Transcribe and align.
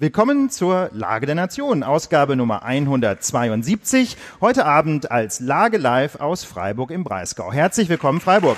Willkommen 0.00 0.48
zur 0.48 0.90
Lage 0.92 1.26
der 1.26 1.34
Nation, 1.34 1.82
Ausgabe 1.82 2.36
Nummer 2.36 2.62
172. 2.62 4.16
Heute 4.40 4.64
Abend 4.64 5.10
als 5.10 5.40
Lage 5.40 5.76
live 5.76 6.20
aus 6.20 6.44
Freiburg 6.44 6.92
im 6.92 7.02
Breisgau. 7.02 7.52
Herzlich 7.52 7.88
willkommen, 7.88 8.20
Freiburg. 8.20 8.56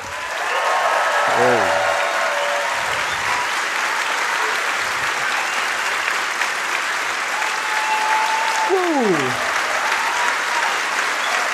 Oh. 1.28 1.60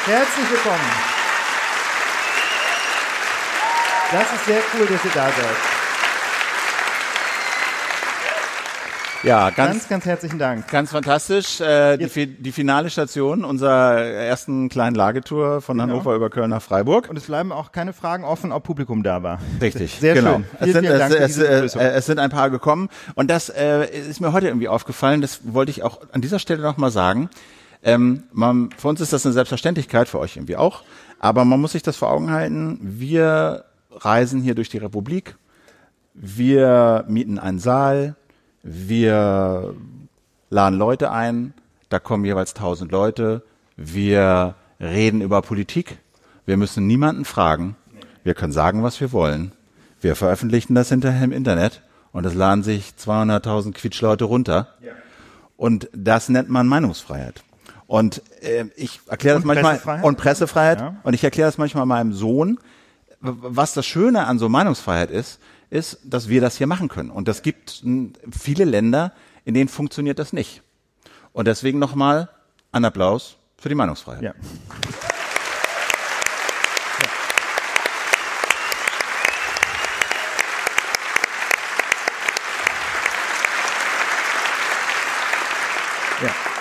Herzlich 0.06 0.50
willkommen. 0.50 0.90
Das 4.10 4.32
ist 4.32 4.46
sehr 4.46 4.60
cool, 4.74 4.86
dass 4.86 5.04
ihr 5.04 5.10
da 5.12 5.26
seid. 5.26 5.85
Ja, 9.26 9.50
ganz, 9.50 9.56
ganz, 9.56 9.88
ganz 9.88 10.04
herzlichen 10.04 10.38
Dank. 10.38 10.68
Ganz 10.68 10.92
fantastisch. 10.92 11.60
Äh, 11.60 11.96
die, 11.96 12.26
die, 12.28 12.52
finale 12.52 12.90
Station 12.90 13.44
unserer 13.44 13.98
ersten 14.00 14.68
kleinen 14.68 14.94
Lagetour 14.94 15.60
von 15.60 15.78
genau. 15.78 15.90
Hannover 15.90 16.14
über 16.14 16.30
Köln 16.30 16.50
nach 16.50 16.62
Freiburg. 16.62 17.10
Und 17.10 17.16
es 17.16 17.24
bleiben 17.24 17.50
auch 17.50 17.72
keine 17.72 17.92
Fragen 17.92 18.22
offen, 18.22 18.52
ob 18.52 18.62
Publikum 18.62 19.02
da 19.02 19.24
war. 19.24 19.40
Richtig. 19.60 19.98
Sehr 19.98 20.14
genau. 20.14 20.34
schön. 20.34 20.44
Vielen, 20.44 20.68
es, 20.68 20.72
sind, 20.72 20.86
vielen 20.86 20.98
Dank 21.00 21.14
es, 21.14 21.38
es, 21.38 21.74
äh, 21.74 21.88
es, 21.88 22.06
sind 22.06 22.20
ein 22.20 22.30
paar 22.30 22.50
gekommen. 22.50 22.88
Und 23.16 23.28
das 23.28 23.48
äh, 23.48 23.86
ist 23.86 24.20
mir 24.20 24.32
heute 24.32 24.46
irgendwie 24.46 24.68
aufgefallen. 24.68 25.22
Das 25.22 25.40
wollte 25.42 25.70
ich 25.70 25.82
auch 25.82 26.02
an 26.12 26.20
dieser 26.20 26.38
Stelle 26.38 26.62
nochmal 26.62 26.92
sagen. 26.92 27.28
Ähm, 27.82 28.22
man, 28.30 28.70
für 28.78 28.86
uns 28.86 29.00
ist 29.00 29.12
das 29.12 29.26
eine 29.26 29.32
Selbstverständlichkeit, 29.32 30.08
für 30.08 30.20
euch 30.20 30.36
irgendwie 30.36 30.56
auch. 30.56 30.84
Aber 31.18 31.44
man 31.44 31.60
muss 31.60 31.72
sich 31.72 31.82
das 31.82 31.96
vor 31.96 32.12
Augen 32.12 32.30
halten. 32.30 32.78
Wir 32.80 33.64
reisen 33.90 34.40
hier 34.40 34.54
durch 34.54 34.68
die 34.68 34.78
Republik. 34.78 35.34
Wir 36.14 37.04
mieten 37.08 37.40
einen 37.40 37.58
Saal 37.58 38.14
wir 38.68 39.74
laden 40.50 40.76
Leute 40.76 41.12
ein, 41.12 41.54
da 41.88 42.00
kommen 42.00 42.24
jeweils 42.24 42.52
tausend 42.52 42.90
Leute. 42.90 43.42
Wir 43.76 44.56
reden 44.80 45.20
über 45.20 45.40
Politik. 45.40 45.98
Wir 46.46 46.56
müssen 46.56 46.86
niemanden 46.88 47.24
fragen. 47.24 47.76
Wir 48.24 48.34
können 48.34 48.52
sagen, 48.52 48.82
was 48.82 49.00
wir 49.00 49.12
wollen. 49.12 49.52
Wir 50.00 50.16
veröffentlichen 50.16 50.74
das 50.74 50.88
hinterher 50.88 51.22
im 51.22 51.30
Internet 51.30 51.82
und 52.10 52.26
es 52.26 52.34
laden 52.34 52.64
sich 52.64 52.94
200.000 52.98 53.72
Quitschleute 53.72 54.24
runter. 54.24 54.74
Und 55.56 55.88
das 55.94 56.28
nennt 56.28 56.50
man 56.50 56.66
Meinungsfreiheit. 56.66 57.44
Und 57.86 58.20
äh, 58.42 58.64
ich 58.74 59.00
erkläre 59.06 59.36
das 59.36 59.44
manchmal 59.44 59.74
Pressefreiheit? 59.74 60.04
und 60.04 60.16
Pressefreiheit 60.16 60.80
ja. 60.80 60.96
und 61.04 61.14
ich 61.14 61.22
erkläre 61.22 61.48
das 61.48 61.56
manchmal 61.56 61.86
meinem 61.86 62.12
Sohn, 62.12 62.58
was 63.20 63.74
das 63.74 63.86
Schöne 63.86 64.26
an 64.26 64.40
so 64.40 64.48
Meinungsfreiheit 64.48 65.12
ist, 65.12 65.38
ist, 65.70 65.98
dass 66.04 66.28
wir 66.28 66.40
das 66.40 66.56
hier 66.56 66.66
machen 66.66 66.88
können. 66.88 67.10
Und 67.10 67.28
das 67.28 67.42
gibt 67.42 67.82
viele 68.30 68.64
Länder, 68.64 69.12
in 69.44 69.54
denen 69.54 69.68
funktioniert 69.68 70.18
das 70.18 70.32
nicht. 70.32 70.62
Und 71.32 71.46
deswegen 71.46 71.78
nochmal 71.78 72.28
ein 72.72 72.84
Applaus 72.84 73.36
für 73.58 73.68
die 73.68 73.74
Meinungsfreiheit. 73.74 74.22
Ja. 74.22 74.34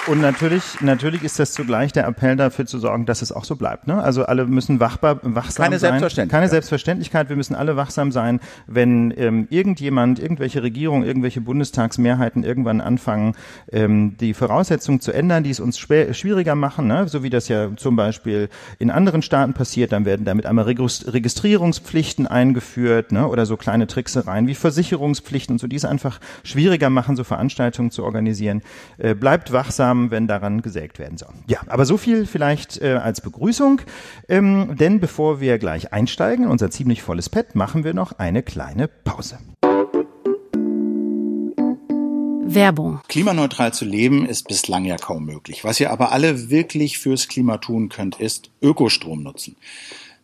Und 0.08 0.22
natürlich, 0.22 0.82
natürlich 0.82 1.24
ist 1.24 1.40
das 1.40 1.54
zugleich 1.54 1.92
der 1.92 2.06
Appell 2.06 2.36
dafür 2.36 2.68
zu 2.68 2.78
sorgen, 2.78 3.08
dass 3.08 3.24
es 3.24 3.32
auch 3.32 3.44
so 3.44 3.56
bleibt. 3.56 3.88
Ne? 3.88 4.02
Also 4.02 4.26
alle 4.26 4.46
müssen 4.46 4.80
wachbar, 4.80 5.20
wachsam 5.24 5.64
Keine 5.64 5.80
sein. 5.80 5.92
Selbstverständlichkeit. 5.94 6.30
Keine 6.30 6.50
Selbstverständlichkeit. 6.50 7.30
Wir 7.30 7.36
müssen 7.36 7.56
alle 7.56 7.76
wachsam 7.76 8.12
sein, 8.12 8.40
wenn 8.68 9.12
ähm, 9.18 9.48
irgendjemand, 9.50 10.20
irgendwelche 10.20 10.62
Regierungen, 10.62 11.08
irgendwelche 11.08 11.42
Bundestagsmehrheiten 11.42 12.44
irgendwann 12.44 12.82
anfangen, 12.82 13.34
ähm, 13.72 14.16
die 14.20 14.36
Voraussetzungen 14.36 15.00
zu 15.02 15.12
ändern, 15.12 15.44
die 15.44 15.50
es 15.50 15.60
uns 15.60 15.80
schwieriger 15.80 16.54
machen, 16.54 16.86
ne? 16.86 17.08
so 17.08 17.24
wie 17.24 17.32
das 17.32 17.48
ja 17.48 17.76
zum 17.76 17.96
Beispiel 17.96 18.50
in 18.78 18.92
anderen 18.92 19.24
Staaten 19.24 19.54
passiert. 19.54 19.92
Dann 19.92 20.06
werden 20.06 20.24
damit 20.24 20.46
einmal 20.46 20.66
Registrierungspflichten 20.66 22.28
eingeführt 22.28 23.12
ne? 23.12 23.28
oder 23.28 23.48
so 23.48 23.58
kleine 23.58 23.88
Tricksereien 23.88 24.48
wie 24.48 24.56
Versicherungspflichten 24.56 25.56
und 25.56 25.60
so, 25.60 25.66
die 25.66 25.78
es 25.78 25.86
einfach 25.86 26.20
schwieriger 26.44 26.92
machen, 26.92 27.16
so 27.16 27.24
Veranstaltungen 27.24 27.90
zu 27.90 28.04
organisieren. 28.04 28.62
Äh, 29.00 29.16
bleibt 29.16 29.52
wachsam 29.52 29.95
haben, 29.96 30.12
wenn 30.12 30.28
daran 30.28 30.62
gesägt 30.62 31.00
werden 31.00 31.18
soll. 31.18 31.34
Ja, 31.48 31.60
aber 31.68 31.86
so 31.86 31.98
viel 31.98 32.26
vielleicht 32.26 32.82
äh, 32.82 32.94
als 32.94 33.22
Begrüßung. 33.22 33.82
Ähm, 34.28 34.76
denn 34.78 35.00
bevor 35.00 35.40
wir 35.40 35.58
gleich 35.58 35.94
einsteigen, 35.94 36.48
unser 36.48 36.70
ziemlich 36.70 37.02
volles 37.02 37.30
Pad, 37.30 37.56
machen 37.56 37.84
wir 37.84 37.94
noch 37.94 38.20
eine 38.20 38.44
kleine 38.44 38.88
Pause. 38.88 39.38
Werbung. 42.48 43.02
Klimaneutral 43.08 43.74
zu 43.74 43.86
leben 43.86 44.26
ist 44.26 44.48
bislang 44.48 44.86
ja 44.86 44.98
kaum 44.98 45.26
möglich. 45.26 45.64
Was 45.64 45.80
ihr 45.80 45.92
aber 45.92 46.12
alle 46.12 46.50
wirklich 46.50 47.00
fürs 47.00 47.28
Klima 47.28 47.58
tun 47.58 47.90
könnt, 47.90 48.20
ist 48.20 48.52
Ökostrom 48.62 49.24
nutzen. 49.24 49.56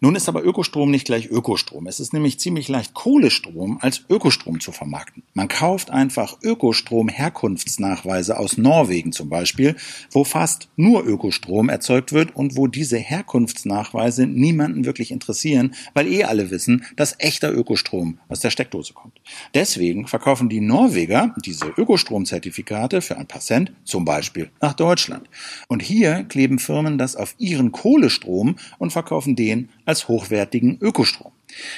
Nun 0.03 0.15
ist 0.15 0.27
aber 0.27 0.43
Ökostrom 0.43 0.89
nicht 0.89 1.05
gleich 1.05 1.29
Ökostrom. 1.29 1.85
Es 1.85 1.99
ist 1.99 2.11
nämlich 2.11 2.39
ziemlich 2.39 2.67
leicht, 2.67 2.95
Kohlestrom 2.95 3.77
als 3.81 4.03
Ökostrom 4.09 4.59
zu 4.59 4.71
vermarkten. 4.71 5.21
Man 5.35 5.47
kauft 5.47 5.91
einfach 5.91 6.41
Ökostrom-Herkunftsnachweise 6.41 8.39
aus 8.39 8.57
Norwegen 8.57 9.11
zum 9.11 9.29
Beispiel, 9.29 9.75
wo 10.09 10.23
fast 10.23 10.69
nur 10.75 11.05
Ökostrom 11.05 11.69
erzeugt 11.69 12.13
wird 12.13 12.35
und 12.35 12.57
wo 12.57 12.65
diese 12.65 12.97
Herkunftsnachweise 12.97 14.25
niemanden 14.25 14.85
wirklich 14.85 15.11
interessieren, 15.11 15.75
weil 15.93 16.07
eh 16.07 16.23
alle 16.23 16.49
wissen, 16.49 16.83
dass 16.95 17.13
echter 17.19 17.53
Ökostrom 17.53 18.17
aus 18.27 18.39
der 18.39 18.49
Steckdose 18.49 18.93
kommt. 18.93 19.21
Deswegen 19.53 20.07
verkaufen 20.07 20.49
die 20.49 20.61
Norweger 20.61 21.35
diese 21.45 21.67
Ökostromzertifikate 21.77 23.01
für 23.01 23.17
ein 23.17 23.27
paar 23.27 23.41
Cent 23.41 23.71
zum 23.83 24.03
Beispiel 24.03 24.49
nach 24.61 24.73
Deutschland. 24.73 25.29
Und 25.67 25.83
hier 25.83 26.23
kleben 26.23 26.57
Firmen 26.57 26.97
das 26.97 27.15
auf 27.15 27.35
ihren 27.37 27.71
Kohlestrom 27.71 28.55
und 28.79 28.91
verkaufen 28.91 29.35
den 29.35 29.69
als 29.85 30.07
hochwertigen 30.07 30.77
Ökostrom. 30.81 31.31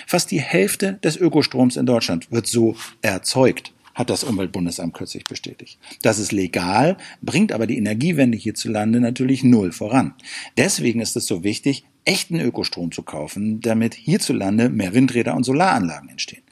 Fast 0.08 0.32
die 0.32 0.42
Hälfte 0.42 0.94
des 1.04 1.18
Ökostroms 1.18 1.78
in 1.78 1.86
Deutschland 1.86 2.32
wird 2.32 2.48
so 2.48 2.76
erzeugt 3.02 3.74
hat 3.94 4.10
das 4.10 4.24
Umweltbundesamt 4.24 4.94
kürzlich 4.94 5.26
bestätigt. 5.26 5.78
Das 6.02 6.20
ist 6.20 6.32
legal, 6.32 6.98
bringt 7.22 7.52
aber 7.52 7.68
die 7.68 7.78
Energiewende 7.78 8.38
hierzulande 8.38 9.00
natürlich 9.00 9.44
null 9.44 9.72
voran. 9.72 10.14
Deswegen 10.58 11.00
ist 11.00 11.16
es 11.16 11.28
so 11.28 11.44
wichtig, 11.44 11.86
echten 12.06 12.40
Ökostrom 12.40 12.92
zu 12.92 13.04
kaufen, 13.04 13.62
damit 13.62 13.94
hierzulande 13.94 14.70
mehr 14.70 14.94
Windräder 14.94 15.36
und 15.36 15.44
Solaranlagen 15.44 16.10
entstehen. 16.10 16.44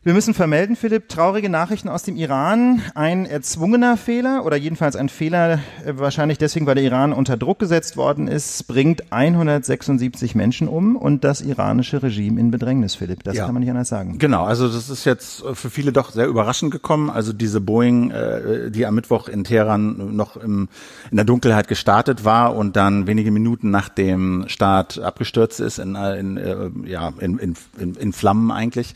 Wir 0.05 0.13
müssen 0.13 0.35
vermelden, 0.35 0.75
Philipp, 0.75 1.09
traurige 1.09 1.49
Nachrichten 1.49 1.89
aus 1.89 2.03
dem 2.03 2.15
Iran. 2.15 2.83
Ein 2.93 3.25
erzwungener 3.25 3.97
Fehler 3.97 4.45
oder 4.45 4.55
jedenfalls 4.55 4.95
ein 4.95 5.09
Fehler, 5.09 5.53
äh, 5.83 5.93
wahrscheinlich 5.95 6.37
deswegen, 6.37 6.67
weil 6.67 6.75
der 6.75 6.83
Iran 6.83 7.11
unter 7.11 7.37
Druck 7.37 7.57
gesetzt 7.57 7.97
worden 7.97 8.27
ist, 8.27 8.67
bringt 8.67 9.11
176 9.11 10.35
Menschen 10.35 10.67
um 10.67 10.95
und 10.95 11.23
das 11.23 11.41
iranische 11.41 12.03
Regime 12.03 12.39
in 12.39 12.51
Bedrängnis, 12.51 12.93
Philipp. 12.93 13.23
Das 13.23 13.35
ja. 13.35 13.45
kann 13.45 13.55
man 13.55 13.61
nicht 13.61 13.71
anders 13.71 13.89
sagen. 13.89 14.19
Genau, 14.19 14.43
also 14.43 14.67
das 14.67 14.91
ist 14.91 15.05
jetzt 15.05 15.43
für 15.53 15.71
viele 15.71 15.91
doch 15.91 16.11
sehr 16.11 16.27
überraschend 16.27 16.69
gekommen. 16.69 17.09
Also 17.09 17.33
diese 17.33 17.59
Boeing, 17.59 18.11
äh, 18.11 18.69
die 18.69 18.85
am 18.85 18.93
Mittwoch 18.93 19.27
in 19.27 19.43
Teheran 19.43 20.15
noch 20.15 20.37
im, 20.37 20.69
in 21.09 21.17
der 21.17 21.25
Dunkelheit 21.25 21.67
gestartet 21.67 22.23
war 22.23 22.55
und 22.55 22.75
dann 22.75 23.07
wenige 23.07 23.31
Minuten 23.31 23.71
nach 23.71 23.89
dem 23.89 24.43
Start 24.49 24.99
abgestürzt 24.99 25.59
ist 25.59 25.79
in, 25.79 25.95
in, 25.95 26.37
äh, 26.37 26.69
ja, 26.85 27.11
in, 27.19 27.39
in, 27.39 27.55
in 27.95 28.13
Flammen 28.13 28.51
eigentlich 28.51 28.93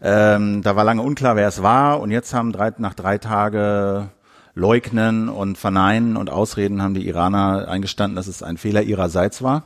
Ähm, 0.00 0.62
da 0.62 0.76
war 0.76 0.84
lange 0.84 1.02
unklar, 1.02 1.36
wer 1.36 1.48
es 1.48 1.62
war. 1.62 2.00
Und 2.00 2.10
jetzt 2.10 2.34
haben 2.34 2.52
drei, 2.52 2.72
nach 2.78 2.94
drei 2.94 3.18
Tage 3.18 4.08
Leugnen 4.54 5.28
und 5.28 5.58
Verneinen 5.58 6.16
und 6.16 6.30
Ausreden 6.30 6.82
haben 6.82 6.94
die 6.94 7.06
Iraner 7.06 7.68
eingestanden, 7.68 8.16
dass 8.16 8.26
es 8.26 8.42
ein 8.42 8.56
Fehler 8.56 8.82
ihrerseits 8.82 9.42
war 9.42 9.64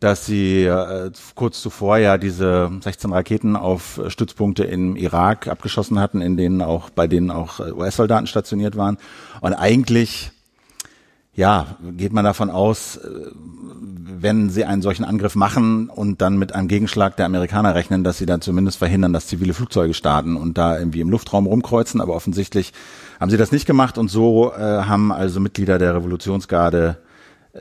dass 0.00 0.26
sie 0.26 0.64
äh, 0.64 1.10
kurz 1.34 1.62
zuvor 1.62 1.98
ja 1.98 2.18
diese 2.18 2.70
16 2.80 3.12
Raketen 3.12 3.56
auf 3.56 4.00
Stützpunkte 4.08 4.64
im 4.64 4.96
Irak 4.96 5.48
abgeschossen 5.48 5.98
hatten, 5.98 6.20
in 6.20 6.36
denen 6.36 6.60
auch 6.60 6.90
bei 6.90 7.06
denen 7.06 7.30
auch 7.30 7.60
äh, 7.60 7.72
US-Soldaten 7.72 8.26
stationiert 8.26 8.76
waren. 8.76 8.98
Und 9.40 9.54
eigentlich 9.54 10.32
ja, 11.36 11.76
geht 11.96 12.12
man 12.12 12.24
davon 12.24 12.50
aus, 12.50 12.96
äh, 12.96 13.08
wenn 14.18 14.48
sie 14.48 14.64
einen 14.64 14.80
solchen 14.80 15.04
Angriff 15.04 15.34
machen 15.34 15.90
und 15.90 16.22
dann 16.22 16.38
mit 16.38 16.54
einem 16.54 16.68
Gegenschlag 16.68 17.16
der 17.16 17.26
Amerikaner 17.26 17.74
rechnen, 17.74 18.02
dass 18.02 18.16
sie 18.16 18.24
dann 18.24 18.40
zumindest 18.40 18.78
verhindern, 18.78 19.12
dass 19.12 19.26
zivile 19.26 19.52
Flugzeuge 19.52 19.92
starten 19.92 20.36
und 20.36 20.56
da 20.56 20.78
irgendwie 20.78 21.02
im 21.02 21.10
Luftraum 21.10 21.46
rumkreuzen. 21.46 22.00
Aber 22.00 22.14
offensichtlich 22.14 22.72
haben 23.20 23.30
sie 23.30 23.36
das 23.36 23.52
nicht 23.52 23.66
gemacht 23.66 23.98
und 23.98 24.08
so 24.08 24.52
äh, 24.54 24.58
haben 24.60 25.12
also 25.12 25.38
Mitglieder 25.38 25.78
der 25.78 25.94
Revolutionsgarde 25.94 26.96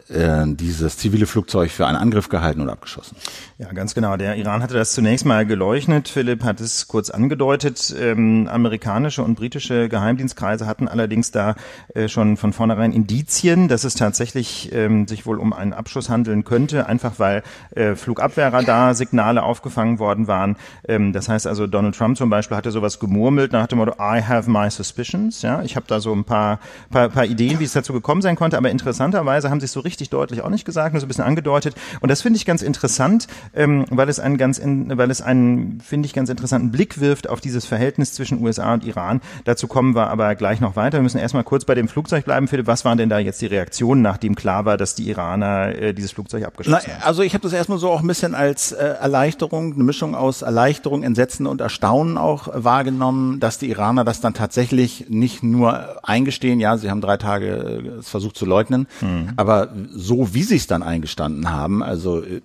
dieses 0.09 0.97
zivile 0.97 1.25
Flugzeug 1.25 1.71
für 1.71 1.87
einen 1.87 1.97
Angriff 1.97 2.29
gehalten 2.29 2.61
und 2.61 2.69
abgeschossen. 2.69 3.15
Ja, 3.57 3.71
ganz 3.71 3.95
genau. 3.95 4.17
Der 4.17 4.35
Iran 4.35 4.61
hatte 4.61 4.73
das 4.73 4.91
zunächst 4.93 5.25
mal 5.25 5.45
geleuchtet. 5.45 6.09
Philipp 6.09 6.43
hat 6.43 6.59
es 6.59 6.87
kurz 6.87 7.09
angedeutet. 7.09 7.95
Ähm, 7.97 8.49
amerikanische 8.51 9.23
und 9.23 9.35
britische 9.35 9.87
Geheimdienstkreise 9.87 10.67
hatten 10.67 10.87
allerdings 10.87 11.31
da 11.31 11.55
äh, 11.93 12.09
schon 12.09 12.35
von 12.35 12.51
vornherein 12.51 12.91
Indizien, 12.91 13.69
dass 13.69 13.85
es 13.85 13.93
tatsächlich 13.93 14.71
ähm, 14.73 15.07
sich 15.07 15.25
wohl 15.25 15.39
um 15.39 15.53
einen 15.53 15.71
Abschuss 15.73 16.09
handeln 16.09 16.43
könnte, 16.43 16.87
einfach 16.87 17.13
weil 17.17 17.43
äh, 17.75 17.95
Flugabwehrradar-Signale 17.95 19.41
aufgefangen 19.43 19.99
worden 19.99 20.27
waren. 20.27 20.57
Ähm, 20.87 21.13
das 21.13 21.29
heißt 21.29 21.47
also, 21.47 21.65
Donald 21.67 21.95
Trump 21.95 22.17
zum 22.17 22.29
Beispiel 22.29 22.57
hatte 22.57 22.71
sowas 22.71 22.99
gemurmelt 22.99 23.53
nach 23.53 23.67
dem 23.67 23.77
Motto, 23.77 23.93
I 23.93 24.21
have 24.21 24.49
my 24.49 24.69
suspicions. 24.69 25.41
Ja, 25.41 25.61
ich 25.63 25.77
habe 25.77 25.85
da 25.87 26.01
so 26.01 26.13
ein 26.13 26.25
paar, 26.25 26.59
paar, 26.89 27.07
paar 27.07 27.25
Ideen, 27.25 27.59
wie 27.59 27.63
es 27.63 27.73
dazu 27.73 27.93
gekommen 27.93 28.21
sein 28.21 28.35
konnte, 28.35 28.57
aber 28.57 28.69
interessanterweise 28.69 29.49
haben 29.49 29.61
sich 29.61 29.71
so 29.71 29.79
richtig 29.85 30.09
deutlich 30.09 30.41
auch 30.41 30.49
nicht 30.49 30.65
gesagt, 30.65 30.93
nur 30.93 30.99
so 30.99 31.05
ein 31.05 31.07
bisschen 31.07 31.23
angedeutet. 31.23 31.75
Und 32.01 32.09
das 32.09 32.21
finde 32.21 32.37
ich 32.37 32.45
ganz 32.45 32.61
interessant, 32.61 33.27
ähm, 33.53 33.85
weil 33.89 34.09
es 34.09 34.19
einen 34.19 34.37
ganz, 34.37 34.57
in, 34.57 34.97
weil 34.97 35.09
es 35.11 35.21
einen, 35.21 35.79
finde 35.81 36.07
ich, 36.07 36.13
ganz 36.13 36.29
interessanten 36.29 36.71
Blick 36.71 36.99
wirft 36.99 37.29
auf 37.29 37.39
dieses 37.41 37.65
Verhältnis 37.65 38.13
zwischen 38.13 38.43
USA 38.43 38.73
und 38.73 38.83
Iran. 38.83 39.21
Dazu 39.45 39.67
kommen 39.67 39.95
wir 39.95 40.09
aber 40.09 40.35
gleich 40.35 40.59
noch 40.59 40.75
weiter. 40.75 40.97
Wir 40.97 41.03
müssen 41.03 41.19
erstmal 41.19 41.43
kurz 41.43 41.65
bei 41.65 41.75
dem 41.75 41.87
Flugzeug 41.87 42.25
bleiben. 42.25 42.47
Philipp, 42.47 42.67
was 42.67 42.85
waren 42.85 42.97
denn 42.97 43.09
da 43.09 43.19
jetzt 43.19 43.41
die 43.41 43.45
Reaktionen, 43.45 44.01
nachdem 44.01 44.35
klar 44.35 44.65
war, 44.65 44.77
dass 44.77 44.95
die 44.95 45.07
Iraner 45.09 45.75
äh, 45.75 45.93
dieses 45.93 46.11
Flugzeug 46.11 46.43
abgeschossen 46.43 46.91
haben? 46.91 47.03
Also 47.03 47.23
ich 47.23 47.33
habe 47.33 47.43
das 47.43 47.53
erstmal 47.53 47.77
so 47.77 47.89
auch 47.89 48.01
ein 48.01 48.07
bisschen 48.07 48.35
als 48.35 48.71
äh, 48.71 48.83
Erleichterung, 48.83 49.73
eine 49.73 49.83
Mischung 49.83 50.15
aus 50.15 50.41
Erleichterung, 50.41 51.03
Entsetzen 51.03 51.47
und 51.47 51.61
Erstaunen 51.61 52.17
auch 52.17 52.49
wahrgenommen, 52.53 53.39
dass 53.39 53.57
die 53.57 53.69
Iraner 53.69 54.03
das 54.03 54.21
dann 54.21 54.33
tatsächlich 54.33 55.05
nicht 55.09 55.43
nur 55.43 55.99
eingestehen, 56.03 56.59
ja, 56.59 56.77
sie 56.77 56.89
haben 56.89 57.01
drei 57.01 57.17
Tage 57.17 57.47
äh, 57.47 57.99
es 57.99 58.09
versucht 58.09 58.37
zu 58.37 58.45
leugnen, 58.45 58.87
mhm. 59.01 59.29
aber 59.35 59.69
so 59.91 60.33
wie 60.33 60.43
sie 60.43 60.55
es 60.55 60.67
dann 60.67 60.83
eingestanden 60.83 61.51
haben, 61.51 61.83
also 61.83 62.21
äh, 62.21 62.41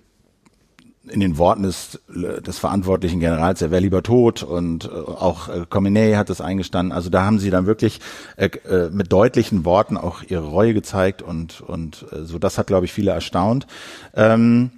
in 1.07 1.19
den 1.19 1.37
Worten 1.37 1.63
des, 1.63 1.99
des 2.07 2.59
verantwortlichen 2.59 3.19
Generals, 3.19 3.61
er 3.61 3.71
wäre 3.71 3.81
lieber 3.81 4.03
tot 4.03 4.43
und 4.43 4.85
äh, 4.85 4.89
auch 4.89 5.49
äh, 5.49 6.15
hat 6.15 6.29
das 6.29 6.41
eingestanden. 6.41 6.91
Also 6.91 7.09
da 7.09 7.23
haben 7.23 7.39
sie 7.39 7.49
dann 7.49 7.65
wirklich 7.65 7.99
äh, 8.37 8.49
äh, 8.69 8.89
mit 8.91 9.11
deutlichen 9.11 9.65
Worten 9.65 9.97
auch 9.97 10.21
ihre 10.23 10.45
Reue 10.45 10.73
gezeigt 10.73 11.21
und 11.21 11.61
und 11.61 12.05
äh, 12.11 12.23
so 12.23 12.37
das 12.37 12.57
hat 12.57 12.67
glaube 12.67 12.85
ich 12.85 12.93
viele 12.93 13.11
erstaunt. 13.11 13.65
Ähm, 14.15 14.71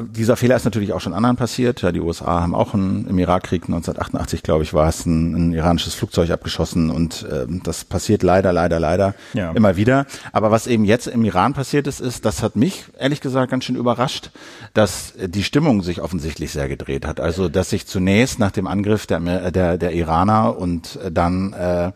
dieser 0.00 0.36
Fehler 0.36 0.56
ist 0.56 0.64
natürlich 0.64 0.92
auch 0.92 1.00
schon 1.00 1.12
anderen 1.12 1.36
passiert. 1.36 1.82
Ja, 1.82 1.92
die 1.92 2.00
USA 2.00 2.40
haben 2.40 2.54
auch 2.54 2.74
ein, 2.74 3.06
im 3.06 3.18
Irakkrieg 3.18 3.64
1988, 3.64 4.42
glaube 4.42 4.64
ich, 4.64 4.72
war 4.72 4.88
es 4.88 5.04
ein, 5.04 5.34
ein 5.34 5.52
iranisches 5.52 5.94
Flugzeug 5.94 6.30
abgeschossen 6.30 6.90
und 6.90 7.26
ähm, 7.30 7.60
das 7.62 7.84
passiert 7.84 8.22
leider, 8.22 8.52
leider, 8.52 8.80
leider 8.80 9.14
ja. 9.34 9.52
immer 9.52 9.76
wieder. 9.76 10.06
Aber 10.32 10.50
was 10.50 10.66
eben 10.66 10.84
jetzt 10.84 11.06
im 11.06 11.24
Iran 11.24 11.52
passiert 11.52 11.86
ist, 11.86 12.00
ist, 12.00 12.24
das 12.24 12.42
hat 12.42 12.56
mich 12.56 12.84
ehrlich 12.98 13.20
gesagt 13.20 13.50
ganz 13.50 13.64
schön 13.64 13.76
überrascht, 13.76 14.30
dass 14.72 15.12
die 15.18 15.42
Stimmung 15.42 15.82
sich 15.82 16.00
offensichtlich 16.00 16.50
sehr 16.50 16.68
gedreht 16.68 17.06
hat. 17.06 17.20
Also, 17.20 17.48
dass 17.48 17.70
sich 17.70 17.86
zunächst 17.86 18.38
nach 18.38 18.52
dem 18.52 18.66
Angriff 18.66 19.06
der, 19.06 19.50
der, 19.50 19.76
der 19.76 19.92
Iraner 19.92 20.56
und 20.56 20.98
dann 21.10 21.52
äh, 21.52 21.92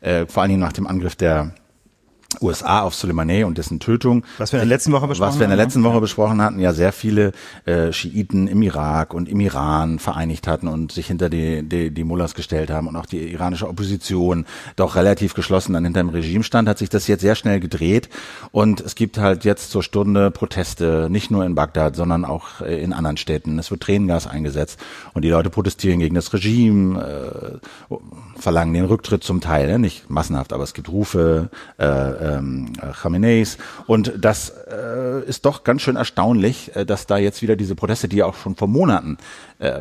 äh, 0.00 0.26
vor 0.26 0.42
allen 0.42 0.50
Dingen 0.50 0.60
nach 0.60 0.72
dem 0.72 0.86
Angriff 0.86 1.16
der 1.16 1.52
USA 2.40 2.82
auf 2.82 2.94
Soleimani 2.94 3.44
und 3.44 3.58
dessen 3.58 3.80
Tötung. 3.80 4.24
Was 4.38 4.52
wir 4.52 4.60
in 4.60 4.68
der 4.68 4.76
letzten 4.76 4.92
Woche 4.92 5.06
besprochen 5.06 5.28
Was 5.28 5.38
wir 5.38 5.44
in 5.44 5.50
der 5.50 5.56
letzten 5.56 5.84
Woche 5.84 6.00
besprochen 6.00 6.42
hatten, 6.42 6.58
ja 6.58 6.72
sehr 6.72 6.92
viele 6.92 7.32
äh, 7.64 7.92
Schiiten 7.92 8.46
im 8.48 8.62
Irak 8.62 9.14
und 9.14 9.28
im 9.28 9.40
Iran 9.40 9.98
vereinigt 9.98 10.46
hatten 10.46 10.68
und 10.68 10.92
sich 10.92 11.06
hinter 11.06 11.28
die, 11.28 11.62
die, 11.62 11.90
die 11.90 12.04
Mullahs 12.04 12.34
gestellt 12.34 12.70
haben 12.70 12.86
und 12.86 12.96
auch 12.96 13.06
die 13.06 13.32
iranische 13.32 13.68
Opposition 13.68 14.46
doch 14.76 14.96
relativ 14.96 15.34
geschlossen 15.34 15.72
dann 15.72 15.84
hinter 15.84 16.00
dem 16.00 16.08
Regime 16.08 16.44
stand, 16.44 16.68
hat 16.68 16.78
sich 16.78 16.88
das 16.88 17.06
jetzt 17.06 17.20
sehr 17.20 17.34
schnell 17.34 17.60
gedreht 17.60 18.08
und 18.52 18.80
es 18.80 18.94
gibt 18.94 19.18
halt 19.18 19.44
jetzt 19.44 19.70
zur 19.70 19.82
Stunde 19.82 20.30
Proteste, 20.30 21.08
nicht 21.10 21.30
nur 21.30 21.44
in 21.44 21.54
Bagdad, 21.54 21.96
sondern 21.96 22.24
auch 22.24 22.60
äh, 22.60 22.82
in 22.82 22.92
anderen 22.92 23.16
Städten. 23.16 23.58
Es 23.58 23.70
wird 23.70 23.82
Tränengas 23.82 24.26
eingesetzt 24.26 24.78
und 25.12 25.22
die 25.22 25.30
Leute 25.30 25.50
protestieren 25.50 26.00
gegen 26.00 26.14
das 26.14 26.32
Regime, 26.32 27.60
äh, 27.90 27.98
verlangen 28.40 28.74
den 28.74 28.84
Rücktritt 28.84 29.24
zum 29.24 29.40
Teil, 29.40 29.68
ne? 29.68 29.78
nicht 29.78 30.10
massenhaft, 30.10 30.52
aber 30.52 30.64
es 30.64 30.74
gibt 30.74 30.88
Rufe, 30.88 31.50
äh, 31.78 31.84
ähm, 32.24 32.72
Khameneis. 33.00 33.58
Und 33.86 34.12
das 34.18 34.50
äh, 34.50 35.24
ist 35.26 35.44
doch 35.44 35.64
ganz 35.64 35.82
schön 35.82 35.96
erstaunlich, 35.96 36.74
äh, 36.74 36.86
dass 36.86 37.06
da 37.06 37.18
jetzt 37.18 37.42
wieder 37.42 37.56
diese 37.56 37.74
Proteste, 37.74 38.08
die 38.08 38.16
ja 38.16 38.26
auch 38.26 38.36
schon 38.36 38.56
vor 38.56 38.68
Monaten 38.68 39.18
äh, 39.58 39.80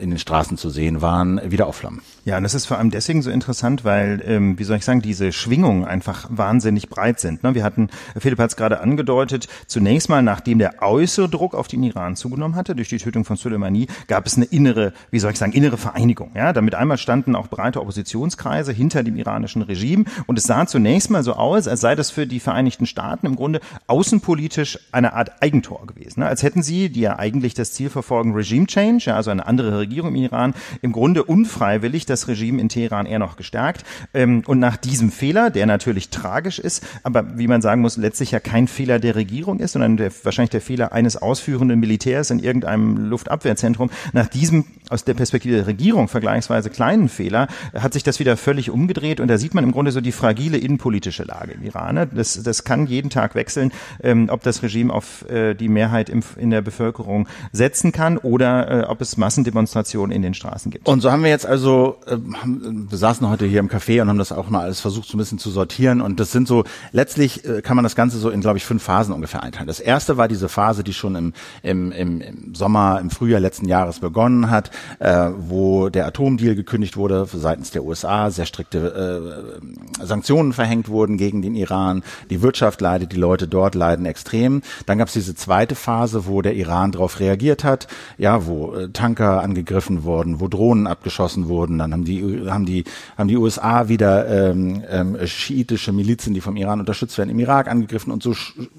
in 0.00 0.10
den 0.10 0.18
Straßen 0.18 0.56
zu 0.56 0.70
sehen 0.70 1.00
waren, 1.00 1.40
wieder 1.50 1.66
aufflammen. 1.66 2.02
Ja, 2.24 2.36
und 2.36 2.42
das 2.42 2.54
ist 2.54 2.66
vor 2.66 2.78
allem 2.78 2.90
deswegen 2.90 3.22
so 3.22 3.30
interessant, 3.30 3.84
weil, 3.84 4.22
ähm, 4.26 4.58
wie 4.58 4.64
soll 4.64 4.76
ich 4.76 4.84
sagen, 4.84 5.00
diese 5.00 5.32
Schwingungen 5.32 5.84
einfach 5.84 6.26
wahnsinnig 6.30 6.88
breit 6.88 7.20
sind. 7.20 7.42
Ne? 7.42 7.54
Wir 7.54 7.64
hatten, 7.64 7.88
Philipp 8.18 8.38
hat 8.38 8.50
es 8.50 8.56
gerade 8.56 8.80
angedeutet, 8.80 9.48
zunächst 9.66 10.08
mal, 10.08 10.22
nachdem 10.22 10.58
der 10.58 10.82
äußere 10.82 11.28
Druck 11.28 11.54
auf 11.54 11.68
den 11.68 11.82
Iran 11.82 12.16
zugenommen 12.16 12.56
hatte, 12.56 12.74
durch 12.74 12.88
die 12.88 12.98
Tötung 12.98 13.24
von 13.24 13.36
Soleimani, 13.36 13.86
gab 14.06 14.26
es 14.26 14.36
eine 14.36 14.46
innere, 14.46 14.92
wie 15.10 15.18
soll 15.18 15.32
ich 15.32 15.38
sagen, 15.38 15.52
innere 15.52 15.76
Vereinigung. 15.76 16.32
Ja, 16.34 16.52
damit 16.52 16.74
einmal 16.74 16.98
standen 16.98 17.36
auch 17.36 17.48
breite 17.48 17.80
Oppositionskreise 17.80 18.72
hinter 18.72 19.02
dem 19.02 19.16
iranischen 19.16 19.62
Regime 19.62 20.04
und 20.26 20.38
es 20.38 20.44
sah 20.44 20.66
zunächst 20.66 21.10
mal 21.10 21.22
so 21.22 21.34
aus, 21.34 21.68
als 21.68 21.75
sei 21.76 21.94
das 21.94 22.10
für 22.10 22.26
die 22.26 22.40
Vereinigten 22.40 22.86
Staaten 22.86 23.26
im 23.26 23.36
Grunde 23.36 23.60
außenpolitisch 23.86 24.78
eine 24.92 25.12
Art 25.12 25.42
Eigentor 25.42 25.86
gewesen. 25.86 26.20
Ne? 26.20 26.26
Als 26.26 26.42
hätten 26.42 26.62
sie, 26.62 26.90
die 26.90 27.00
ja 27.00 27.18
eigentlich 27.18 27.54
das 27.54 27.72
Ziel 27.72 27.90
verfolgen, 27.90 28.34
Regime 28.34 28.66
Change, 28.66 29.04
ja, 29.06 29.16
also 29.16 29.30
eine 29.30 29.46
andere 29.46 29.78
Regierung 29.78 30.14
im 30.14 30.22
Iran, 30.22 30.54
im 30.82 30.92
Grunde 30.92 31.24
unfreiwillig 31.24 32.06
das 32.06 32.28
Regime 32.28 32.60
in 32.60 32.68
Teheran 32.68 33.06
eher 33.06 33.18
noch 33.18 33.36
gestärkt. 33.36 33.84
Ähm, 34.14 34.42
und 34.46 34.58
nach 34.58 34.76
diesem 34.76 35.10
Fehler, 35.10 35.50
der 35.50 35.66
natürlich 35.66 36.10
tragisch 36.10 36.58
ist, 36.58 36.84
aber 37.02 37.38
wie 37.38 37.46
man 37.46 37.62
sagen 37.62 37.80
muss, 37.80 37.96
letztlich 37.96 38.30
ja 38.30 38.40
kein 38.40 38.68
Fehler 38.68 38.98
der 38.98 39.16
Regierung 39.16 39.60
ist, 39.60 39.72
sondern 39.72 39.96
der, 39.96 40.10
wahrscheinlich 40.22 40.50
der 40.50 40.60
Fehler 40.60 40.92
eines 40.92 41.16
ausführenden 41.16 41.78
Militärs 41.78 42.30
in 42.30 42.38
irgendeinem 42.38 42.96
Luftabwehrzentrum, 42.96 43.90
nach 44.12 44.28
diesem 44.28 44.64
aus 44.88 45.04
der 45.04 45.14
Perspektive 45.14 45.56
der 45.56 45.66
Regierung 45.66 46.08
vergleichsweise 46.08 46.70
kleinen 46.70 47.08
Fehler 47.08 47.48
hat 47.74 47.92
sich 47.92 48.02
das 48.02 48.20
wieder 48.20 48.36
völlig 48.36 48.70
umgedreht 48.70 49.20
und 49.20 49.28
da 49.28 49.38
sieht 49.38 49.54
man 49.54 49.64
im 49.64 49.72
Grunde 49.72 49.90
so 49.90 50.00
die 50.00 50.12
fragile 50.12 50.58
innenpolitische 50.58 51.24
Lage 51.24 51.56
im 51.66 51.72
Iran. 51.72 51.94
Ne? 51.94 52.06
Das, 52.06 52.42
das 52.42 52.64
kann 52.64 52.86
jeden 52.86 53.10
Tag 53.10 53.34
wechseln, 53.34 53.72
ähm, 54.02 54.28
ob 54.30 54.42
das 54.42 54.62
Regime 54.62 54.92
auf 54.92 55.28
äh, 55.28 55.54
die 55.54 55.68
Mehrheit 55.68 56.08
im, 56.08 56.22
in 56.36 56.50
der 56.50 56.62
Bevölkerung 56.62 57.28
setzen 57.52 57.92
kann 57.92 58.18
oder 58.18 58.84
äh, 58.84 58.86
ob 58.86 59.00
es 59.00 59.16
Massendemonstrationen 59.16 60.14
in 60.14 60.22
den 60.22 60.34
Straßen 60.34 60.70
gibt. 60.70 60.86
Und 60.88 61.00
so 61.00 61.10
haben 61.10 61.22
wir 61.22 61.30
jetzt 61.30 61.46
also, 61.46 61.96
äh, 62.06 62.16
wir 62.16 62.98
saßen 62.98 63.28
heute 63.28 63.46
hier 63.46 63.60
im 63.60 63.68
Café 63.68 64.00
und 64.02 64.08
haben 64.08 64.18
das 64.18 64.32
auch 64.32 64.48
mal 64.50 64.60
alles 64.60 64.80
versucht, 64.80 65.08
so 65.08 65.16
ein 65.16 65.18
bisschen 65.18 65.38
zu 65.38 65.50
sortieren 65.50 66.00
und 66.00 66.20
das 66.20 66.32
sind 66.32 66.48
so, 66.48 66.64
letztlich 66.92 67.44
äh, 67.44 67.62
kann 67.62 67.76
man 67.76 67.82
das 67.82 67.96
Ganze 67.96 68.18
so 68.18 68.30
in, 68.30 68.40
glaube 68.40 68.58
ich, 68.58 68.64
fünf 68.64 68.82
Phasen 68.82 69.14
ungefähr 69.14 69.42
einteilen. 69.42 69.66
Das 69.66 69.80
erste 69.80 70.16
war 70.16 70.28
diese 70.28 70.48
Phase, 70.48 70.84
die 70.84 70.92
schon 70.92 71.14
im, 71.14 71.32
im, 71.62 71.92
im, 71.92 72.20
im 72.20 72.54
Sommer, 72.54 73.00
im 73.00 73.10
Frühjahr 73.10 73.40
letzten 73.40 73.66
Jahres 73.66 74.00
begonnen 74.00 74.50
hat, 74.50 74.70
äh, 74.98 75.30
wo 75.38 75.88
der 75.88 76.06
Atomdeal 76.06 76.54
gekündigt 76.54 76.96
wurde 76.96 77.26
seitens 77.32 77.70
der 77.70 77.84
USA, 77.84 78.30
sehr 78.30 78.46
strikte 78.46 79.60
äh, 80.00 80.04
Sanktionen 80.04 80.52
verhängt 80.52 80.88
wurden 80.88 81.16
gegen 81.16 81.42
den 81.42 81.54
Iran, 81.56 82.02
die 82.30 82.42
Wirtschaft 82.42 82.80
leidet, 82.80 83.12
die 83.12 83.16
Leute 83.16 83.48
dort 83.48 83.74
leiden 83.74 84.06
extrem. 84.06 84.62
Dann 84.86 84.98
gab 84.98 85.08
es 85.08 85.14
diese 85.14 85.34
zweite 85.34 85.74
Phase, 85.74 86.26
wo 86.26 86.42
der 86.42 86.54
Iran 86.54 86.92
darauf 86.92 87.20
reagiert 87.20 87.64
hat, 87.64 87.86
ja, 88.18 88.46
wo 88.46 88.74
äh, 88.74 88.88
Tanker 88.90 89.42
angegriffen 89.42 90.04
wurden, 90.04 90.40
wo 90.40 90.48
Drohnen 90.48 90.86
abgeschossen 90.86 91.48
wurden. 91.48 91.78
Dann 91.78 91.92
haben 91.92 92.04
die 92.04 92.46
haben 92.48 92.66
die 92.66 92.84
haben 93.16 93.28
die 93.28 93.36
USA 93.36 93.88
wieder 93.88 94.28
ähm, 94.28 94.82
ähm, 94.88 95.16
schiitische 95.26 95.92
Milizen, 95.92 96.34
die 96.34 96.40
vom 96.40 96.56
Iran 96.56 96.80
unterstützt 96.80 97.18
werden, 97.18 97.30
im 97.30 97.38
Irak 97.38 97.68
angegriffen 97.68 98.12
und 98.12 98.22
so 98.22 98.34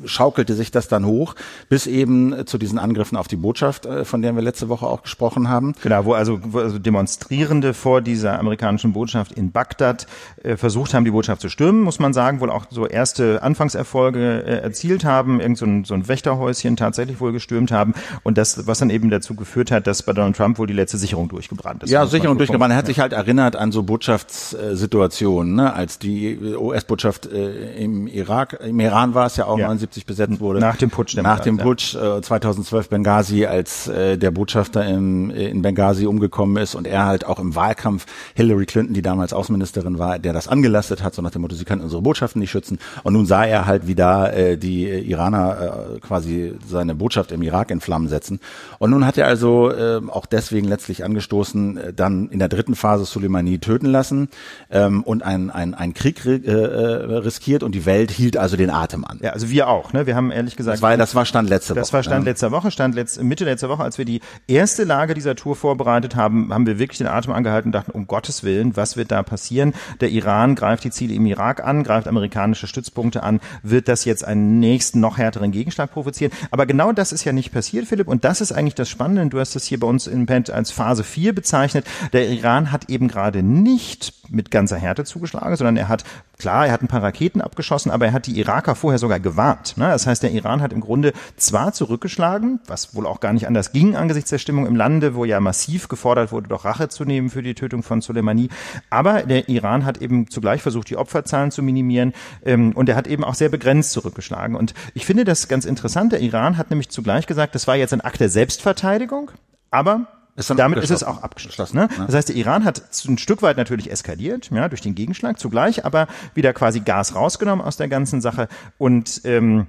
schaukelte 0.05 0.53
sich 0.53 0.72
das 0.72 0.88
dann 0.88 1.05
hoch, 1.05 1.36
bis 1.69 1.88
eben 1.88 2.46
zu 2.46 2.57
diesen 2.57 2.79
Angriffen 2.79 3.17
auf 3.17 3.27
die 3.27 3.36
Botschaft, 3.36 3.86
äh, 3.86 4.05
von 4.05 4.22
der 4.22 4.36
wir 4.36 4.41
letzte 4.41 4.69
Woche 4.69 4.88
auch 4.88 5.03
gesprochen 5.03 5.50
haben. 5.50 5.74
Genau, 5.81 6.05
wo 6.05 6.13
also, 6.13 6.39
wo 6.43 6.60
also 6.60 6.79
Demonstrierende 6.79 7.74
vor 7.74 8.01
dieser 8.01 8.39
amerikanischen 8.39 8.93
Botschaft 8.93 9.31
in 9.31 9.51
Bagdad 9.51 10.07
äh, 10.43 10.57
versucht 10.57 10.93
haben, 10.93 11.05
die 11.05 11.12
Botschaft 11.12 11.41
zu 11.41 11.50
stürmen, 11.50 11.81
muss 11.81 12.00
man 12.00 12.13
sagen, 12.13 12.39
wohl 12.39 12.50
auch 12.50 12.57
so 12.70 12.88
erste 12.88 13.44
Anfangserfolge 13.44 14.44
äh, 14.44 14.58
erzielt 14.60 15.06
haben, 15.06 15.40
irgend 15.40 15.58
so 15.58 15.66
ein, 15.66 15.84
so 15.86 15.94
ein 15.94 16.08
Wächterhäuschen 16.08 16.76
tatsächlich 16.76 17.20
wohl 17.20 17.32
gestürmt 17.32 17.72
haben 17.72 17.94
und 18.24 18.38
das, 18.38 18.68
was 18.68 18.80
dann 18.80 18.90
eben 18.90 19.10
dazu 19.10 19.36
geführt 19.36 19.72
hat, 19.72 19.88
dass 19.88 20.04
bei 20.04 20.14
Donald 20.14 20.36
Trump 20.36 20.58
wohl 20.60 20.68
die 20.68 20.74
letzte 20.74 20.98
Sicherung 20.98 21.30
durchgebrannt 21.30 21.84
ist. 21.84 21.90
Ja, 21.90 22.06
Sicherung 22.06 22.38
durchgebrannt. 22.38 22.72
Er 22.74 22.78
hat 22.78 22.88
sich 22.88 23.00
halt 23.00 23.14
erinnert 23.14 23.56
an 23.56 23.72
so 23.72 23.84
Botschaftssituationen, 23.84 25.56
ne? 25.56 25.74
als 25.74 26.00
die 26.00 26.38
US-Botschaft 26.56 27.26
äh, 27.26 27.76
im 27.76 28.08
Irak, 28.08 28.60
im 28.64 28.80
Iran 28.80 29.14
war 29.14 29.28
es 29.28 29.38
ja 29.38 29.46
auch 29.46 29.60
ja. 29.60 29.68
79 29.68 30.06
besetzt 30.06 30.40
wurde. 30.40 30.60
Nach 30.60 30.76
dem 30.76 30.90
Putsch. 30.90 31.16
Nach 31.16 31.40
dem 31.40 31.58
Putsch 31.58 31.96
äh, 31.96 32.22
2012 32.22 32.90
Benghazi, 32.90 33.46
als 33.46 33.88
äh, 33.88 34.18
der 34.18 34.32
Botschafter 34.32 34.86
im, 34.86 35.30
in 35.30 35.62
Benghazi 35.62 36.06
umgekommen 36.06 36.62
ist 36.62 36.76
und 36.76 36.88
er 36.88 37.06
halt 37.06 37.26
auch 37.26 37.40
im 37.40 37.56
Wahlkampf 37.56 38.06
Hillary 38.36 38.66
Clinton, 38.66 38.94
die 38.94 39.02
damals 39.02 39.34
Außenministerin 39.34 40.00
war, 40.00 40.20
der 40.20 40.34
das 40.34 40.48
angelastet 40.48 41.04
hat, 41.04 41.14
so 41.14 41.22
nach 41.22 41.32
dem 41.32 41.42
Motto, 41.42 41.56
sie 41.56 41.66
können 41.66 41.82
unsere 41.82 42.02
Botschaften 42.02 42.40
nicht 42.40 42.47
schützen. 42.48 42.80
Und 43.04 43.13
nun 43.13 43.25
sah 43.25 43.46
er 43.46 43.66
halt, 43.66 43.88
wie 43.88 43.96
da 43.96 44.30
äh, 44.30 44.58
die 44.58 44.88
Iraner 44.88 45.96
äh, 45.96 46.00
quasi 46.00 46.54
seine 46.68 46.96
Botschaft 46.96 47.32
im 47.32 47.42
Irak 47.42 47.72
in 47.72 47.82
Flammen 47.82 48.08
setzen. 48.08 48.39
Und 48.80 48.92
nun 48.92 49.06
hat 49.06 49.18
er 49.18 49.27
also 49.27 49.72
äh, 49.72 50.01
auch 50.08 50.25
deswegen 50.25 50.68
letztlich 50.68 51.04
angestoßen, 51.04 51.77
äh, 51.77 51.94
dann 51.94 52.30
in 52.30 52.39
der 52.39 52.50
dritten 52.50 52.75
Phase 52.75 53.06
Soleimani 53.06 53.60
töten 53.60 53.88
lassen 53.88 54.30
ähm, 54.70 55.04
und 55.04 55.24
einen 55.24 55.51
ein 55.51 55.94
Krieg 55.94 56.25
äh, 56.25 56.36
äh, 56.36 57.18
riskiert 57.18 57.63
und 57.63 57.74
die 57.74 57.86
Welt 57.86 58.12
hielt 58.12 58.38
also 58.38 58.58
den 58.58 58.70
Atem 58.70 59.06
an. 59.06 59.20
Ja, 59.22 59.32
also 59.32 59.50
wir 59.50 59.68
auch. 59.68 59.94
Ne? 59.94 60.06
Wir 60.06 60.16
haben 60.16 60.32
ehrlich 60.32 60.56
gesagt. 60.56 60.77
Das 60.77 60.82
war, 60.82 60.98
das 60.98 61.16
war 61.16 61.25
Stand 61.25 61.50
letzte 61.50 61.74
Woche. 61.74 61.80
Das 61.80 61.94
war 61.94 62.04
Stand 62.04 62.25
ne? 62.25 62.32
letzter 62.32 62.51
Woche, 62.51 62.72
Stand 62.72 62.96
letzt, 62.96 63.22
Mitte 63.22 63.46
letzter 63.46 63.70
Woche, 63.70 63.84
als 63.84 63.98
wir 63.98 64.06
die 64.06 64.22
erste 64.48 64.84
Lage 64.84 65.13
dieser 65.13 65.36
Tour 65.36 65.56
vorbereitet 65.56 66.16
haben, 66.16 66.54
haben 66.54 66.66
wir 66.66 66.80
wirklich 66.80 66.98
den 66.98 67.08
Atem 67.08 67.34
angehalten 67.34 67.70
und 67.70 67.74
dachten, 67.74 67.92
um 67.92 68.08
Gottes 68.08 68.44
Willen, 68.44 68.75
was 68.75 68.98
wird 68.98 69.12
da 69.12 69.24
passieren? 69.24 69.74
Der 70.01 70.10
Iran 70.10 70.56
greift 70.56 70.84
die 70.84 70.92
Ziele 70.92 71.13
im 71.13 71.25
Irak 71.25 71.63
an, 71.63 71.84
greift 71.84 72.08
amerikanische 72.38 72.67
Stützpunkte 72.67 73.24
an. 73.24 73.39
Wird 73.63 73.88
das 73.88 74.06
jetzt 74.06 74.24
einen 74.24 74.60
nächsten, 74.60 75.00
noch 75.00 75.17
härteren 75.17 75.51
Gegenschlag 75.51 75.91
provozieren? 75.91 76.32
Aber 76.51 76.65
genau 76.65 76.91
das 76.91 77.12
ist 77.12 77.24
ja 77.24 77.34
nicht 77.34 77.51
passiert, 77.51 77.88
Philipp. 77.88 78.08
Und 78.08 78.24
das 78.24 78.41
ist 78.41 78.51
eigentlich 78.51 78.75
das 78.75 78.89
Spannende. 78.89 79.27
Du 79.27 79.39
hast 79.39 79.56
das 79.56 79.65
hier 79.65 79.79
bei 79.79 79.88
uns 79.88 80.08
in 80.08 80.25
Pent 80.27 80.50
als 80.51 80.72
Phase 80.72 81.03
4 81.03 81.34
bezeichnet. 81.34 81.86
Der 82.13 82.29
Iran 82.29 82.72
hat 82.72 82.89
eben 82.89 83.08
gerade 83.08 83.41
nicht 83.41 84.13
mit 84.29 84.51
ganzer 84.51 84.77
Härte 84.77 85.03
zugeschlagen, 85.03 85.56
sondern 85.56 85.77
er 85.77 85.88
hat, 85.88 86.03
klar, 86.38 86.67
er 86.67 86.74
hat 86.74 86.82
ein 86.82 86.88
paar 86.88 87.03
Raketen 87.03 87.41
abgeschossen, 87.41 87.91
aber 87.91 88.08
er 88.08 88.13
hat 88.13 88.27
die 88.27 88.38
Iraker 88.39 88.75
vorher 88.75 89.00
sogar 89.00 89.20
gewarnt. 89.20 89.77
Ne? 89.77 89.89
Das 89.89 90.08
heißt, 90.08 90.24
der 90.24 90.32
Iran 90.32 90.62
hat 90.62 90.74
im 90.74 90.82
Grunde 90.82 91.13
zwar 91.36 91.74
zurückgeschlagen, 91.74 92.60
was 92.67 92.96
wohl 92.96 93.06
auch 93.06 93.20
gar 93.20 93.34
nicht 93.34 93.48
anders 93.48 93.72
ging 93.72 93.96
angesichts 93.96 94.29
der 94.29 94.38
Stimmung 94.38 94.65
im 94.65 94.75
Lande, 94.75 95.15
wo 95.15 95.25
ja 95.25 95.39
massiv 95.39 95.88
gefordert 95.88 96.32
wurde, 96.32 96.48
doch 96.48 96.65
Rache 96.65 96.89
zu 96.89 97.03
nehmen 97.06 97.29
für 97.29 97.44
die 97.44 97.56
Tötung 97.56 97.84
von 97.84 98.01
Soleimani, 98.01 98.50
aber 98.89 99.24
der 99.24 99.50
Iran 99.50 99.86
hat 99.86 99.98
eben 100.00 100.29
zugleich 100.29 100.62
versucht, 100.62 100.89
die 100.89 100.98
Opferzahlen 100.98 101.51
zu 101.51 101.63
minimieren 101.63 102.13
ähm, 102.46 102.72
und 102.74 102.89
er 102.89 102.96
hat 102.96 103.08
eben 103.08 103.24
auch 103.24 103.36
sehr 103.36 103.50
begrenzt 103.50 103.91
zurückgeschlagen. 103.91 104.56
Und 104.56 104.74
ich 104.94 105.06
finde 105.06 105.25
das 105.25 105.48
ganz 105.48 105.65
interessant. 105.65 106.12
Der 106.12 106.22
Iran 106.22 106.58
hat 106.58 106.70
nämlich 106.70 106.89
zugleich 106.89 107.27
gesagt, 107.27 107.56
das 107.56 107.67
war 107.67 107.75
jetzt 107.75 107.94
ein 107.94 108.01
Akt 108.01 108.20
der 108.20 108.29
Selbstverteidigung, 108.29 109.32
aber 109.72 110.08
ist 110.38 110.50
damit 110.51 110.79
ist 110.84 110.91
es 110.91 111.03
auch 111.03 111.24
abgeschlossen. 111.24 111.77
Ne? 111.77 111.89
Das 112.06 112.13
heißt, 112.15 112.29
der 112.29 112.36
Iran 112.36 112.63
hat 112.63 112.84
ein 113.08 113.17
Stück 113.17 113.41
weit 113.41 113.58
natürlich 113.58 113.91
eskaliert, 113.91 114.50
ja, 114.51 114.70
durch 114.70 114.82
den 114.82 114.94
Gegenschlag, 114.94 115.39
zugleich 115.39 115.84
aber 115.84 116.08
wieder 116.36 116.53
quasi 116.53 116.79
Gas 116.79 117.15
rausgenommen 117.15 117.65
aus 117.65 117.77
der 117.77 117.88
ganzen 117.88 118.22
Sache 118.22 118.48
und 118.77 119.22
ähm, 119.25 119.67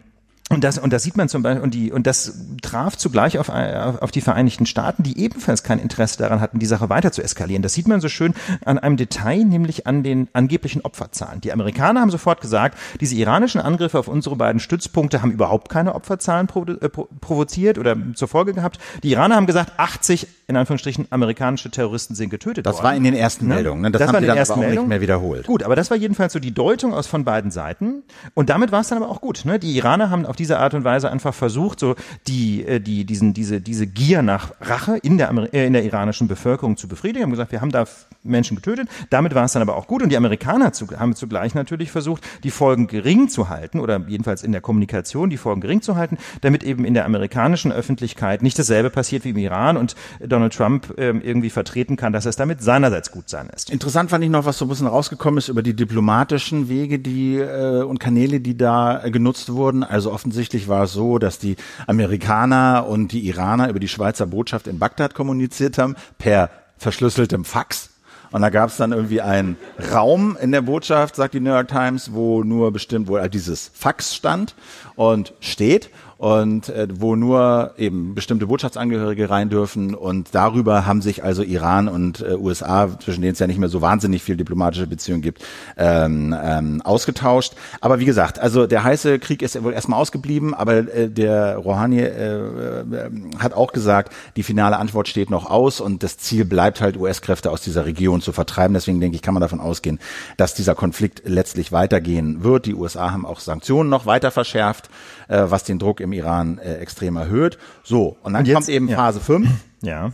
und 0.50 0.64
das, 0.64 0.78
und 0.78 0.92
das 0.92 1.02
sieht 1.02 1.16
man 1.16 1.28
zum 1.28 1.42
Beispiel, 1.42 1.62
und 1.62 1.74
die, 1.74 1.92
und 1.92 2.06
das 2.06 2.32
traf 2.62 2.96
zugleich 2.96 3.38
auf, 3.38 3.50
auf 3.50 4.10
die 4.10 4.20
Vereinigten 4.20 4.66
Staaten, 4.66 5.02
die 5.02 5.18
ebenfalls 5.18 5.62
kein 5.62 5.78
Interesse 5.78 6.18
daran 6.18 6.40
hatten, 6.40 6.58
die 6.58 6.66
Sache 6.66 6.88
weiter 6.88 7.12
zu 7.12 7.22
eskalieren. 7.22 7.62
Das 7.62 7.74
sieht 7.74 7.86
man 7.86 8.00
so 8.00 8.08
schön 8.08 8.34
an 8.64 8.78
einem 8.78 8.96
Detail, 8.96 9.44
nämlich 9.44 9.86
an 9.86 10.02
den 10.02 10.28
angeblichen 10.32 10.82
Opferzahlen. 10.82 11.40
Die 11.42 11.52
Amerikaner 11.52 12.00
haben 12.00 12.10
sofort 12.10 12.40
gesagt, 12.40 12.78
diese 13.00 13.14
iranischen 13.14 13.60
Angriffe 13.60 13.98
auf 13.98 14.08
unsere 14.08 14.36
beiden 14.36 14.60
Stützpunkte 14.60 15.20
haben 15.20 15.32
überhaupt 15.32 15.68
keine 15.68 15.94
Opferzahlen 15.94 16.46
provo 16.46 16.72
äh, 16.72 16.88
provoziert 16.88 17.78
oder 17.78 17.96
zur 18.14 18.28
Folge 18.28 18.54
gehabt. 18.54 18.78
Die 19.02 19.10
Iraner 19.10 19.36
haben 19.36 19.46
gesagt, 19.46 19.78
80 19.78 20.26
in 20.48 20.56
Anführungsstrichen 20.56 21.08
amerikanische 21.10 21.70
Terroristen 21.70 22.14
sind 22.14 22.30
getötet 22.30 22.64
das 22.64 22.76
worden. 22.76 22.82
Das 22.82 22.90
war 22.90 22.96
in 22.96 23.04
den 23.04 23.14
ersten 23.14 23.48
ne? 23.48 23.56
Meldungen, 23.56 23.82
ne? 23.82 23.90
das, 23.90 24.00
das 24.00 24.08
haben 24.08 24.14
war 24.14 24.20
die 24.22 24.26
dann 24.28 24.38
aber 24.38 24.50
auch 24.50 24.56
Meldung. 24.56 24.84
nicht 24.84 24.88
mehr 24.88 25.00
wiederholt. 25.02 25.46
Gut, 25.46 25.62
aber 25.62 25.76
das 25.76 25.90
war 25.90 25.98
jedenfalls 25.98 26.32
so 26.32 26.38
die 26.38 26.54
Deutung 26.54 26.94
aus 26.94 27.06
von 27.06 27.24
beiden 27.24 27.50
Seiten. 27.50 28.02
Und 28.32 28.48
damit 28.48 28.72
war 28.72 28.80
es 28.80 28.88
dann 28.88 28.96
aber 28.96 29.10
auch 29.10 29.20
gut. 29.20 29.44
Ne? 29.44 29.58
Die 29.58 29.76
Iraner 29.76 30.08
haben 30.08 30.24
auf 30.24 30.36
diese 30.38 30.59
Art 30.59 30.75
und 30.75 30.85
Weise 30.85 31.11
einfach 31.11 31.35
versucht, 31.35 31.80
so 31.80 31.95
die, 32.26 32.64
äh, 32.64 32.80
die, 32.80 33.04
diesen, 33.04 33.35
diese, 33.35 33.61
diese 33.61 33.87
Gier 33.87 34.23
nach 34.23 34.52
Rache 34.61 34.97
in 34.99 35.18
der, 35.18 35.30
äh, 35.52 35.66
in 35.66 35.73
der 35.73 35.85
iranischen 35.85 36.28
Bevölkerung 36.28 36.76
zu 36.76 36.88
befriedigen. 36.88 37.25
Haben 37.25 37.30
gesagt, 37.30 37.52
wir 37.52 37.61
haben 37.61 37.71
da 37.71 37.85
Menschen 38.23 38.57
getötet. 38.57 38.88
Damit 39.11 39.35
war 39.35 39.45
es 39.45 39.52
dann 39.52 39.62
aber 39.62 39.76
auch 39.76 39.87
gut. 39.87 40.02
Und 40.02 40.11
die 40.11 40.16
Amerikaner 40.16 40.73
zu, 40.73 40.88
haben 40.99 41.14
zugleich 41.14 41.54
natürlich 41.54 41.90
versucht, 41.90 42.23
die 42.42 42.50
Folgen 42.50 42.87
gering 42.87 43.28
zu 43.28 43.49
halten 43.49 43.80
oder 43.80 44.00
jedenfalls 44.07 44.42
in 44.42 44.52
der 44.52 44.61
Kommunikation 44.61 45.30
die 45.30 45.37
Folgen 45.37 45.61
gering 45.61 45.83
zu 45.83 45.97
halten, 45.97 46.18
damit 46.40 46.62
eben 46.62 46.85
in 46.85 46.95
der 46.95 47.04
amerikanischen 47.04 47.73
Öffentlichkeit 47.73 48.42
nicht 48.42 48.59
dasselbe 48.59 48.90
passiert 48.90 49.25
wie 49.25 49.30
im 49.30 49.37
Iran 49.37 49.76
und 49.76 49.95
Donald 50.21 50.52
Trump 50.54 50.95
ähm, 50.99 51.21
irgendwie 51.23 51.50
vertreten 51.50 51.97
kann, 51.97 52.12
dass 52.12 52.26
es 52.26 52.37
damit 52.37 52.62
seinerseits 52.62 53.11
gut 53.11 53.28
sein 53.28 53.49
lässt. 53.50 53.71
Interessant 53.71 54.11
fand 54.11 54.25
ich 54.25 54.30
noch, 54.30 54.45
was 54.45 54.59
so 54.59 54.64
ein 54.64 54.68
bisschen 54.68 54.87
rausgekommen 54.87 55.38
ist 55.38 55.49
über 55.49 55.62
die 55.62 55.75
diplomatischen 55.75 56.68
Wege, 56.68 56.99
die 56.99 57.37
äh, 57.37 57.83
und 57.83 57.99
Kanäle, 58.00 58.40
die 58.40 58.57
da 58.57 59.04
äh, 59.04 59.11
genutzt 59.11 59.52
wurden. 59.52 59.85
Also 59.85 60.12
offensichtlich 60.28 60.68
war 60.68 60.82
es 60.82 60.92
so, 60.92 61.18
dass 61.18 61.38
die 61.38 61.56
Amerikaner 61.87 62.87
und 62.87 63.12
die 63.12 63.26
Iraner 63.28 63.70
über 63.70 63.80
die 63.80 63.88
Schweizer 63.88 64.26
Botschaft 64.26 64.66
in 64.66 64.78
Bagdad 64.78 65.14
kommuniziert 65.14 65.78
haben 65.78 65.97
per 66.18 66.50
verschlüsseltem 66.76 67.47
Fax. 67.47 67.88
Und 68.30 68.42
da 68.42 68.50
gab 68.50 68.68
es 68.68 68.76
dann 68.76 68.92
irgendwie 68.92 69.23
einen 69.23 69.56
Raum 69.90 70.37
in 70.38 70.52
der 70.52 70.61
Botschaft, 70.61 71.16
sagt 71.16 71.32
die 71.32 71.40
New 71.40 71.49
York 71.49 71.68
Times, 71.68 72.12
wo 72.12 72.44
nur 72.44 72.73
bestimmt, 72.73 73.08
wo 73.08 73.18
dieses 73.26 73.70
Fax 73.73 74.14
stand 74.14 74.54
und 74.97 75.32
steht 75.40 75.88
und 76.18 76.68
äh, 76.68 76.88
wo 76.92 77.14
nur 77.14 77.75
eben 77.78 78.16
bestimmte 78.16 78.48
Botschaftsangehörige 78.48 79.30
rein 79.30 79.50
dürfen 79.50 79.94
und 79.94 80.30
darüber 80.32 80.84
haben 80.84 81.00
sich 81.00 81.22
also 81.22 81.44
Iran 81.44 81.87
und 81.87 82.20
äh, 82.20 82.34
USA, 82.34 82.98
zwischen 82.98 83.22
denen 83.22 83.34
es 83.34 83.38
ja 83.38 83.46
nicht 83.46 83.58
mehr 83.58 83.68
so 83.68 83.80
wahnsinnig 83.82 84.25
viel 84.25 84.37
diplomatische 84.37 84.88
Beziehungen 84.88 85.22
gibt, 85.22 85.44
ähm, 85.76 86.34
ähm, 86.42 86.82
ausgetauscht. 86.82 87.54
Aber 87.80 88.00
wie 88.00 88.04
gesagt, 88.04 88.40
also 88.40 88.66
der 88.66 88.82
heiße 88.82 89.20
Krieg 89.20 89.42
ist 89.42 89.62
wohl 89.62 89.72
erstmal 89.72 90.00
ausgeblieben, 90.00 90.54
aber 90.54 90.92
äh, 90.92 91.08
der 91.08 91.56
Rouhani 91.56 92.00
äh, 92.00 92.37
äh, 92.37 93.10
hat 93.38 93.54
auch 93.54 93.72
gesagt, 93.72 94.12
die 94.34 94.42
finale 94.42 94.76
Antwort 94.76 95.06
steht 95.06 95.30
noch 95.30 95.48
aus 95.48 95.80
und 95.80 96.02
das 96.02 96.18
Ziel 96.18 96.44
bleibt 96.44 96.80
halt 96.80 96.96
US-Kräfte 96.96 97.52
aus 97.52 97.60
dieser 97.60 97.87
Region 97.87 98.20
zu 98.22 98.32
vertreiben. 98.32 98.75
Deswegen 98.75 99.00
denke 99.00 99.14
ich, 99.14 99.22
kann 99.22 99.34
man 99.34 99.40
davon 99.40 99.60
ausgehen, 99.60 100.00
dass 100.37 100.54
dieser 100.54 100.75
Konflikt 100.75 101.22
letztlich 101.26 101.70
weitergehen 101.70 102.42
wird. 102.42 102.66
Die 102.66 102.75
USA 102.75 103.12
haben 103.12 103.25
auch 103.25 103.38
Sanktionen 103.38 103.88
noch 103.88 104.04
weiter 104.04 104.32
verschärft, 104.32 104.90
äh, 105.28 105.44
was 105.46 105.62
den 105.62 105.78
Druck 105.78 106.00
im 106.00 106.07
Iran 106.12 106.58
äh, 106.58 106.74
extrem 106.76 107.16
erhöht. 107.16 107.58
So, 107.84 108.16
und 108.22 108.34
dann 108.34 108.42
und 108.42 108.46
jetzt, 108.46 108.54
kommt 108.54 108.68
eben 108.68 108.88
Phase 108.88 109.20
5. 109.20 109.48
Ja. 109.80 110.10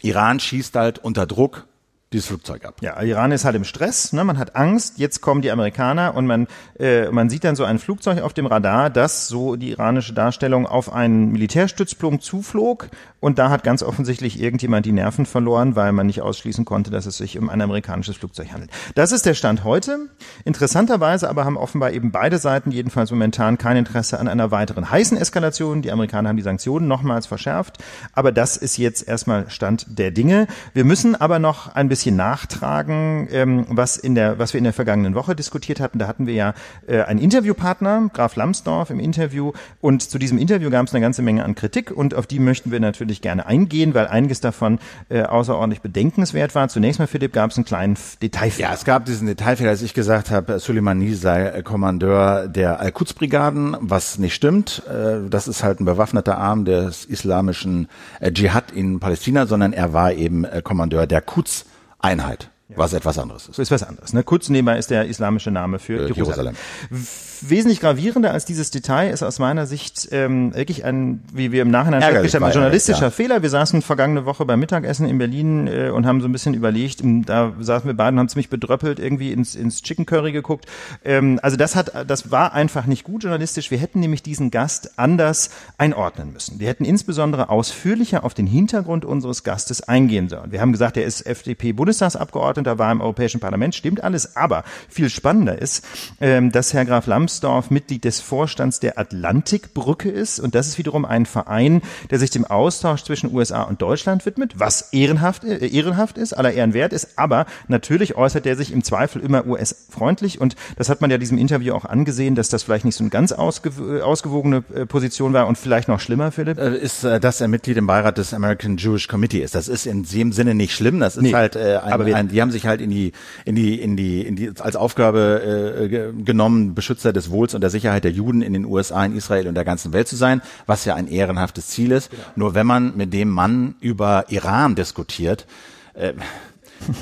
Iran 0.00 0.40
schießt 0.40 0.76
halt 0.76 0.98
unter 0.98 1.26
Druck 1.26 1.66
dieses 2.14 2.28
Flugzeug 2.28 2.64
ab. 2.64 2.76
Ja, 2.80 3.02
Iran 3.02 3.32
ist 3.32 3.44
halt 3.44 3.56
im 3.56 3.64
Stress, 3.64 4.12
ne? 4.12 4.24
man 4.24 4.38
hat 4.38 4.54
Angst, 4.54 4.98
jetzt 4.98 5.20
kommen 5.20 5.42
die 5.42 5.50
Amerikaner 5.50 6.14
und 6.14 6.26
man, 6.26 6.46
äh, 6.78 7.10
man 7.10 7.28
sieht 7.28 7.42
dann 7.42 7.56
so 7.56 7.64
ein 7.64 7.78
Flugzeug 7.80 8.22
auf 8.22 8.32
dem 8.32 8.46
Radar, 8.46 8.88
das, 8.88 9.26
so 9.26 9.56
die 9.56 9.70
iranische 9.70 10.14
Darstellung, 10.14 10.66
auf 10.66 10.92
einen 10.92 11.32
Militärstützpunkt 11.32 12.22
zuflog 12.22 12.88
und 13.24 13.38
da 13.38 13.48
hat 13.48 13.64
ganz 13.64 13.82
offensichtlich 13.82 14.38
irgendjemand 14.38 14.84
die 14.84 14.92
Nerven 14.92 15.24
verloren, 15.24 15.76
weil 15.76 15.92
man 15.92 16.06
nicht 16.06 16.20
ausschließen 16.20 16.66
konnte, 16.66 16.90
dass 16.90 17.06
es 17.06 17.16
sich 17.16 17.38
um 17.38 17.48
ein 17.48 17.62
amerikanisches 17.62 18.16
Flugzeug 18.16 18.52
handelt. 18.52 18.70
Das 18.96 19.12
ist 19.12 19.24
der 19.24 19.32
Stand 19.32 19.64
heute. 19.64 20.10
Interessanterweise 20.44 21.30
aber 21.30 21.46
haben 21.46 21.56
offenbar 21.56 21.92
eben 21.92 22.12
beide 22.12 22.36
Seiten 22.36 22.70
jedenfalls 22.70 23.10
momentan 23.10 23.56
kein 23.56 23.78
Interesse 23.78 24.20
an 24.20 24.28
einer 24.28 24.50
weiteren 24.50 24.90
heißen 24.90 25.16
Eskalation. 25.16 25.80
Die 25.80 25.90
Amerikaner 25.90 26.28
haben 26.28 26.36
die 26.36 26.42
Sanktionen 26.42 26.86
nochmals 26.86 27.24
verschärft, 27.24 27.82
aber 28.12 28.30
das 28.30 28.58
ist 28.58 28.76
jetzt 28.76 29.08
erstmal 29.08 29.48
Stand 29.48 29.98
der 29.98 30.10
Dinge. 30.10 30.46
Wir 30.74 30.84
müssen 30.84 31.18
aber 31.18 31.38
noch 31.38 31.74
ein 31.74 31.88
bisschen 31.88 32.16
nachtragen, 32.16 33.28
ähm, 33.30 33.64
was 33.70 33.96
in 33.96 34.14
der, 34.14 34.38
was 34.38 34.52
wir 34.52 34.58
in 34.58 34.64
der 34.64 34.74
vergangenen 34.74 35.14
Woche 35.14 35.34
diskutiert 35.34 35.80
hatten. 35.80 35.98
Da 35.98 36.08
hatten 36.08 36.26
wir 36.26 36.34
ja 36.34 36.52
äh, 36.86 37.00
einen 37.00 37.20
Interviewpartner, 37.20 38.10
Graf 38.12 38.36
Lambsdorff 38.36 38.90
im 38.90 39.00
Interview, 39.00 39.52
und 39.80 40.02
zu 40.02 40.18
diesem 40.18 40.36
Interview 40.36 40.68
gab 40.68 40.86
es 40.86 40.92
eine 40.92 41.00
ganze 41.00 41.22
Menge 41.22 41.42
an 41.42 41.54
Kritik 41.54 41.90
und 41.90 42.12
auf 42.12 42.26
die 42.26 42.38
möchten 42.38 42.70
wir 42.70 42.80
natürlich 42.80 43.13
gerne 43.20 43.46
eingehen, 43.46 43.94
weil 43.94 44.06
einiges 44.06 44.40
davon 44.40 44.78
äh, 45.08 45.22
außerordentlich 45.22 45.80
bedenkenswert 45.80 46.54
war. 46.54 46.68
Zunächst 46.68 46.98
mal, 46.98 47.06
Philipp, 47.06 47.32
gab 47.32 47.50
es 47.50 47.56
einen 47.56 47.64
kleinen 47.64 47.96
Detailfehler. 48.22 48.68
Ja, 48.68 48.74
es 48.74 48.84
gab 48.84 49.04
diesen 49.04 49.26
Detailfehler, 49.26 49.70
als 49.70 49.82
ich 49.82 49.94
gesagt 49.94 50.30
habe, 50.30 50.58
Soleimani 50.58 51.14
sei 51.14 51.46
äh, 51.46 51.62
Kommandeur 51.62 52.48
der 52.48 52.80
Al-Quds-Brigaden, 52.80 53.76
was 53.80 54.18
nicht 54.18 54.34
stimmt. 54.34 54.82
Äh, 54.88 55.28
das 55.28 55.48
ist 55.48 55.62
halt 55.62 55.80
ein 55.80 55.84
bewaffneter 55.84 56.38
Arm 56.38 56.64
des 56.64 57.04
islamischen 57.04 57.88
äh, 58.20 58.32
Dschihad 58.32 58.72
in 58.72 59.00
Palästina, 59.00 59.46
sondern 59.46 59.72
er 59.72 59.92
war 59.92 60.12
eben 60.12 60.46
Kommandeur 60.62 61.06
der 61.06 61.20
Quds 61.20 61.66
Einheit. 61.98 62.50
was 62.76 62.92
etwas 62.92 63.18
anderes 63.18 63.48
ist. 63.48 63.58
Ist 63.58 63.70
was 63.70 63.82
anderes. 63.82 64.12
Ne? 64.12 64.22
Kurz 64.22 64.48
nebenbei 64.48 64.78
ist 64.78 64.90
der 64.90 65.06
islamische 65.06 65.50
Name 65.50 65.78
für 65.78 65.94
äh, 65.94 66.12
Jerusalem. 66.12 66.54
Jerusalem. 66.90 67.06
Wesentlich 67.48 67.80
gravierender 67.80 68.32
als 68.32 68.44
dieses 68.44 68.70
Detail 68.70 69.10
ist 69.10 69.22
aus 69.22 69.38
meiner 69.38 69.66
Sicht 69.66 70.08
ähm, 70.12 70.54
wirklich 70.54 70.84
ein, 70.84 71.22
wie 71.32 71.52
wir 71.52 71.62
im 71.62 71.70
Nachhinein 71.70 72.00
festgestellt 72.00 72.42
haben, 72.42 72.52
journalistischer 72.52 73.02
ja. 73.02 73.10
Fehler. 73.10 73.42
Wir 73.42 73.50
saßen 73.50 73.82
vergangene 73.82 74.24
Woche 74.24 74.44
beim 74.44 74.60
Mittagessen 74.60 75.06
in 75.08 75.18
Berlin 75.18 75.66
äh, 75.66 75.90
und 75.90 76.06
haben 76.06 76.20
so 76.20 76.28
ein 76.28 76.32
bisschen 76.32 76.54
überlegt, 76.54 77.02
da 77.26 77.52
saßen 77.58 77.86
wir 77.86 77.94
beide 77.94 78.14
und 78.14 78.20
haben 78.20 78.28
ziemlich 78.28 78.48
bedröppelt 78.48 78.98
irgendwie 78.98 79.32
ins, 79.32 79.54
ins 79.54 79.82
Chicken 79.82 80.06
Curry 80.06 80.32
geguckt. 80.32 80.66
Ähm, 81.04 81.38
also 81.42 81.56
das 81.56 81.76
hat, 81.76 81.92
das 82.08 82.30
war 82.30 82.54
einfach 82.54 82.86
nicht 82.86 83.04
gut 83.04 83.24
journalistisch. 83.24 83.70
Wir 83.70 83.78
hätten 83.78 84.00
nämlich 84.00 84.22
diesen 84.22 84.50
Gast 84.50 84.98
anders 84.98 85.50
einordnen 85.76 86.32
müssen. 86.32 86.60
Wir 86.60 86.68
hätten 86.68 86.84
insbesondere 86.84 87.48
ausführlicher 87.50 88.24
auf 88.24 88.34
den 88.34 88.46
Hintergrund 88.46 89.04
unseres 89.04 89.44
Gastes 89.44 89.82
eingehen 89.82 90.28
sollen. 90.28 90.52
Wir 90.52 90.60
haben 90.60 90.72
gesagt, 90.72 90.96
er 90.96 91.04
ist 91.04 91.26
FDP-Bundestagsabgeordneter, 91.26 92.78
war 92.78 92.90
im 92.90 93.00
Europäischen 93.00 93.40
Parlament, 93.40 93.74
stimmt 93.74 94.02
alles. 94.02 94.36
Aber 94.36 94.64
viel 94.88 95.10
spannender 95.10 95.60
ist, 95.60 95.84
ähm, 96.20 96.50
dass 96.50 96.72
Herr 96.72 96.84
Graf 96.84 97.06
Lambsdorff 97.34 97.70
Mitglied 97.70 98.04
des 98.04 98.20
Vorstands 98.20 98.80
der 98.80 98.98
Atlantikbrücke 98.98 100.08
ist. 100.08 100.38
Und 100.38 100.54
das 100.54 100.68
ist 100.68 100.78
wiederum 100.78 101.04
ein 101.04 101.26
Verein, 101.26 101.82
der 102.10 102.18
sich 102.18 102.30
dem 102.30 102.44
Austausch 102.44 103.02
zwischen 103.02 103.34
USA 103.34 103.62
und 103.62 103.82
Deutschland 103.82 104.24
widmet, 104.26 104.54
was 104.56 104.92
ehrenhaft, 104.92 105.44
äh, 105.44 105.66
ehrenhaft 105.66 106.18
ist, 106.18 106.32
aller 106.32 106.52
Ehren 106.52 106.74
wert 106.74 106.92
ist. 106.92 107.18
Aber 107.18 107.46
natürlich 107.66 108.16
äußert 108.16 108.46
er 108.46 108.56
sich 108.56 108.72
im 108.72 108.84
Zweifel 108.84 109.22
immer 109.22 109.46
US-freundlich. 109.46 110.40
Und 110.40 110.54
das 110.76 110.88
hat 110.88 111.00
man 111.00 111.10
ja 111.10 111.18
diesem 111.18 111.38
Interview 111.38 111.74
auch 111.74 111.84
angesehen, 111.84 112.34
dass 112.34 112.48
das 112.48 112.62
vielleicht 112.62 112.84
nicht 112.84 112.96
so 112.96 113.02
eine 113.02 113.10
ganz 113.10 113.32
ausgew 113.32 113.72
ausgewogene 114.00 114.62
äh, 114.74 114.86
Position 114.86 115.32
war 115.32 115.46
und 115.46 115.58
vielleicht 115.58 115.88
noch 115.88 116.00
schlimmer, 116.00 116.30
Philipp. 116.30 116.58
Äh, 116.58 116.76
ist, 116.76 117.04
äh, 117.04 117.18
dass 117.18 117.40
er 117.40 117.48
Mitglied 117.48 117.76
im 117.76 117.86
Beirat 117.86 118.18
des 118.18 118.32
American 118.32 118.76
Jewish 118.76 119.08
Committee 119.08 119.42
ist. 119.42 119.54
Das 119.54 119.68
ist 119.68 119.86
in 119.86 120.04
dem 120.04 120.32
Sinne 120.32 120.54
nicht 120.54 120.74
schlimm. 120.74 121.00
Das 121.00 121.16
ist 121.16 121.22
nee, 121.22 121.32
halt 121.32 121.56
äh, 121.56 121.78
ein, 121.82 121.92
aber 121.92 122.04
ein, 122.04 122.28
die 122.28 122.40
haben 122.40 122.50
sich 122.50 122.66
halt 122.66 122.80
in 122.80 122.90
die 122.90 123.12
in 123.44 123.56
die 123.56 123.80
in 123.80 123.96
die 123.96 124.22
in 124.22 124.36
die 124.36 124.52
als 124.60 124.76
Aufgabe 124.76 125.88
äh, 125.90 126.22
genommen, 126.22 126.74
Beschützer 126.74 127.12
des 127.12 127.23
Wohls 127.30 127.54
und 127.54 127.60
der 127.60 127.70
Sicherheit 127.70 128.04
der 128.04 128.12
Juden 128.12 128.42
in 128.42 128.52
den 128.52 128.64
USA, 128.64 129.04
in 129.04 129.16
Israel 129.16 129.48
und 129.48 129.54
der 129.54 129.64
ganzen 129.64 129.92
Welt 129.92 130.08
zu 130.08 130.16
sein, 130.16 130.42
was 130.66 130.84
ja 130.84 130.94
ein 130.94 131.08
ehrenhaftes 131.08 131.68
Ziel 131.68 131.92
ist. 131.92 132.10
Genau. 132.10 132.22
Nur 132.36 132.54
wenn 132.54 132.66
man 132.66 132.96
mit 132.96 133.12
dem 133.12 133.28
Mann 133.28 133.74
über 133.80 134.26
Iran 134.28 134.74
diskutiert, 134.74 135.46
äh, 135.94 136.14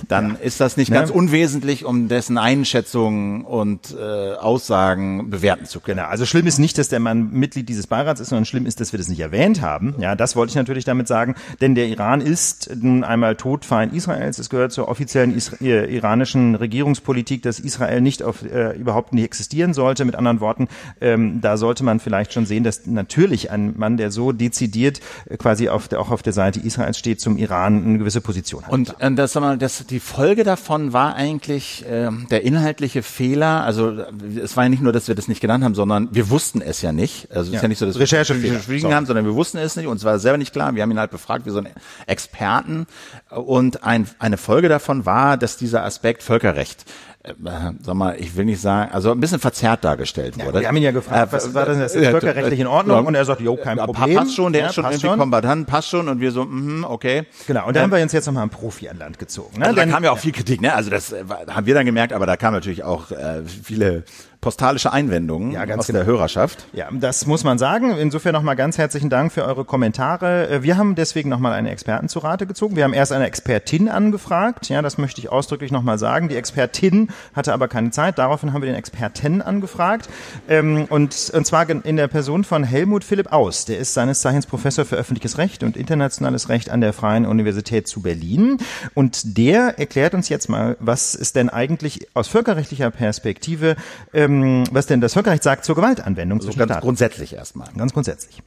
dann 0.08 0.36
ist 0.36 0.60
das 0.60 0.76
nicht 0.76 0.90
ne? 0.90 0.96
ganz 0.96 1.10
unwesentlich, 1.10 1.84
um 1.84 2.08
dessen 2.08 2.38
Einschätzungen 2.38 3.44
und 3.44 3.94
äh, 3.98 4.34
Aussagen 4.34 5.30
bewerten 5.30 5.66
zu 5.66 5.80
können. 5.80 5.98
Genau. 5.98 6.08
Also 6.08 6.26
schlimm 6.26 6.46
ist 6.46 6.58
nicht, 6.58 6.78
dass 6.78 6.88
der 6.88 7.00
Mann 7.00 7.32
Mitglied 7.32 7.68
dieses 7.68 7.86
Beirats 7.86 8.20
ist, 8.20 8.30
sondern 8.30 8.44
schlimm 8.44 8.66
ist, 8.66 8.80
dass 8.80 8.92
wir 8.92 8.98
das 8.98 9.08
nicht 9.08 9.20
erwähnt 9.20 9.60
haben. 9.60 9.94
Ja, 9.98 10.14
das 10.14 10.36
wollte 10.36 10.50
ich 10.50 10.56
natürlich 10.56 10.84
damit 10.84 11.08
sagen, 11.08 11.34
denn 11.60 11.74
der 11.74 11.88
Iran 11.88 12.20
ist 12.20 12.70
nun 12.80 13.04
einmal 13.04 13.36
Todfeind 13.36 13.92
Israels. 13.92 14.38
Es 14.38 14.48
gehört 14.48 14.72
zur 14.72 14.88
offiziellen 14.88 15.36
Isra 15.36 15.56
äh, 15.60 15.94
iranischen 15.94 16.54
Regierungspolitik, 16.54 17.42
dass 17.42 17.60
Israel 17.60 18.00
nicht 18.00 18.22
auf 18.22 18.42
äh, 18.42 18.76
überhaupt 18.76 19.12
nicht 19.12 19.24
existieren 19.24 19.74
sollte. 19.74 20.04
Mit 20.04 20.14
anderen 20.14 20.40
Worten, 20.40 20.68
ähm, 21.00 21.40
da 21.40 21.56
sollte 21.56 21.84
man 21.84 22.00
vielleicht 22.00 22.32
schon 22.32 22.46
sehen, 22.46 22.64
dass 22.64 22.86
natürlich 22.86 23.50
ein 23.50 23.74
Mann, 23.76 23.96
der 23.96 24.10
so 24.10 24.32
dezidiert 24.32 25.00
äh, 25.28 25.36
quasi 25.36 25.68
auf 25.68 25.88
der, 25.88 26.00
auch 26.00 26.10
auf 26.10 26.22
der 26.22 26.32
Seite 26.32 26.60
Israels 26.60 26.98
steht, 26.98 27.20
zum 27.20 27.36
Iran 27.36 27.84
eine 27.84 27.98
gewisse 27.98 28.20
Position 28.20 28.64
hat. 28.64 28.72
Und 28.72 28.96
äh, 28.98 29.12
das, 29.12 29.32
das 29.58 29.71
das, 29.72 29.86
die 29.86 30.00
Folge 30.00 30.44
davon 30.44 30.92
war 30.92 31.14
eigentlich 31.14 31.84
äh, 31.86 32.10
der 32.30 32.42
inhaltliche 32.42 33.02
Fehler. 33.02 33.64
Also 33.64 34.04
es 34.42 34.56
war 34.56 34.64
ja 34.64 34.68
nicht 34.70 34.82
nur, 34.82 34.92
dass 34.92 35.08
wir 35.08 35.14
das 35.14 35.28
nicht 35.28 35.40
genannt 35.40 35.64
haben, 35.64 35.74
sondern 35.74 36.08
wir 36.12 36.30
wussten 36.30 36.60
es 36.60 36.82
ja 36.82 36.92
nicht. 36.92 37.30
Also 37.30 37.42
es 37.42 37.48
ja. 37.48 37.56
ist 37.56 37.62
ja 37.62 37.68
nicht 37.68 37.78
so, 37.78 37.86
dass 37.86 37.98
Recherche 37.98 38.40
wir 38.42 38.54
geschwiegen 38.54 38.90
so. 38.90 38.94
haben, 38.94 39.06
sondern 39.06 39.24
wir 39.24 39.34
wussten 39.34 39.58
es 39.58 39.76
nicht. 39.76 39.86
Uns 39.86 40.04
war 40.04 40.18
selber 40.18 40.38
nicht 40.38 40.52
klar. 40.52 40.74
Wir 40.74 40.82
haben 40.82 40.90
ihn 40.90 40.98
halt 40.98 41.10
befragt 41.10 41.46
wie 41.46 41.50
so 41.50 41.58
einen 41.58 41.72
Experten. 42.06 42.86
Und 43.30 43.84
ein, 43.84 44.08
eine 44.18 44.36
Folge 44.36 44.68
davon 44.68 45.06
war, 45.06 45.36
dass 45.36 45.56
dieser 45.56 45.84
Aspekt 45.84 46.22
Völkerrecht 46.22 46.84
äh, 47.24 47.34
sag 47.82 47.94
mal, 47.94 48.16
ich 48.18 48.36
will 48.36 48.44
nicht 48.44 48.60
sagen, 48.60 48.90
also 48.92 49.12
ein 49.12 49.20
bisschen 49.20 49.38
verzerrt 49.38 49.84
dargestellt 49.84 50.36
wurde. 50.36 50.58
Ja, 50.58 50.60
wir 50.62 50.68
haben 50.68 50.76
ihn 50.76 50.82
ja 50.82 50.90
gefragt, 50.90 51.32
äh, 51.32 51.36
was 51.36 51.54
war 51.54 51.66
denn 51.66 51.78
das? 51.78 51.94
Ist 51.94 52.08
völkerrechtlich 52.08 52.58
in 52.58 52.66
Ordnung? 52.66 53.06
Und 53.06 53.14
er 53.14 53.24
sagt, 53.24 53.40
jo, 53.40 53.56
kein 53.56 53.78
Problem. 53.78 54.16
Passt 54.16 54.34
schon, 54.34 54.52
der 54.52 54.62
ja, 54.62 54.68
ist 54.68 54.74
schon 54.74 54.84
irgendwie 54.84 55.06
kombatant, 55.06 55.66
passt 55.66 55.88
schon. 55.88 56.08
Und 56.08 56.20
wir 56.20 56.32
so, 56.32 56.44
mhm, 56.44 56.84
okay. 56.84 57.26
Genau, 57.46 57.66
und 57.68 57.76
da 57.76 57.80
ähm, 57.80 57.84
haben 57.84 57.96
wir 57.96 58.02
uns 58.02 58.12
jetzt 58.12 58.26
nochmal 58.26 58.42
einen 58.42 58.50
Profi 58.50 58.88
an 58.88 58.98
Land 58.98 59.18
gezogen. 59.18 59.58
Ne? 59.58 59.66
Also 59.66 59.76
da 59.76 59.86
kam 59.86 60.02
ja 60.02 60.10
auch 60.10 60.18
viel 60.18 60.32
Kritik, 60.32 60.60
ne? 60.60 60.74
Also 60.74 60.90
das 60.90 61.12
äh, 61.12 61.24
haben 61.48 61.66
wir 61.66 61.74
dann 61.74 61.86
gemerkt, 61.86 62.12
aber 62.12 62.26
da 62.26 62.36
kam 62.36 62.54
natürlich 62.54 62.82
auch 62.82 63.12
äh, 63.12 63.42
viele 63.44 64.04
postalische 64.42 64.92
Einwendungen 64.92 65.52
ja, 65.52 65.62
aus 65.62 65.86
genau. 65.86 66.00
der 66.00 66.04
Hörerschaft. 66.04 66.66
Ja, 66.72 66.88
das 66.90 67.26
muss 67.26 67.44
man 67.44 67.58
sagen. 67.58 67.96
Insofern 67.96 68.32
nochmal 68.32 68.56
ganz 68.56 68.76
herzlichen 68.76 69.08
Dank 69.08 69.32
für 69.32 69.44
eure 69.44 69.64
Kommentare. 69.64 70.48
Äh, 70.48 70.62
wir 70.64 70.76
haben 70.76 70.96
deswegen 70.96 71.28
nochmal 71.28 71.52
eine 71.52 71.70
Experten 71.70 72.08
zu 72.08 72.18
Rate 72.18 72.46
gezogen. 72.46 72.74
Wir 72.74 72.82
haben 72.82 72.92
erst 72.92 73.12
eine 73.12 73.24
Expertin 73.24 73.88
angefragt. 73.88 74.68
Ja, 74.68 74.82
das 74.82 74.98
möchte 74.98 75.20
ich 75.20 75.30
ausdrücklich 75.30 75.70
nochmal 75.70 75.96
sagen. 75.96 76.28
Die 76.28 76.34
Expertin 76.34 77.10
hatte 77.34 77.52
aber 77.52 77.68
keine 77.68 77.92
Zeit. 77.92 78.18
Daraufhin 78.18 78.52
haben 78.52 78.62
wir 78.62 78.66
den 78.66 78.74
Experten 78.74 79.42
angefragt. 79.42 80.08
Ähm, 80.48 80.86
und, 80.90 81.30
und 81.32 81.46
zwar 81.46 81.70
in 81.70 81.96
der 81.96 82.08
Person 82.08 82.42
von 82.42 82.64
Helmut 82.64 83.04
Philipp 83.04 83.32
Aus. 83.32 83.64
Der 83.64 83.78
ist 83.78 83.94
seines 83.94 84.22
Zeichens 84.22 84.46
Professor 84.46 84.84
für 84.84 84.96
öffentliches 84.96 85.38
Recht 85.38 85.62
und 85.62 85.76
internationales 85.76 86.48
Recht 86.48 86.68
an 86.68 86.80
der 86.80 86.92
Freien 86.92 87.26
Universität 87.26 87.86
zu 87.86 88.02
Berlin. 88.02 88.58
Und 88.94 89.38
der 89.38 89.78
erklärt 89.78 90.14
uns 90.14 90.28
jetzt 90.28 90.48
mal, 90.48 90.76
was 90.80 91.14
ist 91.14 91.36
denn 91.36 91.48
eigentlich 91.48 92.08
aus 92.14 92.26
völkerrechtlicher 92.26 92.90
Perspektive 92.90 93.76
ähm, 94.12 94.31
ähm, 94.32 94.64
was 94.70 94.86
denn 94.86 95.00
das 95.00 95.14
Völkerrecht 95.14 95.42
sagt 95.42 95.64
zur 95.64 95.74
Gewaltanwendung 95.74 96.38
also 96.38 96.52
ganz 96.52 96.70
Staaten. 96.70 96.80
grundsätzlich 96.80 97.32
erstmal. 97.34 97.68
Ganz 97.76 97.92
grundsätzlich. 97.92 98.42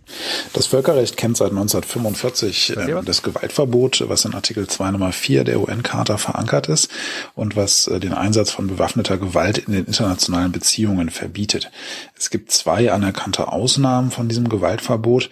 Das 0.54 0.68
Völkerrecht 0.68 1.18
kennt 1.18 1.38
seit 1.38 1.52
1945 1.52 2.78
äh, 2.78 3.02
das 3.04 3.22
Gewaltverbot, 3.22 4.04
was 4.08 4.26
in 4.26 4.34
Artikel 4.34 4.68
2 4.68 4.92
Nummer 4.92 5.12
4 5.12 5.44
der 5.44 5.60
UN-Charta 5.60 6.18
verankert 6.18 6.68
ist 6.68 6.90
und 7.36 7.56
was 7.56 7.88
äh, 7.88 8.00
den 8.00 8.14
Einsatz 8.14 8.52
von 8.52 8.68
bewaffneter 8.68 9.18
Gewalt 9.18 9.58
in 9.58 9.74
den 9.74 9.86
internationalen 9.86 10.52
Beziehungen 10.52 11.10
verbietet. 11.10 11.72
Es 12.18 12.30
gibt 12.30 12.52
zwei 12.52 12.92
anerkannte 12.92 13.52
Ausnahmen 13.52 14.12
von 14.12 14.28
diesem 14.28 14.50
Gewaltverbot. 14.50 15.30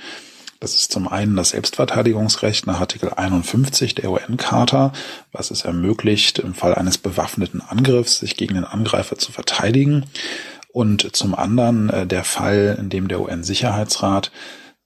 Das 0.64 0.76
ist 0.76 0.94
zum 0.94 1.10
einen 1.10 1.36
das 1.36 1.50
Selbstverteidigungsrecht 1.50 2.68
nach 2.68 2.80
Artikel 2.80 3.10
51 3.10 3.96
der 3.96 4.10
UN-Charta, 4.10 4.94
was 5.34 5.52
es 5.52 5.64
ermöglicht, 5.66 6.40
im 6.40 6.54
Fall 6.54 6.74
eines 6.74 6.98
bewaffneten 6.98 7.60
Angriffs 7.60 8.20
sich 8.20 8.38
gegen 8.38 8.54
den 8.54 8.64
Angreifer 8.64 9.18
zu 9.18 9.34
verteidigen. 9.34 10.06
Und 10.72 11.18
zum 11.18 11.36
anderen 11.36 11.90
äh, 11.90 12.08
der 12.08 12.24
Fall, 12.24 12.78
in 12.80 12.88
dem 12.88 13.10
der 13.10 13.20
UN-Sicherheitsrat 13.20 14.32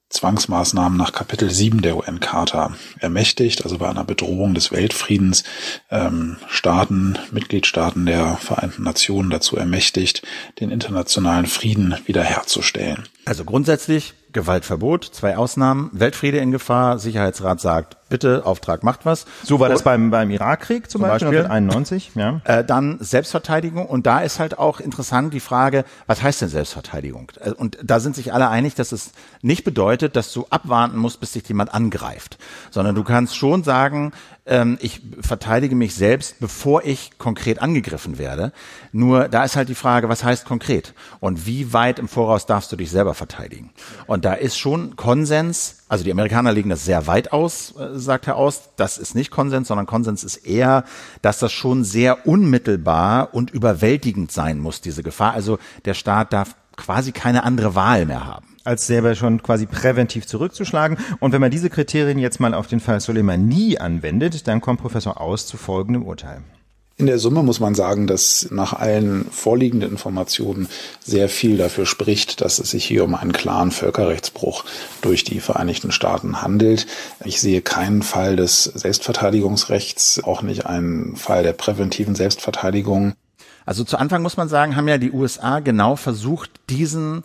Zwangsmaßnahmen 0.10 0.98
nach 0.98 1.12
Kapitel 1.12 1.52
7 1.52 1.84
der 1.84 1.98
UN-Charta 1.98 2.76
ermächtigt, 3.00 3.64
also 3.64 3.78
bei 3.78 3.88
einer 3.88 4.04
Bedrohung 4.04 4.56
des 4.56 4.72
Weltfriedens 4.72 5.44
ähm, 5.92 6.38
Staaten, 6.48 7.20
Mitgliedstaaten 7.32 8.08
der 8.08 8.38
Vereinten 8.38 8.82
Nationen 8.82 9.30
dazu 9.30 9.58
ermächtigt, 9.58 10.24
den 10.60 10.72
internationalen 10.72 11.46
Frieden 11.46 11.94
wiederherzustellen. 12.06 13.04
Also 13.26 13.44
grundsätzlich 13.46 14.14
Gewaltverbot, 14.34 15.06
zwei 15.06 15.38
Ausnahmen, 15.38 15.90
Weltfriede 15.94 16.38
in 16.38 16.52
Gefahr, 16.52 17.00
Sicherheitsrat 17.00 17.62
sagt, 17.62 17.98
bitte, 18.10 18.46
Auftrag 18.46 18.84
macht 18.84 19.06
was. 19.06 19.26
So 19.44 19.60
war 19.60 19.70
das 19.70 19.84
beim, 19.84 20.12
beim 20.12 20.30
Irakkrieg 20.30 20.90
zum, 20.90 21.02
zum 21.02 21.10
Beispiel, 21.10 21.44
Beispiel 21.44 21.52
1991. 21.52 22.12
Ja. 22.16 22.42
Äh, 22.44 22.64
dann 22.64 22.98
Selbstverteidigung 23.00 23.86
und 23.86 24.06
da 24.06 24.20
ist 24.20 24.40
halt 24.40 24.60
auch 24.60 24.80
interessant 24.80 25.34
die 25.34 25.40
Frage, 25.40 25.86
was 26.06 26.22
heißt 26.22 26.42
denn 26.42 26.50
Selbstverteidigung? 26.50 27.32
Äh, 27.40 27.52
und 27.52 27.78
da 27.84 28.00
sind 28.00 28.16
sich 28.16 28.34
alle 28.34 28.50
einig, 28.50 28.76
dass 28.76 28.92
es 28.92 29.12
nicht 29.42 29.64
bedeutet, 29.64 30.16
dass 30.16 30.32
du 30.34 30.46
abwarten 30.50 30.98
musst, 30.98 31.20
bis 31.20 31.32
dich 31.32 31.48
jemand 31.48 31.74
angreift, 31.74 32.38
sondern 32.70 32.96
du 32.96 33.04
kannst 33.04 33.36
schon 33.36 33.64
sagen, 33.64 34.12
ähm, 34.48 34.78
ich 34.82 35.02
verteidige 35.20 35.76
mich 35.76 35.94
selbst, 35.94 36.40
bevor 36.40 36.84
ich 36.84 37.18
konkret 37.18 37.62
angegriffen 37.62 38.18
werde. 38.18 38.54
Nur 38.92 39.28
da 39.28 39.44
ist 39.44 39.56
halt 39.56 39.70
die 39.70 39.76
Frage, 39.76 40.10
was 40.10 40.24
heißt 40.24 40.46
konkret? 40.46 40.94
Und 41.20 41.46
wie 41.46 41.74
weit 41.74 42.00
im 42.00 42.08
Voraus 42.08 42.46
darfst 42.46 42.72
du 42.72 42.76
dich 42.76 42.90
selber 42.90 43.14
verteidigen? 43.14 43.72
Und 44.08 44.26
da 44.26 44.34
ist 44.34 44.58
schon 44.58 44.96
Konsens, 44.96 45.84
also 45.90 46.04
die 46.04 46.12
Amerikaner 46.12 46.52
legen 46.52 46.70
das 46.70 46.86
sehr 46.86 47.08
weit 47.08 47.32
aus, 47.34 47.76
äh, 47.78 47.98
sagt 47.98 48.28
Herr 48.28 48.38
Aus. 48.38 48.70
Das 48.78 48.98
ist 48.98 49.16
nicht 49.16 49.32
Konsens, 49.32 49.68
sondern 49.68 49.86
Konsens 49.86 50.24
ist 50.24 50.38
eher, 50.38 50.84
dass 51.22 51.40
das 51.40 51.52
schon 51.52 51.84
sehr 51.84 52.26
unmittelbar 52.26 53.34
und 53.34 53.52
überwältigend 53.52 54.32
sein 54.32 54.60
muss, 54.60 54.82
diese 54.82 55.04
Gefahr. 55.04 55.34
Also 55.34 55.60
der 55.86 55.94
Staat 55.94 56.34
darf 56.34 56.56
quasi 56.76 57.12
keine 57.12 57.44
andere 57.44 57.76
Wahl 57.76 58.06
mehr 58.06 58.26
haben 58.26 58.57
als 58.68 58.86
selber 58.86 59.16
schon 59.16 59.42
quasi 59.42 59.66
präventiv 59.66 60.28
zurückzuschlagen. 60.28 60.98
Und 61.20 61.32
wenn 61.32 61.42
man 61.42 61.52
diese 61.52 61.70
Kriterien 61.70 62.20
jetzt 62.20 62.40
mal 62.40 62.54
auf 62.54 62.68
den 62.68 62.80
Fall 62.80 63.00
Soleimani 63.00 63.78
anwendet, 63.78 64.48
dann 64.48 64.62
kommt 64.62 64.82
Professor 64.82 65.20
Aus 65.20 65.48
zu 65.48 65.58
folgendem 65.58 66.04
Urteil. 66.04 66.42
In 67.00 67.06
der 67.06 67.20
Summe 67.20 67.44
muss 67.44 67.60
man 67.60 67.76
sagen, 67.76 68.08
dass 68.08 68.48
nach 68.50 68.74
allen 68.74 69.30
vorliegenden 69.30 69.92
Informationen 69.92 70.68
sehr 71.00 71.30
viel 71.30 71.56
dafür 71.56 71.86
spricht, 71.86 72.42
dass 72.42 72.58
es 72.58 72.72
sich 72.72 72.86
hier 72.86 73.04
um 73.04 73.14
einen 73.14 73.34
klaren 73.34 73.70
Völkerrechtsbruch 73.70 74.66
durch 75.02 75.24
die 75.24 75.40
Vereinigten 75.40 75.92
Staaten 75.92 76.42
handelt. 76.42 76.88
Ich 77.24 77.40
sehe 77.40 77.62
keinen 77.62 78.02
Fall 78.02 78.36
des 78.36 78.64
Selbstverteidigungsrechts, 78.64 80.24
auch 80.24 80.42
nicht 80.42 80.66
einen 80.66 81.16
Fall 81.16 81.44
der 81.44 81.54
präventiven 81.54 82.16
Selbstverteidigung. 82.16 83.14
Also 83.68 83.84
zu 83.84 83.98
Anfang 83.98 84.24
muss 84.24 84.38
man 84.38 84.50
sagen, 84.50 84.76
haben 84.76 84.88
ja 84.88 84.98
die 84.98 85.12
USA 85.12 85.60
genau 85.60 85.98
versucht, 85.98 86.50
diesen 86.70 87.24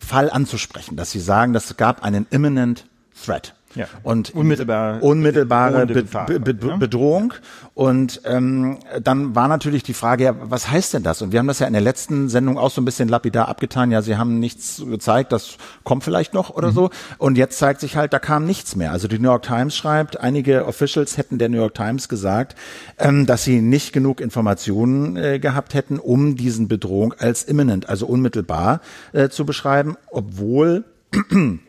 Fall 0.00 0.30
anzusprechen, 0.30 0.96
dass 0.96 1.10
sie 1.10 1.20
sagen, 1.20 1.52
dass 1.52 1.70
es 1.70 1.76
gab 1.76 2.02
einen 2.02 2.26
imminent 2.30 2.86
threat. 3.24 3.54
Ja. 3.74 3.86
Und 4.02 4.34
Unmittelbar, 4.34 5.00
unmittelbare 5.02 5.86
Be 5.86 6.02
Be 6.02 6.40
Be 6.40 6.76
Bedrohung. 6.78 7.34
Und 7.74 8.20
ähm, 8.24 8.78
dann 9.00 9.36
war 9.36 9.46
natürlich 9.46 9.84
die 9.84 9.94
Frage, 9.94 10.24
ja, 10.24 10.34
was 10.40 10.70
heißt 10.70 10.94
denn 10.94 11.04
das? 11.04 11.22
Und 11.22 11.30
wir 11.30 11.38
haben 11.38 11.46
das 11.46 11.60
ja 11.60 11.68
in 11.68 11.72
der 11.72 11.82
letzten 11.82 12.28
Sendung 12.28 12.58
auch 12.58 12.70
so 12.70 12.80
ein 12.80 12.84
bisschen 12.84 13.08
lapidar 13.08 13.48
abgetan. 13.48 13.92
Ja, 13.92 14.02
sie 14.02 14.16
haben 14.16 14.40
nichts 14.40 14.82
gezeigt, 14.84 15.30
das 15.30 15.56
kommt 15.84 16.02
vielleicht 16.02 16.34
noch 16.34 16.50
oder 16.50 16.70
mhm. 16.70 16.74
so. 16.74 16.90
Und 17.18 17.38
jetzt 17.38 17.58
zeigt 17.58 17.80
sich 17.80 17.96
halt, 17.96 18.12
da 18.12 18.18
kam 18.18 18.44
nichts 18.44 18.74
mehr. 18.74 18.90
Also 18.90 19.06
die 19.06 19.20
New 19.20 19.28
York 19.28 19.42
Times 19.42 19.76
schreibt, 19.76 20.18
einige 20.18 20.66
Officials 20.66 21.16
hätten 21.16 21.38
der 21.38 21.48
New 21.48 21.58
York 21.58 21.74
Times 21.74 22.08
gesagt, 22.08 22.56
ähm, 22.98 23.26
dass 23.26 23.44
sie 23.44 23.60
nicht 23.60 23.92
genug 23.92 24.20
Informationen 24.20 25.16
äh, 25.16 25.38
gehabt 25.38 25.74
hätten, 25.74 26.00
um 26.00 26.34
diesen 26.34 26.66
Bedrohung 26.66 27.14
als 27.18 27.44
imminent, 27.44 27.88
also 27.88 28.06
unmittelbar 28.06 28.80
äh, 29.12 29.28
zu 29.28 29.46
beschreiben, 29.46 29.96
obwohl 30.10 30.84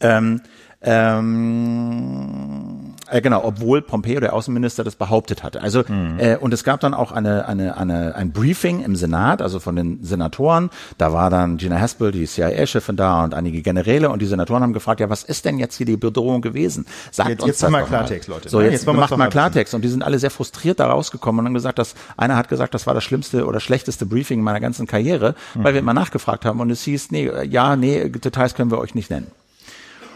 ähm, 0.00 0.40
ähm, 0.84 2.74
äh, 3.10 3.20
genau, 3.20 3.44
obwohl 3.44 3.82
Pompeo, 3.82 4.18
der 4.20 4.32
Außenminister, 4.32 4.82
das 4.82 4.96
behauptet 4.96 5.42
hatte. 5.42 5.60
Also 5.60 5.82
mhm. 5.86 6.18
äh, 6.18 6.36
und 6.36 6.54
es 6.54 6.64
gab 6.64 6.80
dann 6.80 6.94
auch 6.94 7.12
eine, 7.12 7.46
eine, 7.46 7.76
eine, 7.76 8.14
ein 8.14 8.32
Briefing 8.32 8.82
im 8.82 8.96
Senat, 8.96 9.42
also 9.42 9.60
von 9.60 9.76
den 9.76 10.02
Senatoren. 10.02 10.70
Da 10.98 11.12
war 11.12 11.30
dann 11.30 11.58
Gina 11.58 11.78
Haspel, 11.78 12.12
die 12.12 12.26
CIA-Chefin 12.26 12.96
da 12.96 13.24
und 13.24 13.34
einige 13.34 13.62
Generäle 13.62 14.10
und 14.10 14.20
die 14.20 14.26
Senatoren 14.26 14.62
haben 14.62 14.72
gefragt, 14.72 15.00
ja, 15.00 15.10
was 15.10 15.22
ist 15.22 15.44
denn 15.44 15.58
jetzt 15.58 15.76
hier 15.76 15.86
die 15.86 15.96
Bedrohung 15.96 16.40
gewesen? 16.40 16.86
Sagt 17.10 17.28
jetzt, 17.28 17.42
uns 17.42 17.48
jetzt 17.48 17.62
das 17.62 17.70
mal 17.70 17.84
Klartext, 17.84 18.28
Leute. 18.28 18.48
So, 18.48 18.60
jetzt, 18.60 18.72
jetzt 18.72 18.86
macht 18.86 19.16
mal 19.16 19.28
Klartext 19.28 19.74
und 19.74 19.82
die 19.82 19.88
sind 19.88 20.02
alle 20.02 20.18
sehr 20.18 20.30
frustriert 20.30 20.80
da 20.80 20.88
rausgekommen 20.88 21.40
und 21.40 21.46
haben 21.46 21.54
gesagt, 21.54 21.78
dass 21.78 21.94
einer 22.16 22.36
hat 22.36 22.48
gesagt, 22.48 22.74
das 22.74 22.86
war 22.86 22.94
das 22.94 23.04
schlimmste 23.04 23.46
oder 23.46 23.60
schlechteste 23.60 24.06
Briefing 24.06 24.40
meiner 24.40 24.60
ganzen 24.60 24.86
Karriere, 24.86 25.34
mhm. 25.54 25.64
weil 25.64 25.74
wir 25.74 25.80
immer 25.80 25.94
nachgefragt 25.94 26.44
haben 26.44 26.60
und 26.60 26.70
es 26.70 26.82
hieß, 26.82 27.10
nee, 27.10 27.30
ja, 27.48 27.76
nee, 27.76 28.08
Details 28.08 28.54
können 28.54 28.70
wir 28.70 28.78
euch 28.78 28.94
nicht 28.94 29.10
nennen. 29.10 29.30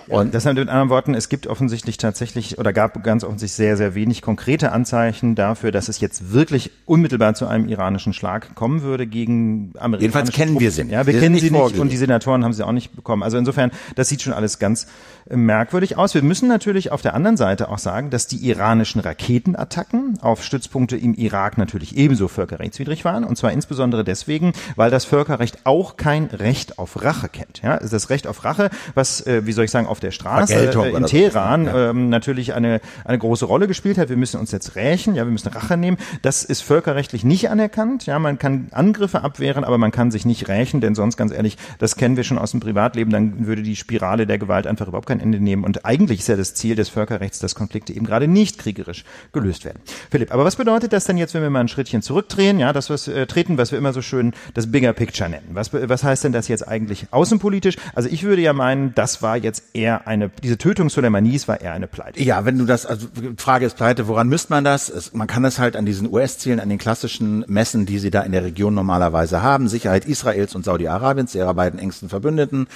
Und 0.09 0.35
deshalb 0.35 0.57
mit 0.57 0.69
anderen 0.69 0.89
Worten, 0.91 1.15
es 1.15 1.29
gibt 1.29 1.47
offensichtlich 1.47 1.97
tatsächlich 1.97 2.59
oder 2.59 2.73
gab 2.73 3.03
ganz 3.03 3.25
offensichtlich 3.25 3.57
sehr, 3.57 3.77
sehr 3.77 3.95
wenig 3.95 4.23
konkrete 4.23 4.73
Anzeichen 4.73 5.35
dafür, 5.35 5.71
dass 5.71 5.89
es 5.89 6.01
jetzt 6.01 6.33
wirklich 6.33 6.71
unmittelbar 6.87 7.35
zu 7.35 7.47
einem 7.47 7.69
iranischen 7.69 8.13
Schlag 8.13 8.55
kommen 8.55 8.83
würde 8.83 9.07
gegen 9.07 9.73
amerikanische 9.79 10.03
Jedenfalls 10.03 10.33
kennen 10.33 10.53
Truppen. 10.53 10.61
wir 10.65 10.71
sie 10.71 10.85
nicht. 10.85 10.93
Ja, 10.93 11.07
wir, 11.07 11.15
wir 11.15 11.21
kennen 11.21 11.39
sie 11.39 11.51
nicht 11.51 11.79
und 11.79 11.93
die 11.93 11.97
Senatoren 11.97 12.45
haben 12.45 12.53
sie 12.53 12.67
auch 12.67 12.73
nicht 12.73 12.95
bekommen. 12.97 13.23
Also 13.23 13.37
insofern, 13.39 13.71
das 13.97 14.09
sieht 14.09 14.23
schon 14.23 14.33
alles 14.33 14.59
ganz 14.59 14.87
äh, 15.29 15.37
merkwürdig 15.37 15.97
aus. 15.97 16.15
Wir 16.15 16.23
müssen 16.23 16.49
natürlich 16.49 16.91
auf 16.93 17.03
der 17.03 17.15
anderen 17.15 17.37
Seite 17.37 17.69
auch 17.69 17.79
sagen, 17.79 18.11
dass 18.11 18.27
die 18.27 18.37
iranischen 18.49 19.01
Raketenattacken 19.01 20.19
auf 20.21 20.43
Stützpunkte 20.43 20.97
im 20.97 21.15
Irak 21.15 21.59
natürlich 21.59 21.97
ebenso 21.97 22.29
völkerrechtswidrig 22.29 23.05
waren. 23.05 23.25
Und 23.25 23.37
zwar 23.37 23.53
insbesondere 23.53 24.05
deswegen, 24.05 24.53
weil 24.77 24.91
das 24.91 25.05
Völkerrecht 25.05 25.59
auch 25.65 25.97
kein 25.97 26.25
Recht 26.27 26.79
auf 26.79 27.03
Rache 27.03 27.29
kennt. 27.29 27.63
Ja, 27.63 27.79
das 27.79 28.11
Recht 28.11 28.27
auf 28.27 28.45
Rache, 28.45 28.71
was, 28.95 29.27
äh, 29.27 29.47
wie 29.47 29.53
soll 29.53 29.65
ich 29.65 29.71
sagen, 29.71 29.87
auf 29.87 29.98
der 30.01 30.11
Straße 30.11 30.55
äh, 30.55 30.97
in 30.97 31.07
Teheran 31.07 31.67
ja. 31.67 31.91
ähm, 31.91 32.09
natürlich 32.09 32.55
eine, 32.55 32.81
eine 33.05 33.19
große 33.19 33.45
Rolle 33.45 33.67
gespielt 33.67 33.99
hat. 33.99 34.09
Wir 34.09 34.17
müssen 34.17 34.41
uns 34.41 34.53
jetzt 34.53 34.77
rächen, 34.77 35.15
ja, 35.15 35.25
wir 35.25 35.33
müssen 35.33 35.49
Rache 35.49 35.77
nehmen. 35.77 35.97
Das 36.23 36.45
ist 36.45 36.63
völkerrechtlich 36.63 37.25
nicht 37.25 37.51
anerkannt. 37.51 38.07
Ja, 38.07 38.19
man 38.19 38.39
kann 38.39 38.69
Angriffe 38.73 39.23
abwehren, 39.23 39.65
aber 39.65 39.79
man 39.79 39.91
kann 39.91 40.11
sich 40.11 40.25
nicht 40.25 40.49
rächen, 40.49 40.81
denn 40.81 40.95
sonst 40.95 41.17
ganz 41.17 41.33
ehrlich, 41.33 41.57
das 41.79 41.97
kennen 41.97 42.17
wir 42.17 42.25
schon 42.25 42.39
aus 42.39 42.53
dem 42.53 42.61
Privatleben, 42.61 43.11
dann 43.11 43.47
würde 43.47 43.63
die 43.63 43.77
Spirale 43.77 44.27
der 44.27 44.39
Gewalt 44.39 44.67
einfach 44.67 44.89
überhaupt 44.89 45.09
kein 45.09 45.21
Ende 45.21 45.41
nehmen. 45.41 45.65
Und 45.65 45.85
eigentlich 45.85 46.21
ist 46.21 46.29
ja 46.29 46.37
das 46.37 46.55
Ziel 46.55 46.75
des 46.75 46.89
Völkerrechts, 46.89 47.39
dass 47.39 47.55
Konflikte 47.55 47.93
eben 47.93 48.07
gerade 48.07 48.29
nicht 48.29 48.59
kriegerisch 48.59 49.05
gelöst 49.33 49.65
werden. 49.65 49.81
Philipp, 50.11 50.33
aber 50.33 50.45
was 50.45 50.57
bedeutet 50.57 50.93
das 50.93 51.05
denn 51.05 51.17
jetzt, 51.17 51.35
wenn 51.35 51.43
wir 51.43 51.51
mal 51.51 51.61
ein 51.61 51.69
Schrittchen 51.69 52.03
zurückdrehen, 52.03 52.59
ja, 52.59 52.73
das 52.73 52.91
was 52.91 53.09
äh, 53.09 53.27
treten, 53.27 53.59
was 53.59 53.73
wir 53.73 53.79
immer 53.79 53.93
so 53.93 54.03
schön 54.03 54.33
das 54.55 54.71
Bigger 54.71 54.93
Picture 54.93 55.29
nennen? 55.29 55.49
Was, 55.53 55.73
was 55.73 56.05
heißt 56.05 56.25
denn 56.25 56.33
das 56.33 56.49
jetzt 56.49 56.67
eigentlich 56.67 57.07
außenpolitisch? 57.11 57.77
Also 57.95 58.09
ich 58.09 58.23
würde 58.23 58.43
ja 58.43 58.53
meinen, 58.53 58.95
das 58.95 59.23
war 59.23 59.37
jetzt 59.37 59.75
eher 59.75 59.88
eher 59.89 60.07
eine, 60.07 60.31
diese 60.43 60.59
Tötung 60.59 60.91
Soleimanis 60.91 61.49
war 61.49 61.61
eher 61.61 61.73
eine 61.73 61.87
Pleite. 61.87 62.23
Ja, 62.23 62.45
wenn 62.45 62.59
du 62.59 62.67
das, 62.67 62.85
also 62.85 63.07
Frage 63.37 63.65
ist 63.65 63.77
Pleite, 63.77 64.07
woran 64.07 64.29
misst 64.29 64.51
man 64.51 64.65
das? 64.65 64.89
Es, 64.89 65.15
man 65.15 65.27
kann 65.27 65.43
das 65.43 65.59
halt 65.59 65.77
an 65.77 65.87
diesen 65.87 66.13
US-Zielen, 66.13 66.61
an 66.61 66.69
den 66.69 66.79
klassischen 66.79 67.45
Messen, 67.49 67.87
die 67.87 67.99
sie 67.99 68.11
da 68.11 68.21
in 68.21 68.33
der 68.33 68.45
Region 68.45 68.75
normalerweise 68.75 69.43
haben. 69.43 69.69
Sicherheit 69.69 70.05
Israels 70.05 70.55
und 70.55 70.65
Saudi-Arabiens, 70.65 71.35
ihrer 71.35 71.55
beiden 71.55 71.79
engsten 71.79 72.09
Verbündeten, 72.09 72.67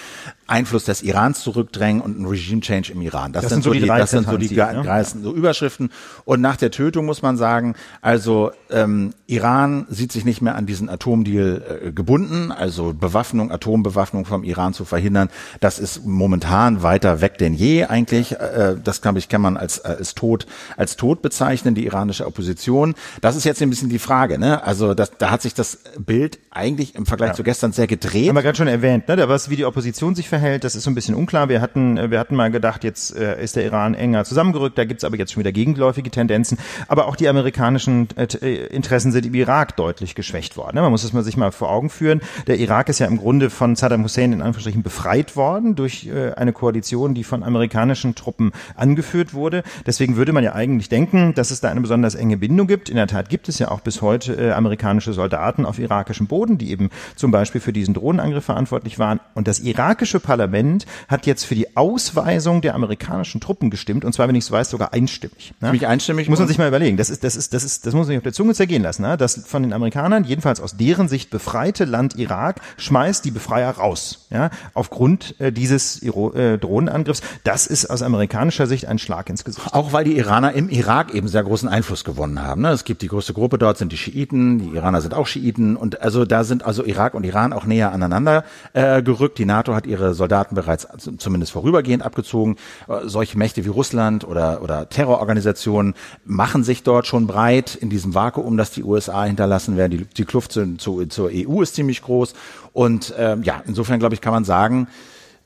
Einfluss 0.47 0.85
des 0.85 1.03
Irans 1.03 1.41
zurückdrängen 1.41 2.01
und 2.01 2.19
ein 2.19 2.27
Regime-Change 2.27 2.93
im 2.93 3.03
Iran. 3.03 3.33
Das, 3.33 3.43
das 3.43 3.53
sind, 3.53 3.63
so 3.63 3.73
die, 3.73 3.81
die 3.81 3.87
das 3.87 4.11
sind 4.11 4.27
so 4.27 4.37
die 4.39 4.55
ne? 4.55 5.05
so 5.05 5.35
Überschriften. 5.35 5.91
Und 6.25 6.41
nach 6.41 6.57
der 6.57 6.71
Tötung 6.71 7.05
muss 7.05 7.21
man 7.21 7.37
sagen, 7.37 7.75
also 8.01 8.53
ähm, 8.71 9.13
Iran 9.27 9.87
sieht 9.91 10.13
sich 10.13 10.25
nicht 10.25 10.41
mehr 10.41 10.55
an 10.55 10.67
diesen 10.67 10.89
Atomdeal 10.89 11.81
äh, 11.87 11.93
gebunden, 11.93 12.53
also 12.53 12.95
Bewaffnung, 12.95 13.51
Atombewaffnung 13.51 14.25
vom 14.25 14.45
Iran 14.45 14.73
zu 14.73 14.85
verhindern. 14.85 15.29
Das 15.61 15.79
ist 15.79 16.07
momentan 16.07 16.83
weit 16.83 17.02
weiter 17.03 17.21
weg 17.21 17.39
denn 17.39 17.55
je 17.55 17.85
eigentlich. 17.85 18.33
Äh, 18.33 18.77
das 18.83 19.03
glaube 19.03 19.19
ich 19.19 19.29
kann 19.29 19.41
man 19.41 19.57
als 19.57 19.79
äh, 19.79 19.89
als 19.99 20.15
tot 20.15 20.47
als 20.77 20.97
tot 20.97 21.23
bezeichnen 21.23 21.75
die 21.75 21.87
iranische 21.87 22.27
Opposition. 22.27 22.95
Das 23.21 23.37
ist 23.37 23.45
jetzt 23.45 23.63
ein 23.63 23.71
bisschen 23.71 23.89
die 23.89 23.99
Frage. 23.99 24.39
Ne? 24.39 24.63
Also 24.65 24.95
das, 24.95 25.13
da 25.19 25.31
hat 25.31 25.43
sich 25.43 25.55
das 25.55 25.79
Bild 25.99 26.39
eigentlich 26.51 26.95
im 26.95 27.07
Vergleich 27.07 27.31
ja. 27.31 27.35
zu 27.35 27.43
gestern 27.43 27.73
sehr 27.73 27.87
gedreht. 27.87 28.29
Haben 28.29 28.37
wir 28.37 28.43
gerade 28.43 28.57
schon 28.57 28.69
erwähnt. 28.69 29.09
Ne? 29.09 29.29
Was 29.29 29.51
wie 29.51 29.57
die 29.57 29.65
Opposition 29.65 30.15
sich 30.15 30.29
verhält, 30.29 30.65
das 30.65 30.75
ist 30.75 30.85
so 30.85 30.91
ein 30.91 30.95
bisschen 30.95 31.15
unklar. 31.15 31.49
Wir 31.49 31.61
hatten 31.61 32.11
wir 32.11 32.19
hatten 32.19 32.37
mal 32.37 32.51
gedacht, 32.51 32.85
jetzt 32.85 33.17
äh, 33.17 33.43
ist 33.43 33.57
der 33.57 33.65
Iran 33.65 33.95
enger 33.95 34.25
zusammengerückt. 34.25 34.79
Da 34.79 34.85
gibt's 34.85 35.05
aber 35.05 35.17
jetzt 35.17 35.33
schon 35.33 35.41
wieder 35.41 35.53
gegenläufige 35.53 36.11
Tendenzen. 36.11 36.59
Aber 36.89 37.07
auch 37.07 37.17
die 37.17 37.29
amerikanischen 37.29 38.09
äh, 38.17 38.27
äh 38.41 38.67
Interessen 38.73 39.13
sind 39.13 39.27
im 39.27 39.35
Irak 39.35 39.77
deutlich 39.77 40.15
geschwächt 40.15 40.57
worden. 40.57 40.77
Ne? 40.77 40.83
Man 40.83 40.91
muss 40.91 41.05
es 41.05 41.13
mal 41.13 41.23
sich 41.23 41.37
mal 41.37 41.53
vor 41.53 41.71
Augen 41.71 41.91
führen. 41.91 42.21
Der 42.47 42.59
Irak 42.59 42.89
ist 42.89 42.99
ja 42.99 43.07
im 43.07 43.19
Grunde 43.19 43.51
von 43.51 43.77
Saddam 43.77 44.05
Hussein 44.05 44.33
in 44.33 44.41
Anführungsstrichen 44.41 44.83
befreit 44.83 45.37
worden 45.37 45.75
durch 45.75 46.07
äh, 46.07 46.33
eine 46.33 46.53
Koalition 46.53 46.92
Koalition, 46.93 47.15
die 47.15 47.25
von 47.25 47.43
amerikanischen 47.43 48.15
Truppen 48.15 48.53
angeführt 48.77 49.35
wurde. 49.35 49.63
Deswegen 49.87 50.17
würde 50.17 50.33
man 50.33 50.45
ja 50.45 50.55
eigentlich 50.55 50.89
denken, 50.89 51.35
dass 51.35 51.51
es 51.51 51.61
da 51.61 51.71
eine 51.71 51.81
besonders 51.81 52.15
enge 52.15 52.37
Bindung 52.37 52.67
gibt. 52.67 52.89
In 52.89 52.97
der 52.97 53.07
Tat 53.07 53.29
gibt 53.29 53.49
es 53.49 53.59
ja 53.59 53.71
auch 53.71 53.81
bis 53.81 54.03
heute 54.03 54.35
äh, 54.35 54.53
amerikanische 54.53 55.13
Soldaten 55.13 55.65
auf 55.65 55.79
irakischem 55.79 56.27
Boden, 56.27 56.59
die 56.59 56.71
eben 56.71 56.91
zum 57.17 57.31
Beispiel 57.31 57.61
für 57.61 57.73
diesen 57.73 57.95
Drohnenangriff 57.95 58.45
verantwortlich 58.45 58.99
waren. 58.99 59.21
Und 59.35 59.49
das 59.49 59.61
irakische 59.61 60.21
Parlament 60.21 60.87
hat 61.09 61.27
jetzt 61.27 61.45
für 61.45 61.55
die 61.55 61.77
Ausweisung 61.77 62.61
der 62.61 62.75
amerikanischen 62.75 63.41
Truppen 63.41 63.71
gestimmt, 63.71 64.05
und 64.05 64.13
zwar, 64.13 64.29
wenn 64.29 64.35
ich 64.35 64.45
es 64.45 64.51
weiß, 64.51 64.71
sogar 64.71 64.93
einstimmig. 64.93 65.55
Ne? 65.61 65.69
Ziemlich 65.69 65.87
einstimmig. 65.87 66.29
Muss 66.29 66.39
man 66.39 66.49
sich 66.49 66.59
mal 66.59 66.69
überlegen. 66.69 66.97
Das 66.97 67.11
ist, 67.11 67.25
das 67.25 67.37
ist, 67.37 67.55
das 67.55 67.65
ist, 67.65 67.87
das 67.87 67.95
muss 67.95 68.07
man 68.07 68.09
sich 68.09 68.17
auf 68.19 68.23
der 68.23 68.33
Zunge 68.33 68.55
zergehen 68.55 68.83
lassen. 68.83 69.03
Ne? 69.03 69.17
Das 69.17 69.43
von 69.47 69.63
den 69.63 69.73
Amerikanern, 69.73 70.25
jedenfalls 70.25 70.61
aus 70.61 70.77
deren 70.77 71.09
Sicht 71.09 71.31
befreite 71.31 71.85
Land 71.85 72.17
Irak, 72.17 72.61
schmeißt 72.77 73.25
die 73.25 73.31
Befreier 73.31 73.71
raus. 73.71 74.27
Ja? 74.31 74.51
Aufgrund 74.75 75.41
äh, 75.41 75.53
dieses 75.53 76.03
äh, 76.03 76.59
Drohnenangriffs. 76.87 77.21
Das 77.45 77.67
ist 77.67 77.87
aus 77.87 78.03
amerikanischer 78.03 78.67
Sicht 78.67 78.87
ein 78.87 78.99
Schlag 78.99 79.29
ins 79.29 79.45
Gesicht. 79.45 79.73
Auch 79.73 79.93
weil 79.93 80.05
die 80.05 80.17
Iraner 80.17 80.53
im 80.53 80.69
Irak 80.69 81.15
eben 81.15 81.29
sehr 81.29 81.43
großen 81.43 81.69
Einfluss 81.69 82.05
gewonnen 82.05 82.43
haben. 82.43 82.63
Ne? 82.63 82.71
Es 82.71 82.85
gibt 82.85 83.03
die 83.03 83.09
größte 83.09 83.33
Gruppe 83.33 83.59
dort, 83.59 83.79
sind 83.79 83.93
die 83.93 83.97
Schiiten, 83.97 84.59
die 84.59 84.77
Iraner 84.77 85.01
sind 85.01 85.15
auch 85.15 85.27
Schiiten 85.27 85.77
und 85.77 86.01
also 86.03 86.25
da 86.25 86.45
sind 86.45 86.65
also 86.65 86.85
Irak 86.85 87.15
und 87.15 87.25
Iran 87.25 87.53
auch 87.53 87.65
näher 87.65 87.93
aneinander 87.93 88.45
äh, 88.73 89.03
gerückt. 89.03 89.39
Die 89.39 89.45
NATO 89.45 89.75
hat 89.75 89.87
ihre 89.87 90.15
Soldaten 90.15 90.55
bereits 90.55 90.87
zumindest 91.19 91.53
vorübergehend 91.53 92.05
abgezogen. 92.05 92.57
Äh, 92.89 93.07
solche 93.09 93.39
Mächte 93.39 93.65
wie 93.65 93.69
Russland 93.69 94.27
oder, 94.27 94.63
oder 94.63 94.89
Terrororganisationen 94.89 95.95
machen 96.25 96.65
sich 96.65 96.83
dort 96.83 97.07
schon 97.07 97.27
breit 97.27 97.75
in 97.75 97.91
diesem 97.91 98.15
Vakuum, 98.15 98.57
das 98.57 98.71
die 98.71 98.85
USA 98.85 99.25
hinterlassen 99.25 99.77
werden. 99.77 99.91
Die, 99.93 100.05
die 100.05 100.25
Kluft 100.25 100.53
zu, 100.53 100.77
zu, 100.77 101.07
zur 101.07 101.31
EU 101.33 101.63
ist 101.63 101.75
ziemlich 101.75 102.03
groß. 102.03 102.35
Und 102.73 103.15
ähm, 103.19 103.43
ja, 103.43 103.63
insofern 103.67 103.99
glaube 103.99 104.15
ich, 104.15 104.21
kann 104.21 104.33
man 104.33 104.45
sagen, 104.45 104.89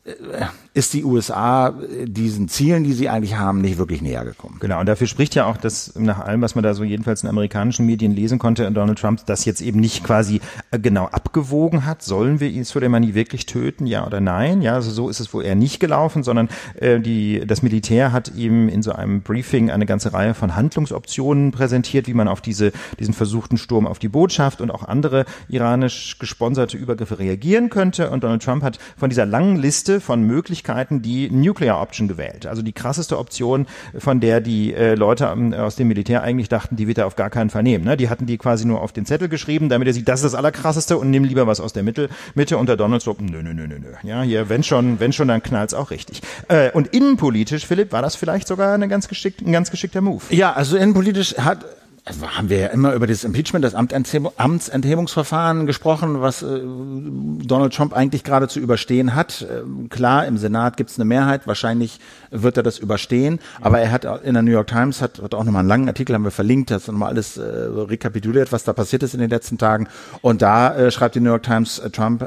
äh, 0.05 0.13
ist 0.77 0.93
die 0.93 1.05
USA 1.05 1.75
diesen 2.05 2.49
Zielen, 2.49 2.85
die 2.85 2.93
sie 2.93 3.09
eigentlich 3.09 3.37
haben, 3.37 3.63
nicht 3.63 3.79
wirklich 3.79 4.03
näher 4.03 4.27
gekommen. 4.27 4.59
Genau, 4.61 4.79
und 4.79 4.85
dafür 4.85 5.07
spricht 5.07 5.35
ja 5.35 5.47
auch, 5.47 5.57
dass 5.57 5.95
nach 5.97 6.19
allem, 6.19 6.43
was 6.43 6.55
man 6.55 6.63
da 6.63 6.75
so 6.75 6.85
jedenfalls 6.85 7.23
in 7.23 7.31
amerikanischen 7.31 7.87
Medien 7.87 8.13
lesen 8.13 8.39
konnte, 8.39 8.71
Donald 8.71 8.99
Trump 8.99 9.25
das 9.25 9.47
jetzt 9.47 9.63
eben 9.63 9.81
nicht 9.81 10.05
quasi 10.05 10.43
äh, 10.73 10.79
genau 10.79 11.07
abgewogen 11.07 11.87
hat. 11.87 12.03
Sollen 12.03 12.41
wir 12.41 12.63
Soleimani 12.63 13.15
wirklich 13.15 13.47
töten, 13.47 13.87
ja 13.87 14.07
oder 14.07 14.21
nein? 14.21 14.61
Ja, 14.61 14.75
also 14.75 14.91
so 14.91 15.09
ist 15.09 15.19
es 15.19 15.33
wohl 15.33 15.47
eher 15.47 15.55
nicht 15.55 15.81
gelaufen, 15.81 16.23
sondern 16.23 16.51
äh, 16.75 17.01
die, 17.01 17.47
das 17.47 17.63
Militär 17.63 18.13
hat 18.13 18.35
ihm 18.35 18.69
in 18.69 18.83
so 18.83 18.93
einem 18.93 19.23
Briefing 19.23 19.71
eine 19.71 19.87
ganze 19.87 20.13
Reihe 20.13 20.35
von 20.35 20.57
Handlungsoptionen 20.57 21.53
präsentiert, 21.53 22.07
wie 22.07 22.15
man 22.15 22.29
auf 22.29 22.43
diese, 22.43 22.73
diesen 23.01 23.15
versuchten 23.15 23.57
Sturm 23.57 23.87
auf 23.87 23.99
die 23.99 24.09
Botschaft 24.09 24.61
und 24.61 24.71
auch 24.71 24.87
andere 24.87 25.25
iranisch 25.49 26.19
gesponserte 26.19 26.77
Übergriffe 26.77 27.19
reagieren 27.19 27.71
könnte. 27.71 28.11
Und 28.11 28.25
Donald 28.25 28.43
Trump 28.43 28.63
hat 28.63 28.79
von 28.99 29.09
dieser 29.09 29.25
langen 29.25 29.57
Liste 29.57 30.03
von 30.03 30.23
Möglichkeiten 30.23 30.66
Möglichkeiten 30.67 31.03
die 31.03 31.31
Nuclear 31.31 31.81
Option 31.81 32.09
gewählt. 32.09 32.47
Also 32.47 32.63
die 32.63 32.73
krasseste 32.73 33.19
Option, 33.19 33.67
von 33.97 34.21
der 34.21 34.41
die 34.41 34.75
äh, 34.75 34.95
Leute 34.95 35.27
ähm, 35.33 35.55
aus 35.55 35.77
dem 35.77 35.89
Militär 35.89 36.23
eigentlich 36.23 36.49
dachten, 36.49 36.77
die 36.77 36.89
wird 36.89 36.99
er 36.99 37.07
auf 37.07 37.17
gar 37.17 37.31
keinen 37.31 37.51
Fall 37.51 37.63
nehmen. 37.63 37.85
Ne? 37.85 37.97
Die 37.97 38.09
hatten 38.09 38.27
die 38.27 38.39
quasi 38.39 38.67
nur 38.67 38.81
auf 38.81 38.93
den 38.93 39.07
Zettel 39.07 39.29
geschrieben, 39.29 39.69
damit 39.69 39.89
er 39.89 39.95
sieht, 39.95 40.09
das 40.09 40.21
ist 40.21 40.33
das 40.33 40.35
Allerkrasseste 40.35 40.99
und 40.99 41.11
nimm 41.11 41.25
lieber 41.25 41.47
was 41.47 41.61
aus 41.61 41.73
der 41.73 41.83
Mitte. 41.83 42.09
Mitte 42.35 42.59
und 42.59 42.69
der 42.69 42.77
Donald 42.77 43.03
Trump, 43.03 43.21
nö, 43.21 43.43
nö, 43.43 43.55
nö, 43.55 43.67
nö, 43.67 43.79
nö. 43.79 43.93
Ja, 44.03 44.23
hier, 44.23 44.49
wenn 44.49 44.63
schon, 44.63 44.99
wenn 45.01 45.13
schon, 45.13 45.29
dann 45.29 45.43
knallt's 45.43 45.75
auch 45.75 45.91
richtig. 45.91 46.21
Äh, 46.49 46.71
und 46.73 46.89
innenpolitisch, 46.89 47.67
Philipp, 47.67 47.93
war 47.93 48.03
das 48.03 48.17
vielleicht 48.17 48.49
sogar 48.49 48.75
eine 48.75 48.89
ganz 48.89 49.09
geschickt, 49.09 49.41
ein 49.41 49.53
ganz 49.53 49.71
geschickter 49.71 50.01
Move. 50.01 50.23
Ja, 50.31 50.53
also 50.53 50.77
innenpolitisch 50.77 51.37
hat 51.39 51.65
also 52.07 52.29
haben 52.29 52.49
wir 52.49 52.59
ja 52.59 52.67
immer 52.69 52.95
über 52.95 53.09
das 53.09 53.25
Impeachment, 53.25 53.65
das 53.65 53.75
Amtsenthebungsverfahren 53.75 55.67
gesprochen, 55.67 56.21
was 56.21 56.41
äh, 56.41 56.61
Donald 56.63 57.75
Trump 57.75 57.95
eigentlich 57.95 58.23
gerade 58.23 58.47
zu 58.47 58.61
überstehen 58.61 59.17
hat. 59.17 59.43
Äh, 59.43 59.89
klar, 59.89 60.25
im 60.25 60.39
Senat 60.39 60.77
gibt 60.77 60.91
es 60.91 60.99
eine 60.99 61.05
Mehrheit, 61.05 61.49
wahrscheinlich 61.49 61.99
wird 62.31 62.57
er 62.57 62.63
das 62.63 62.79
überstehen, 62.79 63.41
aber 63.61 63.81
er 63.81 63.91
hat 63.91 64.05
in 64.23 64.35
der 64.35 64.45
New 64.45 64.53
York 64.53 64.69
Times, 64.69 65.03
hat, 65.03 65.21
hat 65.21 65.35
auch 65.35 65.43
nochmal 65.43 65.61
einen 65.61 65.69
langen 65.69 65.89
Artikel, 65.89 66.15
haben 66.15 66.23
wir 66.23 66.31
verlinkt, 66.31 66.71
das 66.71 66.87
nochmal 66.87 67.09
alles 67.09 67.39
äh, 67.39 67.43
rekapituliert, 67.43 68.53
was 68.53 68.63
da 68.63 68.73
passiert 68.73 69.03
ist 69.03 69.15
in 69.15 69.21
den 69.21 69.31
letzten 69.31 69.59
Tagen. 69.59 69.89
Und 70.23 70.43
da 70.43 70.77
äh, 70.77 70.93
schreibt 70.93 71.17
die 71.17 71.21
New 71.21 71.31
York 71.31 71.43
Times, 71.43 71.83
Trump 71.93 72.25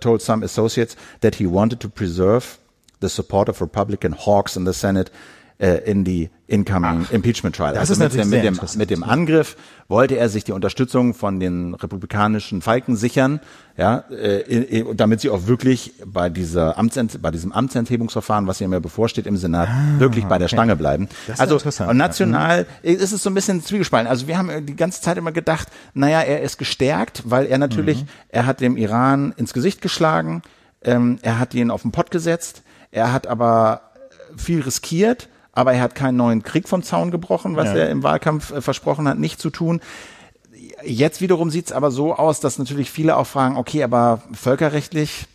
told 0.00 0.20
some 0.20 0.44
associates 0.44 0.96
that 1.20 1.36
he 1.36 1.46
wanted 1.46 1.80
to 1.80 1.88
preserve 1.88 2.58
the 3.00 3.08
support 3.08 3.48
of 3.48 3.60
Republican 3.62 4.14
hawks 4.14 4.56
in 4.56 4.66
the 4.66 4.72
Senate 4.72 5.10
in 5.58 6.04
die 6.04 6.30
incoming 6.52 7.06
Ach, 7.08 7.12
Impeachment 7.12 7.56
Trial. 7.56 7.72
Das 7.72 7.88
also 7.88 7.92
ist 7.94 7.98
mit, 7.98 8.08
natürlich 8.26 8.50
mit, 8.50 8.60
dem, 8.60 8.78
mit 8.78 8.90
dem 8.90 9.02
Angriff 9.02 9.56
wollte 9.88 10.16
er 10.16 10.28
sich 10.28 10.44
die 10.44 10.52
Unterstützung 10.52 11.14
von 11.14 11.40
den 11.40 11.74
republikanischen 11.74 12.60
Falken 12.62 12.96
sichern, 12.96 13.40
ja, 13.76 14.04
äh, 14.10 14.84
damit 14.94 15.20
sie 15.20 15.30
auch 15.30 15.46
wirklich 15.46 15.94
bei 16.04 16.28
dieser 16.28 16.78
Amtsent, 16.78 17.22
bei 17.22 17.30
diesem 17.30 17.52
Amtsenthebungsverfahren, 17.52 18.46
was 18.46 18.60
ja 18.60 18.68
bevorsteht 18.80 19.26
im 19.26 19.36
Senat, 19.36 19.68
ah, 19.68 19.98
wirklich 19.98 20.26
bei 20.26 20.38
der 20.38 20.46
okay. 20.46 20.56
Stange 20.56 20.76
bleiben. 20.76 21.08
also 21.38 21.58
national 21.92 22.66
mhm. 22.82 22.90
ist 22.90 23.12
es 23.12 23.22
so 23.22 23.30
ein 23.30 23.34
bisschen 23.34 23.62
zwiegespalten. 23.62 24.08
Also 24.08 24.26
wir 24.26 24.36
haben 24.36 24.66
die 24.66 24.76
ganze 24.76 25.00
Zeit 25.00 25.16
immer 25.16 25.32
gedacht, 25.32 25.68
naja, 25.94 26.20
er 26.20 26.42
ist 26.42 26.58
gestärkt, 26.58 27.22
weil 27.24 27.46
er 27.46 27.58
natürlich, 27.58 28.02
mhm. 28.02 28.08
er 28.28 28.46
hat 28.46 28.60
dem 28.60 28.76
Iran 28.76 29.32
ins 29.36 29.54
Gesicht 29.54 29.80
geschlagen, 29.80 30.42
ähm, 30.82 31.18
er 31.22 31.38
hat 31.38 31.54
ihn 31.54 31.70
auf 31.70 31.82
den 31.82 31.92
Pott 31.92 32.10
gesetzt, 32.10 32.62
er 32.90 33.12
hat 33.12 33.26
aber 33.26 33.92
viel 34.36 34.60
riskiert 34.60 35.28
aber 35.52 35.74
er 35.74 35.80
hat 35.80 35.94
keinen 35.94 36.16
neuen 36.16 36.42
Krieg 36.42 36.68
vom 36.68 36.82
Zaun 36.82 37.10
gebrochen, 37.10 37.56
was 37.56 37.68
ja. 37.68 37.76
er 37.76 37.90
im 37.90 38.02
Wahlkampf 38.02 38.52
äh, 38.52 38.60
versprochen 38.60 39.06
hat, 39.06 39.18
nicht 39.18 39.40
zu 39.40 39.50
tun. 39.50 39.80
Jetzt 40.84 41.20
wiederum 41.20 41.50
sieht 41.50 41.66
es 41.66 41.72
aber 41.72 41.90
so 41.90 42.14
aus, 42.14 42.40
dass 42.40 42.58
natürlich 42.58 42.90
viele 42.90 43.16
auch 43.16 43.26
fragen, 43.26 43.56
okay, 43.56 43.82
aber 43.82 44.22
völkerrechtlich 44.32 45.26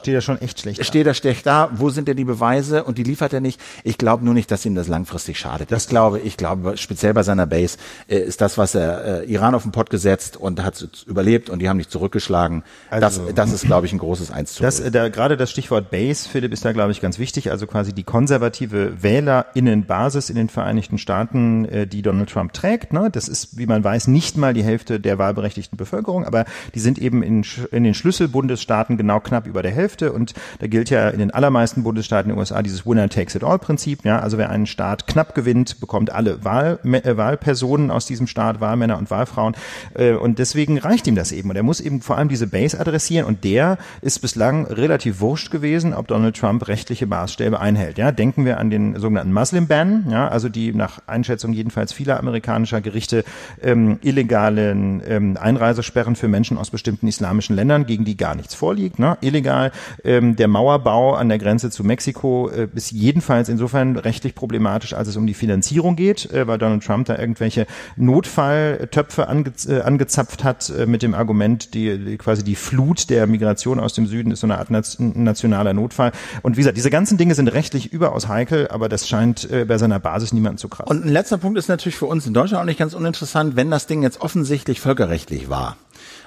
Steht 0.00 0.14
er 0.14 0.20
schon 0.20 0.40
echt 0.40 0.60
schlecht 0.60 0.84
Steht 0.84 1.06
er 1.06 1.14
schlecht 1.14 1.46
da. 1.46 1.70
Wo 1.72 1.90
sind 1.90 2.08
denn 2.08 2.16
die 2.16 2.24
Beweise? 2.24 2.84
Und 2.84 2.98
die 2.98 3.02
liefert 3.02 3.32
er 3.32 3.40
nicht. 3.40 3.60
Ich 3.84 3.98
glaube 3.98 4.24
nur 4.24 4.34
nicht, 4.34 4.50
dass 4.50 4.64
ihm 4.64 4.74
das 4.74 4.88
langfristig 4.88 5.38
schadet. 5.38 5.70
Das 5.70 5.88
glaube 5.88 6.18
ich, 6.18 6.36
glaube 6.36 6.76
speziell 6.76 7.14
bei 7.14 7.22
seiner 7.22 7.46
Base 7.46 7.78
äh, 8.08 8.18
ist 8.18 8.40
das, 8.40 8.58
was 8.58 8.74
er 8.74 9.22
äh, 9.22 9.32
Iran 9.32 9.54
auf 9.54 9.62
den 9.62 9.72
Pott 9.72 9.90
gesetzt 9.90 10.36
und 10.36 10.62
hat 10.62 11.04
überlebt 11.06 11.50
und 11.50 11.60
die 11.60 11.68
haben 11.68 11.76
nicht 11.76 11.90
zurückgeschlagen. 11.90 12.62
Also, 12.88 13.26
das, 13.26 13.34
das 13.34 13.52
ist, 13.52 13.66
glaube 13.66 13.86
ich, 13.86 13.92
ein 13.92 13.98
großes 13.98 14.30
Eins 14.30 14.54
zu 14.54 14.62
das, 14.62 14.82
da, 14.90 15.08
Gerade 15.08 15.36
das 15.36 15.50
Stichwort 15.50 15.90
Base, 15.90 16.28
Philipp, 16.28 16.52
ist 16.52 16.64
da, 16.64 16.72
glaube 16.72 16.92
ich, 16.92 17.00
ganz 17.00 17.18
wichtig. 17.18 17.50
Also 17.50 17.66
quasi 17.66 17.92
die 17.92 18.04
konservative 18.04 19.02
WählerInnenbasis 19.02 20.30
in 20.30 20.36
den 20.36 20.48
Vereinigten 20.48 20.98
Staaten, 20.98 21.64
äh, 21.66 21.86
die 21.86 22.02
Donald 22.02 22.30
Trump 22.30 22.52
trägt. 22.52 22.92
Ne? 22.92 23.10
Das 23.12 23.28
ist, 23.28 23.58
wie 23.58 23.66
man 23.66 23.84
weiß, 23.84 24.08
nicht 24.08 24.36
mal 24.36 24.54
die 24.54 24.64
Hälfte 24.64 25.00
der 25.00 25.18
wahlberechtigten 25.18 25.76
Bevölkerung, 25.76 26.24
aber 26.24 26.44
die 26.74 26.80
sind 26.80 26.98
eben 26.98 27.22
in, 27.22 27.44
in 27.70 27.84
den 27.84 27.94
Schlüsselbundesstaaten 27.94 28.96
genau 28.96 29.20
knapp 29.20 29.46
über 29.46 29.62
der 29.62 29.72
Hälfte. 29.72 29.89
Hälfte 29.90 30.12
und 30.12 30.34
da 30.60 30.66
gilt 30.66 30.90
ja 30.90 31.08
in 31.08 31.18
den 31.18 31.30
allermeisten 31.32 31.82
Bundesstaaten 31.82 32.30
in 32.30 32.36
den 32.36 32.40
USA 32.40 32.62
dieses 32.62 32.86
Winner 32.86 33.08
takes 33.08 33.34
it 33.34 33.42
all 33.42 33.58
Prinzip. 33.58 34.04
Ja, 34.04 34.20
also 34.20 34.38
wer 34.38 34.50
einen 34.50 34.66
Staat 34.66 35.06
knapp 35.06 35.34
gewinnt, 35.34 35.80
bekommt 35.80 36.10
alle 36.10 36.44
Wahl, 36.44 36.78
äh, 36.84 37.16
Wahlpersonen 37.16 37.90
aus 37.90 38.06
diesem 38.06 38.26
Staat, 38.26 38.60
Wahlmänner 38.60 38.98
und 38.98 39.10
Wahlfrauen 39.10 39.54
äh, 39.94 40.12
und 40.12 40.38
deswegen 40.38 40.78
reicht 40.78 41.06
ihm 41.06 41.16
das 41.16 41.32
eben 41.32 41.50
und 41.50 41.56
er 41.56 41.62
muss 41.62 41.80
eben 41.80 42.02
vor 42.02 42.16
allem 42.16 42.28
diese 42.28 42.46
Base 42.46 42.78
adressieren 42.78 43.26
und 43.26 43.42
der 43.44 43.78
ist 44.00 44.20
bislang 44.20 44.66
relativ 44.66 45.20
wurscht 45.20 45.50
gewesen, 45.50 45.92
ob 45.92 46.06
Donald 46.06 46.36
Trump 46.36 46.68
rechtliche 46.68 47.06
Maßstäbe 47.06 47.58
einhält. 47.58 47.98
Ja, 47.98 48.12
denken 48.12 48.44
wir 48.44 48.58
an 48.58 48.70
den 48.70 48.96
sogenannten 48.98 49.32
Muslim 49.32 49.66
Ban, 49.66 50.06
ja, 50.10 50.28
also 50.28 50.48
die 50.48 50.72
nach 50.72 51.00
Einschätzung 51.06 51.52
jedenfalls 51.52 51.92
vieler 51.92 52.18
amerikanischer 52.18 52.80
Gerichte 52.80 53.24
ähm, 53.62 53.98
illegalen 54.02 55.02
ähm, 55.06 55.36
Einreisesperren 55.40 56.14
für 56.14 56.28
Menschen 56.28 56.58
aus 56.58 56.70
bestimmten 56.70 57.08
islamischen 57.08 57.56
Ländern, 57.56 57.86
gegen 57.86 58.04
die 58.04 58.16
gar 58.16 58.34
nichts 58.34 58.54
vorliegt, 58.54 58.98
ne? 58.98 59.16
illegal 59.22 59.72
ähm, 60.04 60.36
der 60.36 60.48
Mauerbau 60.48 61.14
an 61.14 61.28
der 61.28 61.38
Grenze 61.38 61.70
zu 61.70 61.84
Mexiko 61.84 62.48
äh, 62.48 62.68
ist 62.74 62.92
jedenfalls 62.92 63.48
insofern 63.48 63.96
rechtlich 63.96 64.34
problematisch, 64.34 64.94
als 64.94 65.08
es 65.08 65.16
um 65.16 65.26
die 65.26 65.34
Finanzierung 65.34 65.96
geht, 65.96 66.30
äh, 66.32 66.46
weil 66.46 66.58
Donald 66.58 66.84
Trump 66.84 67.06
da 67.06 67.18
irgendwelche 67.18 67.66
Notfalltöpfe 67.96 69.28
ange 69.28 69.52
äh, 69.68 69.80
angezapft 69.80 70.44
hat 70.44 70.70
äh, 70.70 70.86
mit 70.86 71.02
dem 71.02 71.14
Argument, 71.14 71.74
die, 71.74 71.98
die 71.98 72.16
quasi 72.18 72.44
die 72.44 72.54
Flut 72.54 73.10
der 73.10 73.26
Migration 73.26 73.80
aus 73.80 73.94
dem 73.94 74.06
Süden 74.06 74.30
ist 74.30 74.40
so 74.40 74.46
eine 74.46 74.58
Art 74.58 74.70
nationaler 74.70 75.72
Notfall. 75.72 76.12
Und 76.42 76.56
wie 76.56 76.60
gesagt, 76.60 76.76
diese 76.76 76.90
ganzen 76.90 77.18
Dinge 77.18 77.34
sind 77.34 77.48
rechtlich 77.48 77.92
überaus 77.92 78.28
heikel, 78.28 78.68
aber 78.68 78.88
das 78.88 79.08
scheint 79.08 79.50
äh, 79.50 79.64
bei 79.64 79.78
seiner 79.78 80.00
Basis 80.00 80.32
niemanden 80.32 80.58
zu 80.58 80.68
kratzen. 80.68 80.96
Und 80.96 81.04
ein 81.04 81.12
letzter 81.12 81.38
Punkt 81.38 81.58
ist 81.58 81.68
natürlich 81.68 81.96
für 81.96 82.06
uns 82.06 82.26
in 82.26 82.34
Deutschland 82.34 82.62
auch 82.62 82.66
nicht 82.66 82.78
ganz 82.78 82.94
uninteressant, 82.94 83.56
wenn 83.56 83.70
das 83.70 83.86
Ding 83.86 84.02
jetzt 84.02 84.20
offensichtlich 84.20 84.80
völkerrechtlich 84.80 85.48
war. 85.48 85.76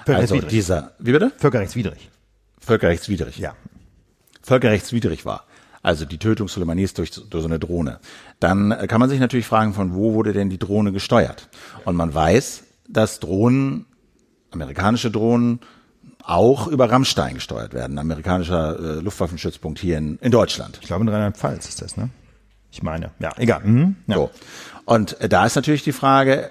Also 0.06 0.38
dieser, 0.40 0.92
wie 0.98 1.12
bitte? 1.12 1.32
Völkerrechtswidrig 1.38 2.10
völkerrechtswidrig. 2.64 3.38
Ja. 3.38 3.54
Völkerrechtswidrig 4.42 5.24
war. 5.24 5.44
Also 5.82 6.06
die 6.06 6.18
Tötung 6.18 6.48
Soleimanis 6.48 6.94
durch, 6.94 7.10
durch 7.10 7.42
so 7.42 7.48
eine 7.48 7.58
Drohne. 7.58 8.00
Dann 8.40 8.70
äh, 8.70 8.86
kann 8.86 9.00
man 9.00 9.10
sich 9.10 9.20
natürlich 9.20 9.46
fragen, 9.46 9.74
von 9.74 9.94
wo 9.94 10.14
wurde 10.14 10.32
denn 10.32 10.48
die 10.48 10.58
Drohne 10.58 10.92
gesteuert? 10.92 11.48
Und 11.84 11.96
man 11.96 12.14
weiß, 12.14 12.64
dass 12.88 13.20
Drohnen, 13.20 13.86
amerikanische 14.50 15.10
Drohnen, 15.10 15.60
auch 16.22 16.68
über 16.68 16.90
Rammstein 16.90 17.34
gesteuert 17.34 17.74
werden, 17.74 17.98
amerikanischer 17.98 18.78
äh, 18.78 19.00
Luftwaffenstützpunkt 19.00 19.78
hier 19.78 19.98
in, 19.98 20.18
in 20.20 20.30
Deutschland. 20.30 20.78
Ich 20.80 20.86
glaube 20.86 21.02
in 21.02 21.08
Rheinland-Pfalz 21.08 21.68
ist 21.68 21.82
das, 21.82 21.98
ne? 21.98 22.08
Ich 22.72 22.82
meine, 22.82 23.10
ja, 23.20 23.32
egal. 23.36 23.60
Mhm, 23.62 23.96
ja. 24.06 24.16
So. 24.16 24.30
Und 24.86 25.20
äh, 25.20 25.28
da 25.28 25.44
ist 25.44 25.54
natürlich 25.54 25.84
die 25.84 25.92
Frage, 25.92 26.50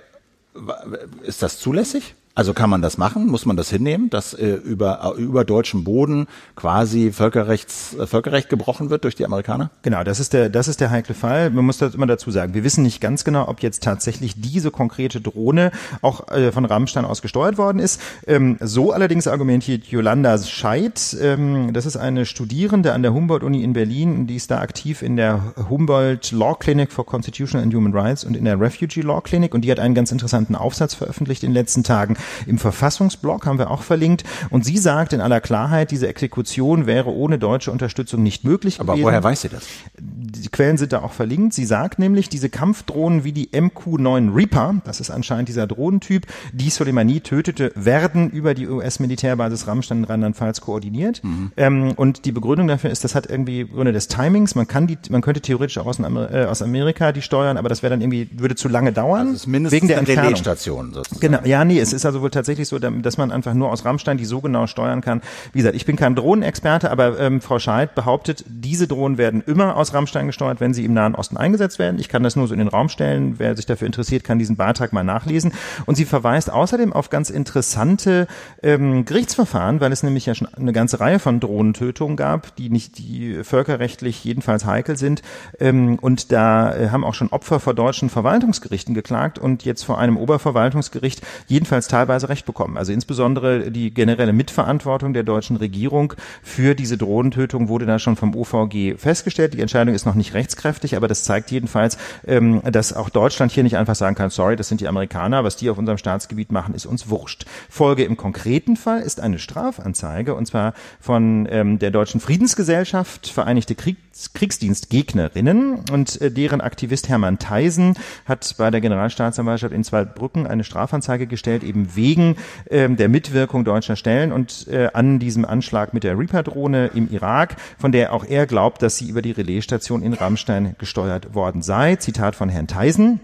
ist 1.23 1.41
das 1.41 1.59
zulässig? 1.59 2.15
Also 2.35 2.55
kann 2.55 2.67
man 2.67 2.81
das 2.81 2.97
machen? 2.97 3.27
Muss 3.27 3.45
man 3.45 3.57
das 3.57 3.69
hinnehmen, 3.69 4.09
dass 4.09 4.33
äh, 4.33 4.53
über, 4.55 5.13
äh, 5.15 5.21
über 5.21 5.45
deutschem 5.45 5.83
Boden 5.83 6.25
quasi 6.55 7.11
Völkerrechts, 7.11 7.95
äh, 7.95 8.07
Völkerrecht 8.07 8.49
gebrochen 8.49 8.89
wird 8.89 9.03
durch 9.03 9.13
die 9.13 9.23
Amerikaner? 9.23 9.69
Genau, 9.83 10.03
das 10.03 10.19
ist 10.19 10.33
der, 10.33 10.49
das 10.49 10.67
ist 10.67 10.81
der 10.81 10.89
heikle 10.89 11.13
Fall. 11.13 11.51
Man 11.51 11.63
muss 11.63 11.77
das 11.77 11.93
immer 11.93 12.07
dazu 12.07 12.31
sagen. 12.31 12.55
Wir 12.55 12.63
wissen 12.63 12.81
nicht 12.81 13.01
ganz 13.01 13.23
genau, 13.23 13.47
ob 13.47 13.61
jetzt 13.61 13.83
tatsächlich 13.83 14.41
diese 14.41 14.71
konkrete 14.71 15.21
Drohne 15.21 15.71
auch 16.01 16.27
äh, 16.29 16.51
von 16.51 16.65
Rammstein 16.65 17.05
aus 17.05 17.21
gesteuert 17.21 17.59
worden 17.59 17.77
ist. 17.77 18.01
Ähm, 18.25 18.57
so 18.59 18.91
allerdings 18.91 19.27
argumentiert 19.27 19.85
Yolanda 19.85 20.35
Scheid. 20.39 21.15
Ähm, 21.21 21.71
das 21.71 21.85
ist 21.85 21.97
eine 21.97 22.25
Studierende 22.25 22.93
an 22.93 23.03
der 23.03 23.13
Humboldt-Uni 23.13 23.61
in 23.61 23.73
Berlin. 23.73 24.25
Die 24.25 24.37
ist 24.37 24.49
da 24.49 24.59
aktiv 24.59 25.03
in 25.03 25.17
der 25.17 25.53
Humboldt 25.69 26.31
Law 26.31 26.55
Clinic 26.55 26.91
for 26.91 27.05
Constitutional 27.05 27.63
and 27.63 27.75
Human 27.75 27.93
Rights 27.93 28.23
und 28.23 28.35
in 28.35 28.45
der 28.45 28.59
Refugee 28.59 29.01
Law 29.01 29.21
Clinic. 29.21 29.53
Und 29.53 29.61
die 29.61 29.69
hat 29.71 29.79
einen 29.79 29.93
ganz 29.93 30.11
interessanten 30.11 30.55
Aufsatz 30.55 30.95
veröffentlicht 30.95 31.43
in 31.43 31.51
den 31.51 31.53
letzten 31.53 31.83
Tagen 31.83 32.17
im 32.45 32.57
Verfassungsblog 32.57 33.45
haben 33.45 33.57
wir 33.57 33.71
auch 33.71 33.83
verlinkt. 33.83 34.23
Und 34.49 34.65
sie 34.65 34.77
sagt 34.77 35.13
in 35.13 35.21
aller 35.21 35.41
Klarheit, 35.41 35.91
diese 35.91 36.07
Exekution 36.07 36.85
wäre 36.85 37.09
ohne 37.09 37.39
deutsche 37.39 37.71
Unterstützung 37.71 38.23
nicht 38.23 38.43
möglich 38.43 38.79
Aber 38.79 38.93
gewesen. 38.93 39.07
Aber 39.07 39.13
woher 39.13 39.23
weiß 39.23 39.41
sie 39.41 39.49
das? 39.49 39.63
Die 39.99 40.49
Quellen 40.49 40.77
sind 40.77 40.93
da 40.93 41.01
auch 41.01 41.13
verlinkt. 41.13 41.53
Sie 41.53 41.65
sagt 41.65 41.99
nämlich, 41.99 42.29
diese 42.29 42.49
Kampfdrohnen 42.49 43.23
wie 43.23 43.31
die 43.31 43.49
MQ-9 43.49 44.35
Reaper, 44.35 44.75
das 44.85 44.99
ist 44.99 45.09
anscheinend 45.09 45.49
dieser 45.49 45.67
Drohnentyp, 45.67 46.25
die 46.51 46.69
Soleimani 46.69 47.21
tötete, 47.21 47.71
werden 47.75 48.29
über 48.29 48.53
die 48.53 48.67
US-Militärbasis 48.67 49.67
Rammstein 49.67 49.99
in 49.99 50.03
Rheinland-Pfalz 50.05 50.61
koordiniert. 50.61 51.23
Mhm. 51.23 51.51
Ähm, 51.57 51.93
und 51.95 52.25
die 52.25 52.31
Begründung 52.31 52.67
dafür 52.67 52.89
ist, 52.89 53.03
das 53.03 53.15
hat 53.15 53.29
irgendwie 53.29 53.65
Gründe 53.65 53.93
des 53.93 54.07
Timings. 54.07 54.55
Man 54.55 54.67
kann 54.67 54.87
die, 54.87 54.97
man 55.09 55.21
könnte 55.21 55.41
theoretisch 55.41 55.77
auch 55.77 55.85
aus, 55.85 55.99
äh, 55.99 56.45
aus 56.45 56.61
Amerika 56.61 57.11
die 57.11 57.21
steuern, 57.21 57.57
aber 57.57 57.69
das 57.69 57.83
wäre 57.83 57.91
dann 57.91 58.01
irgendwie, 58.01 58.29
würde 58.33 58.55
zu 58.55 58.67
lange 58.67 58.91
dauern. 58.91 59.29
Also 59.29 59.49
mindestens 59.49 59.81
wegen 59.81 59.87
der 59.87 59.99
eine 59.99 60.07
Relaisstation 60.07 60.93
sozusagen. 60.93 61.19
Genau, 61.19 61.39
ja, 61.45 61.63
nee, 61.65 61.79
es 61.79 61.93
ist 61.93 62.05
also 62.05 62.12
wohl 62.21 62.29
tatsächlich 62.29 62.67
so, 62.67 62.79
dass 62.79 63.17
man 63.17 63.31
einfach 63.31 63.53
nur 63.53 63.71
aus 63.71 63.85
Rammstein 63.85 64.17
die 64.17 64.25
so 64.25 64.41
genau 64.41 64.67
steuern 64.67 65.01
kann. 65.01 65.21
Wie 65.51 65.59
gesagt, 65.59 65.75
ich 65.75 65.85
bin 65.85 65.95
kein 65.95 66.15
Drohnenexperte, 66.15 66.91
aber 66.91 67.19
ähm, 67.19 67.41
Frau 67.41 67.59
Scheid 67.59 67.95
behauptet, 67.95 68.43
diese 68.47 68.87
Drohnen 68.87 69.17
werden 69.17 69.43
immer 69.45 69.75
aus 69.75 69.93
Rammstein 69.93 70.27
gesteuert, 70.27 70.59
wenn 70.59 70.73
sie 70.73 70.85
im 70.85 70.93
Nahen 70.93 71.15
Osten 71.15 71.37
eingesetzt 71.37 71.79
werden. 71.79 71.99
Ich 71.99 72.09
kann 72.09 72.23
das 72.23 72.35
nur 72.35 72.47
so 72.47 72.53
in 72.53 72.59
den 72.59 72.67
Raum 72.67 72.89
stellen. 72.89 73.35
Wer 73.37 73.55
sich 73.55 73.65
dafür 73.65 73.85
interessiert, 73.85 74.23
kann 74.23 74.39
diesen 74.39 74.55
Beitrag 74.55 74.93
mal 74.93 75.03
nachlesen. 75.03 75.53
Und 75.85 75.95
sie 75.95 76.05
verweist 76.05 76.51
außerdem 76.51 76.93
auf 76.93 77.09
ganz 77.09 77.29
interessante 77.29 78.27
ähm, 78.61 79.05
Gerichtsverfahren, 79.05 79.79
weil 79.79 79.91
es 79.91 80.03
nämlich 80.03 80.25
ja 80.25 80.35
schon 80.35 80.47
eine 80.53 80.73
ganze 80.73 80.99
Reihe 80.99 81.19
von 81.19 81.39
Drohnentötungen 81.39 82.17
gab, 82.17 82.55
die 82.55 82.69
nicht, 82.69 82.97
die 82.97 83.43
völkerrechtlich 83.43 84.23
jedenfalls 84.23 84.65
heikel 84.65 84.97
sind. 84.97 85.21
Ähm, 85.59 85.97
und 85.99 86.31
da 86.31 86.75
äh, 86.75 86.89
haben 86.89 87.03
auch 87.03 87.13
schon 87.13 87.29
Opfer 87.29 87.59
vor 87.59 87.73
deutschen 87.73 88.09
Verwaltungsgerichten 88.09 88.93
geklagt 88.93 89.39
und 89.39 89.65
jetzt 89.65 89.83
vor 89.83 89.97
einem 89.97 90.17
Oberverwaltungsgericht 90.17 91.21
jedenfalls 91.47 91.87
teilweise 91.87 92.02
teilweise 92.03 92.29
recht 92.29 92.45
bekommen. 92.45 92.77
Also 92.77 92.91
insbesondere 92.91 93.71
die 93.71 93.93
generelle 93.93 94.33
Mitverantwortung 94.33 95.13
der 95.13 95.23
deutschen 95.23 95.55
Regierung 95.55 96.13
für 96.41 96.75
diese 96.75 96.97
Drohnentötung 96.97 97.69
wurde 97.69 97.85
da 97.85 97.97
schon 97.97 98.17
vom 98.17 98.35
OVG 98.35 98.97
festgestellt. 98.97 99.53
Die 99.53 99.61
Entscheidung 99.61 99.95
ist 99.95 100.05
noch 100.05 100.15
nicht 100.15 100.33
rechtskräftig, 100.33 100.97
aber 100.97 101.07
das 101.07 101.23
zeigt 101.23 101.49
jedenfalls, 101.51 101.97
ähm, 102.27 102.61
dass 102.63 102.93
auch 102.93 103.09
Deutschland 103.09 103.51
hier 103.53 103.63
nicht 103.63 103.77
einfach 103.77 103.95
sagen 103.95 104.15
kann, 104.15 104.29
sorry, 104.29 104.55
das 104.55 104.67
sind 104.67 104.81
die 104.81 104.87
Amerikaner, 104.87 105.43
was 105.43 105.55
die 105.55 105.69
auf 105.69 105.77
unserem 105.77 105.97
Staatsgebiet 105.97 106.51
machen, 106.51 106.75
ist 106.75 106.85
uns 106.85 107.09
wurscht. 107.09 107.45
Folge 107.69 108.03
im 108.03 108.17
konkreten 108.17 108.75
Fall 108.75 109.01
ist 109.01 109.21
eine 109.21 109.39
Strafanzeige 109.39 110.35
und 110.35 110.45
zwar 110.45 110.73
von 110.99 111.47
ähm, 111.49 111.79
der 111.79 111.91
Deutschen 111.91 112.19
Friedensgesellschaft 112.19 113.27
Vereinigte 113.27 113.75
Kriegs 113.75 114.02
Kriegsdienstgegnerinnen 114.33 115.85
und 115.91 116.21
äh, 116.21 116.31
deren 116.31 116.61
Aktivist 116.61 117.09
Hermann 117.09 117.39
Theisen 117.39 117.95
hat 118.25 118.55
bei 118.57 118.69
der 118.71 118.81
Generalstaatsanwaltschaft 118.81 119.73
in 119.73 119.83
Zweibrücken 119.83 120.47
eine 120.47 120.63
Strafanzeige 120.63 121.27
gestellt, 121.27 121.63
eben 121.63 121.95
wegen 121.95 122.35
ähm, 122.69 122.95
der 122.95 123.09
Mitwirkung 123.09 123.65
deutscher 123.65 123.95
Stellen 123.95 124.31
und 124.31 124.67
äh, 124.67 124.89
an 124.93 125.19
diesem 125.19 125.45
Anschlag 125.45 125.93
mit 125.93 126.03
der 126.03 126.17
Reaper-Drohne 126.17 126.91
im 126.93 127.09
Irak, 127.09 127.55
von 127.77 127.91
der 127.91 128.13
auch 128.13 128.25
er 128.25 128.45
glaubt, 128.45 128.81
dass 128.81 128.97
sie 128.97 129.09
über 129.09 129.21
die 129.21 129.31
Relaisstation 129.31 130.03
in 130.03 130.13
Rammstein 130.13 130.75
gesteuert 130.77 131.33
worden 131.33 131.61
sei. 131.61 131.95
Zitat 131.95 132.35
von 132.35 132.49
Herrn 132.49 132.67
Theisen. 132.67 133.19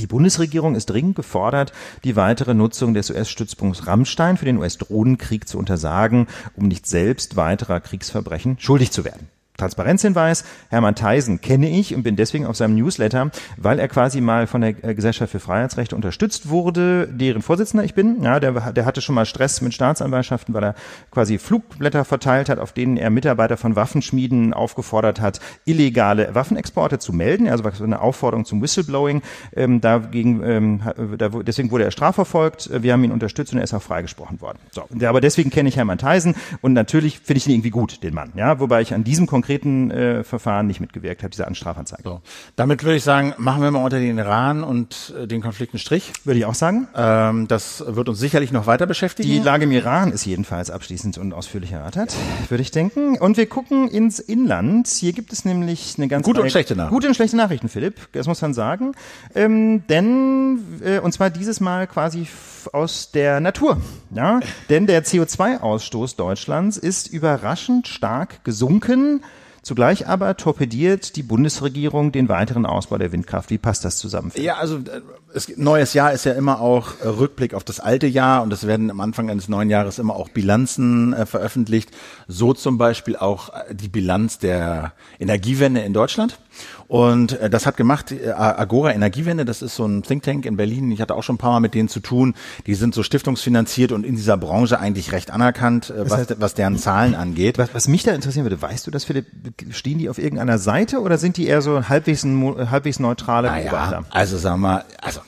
Die 0.00 0.06
Bundesregierung 0.06 0.76
ist 0.76 0.86
dringend 0.86 1.14
gefordert, 1.14 1.72
die 2.04 2.16
weitere 2.16 2.54
Nutzung 2.54 2.94
des 2.94 3.10
US-Stützpunkts 3.10 3.86
Rammstein 3.86 4.38
für 4.38 4.46
den 4.46 4.56
US-Drohnenkrieg 4.56 5.46
zu 5.46 5.58
untersagen, 5.58 6.26
um 6.56 6.68
nicht 6.68 6.86
selbst 6.86 7.36
weiterer 7.36 7.80
Kriegsverbrechen 7.80 8.56
schuldig 8.58 8.92
zu 8.92 9.04
werden. 9.04 9.28
Transparenzhinweis, 9.56 10.44
Hermann 10.68 10.96
Theisen 10.96 11.40
kenne 11.40 11.68
ich 11.68 11.94
und 11.94 12.02
bin 12.02 12.16
deswegen 12.16 12.44
auf 12.44 12.56
seinem 12.56 12.74
Newsletter, 12.74 13.30
weil 13.56 13.78
er 13.78 13.86
quasi 13.86 14.20
mal 14.20 14.48
von 14.48 14.62
der 14.62 14.82
äh, 14.82 14.94
Gesellschaft 14.96 15.30
für 15.30 15.38
Freiheitsrechte 15.38 15.94
unterstützt 15.94 16.48
wurde, 16.48 17.06
deren 17.06 17.40
Vorsitzender 17.40 17.84
ich 17.84 17.94
bin. 17.94 18.20
Ja, 18.24 18.40
der, 18.40 18.72
der 18.72 18.84
hatte 18.84 19.00
schon 19.00 19.14
mal 19.14 19.26
Stress 19.26 19.60
mit 19.60 19.72
Staatsanwaltschaften, 19.72 20.54
weil 20.54 20.64
er 20.64 20.74
quasi 21.12 21.38
Flugblätter 21.38 22.04
verteilt 22.04 22.48
hat, 22.48 22.58
auf 22.58 22.72
denen 22.72 22.96
er 22.96 23.10
Mitarbeiter 23.10 23.56
von 23.56 23.76
Waffenschmieden 23.76 24.54
aufgefordert 24.54 25.20
hat, 25.20 25.38
illegale 25.64 26.34
Waffenexporte 26.34 26.98
zu 26.98 27.12
melden. 27.12 27.48
Also 27.48 27.62
so 27.74 27.84
eine 27.84 28.00
Aufforderung 28.00 28.44
zum 28.44 28.60
Whistleblowing. 28.60 29.22
Ähm, 29.54 29.80
dagegen, 29.80 30.42
ähm, 30.42 30.82
da, 31.16 31.28
deswegen 31.28 31.70
wurde 31.70 31.84
er 31.84 31.92
strafverfolgt. 31.92 32.70
Wir 32.82 32.92
haben 32.92 33.04
ihn 33.04 33.12
unterstützt 33.12 33.52
und 33.52 33.58
er 33.58 33.64
ist 33.64 33.74
auch 33.74 33.82
freigesprochen 33.82 34.40
worden. 34.40 34.58
So, 34.72 34.82
aber 35.06 35.20
deswegen 35.20 35.50
kenne 35.50 35.68
ich 35.68 35.76
Hermann 35.76 35.98
Theisen 35.98 36.34
und 36.60 36.72
natürlich 36.72 37.20
finde 37.20 37.38
ich 37.38 37.46
ihn 37.46 37.52
irgendwie 37.52 37.70
gut, 37.70 38.02
den 38.02 38.14
Mann. 38.14 38.32
Ja, 38.34 38.58
wobei 38.58 38.80
ich 38.80 38.94
an 38.94 39.04
diesem 39.04 39.28
konkreten 39.44 39.90
äh, 39.90 40.24
Verfahren 40.24 40.66
nicht 40.66 40.80
mitgewirkt 40.80 41.22
habe, 41.22 41.28
diese 41.28 41.46
Anstrafanzeige. 41.46 42.02
So. 42.02 42.22
Damit 42.56 42.82
würde 42.82 42.96
ich 42.96 43.04
sagen, 43.04 43.34
machen 43.36 43.62
wir 43.62 43.70
mal 43.70 43.84
unter 43.84 43.98
den 43.98 44.16
Iran 44.16 44.64
und 44.64 45.12
äh, 45.20 45.26
den 45.26 45.42
Konflikt 45.42 45.74
einen 45.74 45.80
Strich. 45.80 46.12
Würde 46.24 46.38
ich 46.38 46.46
auch 46.46 46.54
sagen. 46.54 46.88
Ähm, 46.96 47.46
das 47.46 47.84
wird 47.86 48.08
uns 48.08 48.18
sicherlich 48.18 48.52
noch 48.52 48.66
weiter 48.66 48.86
beschäftigen. 48.86 49.28
Die 49.28 49.40
Lage 49.40 49.64
im 49.64 49.72
Iran 49.72 50.12
ist 50.12 50.24
jedenfalls 50.24 50.70
abschließend 50.70 51.18
und 51.18 51.34
ausführlich 51.34 51.72
erörtert, 51.72 52.14
würde 52.48 52.62
ich 52.62 52.70
denken. 52.70 53.18
Und 53.18 53.36
wir 53.36 53.46
gucken 53.46 53.88
ins 53.88 54.18
Inland. 54.18 54.88
Hier 54.88 55.12
gibt 55.12 55.30
es 55.30 55.44
nämlich 55.44 55.96
eine 55.98 56.08
ganz 56.08 56.24
gute 56.24 56.40
und 56.40 56.50
schlechte 56.50 56.74
Nachrichten. 56.74 56.94
Gute 56.94 57.08
und 57.08 57.14
schlechte 57.14 57.36
Nachrichten, 57.36 57.68
Philipp. 57.68 57.96
Das 58.12 58.26
muss 58.26 58.40
man 58.40 58.54
sagen. 58.54 58.92
Ähm, 59.34 59.86
denn 59.88 60.80
äh, 60.82 61.00
und 61.00 61.12
zwar 61.12 61.28
dieses 61.28 61.60
Mal 61.60 61.86
quasi 61.86 62.26
aus 62.72 63.10
der 63.10 63.40
Natur. 63.40 63.76
Ja, 64.14 64.40
denn 64.70 64.86
der 64.86 65.04
CO2-Ausstoß 65.04 66.16
Deutschlands 66.16 66.78
ist 66.78 67.08
überraschend 67.08 67.88
stark 67.88 68.42
gesunken. 68.44 69.20
Zugleich 69.64 70.06
aber 70.06 70.36
torpediert 70.36 71.16
die 71.16 71.22
Bundesregierung 71.22 72.12
den 72.12 72.28
weiteren 72.28 72.66
Ausbau 72.66 72.98
der 72.98 73.12
Windkraft. 73.12 73.48
Wie 73.48 73.56
passt 73.56 73.84
das 73.84 73.96
zusammen? 73.96 74.30
Ja, 74.36 74.58
also 74.58 74.76
äh, 74.76 75.00
es, 75.34 75.56
neues 75.56 75.94
Jahr 75.94 76.12
ist 76.12 76.24
ja 76.24 76.32
immer 76.32 76.60
auch 76.60 77.00
äh, 77.02 77.08
Rückblick 77.08 77.54
auf 77.54 77.64
das 77.64 77.80
alte 77.80 78.06
Jahr 78.06 78.42
und 78.42 78.52
es 78.52 78.66
werden 78.66 78.90
am 78.90 79.00
Anfang 79.00 79.30
eines 79.30 79.48
neuen 79.48 79.68
Jahres 79.68 79.98
immer 79.98 80.14
auch 80.14 80.28
Bilanzen 80.28 81.12
äh, 81.12 81.26
veröffentlicht. 81.26 81.90
So 82.28 82.52
zum 82.52 82.78
Beispiel 82.78 83.16
auch 83.16 83.48
äh, 83.48 83.74
die 83.74 83.88
Bilanz 83.88 84.38
der 84.38 84.92
Energiewende 85.18 85.80
in 85.80 85.92
Deutschland. 85.92 86.38
Und 86.86 87.40
äh, 87.40 87.50
das 87.50 87.66
hat 87.66 87.76
gemacht 87.76 88.12
äh, 88.12 88.30
Agora 88.30 88.92
Energiewende, 88.92 89.44
das 89.44 89.62
ist 89.62 89.74
so 89.74 89.86
ein 89.86 90.02
Think 90.02 90.22
Tank 90.22 90.46
in 90.46 90.56
Berlin. 90.56 90.92
Ich 90.92 91.00
hatte 91.00 91.14
auch 91.14 91.22
schon 91.22 91.34
ein 91.34 91.38
paar 91.38 91.52
Mal 91.52 91.60
mit 91.60 91.74
denen 91.74 91.88
zu 91.88 92.00
tun. 92.00 92.34
Die 92.66 92.74
sind 92.74 92.94
so 92.94 93.02
stiftungsfinanziert 93.02 93.90
und 93.90 94.06
in 94.06 94.16
dieser 94.16 94.36
Branche 94.36 94.78
eigentlich 94.78 95.10
recht 95.12 95.30
anerkannt, 95.30 95.90
äh, 95.90 96.08
was, 96.08 96.18
heißt, 96.18 96.36
was 96.38 96.54
deren 96.54 96.78
Zahlen 96.78 97.14
angeht. 97.14 97.58
Was, 97.58 97.74
was 97.74 97.88
mich 97.88 98.04
da 98.04 98.12
interessieren 98.12 98.44
würde, 98.44 98.60
weißt 98.60 98.86
du 98.86 98.90
das, 98.90 99.04
Philipp, 99.04 99.26
stehen 99.70 99.98
die 99.98 100.08
auf 100.08 100.18
irgendeiner 100.18 100.58
Seite 100.58 101.00
oder 101.00 101.18
sind 101.18 101.36
die 101.36 101.46
eher 101.46 101.62
so 101.62 101.88
halbwegs, 101.88 102.24
halbwegs 102.24 103.00
neutrale 103.00 103.48
naja, 103.48 103.70
Beobachter? 103.70 104.04
Also 104.10 104.38
sagen 104.38 104.60
wir, 104.60 104.84
also 105.00 105.20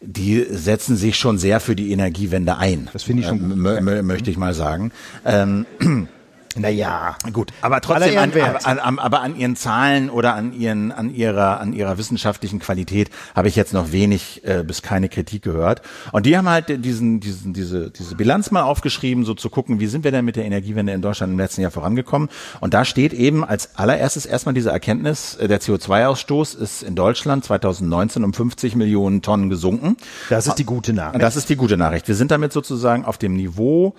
die 0.00 0.44
setzen 0.50 0.96
sich 0.96 1.16
schon 1.16 1.38
sehr 1.38 1.60
für 1.60 1.74
die 1.74 1.92
Energiewende 1.92 2.58
ein. 2.58 2.88
Das 2.92 3.02
finde 3.02 3.22
ich 3.22 3.28
schon. 3.28 3.66
Äh, 3.66 4.02
möchte 4.02 4.30
ich 4.30 4.36
mal 4.36 4.54
sagen. 4.54 4.92
Ähm, 5.24 5.66
naja, 6.56 7.16
gut, 7.32 7.52
aber 7.62 7.80
trotzdem 7.80 8.18
an, 8.18 8.78
an, 8.78 8.98
aber 8.98 9.20
an 9.20 9.36
ihren 9.36 9.56
Zahlen 9.56 10.10
oder 10.10 10.34
an 10.34 10.52
ihren 10.52 10.92
an 10.92 11.14
ihrer 11.14 11.60
an 11.60 11.72
ihrer 11.72 11.98
wissenschaftlichen 11.98 12.58
Qualität 12.60 13.10
habe 13.34 13.48
ich 13.48 13.56
jetzt 13.56 13.72
noch 13.72 13.92
wenig 13.92 14.42
äh, 14.44 14.62
bis 14.64 14.82
keine 14.82 15.08
Kritik 15.08 15.42
gehört. 15.42 15.82
Und 16.12 16.26
die 16.26 16.36
haben 16.36 16.48
halt 16.48 16.84
diesen 16.84 17.20
diesen 17.20 17.52
diese 17.52 17.90
diese 17.90 18.14
Bilanz 18.14 18.50
mal 18.50 18.62
aufgeschrieben, 18.62 19.24
so 19.24 19.34
zu 19.34 19.50
gucken, 19.50 19.80
wie 19.80 19.86
sind 19.86 20.04
wir 20.04 20.12
denn 20.12 20.24
mit 20.24 20.36
der 20.36 20.44
Energiewende 20.44 20.92
in 20.92 21.02
Deutschland 21.02 21.32
im 21.32 21.38
letzten 21.38 21.62
Jahr 21.62 21.70
vorangekommen? 21.70 22.28
Und 22.60 22.74
da 22.74 22.84
steht 22.84 23.12
eben 23.12 23.44
als 23.44 23.76
allererstes 23.76 24.26
erstmal 24.26 24.54
diese 24.54 24.70
Erkenntnis, 24.70 25.34
äh, 25.36 25.48
der 25.48 25.60
CO2-Ausstoß 25.60 26.56
ist 26.56 26.82
in 26.82 26.94
Deutschland 26.94 27.44
2019 27.44 28.24
um 28.24 28.32
50 28.32 28.76
Millionen 28.76 29.22
Tonnen 29.22 29.50
gesunken. 29.50 29.96
Das 30.30 30.46
ist 30.46 30.56
die 30.56 30.64
gute 30.64 30.92
Nachricht. 30.92 31.22
Das 31.22 31.36
ist 31.36 31.48
die 31.48 31.56
gute 31.56 31.76
Nachricht. 31.76 32.08
Wir 32.08 32.14
sind 32.14 32.30
damit 32.30 32.52
sozusagen 32.52 33.04
auf 33.04 33.18
dem 33.18 33.34
Niveau 33.34 33.94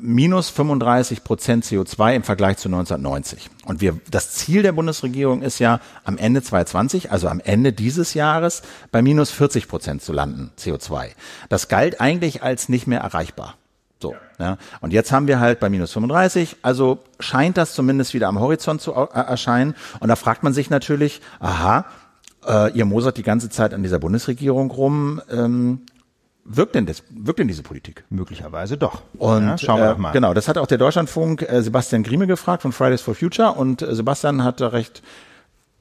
minus 0.00 0.48
35 0.50 1.24
Prozent 1.24 1.64
CO2 1.64 2.14
im 2.14 2.22
Vergleich 2.22 2.56
zu 2.58 2.68
1990. 2.68 3.50
Und 3.64 3.80
wir, 3.80 3.98
das 4.10 4.32
Ziel 4.32 4.62
der 4.62 4.72
Bundesregierung 4.72 5.42
ist 5.42 5.58
ja, 5.58 5.80
am 6.04 6.18
Ende 6.18 6.42
2020, 6.42 7.10
also 7.10 7.28
am 7.28 7.40
Ende 7.40 7.72
dieses 7.72 8.14
Jahres, 8.14 8.62
bei 8.92 9.02
minus 9.02 9.30
40 9.30 9.66
Prozent 9.66 10.02
zu 10.02 10.12
landen, 10.12 10.52
CO2. 10.58 11.08
Das 11.48 11.68
galt 11.68 12.00
eigentlich 12.00 12.42
als 12.44 12.68
nicht 12.68 12.86
mehr 12.86 13.00
erreichbar. 13.00 13.56
So, 14.00 14.14
ja. 14.38 14.58
Und 14.80 14.92
jetzt 14.92 15.10
haben 15.10 15.26
wir 15.26 15.40
halt 15.40 15.58
bei 15.58 15.68
minus 15.68 15.92
35, 15.92 16.58
also 16.62 16.98
scheint 17.18 17.56
das 17.56 17.74
zumindest 17.74 18.14
wieder 18.14 18.28
am 18.28 18.38
Horizont 18.38 18.80
zu 18.80 18.92
äh, 18.92 19.08
erscheinen. 19.14 19.74
Und 19.98 20.08
da 20.08 20.16
fragt 20.16 20.44
man 20.44 20.52
sich 20.52 20.70
natürlich, 20.70 21.22
aha, 21.40 21.86
äh, 22.46 22.72
ihr 22.72 22.84
mosert 22.84 23.16
die 23.16 23.22
ganze 23.24 23.48
Zeit 23.48 23.74
an 23.74 23.82
dieser 23.82 23.98
Bundesregierung 23.98 24.70
rum, 24.70 25.20
ähm, 25.30 25.80
wirkt 26.48 26.74
denn 26.74 26.86
das, 26.86 27.02
wirkt 27.10 27.38
denn 27.38 27.48
diese 27.48 27.62
Politik? 27.62 28.04
Möglicherweise 28.10 28.76
doch. 28.76 29.02
Und 29.18 29.46
ja, 29.46 29.58
schauen 29.58 29.80
wir 29.80 29.86
äh, 29.86 29.90
doch 29.90 29.98
mal. 29.98 30.12
Genau, 30.12 30.34
das 30.34 30.48
hat 30.48 30.58
auch 30.58 30.66
der 30.66 30.78
Deutschlandfunk 30.78 31.42
äh, 31.42 31.62
Sebastian 31.62 32.02
Grieme 32.02 32.26
gefragt 32.26 32.62
von 32.62 32.72
Fridays 32.72 33.00
for 33.00 33.14
Future 33.14 33.52
und 33.52 33.82
äh, 33.82 33.94
Sebastian 33.94 34.44
hat 34.44 34.60
da 34.60 34.68
recht 34.68 35.02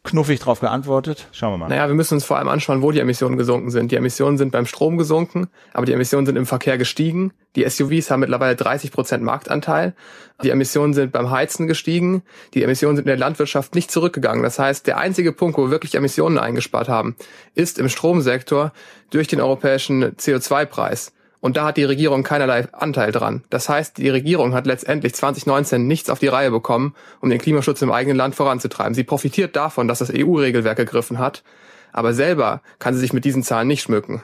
knuffig 0.05 0.39
drauf 0.39 0.61
geantwortet. 0.61 1.27
Schauen 1.31 1.53
wir 1.53 1.57
mal. 1.57 1.67
Naja, 1.67 1.87
wir 1.87 1.95
müssen 1.95 2.13
uns 2.13 2.23
vor 2.23 2.37
allem 2.37 2.47
anschauen, 2.47 2.81
wo 2.81 2.91
die 2.91 2.99
Emissionen 2.99 3.37
gesunken 3.37 3.69
sind. 3.71 3.91
Die 3.91 3.95
Emissionen 3.95 4.37
sind 4.37 4.51
beim 4.51 4.65
Strom 4.65 4.97
gesunken, 4.97 5.47
aber 5.73 5.85
die 5.85 5.91
Emissionen 5.91 6.25
sind 6.25 6.37
im 6.37 6.45
Verkehr 6.45 6.77
gestiegen. 6.77 7.33
Die 7.55 7.67
SUVs 7.69 8.11
haben 8.11 8.21
mittlerweile 8.21 8.55
30 8.55 8.91
Prozent 8.91 9.23
Marktanteil. 9.23 9.93
Die 10.43 10.49
Emissionen 10.49 10.93
sind 10.93 11.11
beim 11.11 11.31
Heizen 11.31 11.67
gestiegen. 11.67 12.23
Die 12.53 12.63
Emissionen 12.63 12.95
sind 12.97 13.05
in 13.05 13.09
der 13.09 13.17
Landwirtschaft 13.17 13.75
nicht 13.75 13.91
zurückgegangen. 13.91 14.43
Das 14.43 14.59
heißt, 14.59 14.87
der 14.87 14.97
einzige 14.97 15.31
Punkt, 15.31 15.57
wo 15.57 15.63
wir 15.63 15.71
wirklich 15.71 15.95
Emissionen 15.95 16.37
eingespart 16.37 16.89
haben, 16.89 17.15
ist 17.53 17.79
im 17.79 17.89
Stromsektor 17.89 18.71
durch 19.09 19.27
den 19.27 19.41
europäischen 19.41 20.15
CO2-Preis. 20.15 21.13
Und 21.45 21.57
da 21.57 21.65
hat 21.65 21.77
die 21.77 21.83
Regierung 21.83 22.23
keinerlei 22.23 22.67
Anteil 22.73 23.11
dran. 23.11 23.43
Das 23.51 23.69
heißt, 23.69 23.99
die 23.99 24.09
Regierung 24.09 24.55
hat 24.55 24.65
letztendlich 24.65 25.13
2019 25.13 25.85
nichts 25.85 26.09
auf 26.09 26.17
die 26.17 26.25
Reihe 26.25 26.49
bekommen, 26.49 26.95
um 27.21 27.29
den 27.29 27.37
Klimaschutz 27.37 27.83
im 27.83 27.91
eigenen 27.91 28.17
Land 28.17 28.33
voranzutreiben. 28.33 28.95
Sie 28.95 29.03
profitiert 29.03 29.55
davon, 29.55 29.87
dass 29.87 29.99
das 29.99 30.11
EU-Regelwerk 30.11 30.75
gegriffen 30.75 31.19
hat, 31.19 31.43
aber 31.93 32.15
selber 32.15 32.63
kann 32.79 32.95
sie 32.95 32.99
sich 32.99 33.13
mit 33.13 33.25
diesen 33.25 33.43
Zahlen 33.43 33.67
nicht 33.67 33.83
schmücken. 33.83 34.23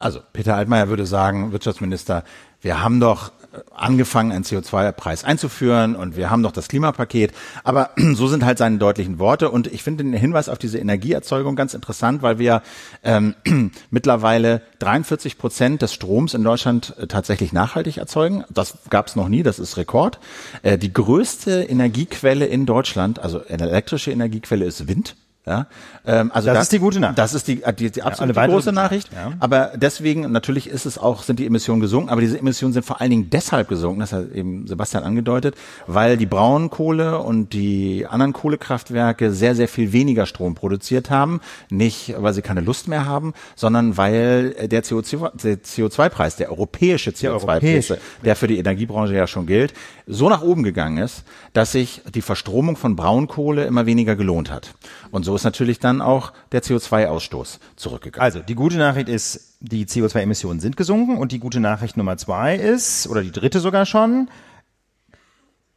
Also, 0.00 0.22
Peter 0.32 0.56
Altmaier 0.56 0.88
würde 0.88 1.06
sagen, 1.06 1.52
Wirtschaftsminister, 1.52 2.24
wir 2.60 2.82
haben 2.82 2.98
doch 2.98 3.30
angefangen, 3.74 4.32
einen 4.32 4.44
CO2-Preis 4.44 5.24
einzuführen 5.24 5.96
und 5.96 6.16
wir 6.16 6.30
haben 6.30 6.42
doch 6.42 6.52
das 6.52 6.68
Klimapaket. 6.68 7.32
Aber 7.64 7.90
so 8.14 8.28
sind 8.28 8.44
halt 8.44 8.58
seine 8.58 8.78
deutlichen 8.78 9.18
Worte. 9.18 9.50
Und 9.50 9.66
ich 9.66 9.82
finde 9.82 10.04
den 10.04 10.12
Hinweis 10.12 10.48
auf 10.48 10.58
diese 10.58 10.78
Energieerzeugung 10.78 11.56
ganz 11.56 11.74
interessant, 11.74 12.22
weil 12.22 12.38
wir 12.38 12.62
ähm, 13.02 13.34
mittlerweile 13.90 14.62
43 14.78 15.38
Prozent 15.38 15.82
des 15.82 15.94
Stroms 15.94 16.34
in 16.34 16.44
Deutschland 16.44 16.94
äh, 16.98 17.06
tatsächlich 17.06 17.52
nachhaltig 17.52 17.98
erzeugen. 17.98 18.44
Das 18.50 18.78
gab 18.90 19.08
es 19.08 19.16
noch 19.16 19.28
nie, 19.28 19.42
das 19.42 19.58
ist 19.58 19.76
Rekord. 19.76 20.20
Äh, 20.62 20.78
die 20.78 20.92
größte 20.92 21.62
Energiequelle 21.62 22.46
in 22.46 22.66
Deutschland, 22.66 23.18
also 23.18 23.42
eine 23.48 23.68
elektrische 23.68 24.10
Energiequelle, 24.10 24.64
ist 24.64 24.86
Wind. 24.88 25.16
Ja, 25.46 25.66
ähm, 26.06 26.30
also 26.34 26.48
das, 26.48 26.54
das, 26.54 26.62
ist 26.64 26.72
die 26.72 26.78
gute 26.80 27.00
Nachricht. 27.00 27.18
Das 27.18 27.32
ist 27.32 27.48
die, 27.48 27.62
die, 27.78 27.90
die 27.90 28.02
absolut 28.02 28.36
ja, 28.36 28.46
große 28.46 28.72
Nachricht. 28.72 29.10
Ja. 29.10 29.32
Aber 29.40 29.72
deswegen, 29.74 30.30
natürlich 30.30 30.68
ist 30.68 30.84
es 30.84 30.98
auch, 30.98 31.22
sind 31.22 31.38
die 31.38 31.46
Emissionen 31.46 31.80
gesunken, 31.80 32.10
aber 32.10 32.20
diese 32.20 32.38
Emissionen 32.38 32.74
sind 32.74 32.84
vor 32.84 33.00
allen 33.00 33.10
Dingen 33.10 33.30
deshalb 33.30 33.68
gesunken, 33.68 34.00
das 34.00 34.12
hat 34.12 34.32
eben 34.32 34.66
Sebastian 34.66 35.02
angedeutet, 35.02 35.54
weil 35.86 36.18
die 36.18 36.26
Braunkohle 36.26 37.20
und 37.20 37.54
die 37.54 38.06
anderen 38.06 38.34
Kohlekraftwerke 38.34 39.32
sehr, 39.32 39.54
sehr 39.54 39.66
viel 39.66 39.94
weniger 39.94 40.26
Strom 40.26 40.54
produziert 40.54 41.08
haben. 41.08 41.40
Nicht, 41.70 42.14
weil 42.18 42.34
sie 42.34 42.42
keine 42.42 42.60
Lust 42.60 42.86
mehr 42.86 43.06
haben, 43.06 43.32
sondern 43.56 43.96
weil 43.96 44.50
der 44.68 44.84
CO2-Preis, 44.84 46.36
der 46.36 46.50
europäische 46.50 47.12
CO2-Preis, 47.12 47.94
der 48.22 48.36
für 48.36 48.46
die 48.46 48.58
Energiebranche 48.58 49.14
ja 49.14 49.26
schon 49.26 49.46
gilt, 49.46 49.72
so 50.10 50.28
nach 50.28 50.42
oben 50.42 50.62
gegangen 50.62 50.98
ist, 50.98 51.24
dass 51.52 51.72
sich 51.72 52.02
die 52.14 52.22
Verstromung 52.22 52.76
von 52.76 52.96
Braunkohle 52.96 53.64
immer 53.64 53.86
weniger 53.86 54.16
gelohnt 54.16 54.50
hat. 54.50 54.74
Und 55.10 55.24
so 55.24 55.34
ist 55.34 55.44
natürlich 55.44 55.78
dann 55.78 56.02
auch 56.02 56.32
der 56.52 56.62
CO2-Ausstoß 56.62 57.58
zurückgegangen. 57.76 58.22
Also 58.22 58.40
die 58.40 58.54
gute 58.54 58.76
Nachricht 58.76 59.08
ist, 59.08 59.56
die 59.60 59.86
CO2-Emissionen 59.86 60.60
sind 60.60 60.76
gesunken 60.76 61.16
und 61.16 61.32
die 61.32 61.38
gute 61.38 61.60
Nachricht 61.60 61.96
Nummer 61.96 62.16
zwei 62.16 62.56
ist, 62.56 63.08
oder 63.08 63.22
die 63.22 63.32
dritte 63.32 63.60
sogar 63.60 63.86
schon, 63.86 64.28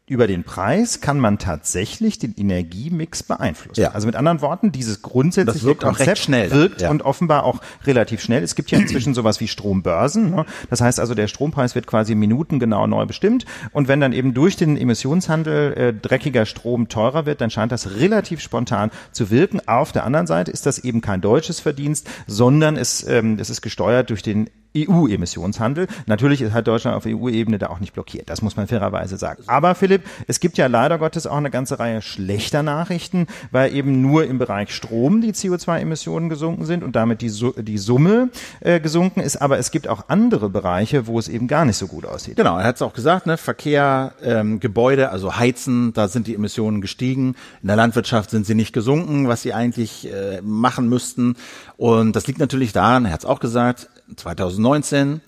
über 0.06 0.28
den 0.28 0.44
Preis 0.44 1.00
kann 1.00 1.18
man 1.18 1.40
tatsächlich 1.40 2.20
den 2.20 2.36
Energiemix 2.36 3.24
beeinflussen. 3.24 3.80
Ja. 3.80 3.92
Also 3.92 4.06
mit 4.06 4.18
anderen 4.18 4.42
Worten, 4.42 4.74
dieses 4.74 5.02
grundsätzliche 5.02 5.66
wirkt 5.66 5.84
Konzept 5.84 6.20
auch 6.20 6.24
schnell, 6.24 6.52
wirkt 6.52 6.82
ja. 6.82 6.90
und 6.90 7.04
offenbar 7.04 7.46
auch 7.46 7.62
relativ 7.86 8.20
schnell. 8.20 8.44
Es 8.44 8.56
gibt 8.56 8.70
ja 8.72 8.80
inzwischen 8.80 9.14
sowas 9.14 9.40
wie 9.40 9.48
Strombörsen. 9.48 10.32
Ne? 10.32 10.46
Das 10.70 10.82
heißt 10.82 11.00
also, 11.00 11.16
der 11.16 11.28
Strompreis 11.28 11.74
wird 11.74 11.88
quasi 11.88 12.16
minutengenau 12.16 12.86
neu 12.86 13.06
bestimmt. 13.06 13.46
Und 13.72 13.88
wenn 13.88 14.02
dann 14.02 14.12
eben 14.12 14.34
durch 14.34 14.58
den 14.58 14.76
Emissionshandel 14.76 15.74
äh, 15.74 15.94
dreckiger 15.94 16.46
Strom 16.46 16.90
teurer 16.90 17.26
wird, 17.26 17.40
dann 17.40 17.50
scheint 17.50 17.72
das 17.72 17.96
relativ 17.96 18.42
spontan 18.42 18.92
zu 19.14 19.32
wirken. 19.32 19.62
Auf 19.68 19.94
der 19.94 20.04
anderen 20.04 20.28
Seite 20.28 20.52
ist 20.52 20.66
das 20.66 20.80
eben 20.80 21.00
kein 21.00 21.22
deutsches 21.22 21.62
Verdienst, 21.62 22.10
sondern 22.28 22.76
es, 22.76 23.08
ähm, 23.08 23.38
es 23.40 23.50
ist 23.50 23.62
gesteuert 23.62 24.10
durch 24.10 24.22
den 24.22 24.50
EU-Emissionshandel. 24.76 25.88
Natürlich 26.06 26.44
hat 26.44 26.68
Deutschland 26.68 26.98
auf 26.98 27.06
EU-Ebene 27.06 27.60
da 27.60 27.68
auch 27.68 27.80
nicht 27.80 27.94
blockiert. 27.94 28.30
Das 28.30 28.42
muss 28.42 28.56
man 28.56 28.68
fairerweise 28.68 29.18
sagen. 29.18 29.44
Aber 29.48 29.76
Philipp, 29.76 30.04
es 30.28 30.40
gibt 30.40 30.58
ja 30.58 30.68
leider 30.68 30.98
Gottes 30.98 31.28
auch 31.28 31.38
eine 31.38 31.52
ganze 31.52 31.80
Reihe 31.80 32.02
schlechter 32.02 32.64
Nachrichten, 32.64 33.28
weil 33.52 33.74
eben 33.76 34.02
nur 34.02 34.26
im 34.26 34.40
Bereich 34.40 34.74
Strom 34.74 35.22
die 35.22 35.34
CO2-Emissionen 35.34 36.30
gesunken 36.30 36.66
sind 36.66 36.84
und 36.84 36.96
damit 36.96 37.22
die, 37.22 37.32
die 37.58 37.78
Summe 37.78 38.30
äh, 38.62 38.80
gesunken 38.80 39.20
ist. 39.20 39.38
Aber 39.38 39.58
es 39.58 39.72
gibt 39.72 39.88
auch 39.88 40.06
andere 40.08 40.50
Bereiche, 40.50 41.08
wo 41.08 41.20
es 41.20 41.28
eben 41.28 41.48
gar 41.48 41.66
nicht 41.66 41.78
so 41.78 41.88
gut 41.88 42.06
aussieht. 42.06 42.36
Genau, 42.36 42.58
er 42.58 42.66
hat 42.66 42.76
es 42.76 42.82
auch 42.82 42.94
gesagt, 42.94 43.26
ne? 43.26 43.38
Verkehr, 43.38 44.14
ähm, 44.24 44.60
Gebäude, 44.60 45.10
also 45.10 45.38
Heizen, 45.38 45.94
da 45.94 46.08
sind 46.08 46.28
die 46.28 46.36
Emissionen 46.36 46.82
gestiegen. 46.82 47.36
In 47.62 47.68
der 47.68 47.76
Landwirtschaft 47.76 48.30
sind 48.30 48.46
sie 48.46 48.56
nicht 48.56 48.74
gesunken, 48.74 49.28
was 49.28 49.42
sie 49.42 49.54
eigentlich 49.54 50.12
äh, 50.12 50.42
machen 50.42 50.90
müssten. 50.90 51.36
Und 51.78 52.16
das 52.16 52.28
liegt 52.28 52.40
natürlich 52.40 52.74
daran, 52.74 53.06
er 53.06 53.12
hat 53.12 53.22
es 53.22 53.26
auch 53.26 53.40
gesagt, 53.40 53.90
2019 54.16 55.22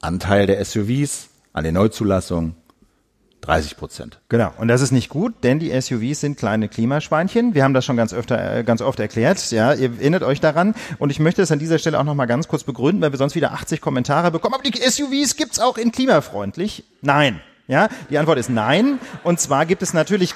Anteil 0.00 0.46
der 0.46 0.64
SUVs 0.64 1.28
an 1.52 1.64
den 1.64 1.74
Neuzulassungen 1.74 2.54
30 3.40 3.76
Prozent. 3.76 4.20
Genau. 4.28 4.52
Und 4.58 4.68
das 4.68 4.80
ist 4.80 4.90
nicht 4.90 5.08
gut, 5.08 5.32
denn 5.42 5.58
die 5.58 5.78
SUVs 5.80 6.20
sind 6.20 6.36
kleine 6.36 6.68
Klimaschweinchen. 6.68 7.54
Wir 7.54 7.64
haben 7.64 7.72
das 7.72 7.84
schon 7.84 7.96
ganz 7.96 8.12
öfter, 8.12 8.58
äh, 8.58 8.64
ganz 8.64 8.82
oft 8.82 8.98
erklärt. 9.00 9.50
Ja, 9.50 9.72
ihr 9.72 9.92
erinnert 9.92 10.22
euch 10.22 10.40
daran. 10.40 10.74
Und 10.98 11.10
ich 11.10 11.20
möchte 11.20 11.42
es 11.42 11.50
an 11.50 11.58
dieser 11.58 11.78
Stelle 11.78 11.98
auch 11.98 12.04
noch 12.04 12.14
mal 12.14 12.26
ganz 12.26 12.48
kurz 12.48 12.64
begründen, 12.64 13.00
weil 13.00 13.12
wir 13.12 13.18
sonst 13.18 13.36
wieder 13.36 13.52
80 13.52 13.80
Kommentare 13.80 14.30
bekommen. 14.30 14.54
Aber 14.54 14.64
die 14.64 14.76
SUVs 14.78 15.36
gibt's 15.36 15.60
auch 15.60 15.78
in 15.78 15.92
klimafreundlich? 15.92 16.84
Nein. 17.00 17.40
Ja, 17.68 17.88
die 18.10 18.18
Antwort 18.18 18.38
ist 18.38 18.50
nein. 18.50 18.98
Und 19.24 19.40
zwar 19.40 19.66
gibt 19.66 19.82
es 19.82 19.92
natürlich 19.92 20.34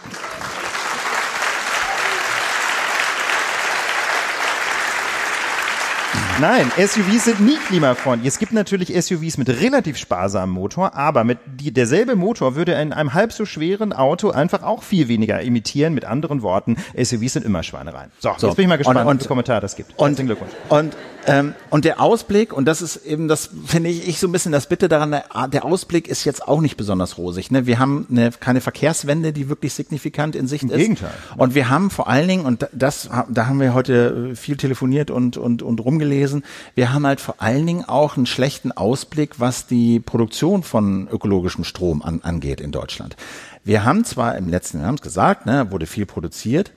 Nein, 6.40 6.70
SUVs 6.76 7.26
sind 7.26 7.40
nie 7.40 7.56
klimafreundlich. 7.68 8.28
Es 8.28 8.38
gibt 8.38 8.52
natürlich 8.52 8.88
SUVs 8.88 9.38
mit 9.38 9.48
relativ 9.48 9.96
sparsamem 9.96 10.54
Motor, 10.54 10.94
aber 10.94 11.24
mit 11.24 11.38
die, 11.46 11.72
derselbe 11.72 12.16
Motor 12.16 12.56
würde 12.56 12.72
in 12.72 12.92
einem 12.92 13.14
halb 13.14 13.32
so 13.32 13.44
schweren 13.44 13.92
Auto 13.92 14.30
einfach 14.30 14.62
auch 14.62 14.82
viel 14.82 15.08
weniger 15.08 15.42
emittieren. 15.42 15.94
Mit 15.94 16.04
anderen 16.04 16.42
Worten, 16.42 16.76
SUVs 16.96 17.34
sind 17.34 17.44
immer 17.44 17.62
Schweinereien. 17.62 18.10
So, 18.18 18.32
so. 18.36 18.48
jetzt 18.48 18.56
bin 18.56 18.64
ich 18.64 18.68
mal 18.68 18.78
gespannt, 18.78 19.00
und, 19.00 19.06
und, 19.06 19.28
Kommentar 19.28 19.60
das 19.60 19.76
gibt. 19.76 19.98
Und, 19.98 20.08
Herzlichen 20.08 20.26
Glückwunsch. 20.26 20.52
Und, 20.68 20.96
ähm, 21.26 21.54
und 21.70 21.84
der 21.84 22.00
Ausblick, 22.00 22.52
und 22.52 22.66
das 22.66 22.82
ist 22.82 22.96
eben, 23.06 23.28
das 23.28 23.50
finde 23.66 23.90
ich, 23.90 24.08
ich 24.08 24.18
so 24.18 24.28
ein 24.28 24.32
bisschen 24.32 24.52
das 24.52 24.66
Bitte 24.66 24.88
daran, 24.88 25.10
der, 25.10 25.64
Ausblick 25.64 26.08
ist 26.08 26.24
jetzt 26.24 26.46
auch 26.46 26.60
nicht 26.60 26.76
besonders 26.76 27.18
rosig. 27.18 27.50
Ne? 27.50 27.66
Wir 27.66 27.78
haben 27.78 28.06
eine, 28.10 28.30
keine 28.32 28.60
Verkehrswende, 28.60 29.32
die 29.32 29.48
wirklich 29.48 29.74
signifikant 29.74 30.34
in 30.34 30.48
Sicht 30.48 30.64
Im 30.64 30.70
ist. 30.70 30.76
Gegenteil. 30.76 31.12
Und 31.36 31.54
wir 31.54 31.68
haben 31.70 31.90
vor 31.90 32.08
allen 32.08 32.28
Dingen, 32.28 32.44
und 32.44 32.68
das, 32.72 33.08
da 33.28 33.46
haben 33.46 33.60
wir 33.60 33.74
heute 33.74 34.34
viel 34.34 34.56
telefoniert 34.56 35.10
und, 35.10 35.36
und, 35.36 35.62
und 35.62 35.80
rumgelesen. 35.80 36.44
Wir 36.74 36.92
haben 36.92 37.06
halt 37.06 37.20
vor 37.20 37.36
allen 37.38 37.66
Dingen 37.66 37.84
auch 37.84 38.16
einen 38.16 38.26
schlechten 38.26 38.72
Ausblick, 38.72 39.38
was 39.38 39.66
die 39.66 40.00
Produktion 40.00 40.62
von 40.62 41.08
ökologischem 41.08 41.64
Strom 41.64 42.02
an, 42.02 42.20
angeht 42.22 42.60
in 42.60 42.72
Deutschland. 42.72 43.16
Wir 43.64 43.84
haben 43.84 44.04
zwar 44.04 44.36
im 44.36 44.48
letzten 44.48 44.78
Jahr, 44.78 44.88
haben 44.88 44.96
es 44.96 45.02
gesagt, 45.02 45.46
ne, 45.46 45.70
wurde 45.70 45.86
viel 45.86 46.06
produziert, 46.06 46.72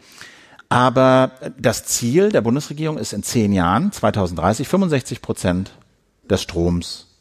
aber 0.70 1.32
das 1.58 1.86
Ziel 1.86 2.30
der 2.30 2.42
Bundesregierung 2.42 2.98
ist 2.98 3.14
in 3.14 3.24
zehn 3.24 3.54
Jahren, 3.54 3.92
2030, 3.92 4.68
65 4.68 5.22
Prozent 5.22 5.72
des 6.30 6.42
Stroms 6.42 7.15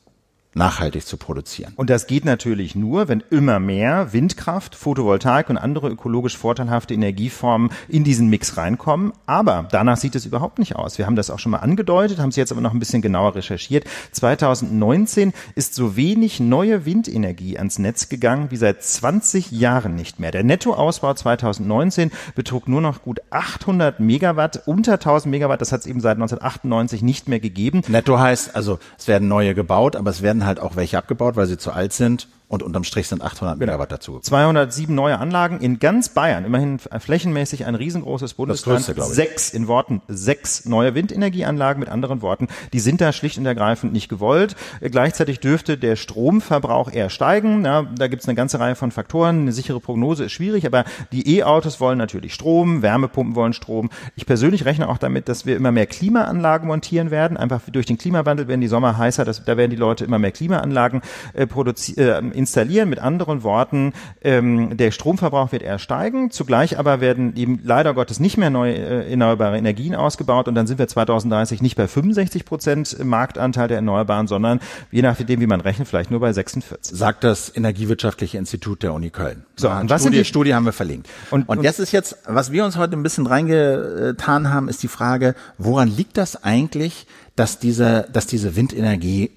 nachhaltig 0.55 1.07
zu 1.07 1.17
produzieren. 1.17 1.73
Und 1.77 1.91
das 1.91 2.07
geht 2.07 2.25
natürlich 2.25 2.75
nur, 2.75 3.09
wenn 3.09 3.23
immer 3.31 3.61
mehr 3.61 4.13
Windkraft, 4.13 4.75
Photovoltaik 4.75 5.51
und 5.51 5.59
andere 5.59 5.89
ökologisch 5.89 6.37
vorteilhafte 6.37 6.95
Energieformen 6.95 7.71
in 7.89 8.05
diesen 8.05 8.29
Mix 8.29 8.57
reinkommen. 8.57 9.13
Aber 9.27 9.69
danach 9.71 9.97
sieht 9.97 10.15
es 10.15 10.27
überhaupt 10.27 10.59
nicht 10.59 10.77
aus. 10.77 10.99
Wir 10.99 11.07
haben 11.07 11.17
das 11.17 11.31
auch 11.31 11.39
schon 11.39 11.53
mal 11.53 11.59
angedeutet, 11.59 12.19
haben 12.19 12.29
es 12.31 12.37
jetzt 12.37 12.53
aber 12.53 12.61
noch 12.61 12.73
ein 12.73 12.79
bisschen 12.79 13.03
genauer 13.03 13.35
recherchiert. 13.35 13.85
2019 14.13 15.33
ist 15.55 15.75
so 15.75 15.97
wenig 15.97 16.41
neue 16.41 16.85
Windenergie 16.85 17.59
ans 17.59 17.79
Netz 17.79 18.09
gegangen 18.09 18.51
wie 18.51 18.57
seit 18.57 18.83
20 18.83 19.51
Jahren 19.51 19.95
nicht 19.95 20.21
mehr. 20.21 20.31
Der 20.31 20.45
Nettoausbau 20.45 21.15
2019 21.15 22.11
betrug 22.35 22.69
nur 22.69 22.81
noch 22.81 23.03
gut 23.03 23.21
800 23.31 24.01
Megawatt, 24.01 24.63
unter 24.67 24.95
1000 24.95 25.31
Megawatt. 25.31 25.61
Das 25.61 25.73
hat 25.73 25.81
es 25.81 25.87
eben 25.87 26.01
seit 26.01 26.17
1998 26.17 27.03
nicht 27.03 27.29
mehr 27.29 27.41
gegeben. 27.41 27.83
Netto 27.89 28.19
heißt 28.19 28.55
also, 28.55 28.79
es 28.99 29.09
werden 29.09 29.29
neue 29.29 29.55
gebaut, 29.55 29.97
aber 29.97 30.11
es 30.11 30.23
werden 30.23 30.44
halt 30.47 30.61
auch 30.61 30.77
welche 30.77 30.99
abgebaut, 30.99 31.37
weil 31.37 31.47
sie 31.47 31.59
zu 31.59 31.73
alt 31.73 31.93
sind 31.93 32.29
und 32.49 32.63
unterm 32.63 32.85
Strich 32.85 33.09
sind 33.09 33.23
800 33.23 33.59
genau. 33.59 33.73
Megawatt 33.73 33.91
dazu. 33.91 34.21
207 34.21 34.95
neue 34.95 35.19
Anlagen 35.19 35.61
in 35.61 35.79
ganz 35.79 36.11
Bayern, 36.11 36.45
immerhin 36.45 36.79
flächenmäßig 36.79 37.65
ein 37.65 37.75
riesengroßes 37.75 38.35
Bundesland. 38.35 38.87
Das 38.87 38.95
größte, 38.95 39.15
sechs, 39.15 39.51
in 39.51 39.67
Worten, 39.67 40.03
sechs 40.09 40.67
neue 40.67 40.95
Windenergieanlagen, 40.95 41.81
mit 41.81 41.89
anderen 41.89 42.23
Worten, 42.23 42.49
die 42.73 42.81
sind 42.81 43.01
da 43.01 43.13
schlicht 43.13 43.39
und 43.39 43.47
ergreifend 43.47 43.93
nicht 43.93 44.09
gewollt. 44.09 44.57
Gleichzeitig 44.81 45.41
dürfte 45.41 45.79
der 45.79 45.97
Stromverbrauch 45.97 46.93
eher 46.93 47.09
steigen. 47.09 47.65
Ja, 47.65 47.83
da 47.83 48.09
gibt 48.09 48.23
es 48.23 48.29
eine 48.29 48.37
ganze 48.37 48.61
Reihe 48.61 48.75
von 48.75 48.91
Faktoren. 48.91 49.41
Eine 49.41 49.53
sichere 49.53 49.81
Prognose 49.81 50.25
ist 50.25 50.33
schwierig, 50.33 50.67
aber 50.67 50.85
die 51.13 51.39
E-Autos 51.39 51.81
wollen 51.81 51.99
natürlich 51.99 52.35
Strom, 52.35 52.83
Wärmepumpen 52.83 53.35
wollen 53.35 53.55
Strom. 53.55 53.91
Ich 54.17 54.27
persönlich 54.27 54.65
rechne 54.65 54.89
auch 54.89 54.99
damit, 54.99 55.29
dass 55.29 55.47
wir 55.47 55.57
immer 55.57 55.73
mehr 55.73 55.87
Klimaanlagen 55.87 56.69
montieren 56.69 57.11
werden. 57.11 57.37
Einfach 57.37 57.63
durch 57.71 57.87
den 57.87 57.97
Klimawandel 57.97 58.49
werden 58.49 58.61
die 58.61 58.69
Sommer 58.69 58.99
heißer, 58.99 59.25
das, 59.25 59.45
da 59.45 59.57
werden 59.57 59.71
die 59.71 59.77
Leute 59.77 60.05
immer 60.05 60.19
mehr 60.19 60.33
Klimaanlagen 60.33 61.01
äh, 61.33 61.47
produzieren. 61.47 62.33
Äh, 62.33 62.34
installieren. 62.35 62.89
Mit 62.89 62.99
anderen 62.99 63.43
Worten, 63.43 63.93
ähm, 64.23 64.77
der 64.77 64.91
Stromverbrauch 64.91 65.53
wird 65.53 65.63
eher 65.63 65.79
steigen. 65.79 66.31
Zugleich 66.31 66.79
aber 66.79 67.01
werden 67.01 67.37
eben 67.37 67.61
leider 67.65 67.95
Gottes 67.95 68.21
nicht 68.21 68.37
mehr 68.37 68.51
neue 68.51 68.75
äh, 68.75 69.11
erneuerbare 69.11 69.57
Energien 69.57 69.95
ausgebaut 69.95 70.49
und 70.49 70.55
dann 70.55 70.67
sind 70.67 70.79
wir 70.79 70.89
2030 70.89 71.63
nicht 71.63 71.77
bei 71.77 71.87
65 71.89 72.45
Prozent 72.45 73.05
Marktanteil 73.05 73.69
der 73.69 73.79
Erneuerbaren, 73.79 74.27
sondern 74.27 74.61
je 74.91 75.03
nachdem, 75.03 75.41
wie 75.41 75.47
man 75.47 75.61
rechnet, 75.61 75.89
vielleicht 75.89 76.11
nur 76.11 76.21
bei 76.21 76.33
46. 76.33 76.97
Sagt 76.97 77.25
das 77.25 77.55
Energiewirtschaftliche 77.55 78.39
Institut 78.39 78.83
der 78.83 78.93
Uni 78.93 79.11
Köln. 79.11 79.45
So, 79.57 79.71
und 79.71 79.91
was 79.91 80.03
Studie, 80.03 80.17
sind 80.17 80.25
die 80.25 80.29
Studie 80.29 80.55
haben 80.55 80.67
wir 80.67 80.73
verlinkt. 80.73 81.09
Und, 81.31 81.49
und, 81.49 81.59
und 81.59 81.65
jetzt 81.65 81.79
ist 81.79 81.93
jetzt, 81.93 82.19
was 82.27 82.53
wir 82.53 82.65
uns 82.65 82.77
heute 82.77 82.97
ein 82.97 83.03
bisschen 83.03 83.27
reingetan 83.27 84.53
haben, 84.53 84.69
ist 84.69 84.83
die 84.83 84.89
Frage, 84.89 85.35
woran 85.59 85.89
liegt 85.89 86.17
das 86.17 86.43
eigentlich, 86.43 87.07
dass 87.37 87.59
diese, 87.59 88.09
dass 88.13 88.27
diese 88.27 88.57
Windenergie 88.57 89.31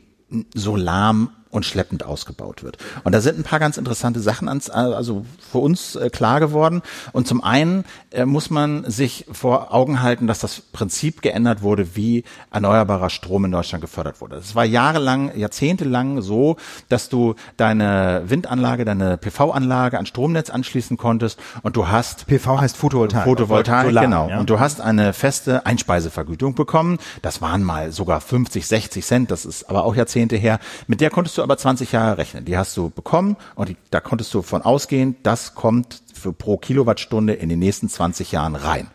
so 0.53 0.75
lahm 0.75 1.29
und 1.49 1.65
schleppend 1.65 2.03
ausgebaut 2.03 2.63
wird. 2.63 2.77
Und 3.03 3.13
da 3.13 3.21
sind 3.21 3.39
ein 3.39 3.43
paar 3.43 3.59
ganz 3.59 3.77
interessante 3.77 4.19
Sachen 4.19 4.47
ans, 4.47 4.69
also 4.69 5.25
für 5.51 5.59
uns 5.59 5.95
äh, 5.95 6.09
klar 6.09 6.39
geworden. 6.39 6.81
Und 7.13 7.27
zum 7.27 7.43
einen 7.43 7.85
äh, 8.11 8.25
muss 8.25 8.49
man 8.49 8.89
sich 8.89 9.25
vor 9.31 9.73
Augen 9.73 10.01
halten, 10.01 10.27
dass 10.27 10.39
das 10.39 10.61
Prinzip 10.61 11.21
geändert 11.21 11.61
wurde, 11.61 11.95
wie 11.95 12.23
erneuerbarer 12.51 13.09
Strom 13.09 13.45
in 13.45 13.51
Deutschland 13.51 13.81
gefördert 13.81 14.21
wurde. 14.21 14.37
Es 14.37 14.55
war 14.55 14.65
jahrelang, 14.65 15.35
jahrzehntelang 15.37 16.21
so, 16.21 16.57
dass 16.89 17.09
du 17.09 17.35
deine 17.57 18.23
Windanlage, 18.25 18.85
deine 18.85 19.17
PV-Anlage 19.17 19.97
an 19.97 20.05
Stromnetz 20.05 20.49
anschließen 20.49 20.97
konntest 20.97 21.39
und 21.63 21.75
du 21.75 21.87
hast 21.87 22.27
PV 22.27 22.61
heißt 22.61 22.77
Photovoltaik. 22.77 23.23
Photovoltaik, 23.23 23.87
Solar, 23.87 24.03
genau. 24.03 24.29
Ja. 24.29 24.39
Und 24.39 24.49
du 24.49 24.59
hast 24.59 24.81
eine 24.81 25.13
feste 25.13 25.65
Einspeisevergütung 25.65 26.55
bekommen. 26.55 26.97
Das 27.21 27.41
waren 27.41 27.63
mal 27.63 27.91
sogar 27.91 28.21
50, 28.21 28.65
60 28.67 29.05
Cent. 29.05 29.31
Das 29.31 29.45
ist 29.45 29.69
aber 29.69 29.85
auch 29.85 29.95
Jahrzehnte 29.95 30.35
her. 30.35 30.59
Mit 30.87 31.01
der 31.01 31.09
konntest 31.09 31.36
du 31.37 31.43
aber 31.43 31.57
20 31.57 31.91
Jahre 31.91 32.17
rechnen. 32.17 32.45
Die 32.45 32.57
hast 32.57 32.75
du 32.77 32.89
bekommen 32.89 33.37
und 33.55 33.69
die, 33.69 33.77
da 33.91 33.99
konntest 33.99 34.33
du 34.33 34.41
von 34.41 34.61
ausgehen, 34.61 35.15
das 35.23 35.55
kommt 35.55 36.01
für 36.13 36.33
pro 36.33 36.57
Kilowattstunde 36.57 37.33
in 37.33 37.49
den 37.49 37.59
nächsten 37.59 37.89
20 37.89 38.31
Jahren 38.31 38.55
rein. 38.55 38.87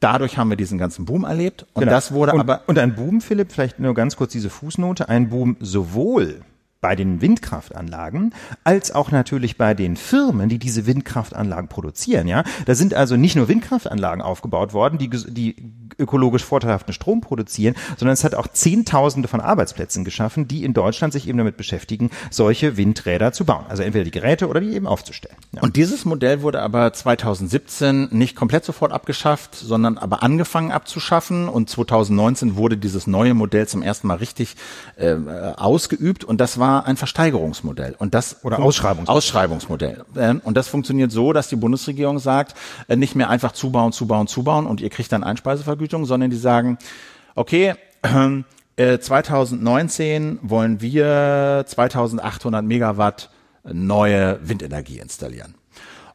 dadurch 0.00 0.36
haben 0.38 0.50
wir 0.50 0.56
diesen 0.56 0.78
ganzen 0.78 1.04
Boom 1.06 1.24
erlebt. 1.24 1.66
Und 1.72 1.80
Genau. 1.80 1.92
das 1.92 2.12
wurde 2.12 2.32
und, 2.32 2.40
aber 2.40 2.60
Und 2.66 2.78
ein 2.78 2.94
Boom, 2.94 3.20
Philipp, 3.20 3.50
vielleicht 3.52 3.78
nur 3.80 3.94
ganz 3.94 4.16
kurz 4.16 4.32
diese 4.32 4.50
Fußnote, 4.50 5.08
ein 5.08 5.30
Boom 5.30 5.56
sowohl 5.60 6.42
bei 6.80 6.94
den 6.94 7.20
Windkraftanlagen 7.20 8.34
als 8.64 8.94
auch 8.94 9.10
natürlich 9.10 9.56
bei 9.56 9.74
den 9.74 9.96
Firmen, 9.96 10.48
die 10.48 10.58
diese 10.58 10.86
Windkraftanlagen 10.86 11.68
produzieren, 11.68 12.28
ja. 12.28 12.44
Da 12.66 12.74
sind 12.74 12.94
also 12.94 13.16
nicht 13.16 13.36
nur 13.36 13.48
Windkraftanlagen 13.48 14.22
aufgebaut 14.22 14.72
worden, 14.72 14.98
die, 14.98 15.08
die 15.08 15.56
ökologisch 15.98 16.44
vorteilhaften 16.44 16.92
Strom 16.92 17.20
produzieren, 17.20 17.74
sondern 17.96 18.12
es 18.12 18.24
hat 18.24 18.34
auch 18.34 18.48
Zehntausende 18.48 19.28
von 19.28 19.40
Arbeitsplätzen 19.40 20.04
geschaffen, 20.04 20.46
die 20.46 20.64
in 20.64 20.74
Deutschland 20.74 21.12
sich 21.12 21.28
eben 21.28 21.38
damit 21.38 21.56
beschäftigen, 21.56 22.10
solche 22.30 22.76
Windräder 22.76 23.32
zu 23.32 23.44
bauen. 23.44 23.64
Also 23.68 23.82
entweder 23.82 24.04
die 24.04 24.10
Geräte 24.10 24.48
oder 24.48 24.60
die 24.60 24.74
eben 24.74 24.86
aufzustellen. 24.86 25.36
Ja. 25.52 25.62
Und 25.62 25.76
dieses 25.76 26.04
Modell 26.04 26.42
wurde 26.42 26.60
aber 26.60 26.92
2017 26.92 28.08
nicht 28.10 28.36
komplett 28.36 28.64
sofort 28.64 28.92
abgeschafft, 28.92 29.54
sondern 29.54 29.98
aber 29.98 30.22
angefangen 30.22 30.72
abzuschaffen. 30.72 31.48
Und 31.48 31.70
2019 31.70 32.56
wurde 32.56 32.76
dieses 32.76 33.06
neue 33.06 33.34
Modell 33.34 33.66
zum 33.66 33.82
ersten 33.82 34.06
Mal 34.06 34.16
richtig 34.16 34.56
äh, 34.96 35.16
ausgeübt. 35.56 36.24
Und 36.24 36.40
das 36.40 36.58
war 36.58 36.65
ein 36.66 36.96
Versteigerungsmodell. 36.96 37.94
Und 37.98 38.14
das 38.14 38.44
Oder 38.44 38.58
Ausschreibungsmodell. 38.58 39.16
Ausschreibungsmodell. 39.16 40.04
Und 40.44 40.56
das 40.56 40.68
funktioniert 40.68 41.12
so, 41.12 41.32
dass 41.32 41.48
die 41.48 41.56
Bundesregierung 41.56 42.18
sagt, 42.18 42.54
äh, 42.88 42.96
nicht 42.96 43.14
mehr 43.14 43.30
einfach 43.30 43.52
zubauen, 43.52 43.92
zubauen, 43.92 44.26
zubauen 44.26 44.66
und 44.66 44.80
ihr 44.80 44.90
kriegt 44.90 45.12
dann 45.12 45.24
Einspeisevergütung, 45.24 46.04
sondern 46.06 46.30
die 46.30 46.36
sagen, 46.36 46.78
okay, 47.34 47.74
äh, 48.76 48.98
2019 48.98 50.38
wollen 50.42 50.80
wir 50.80 51.64
2800 51.66 52.64
Megawatt 52.64 53.30
neue 53.64 54.38
Windenergie 54.42 54.98
installieren. 54.98 55.54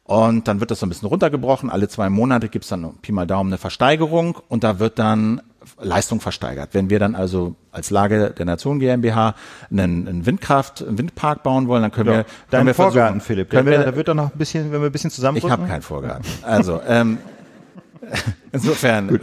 Und 0.04 0.48
dann 0.48 0.60
wird 0.60 0.70
das 0.70 0.80
so 0.80 0.86
ein 0.86 0.88
bisschen 0.88 1.08
runtergebrochen. 1.08 1.70
Alle 1.70 1.88
zwei 1.88 2.10
Monate 2.10 2.48
gibt's 2.48 2.68
dann 2.68 2.96
Pi 3.02 3.12
mal 3.12 3.26
Daumen 3.26 3.50
eine 3.50 3.58
Versteigerung 3.58 4.38
und 4.48 4.64
da 4.64 4.78
wird 4.78 4.98
dann 4.98 5.40
Leistung 5.80 6.20
versteigert. 6.20 6.70
Wenn 6.72 6.90
wir 6.90 6.98
dann 6.98 7.14
also 7.14 7.54
als 7.70 7.90
Lage 7.90 8.30
der 8.36 8.46
Nation 8.46 8.78
GmbH 8.78 9.34
einen, 9.70 10.08
einen 10.08 10.26
Windkraft, 10.26 10.82
einen 10.82 10.98
Windpark 10.98 11.42
bauen 11.42 11.68
wollen, 11.68 11.82
dann 11.82 11.92
können 11.92 12.08
wir, 12.08 12.24
können 12.24 12.26
Dein 12.50 12.66
wir 12.66 12.74
Vorgarten, 12.74 13.20
Philipp, 13.20 13.50
Können 13.50 13.66
wir, 13.66 13.78
da 13.78 13.96
wird 13.96 14.08
doch 14.08 14.14
noch 14.14 14.32
ein 14.32 14.38
bisschen, 14.38 14.72
wenn 14.72 14.80
wir 14.80 14.86
ein 14.86 14.92
bisschen 14.92 15.08
ich 15.08 15.14
zusammen 15.14 15.42
habe 15.42 15.66
keinen 15.66 15.82
Vorgarten. 15.82 16.24
Also 16.42 16.80
ähm, 16.86 17.18
insofern 18.52 19.08
äh, 19.16 19.18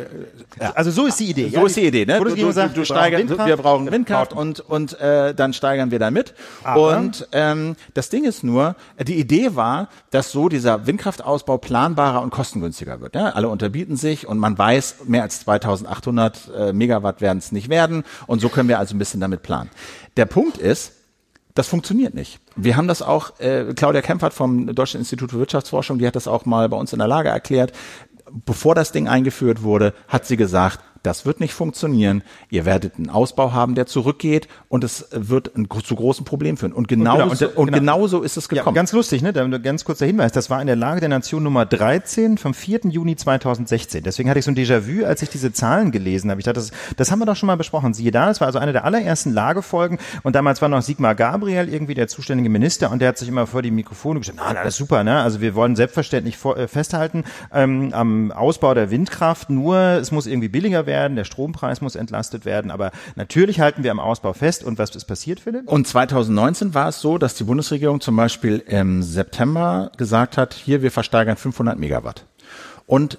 ja. 0.61 0.71
Also 0.71 0.91
so 0.91 1.05
ist 1.05 1.19
die 1.19 1.29
Idee. 1.31 1.49
So 1.49 1.65
ist 1.65 1.75
die 1.75 1.85
Idee, 1.85 2.05
ne? 2.05 2.19
Du, 2.19 2.35
du, 2.35 2.51
sagt, 2.51 2.75
du 2.75 2.79
wir 2.79 2.85
steigern, 2.85 3.27
brauchen 3.27 3.45
wir 3.47 3.57
brauchen 3.57 3.91
Windkraft. 3.91 4.31
Windkraft 4.31 4.61
und 4.63 4.95
und 4.95 4.99
äh, 4.99 5.33
dann 5.35 5.53
steigern 5.53 5.91
wir 5.91 5.99
da 5.99 6.11
mit. 6.11 6.33
Aber- 6.63 6.97
Und 6.97 7.27
ähm, 7.31 7.75
das 7.93 8.09
Ding 8.09 8.23
ist 8.25 8.43
nur, 8.43 8.75
die 9.05 9.19
Idee 9.19 9.55
war, 9.55 9.89
dass 10.11 10.31
so 10.31 10.49
dieser 10.49 10.87
Windkraftausbau 10.87 11.57
planbarer 11.57 12.21
und 12.21 12.29
kostengünstiger 12.31 13.01
wird. 13.01 13.15
Ja? 13.15 13.29
Alle 13.29 13.49
unterbieten 13.49 13.97
sich 13.97 14.27
und 14.27 14.37
man 14.37 14.57
weiß, 14.57 14.97
mehr 15.05 15.23
als 15.23 15.45
2.800 15.45 16.53
äh, 16.69 16.73
Megawatt 16.73 17.21
werden 17.21 17.39
es 17.39 17.51
nicht 17.51 17.69
werden 17.69 18.03
und 18.27 18.39
so 18.39 18.49
können 18.49 18.69
wir 18.69 18.79
also 18.79 18.95
ein 18.95 18.99
bisschen 18.99 19.19
damit 19.19 19.41
planen. 19.43 19.69
Der 20.17 20.25
Punkt 20.25 20.57
ist, 20.57 20.93
das 21.55 21.67
funktioniert 21.67 22.13
nicht. 22.13 22.39
Wir 22.55 22.77
haben 22.77 22.87
das 22.87 23.01
auch, 23.01 23.39
äh, 23.39 23.73
Claudia 23.75 24.01
Kempfert 24.01 24.33
vom 24.33 24.73
Deutschen 24.73 24.99
Institut 24.99 25.31
für 25.31 25.39
Wirtschaftsforschung, 25.39 25.97
die 25.99 26.07
hat 26.07 26.15
das 26.15 26.27
auch 26.27 26.45
mal 26.45 26.69
bei 26.69 26.77
uns 26.77 26.93
in 26.93 26.99
der 26.99 27.07
Lage 27.07 27.29
erklärt. 27.29 27.73
Bevor 28.31 28.75
das 28.75 28.91
Ding 28.91 29.07
eingeführt 29.07 29.63
wurde, 29.63 29.93
hat 30.07 30.25
sie 30.25 30.37
gesagt, 30.37 30.79
das 31.03 31.25
wird 31.25 31.39
nicht 31.39 31.53
funktionieren. 31.53 32.23
Ihr 32.49 32.65
werdet 32.65 32.95
einen 32.97 33.09
Ausbau 33.09 33.51
haben, 33.53 33.75
der 33.75 33.85
zurückgeht 33.85 34.47
und 34.67 34.83
es 34.83 35.07
wird 35.11 35.55
ein, 35.55 35.67
zu 35.83 35.95
großen 35.95 36.25
Problemen 36.25 36.57
führen. 36.57 36.73
Und 36.73 36.87
genau, 36.87 37.13
genau, 37.13 37.23
und, 37.25 37.31
und 37.31 37.37
so, 37.37 37.45
der- 37.47 37.57
und 37.57 37.65
genau. 37.67 37.77
genauso 37.79 38.21
ist 38.21 38.37
es 38.37 38.45
Ja, 38.51 38.57
gekommen. 38.59 38.75
ganz 38.75 38.91
lustig, 38.91 39.21
ne? 39.21 39.33
Da, 39.33 39.45
ganz 39.59 39.85
kurzer 39.85 40.05
Hinweis. 40.05 40.31
Das 40.31 40.49
war 40.49 40.59
in 40.61 40.67
der 40.67 40.75
Lage 40.75 40.99
der 40.99 41.09
Nation 41.09 41.43
Nummer 41.43 41.65
13 41.65 42.37
vom 42.37 42.53
4. 42.53 42.81
Juni 42.89 43.15
2016. 43.15 44.03
Deswegen 44.03 44.29
hatte 44.29 44.39
ich 44.39 44.45
so 44.45 44.51
ein 44.51 44.55
Déjà-vu, 44.55 45.05
als 45.05 45.21
ich 45.21 45.29
diese 45.29 45.53
Zahlen 45.53 45.91
gelesen 45.91 46.29
habe. 46.31 46.39
Ich 46.41 46.45
dachte, 46.45 46.59
das, 46.59 46.71
das 46.97 47.11
haben 47.11 47.19
wir 47.19 47.25
doch 47.25 47.35
schon 47.35 47.47
mal 47.47 47.55
besprochen. 47.57 47.93
Siehe 47.93 48.11
da, 48.11 48.27
das 48.27 48.39
war 48.41 48.47
also 48.47 48.59
eine 48.59 48.73
der 48.73 48.85
allerersten 48.85 49.31
Lagefolgen. 49.33 49.97
Und 50.23 50.35
damals 50.35 50.61
war 50.61 50.69
noch 50.69 50.81
Sigmar 50.81 51.15
Gabriel 51.15 51.69
irgendwie 51.71 51.93
der 51.93 52.07
zuständige 52.07 52.49
Minister 52.49 52.91
und 52.91 52.99
der 52.99 53.09
hat 53.09 53.17
sich 53.17 53.27
immer 53.29 53.47
vor 53.47 53.61
die 53.61 53.71
Mikrofone 53.71 54.19
gestellt. 54.19 54.39
Na, 54.41 54.53
na, 54.53 54.63
das 54.63 54.73
ist 54.73 54.77
super, 54.77 55.03
ne? 55.03 55.21
Also 55.21 55.41
wir 55.41 55.55
wollen 55.55 55.75
selbstverständlich 55.75 56.37
vor, 56.37 56.57
äh, 56.57 56.67
festhalten 56.67 57.23
ähm, 57.53 57.89
am 57.93 58.31
Ausbau 58.31 58.73
der 58.73 58.91
Windkraft. 58.91 59.49
Nur 59.49 59.77
es 59.77 60.11
muss 60.11 60.27
irgendwie 60.27 60.49
billiger 60.49 60.85
werden, 60.85 60.88
der 60.89 61.23
Strompreis 61.23 61.81
muss 61.81 61.95
entlastet 61.95 62.45
werden. 62.45 62.71
Aber 62.71 62.91
natürlich 63.15 63.59
halten 63.59 63.83
wir 63.83 63.91
am 63.91 63.99
Ausbau 63.99 64.33
fest. 64.33 64.63
Und 64.63 64.77
was 64.77 64.95
ist 64.95 65.05
passiert, 65.05 65.39
Philipp? 65.39 65.67
Und 65.67 65.87
2019 65.87 66.73
war 66.73 66.89
es 66.89 66.99
so, 66.99 67.17
dass 67.17 67.35
die 67.35 67.43
Bundesregierung 67.43 68.01
zum 68.01 68.15
Beispiel 68.15 68.57
im 68.67 69.03
September 69.03 69.91
gesagt 69.97 70.37
hat, 70.37 70.53
hier, 70.53 70.81
wir 70.81 70.91
versteigern 70.91 71.37
500 71.37 71.77
Megawatt. 71.77 72.25
Und 72.85 73.17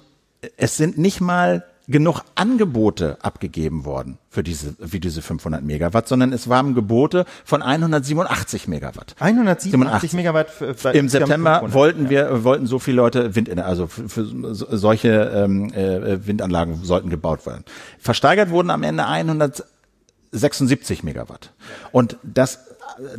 es 0.57 0.77
sind 0.77 0.99
nicht 0.99 1.21
mal 1.21 1.65
genug 1.91 2.21
Angebote 2.35 3.19
abgegeben 3.23 3.85
worden 3.85 4.19
für 4.29 4.43
diese, 4.43 4.75
für 4.87 5.01
diese 5.01 5.23
500 5.23 5.63
Megawatt, 5.63 6.07
sondern 6.09 6.33
es 6.33 6.49
waren 6.49 6.75
Gebote 6.75 7.25
von 7.45 7.63
187 7.63 8.69
Megawatt. 8.69 9.17
187 9.19 9.73
87. 9.73 10.13
Megawatt 10.15 10.51
für, 10.51 10.75
für 10.75 10.91
Im 10.91 11.09
September 11.09 11.61
500. 11.61 11.75
wollten 11.75 12.11
wir 12.11 12.45
wollten 12.45 12.67
so 12.67 12.79
viele 12.79 12.97
Leute 12.97 13.35
Wind 13.35 13.51
also 13.59 13.87
für, 13.87 14.09
für 14.09 14.25
so- 14.55 14.67
solche 14.77 15.09
ähm, 15.35 15.73
äh, 15.73 16.27
Windanlagen 16.27 16.83
sollten 16.85 17.11
gebaut 17.11 17.45
werden. 17.47 17.65
Versteigert 17.99 18.51
wurden 18.51 18.71
am 18.71 18.83
Ende 18.83 19.07
176 19.07 21.03
Megawatt. 21.03 21.53
Und 21.93 22.17
das 22.23 22.61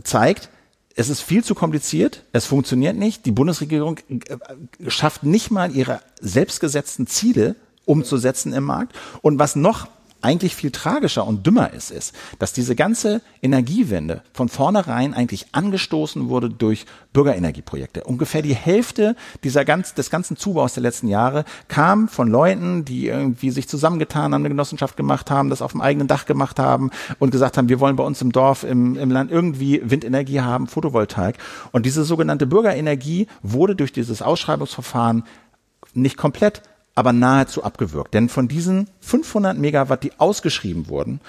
zeigt, 0.04 0.50
es 0.96 1.10
ist 1.10 1.22
viel 1.22 1.44
zu 1.44 1.56
kompliziert, 1.56 2.24
es 2.34 2.46
funktioniert 2.46 2.96
nicht. 2.96 3.26
Die 3.26 3.32
Bundesregierung 3.32 3.98
äh, 4.10 4.90
schafft 4.90 5.24
nicht 5.24 5.52
mal 5.52 5.72
ihre 5.76 6.02
selbstgesetzten 6.20 7.08
Ziele 7.08 7.56
umzusetzen 7.86 8.54
im 8.54 8.64
Markt. 8.64 8.96
Und 9.22 9.40
was 9.40 9.56
noch 9.56 9.88
eigentlich 10.22 10.56
viel 10.56 10.72
tragischer 10.72 11.26
und 11.26 11.46
dümmer 11.46 11.74
ist, 11.74 11.92
ist, 11.92 12.16
dass 12.40 12.54
diese 12.54 12.76
ganze 12.76 13.22
Energiewende 13.42 14.22
von 14.34 14.50
vornherein 14.50 15.14
eigentlich 15.14 15.48
angestoßen 15.52 16.30
wurde 16.30 16.50
durch 16.50 16.86
Bürgerenergieprojekte. 17.14 18.04
Ungefähr 18.04 18.42
die 18.42 18.56
Hälfte 18.56 19.16
dieser 19.44 19.66
ganz, 19.66 19.94
des 19.94 20.10
ganzen 20.10 20.38
Zubaus 20.38 20.76
der 20.76 20.84
letzten 20.84 21.08
Jahre 21.08 21.44
kam 21.68 22.08
von 22.08 22.28
Leuten, 22.28 22.86
die 22.86 23.08
irgendwie 23.08 23.52
sich 23.52 23.68
zusammengetan 23.68 24.34
haben, 24.34 24.42
eine 24.42 24.50
Genossenschaft 24.50 24.96
gemacht 24.96 25.32
haben, 25.32 25.50
das 25.50 25.62
auf 25.62 25.72
dem 25.72 25.82
eigenen 25.82 26.08
Dach 26.08 26.26
gemacht 26.26 26.60
haben 26.60 26.92
und 27.20 27.32
gesagt 27.32 27.58
haben, 27.58 27.70
wir 27.70 27.80
wollen 27.80 27.96
bei 27.96 28.04
uns 28.04 28.22
im 28.22 28.32
Dorf, 28.32 28.64
im, 28.64 28.96
im 28.98 29.12
Land 29.12 29.32
irgendwie 29.32 29.82
Windenergie 29.84 30.42
haben, 30.42 30.68
Photovoltaik. 30.68 31.38
Und 31.72 31.86
diese 31.86 32.04
sogenannte 32.04 32.46
Bürgerenergie 32.46 33.28
wurde 33.42 33.76
durch 33.76 33.92
dieses 33.92 34.22
Ausschreibungsverfahren 34.22 35.24
nicht 35.94 36.16
komplett, 36.16 36.62
aber 36.96 37.14
nahezu 37.14 37.64
abgewürgt. 37.64 38.14
Denn 38.14 38.30
von 38.30 38.48
diesen 38.48 38.90
500 39.00 39.58
Megawatt, 39.58 40.04
die 40.04 40.20
ausgeschrieben 40.20 40.88
wurden, 40.88 41.22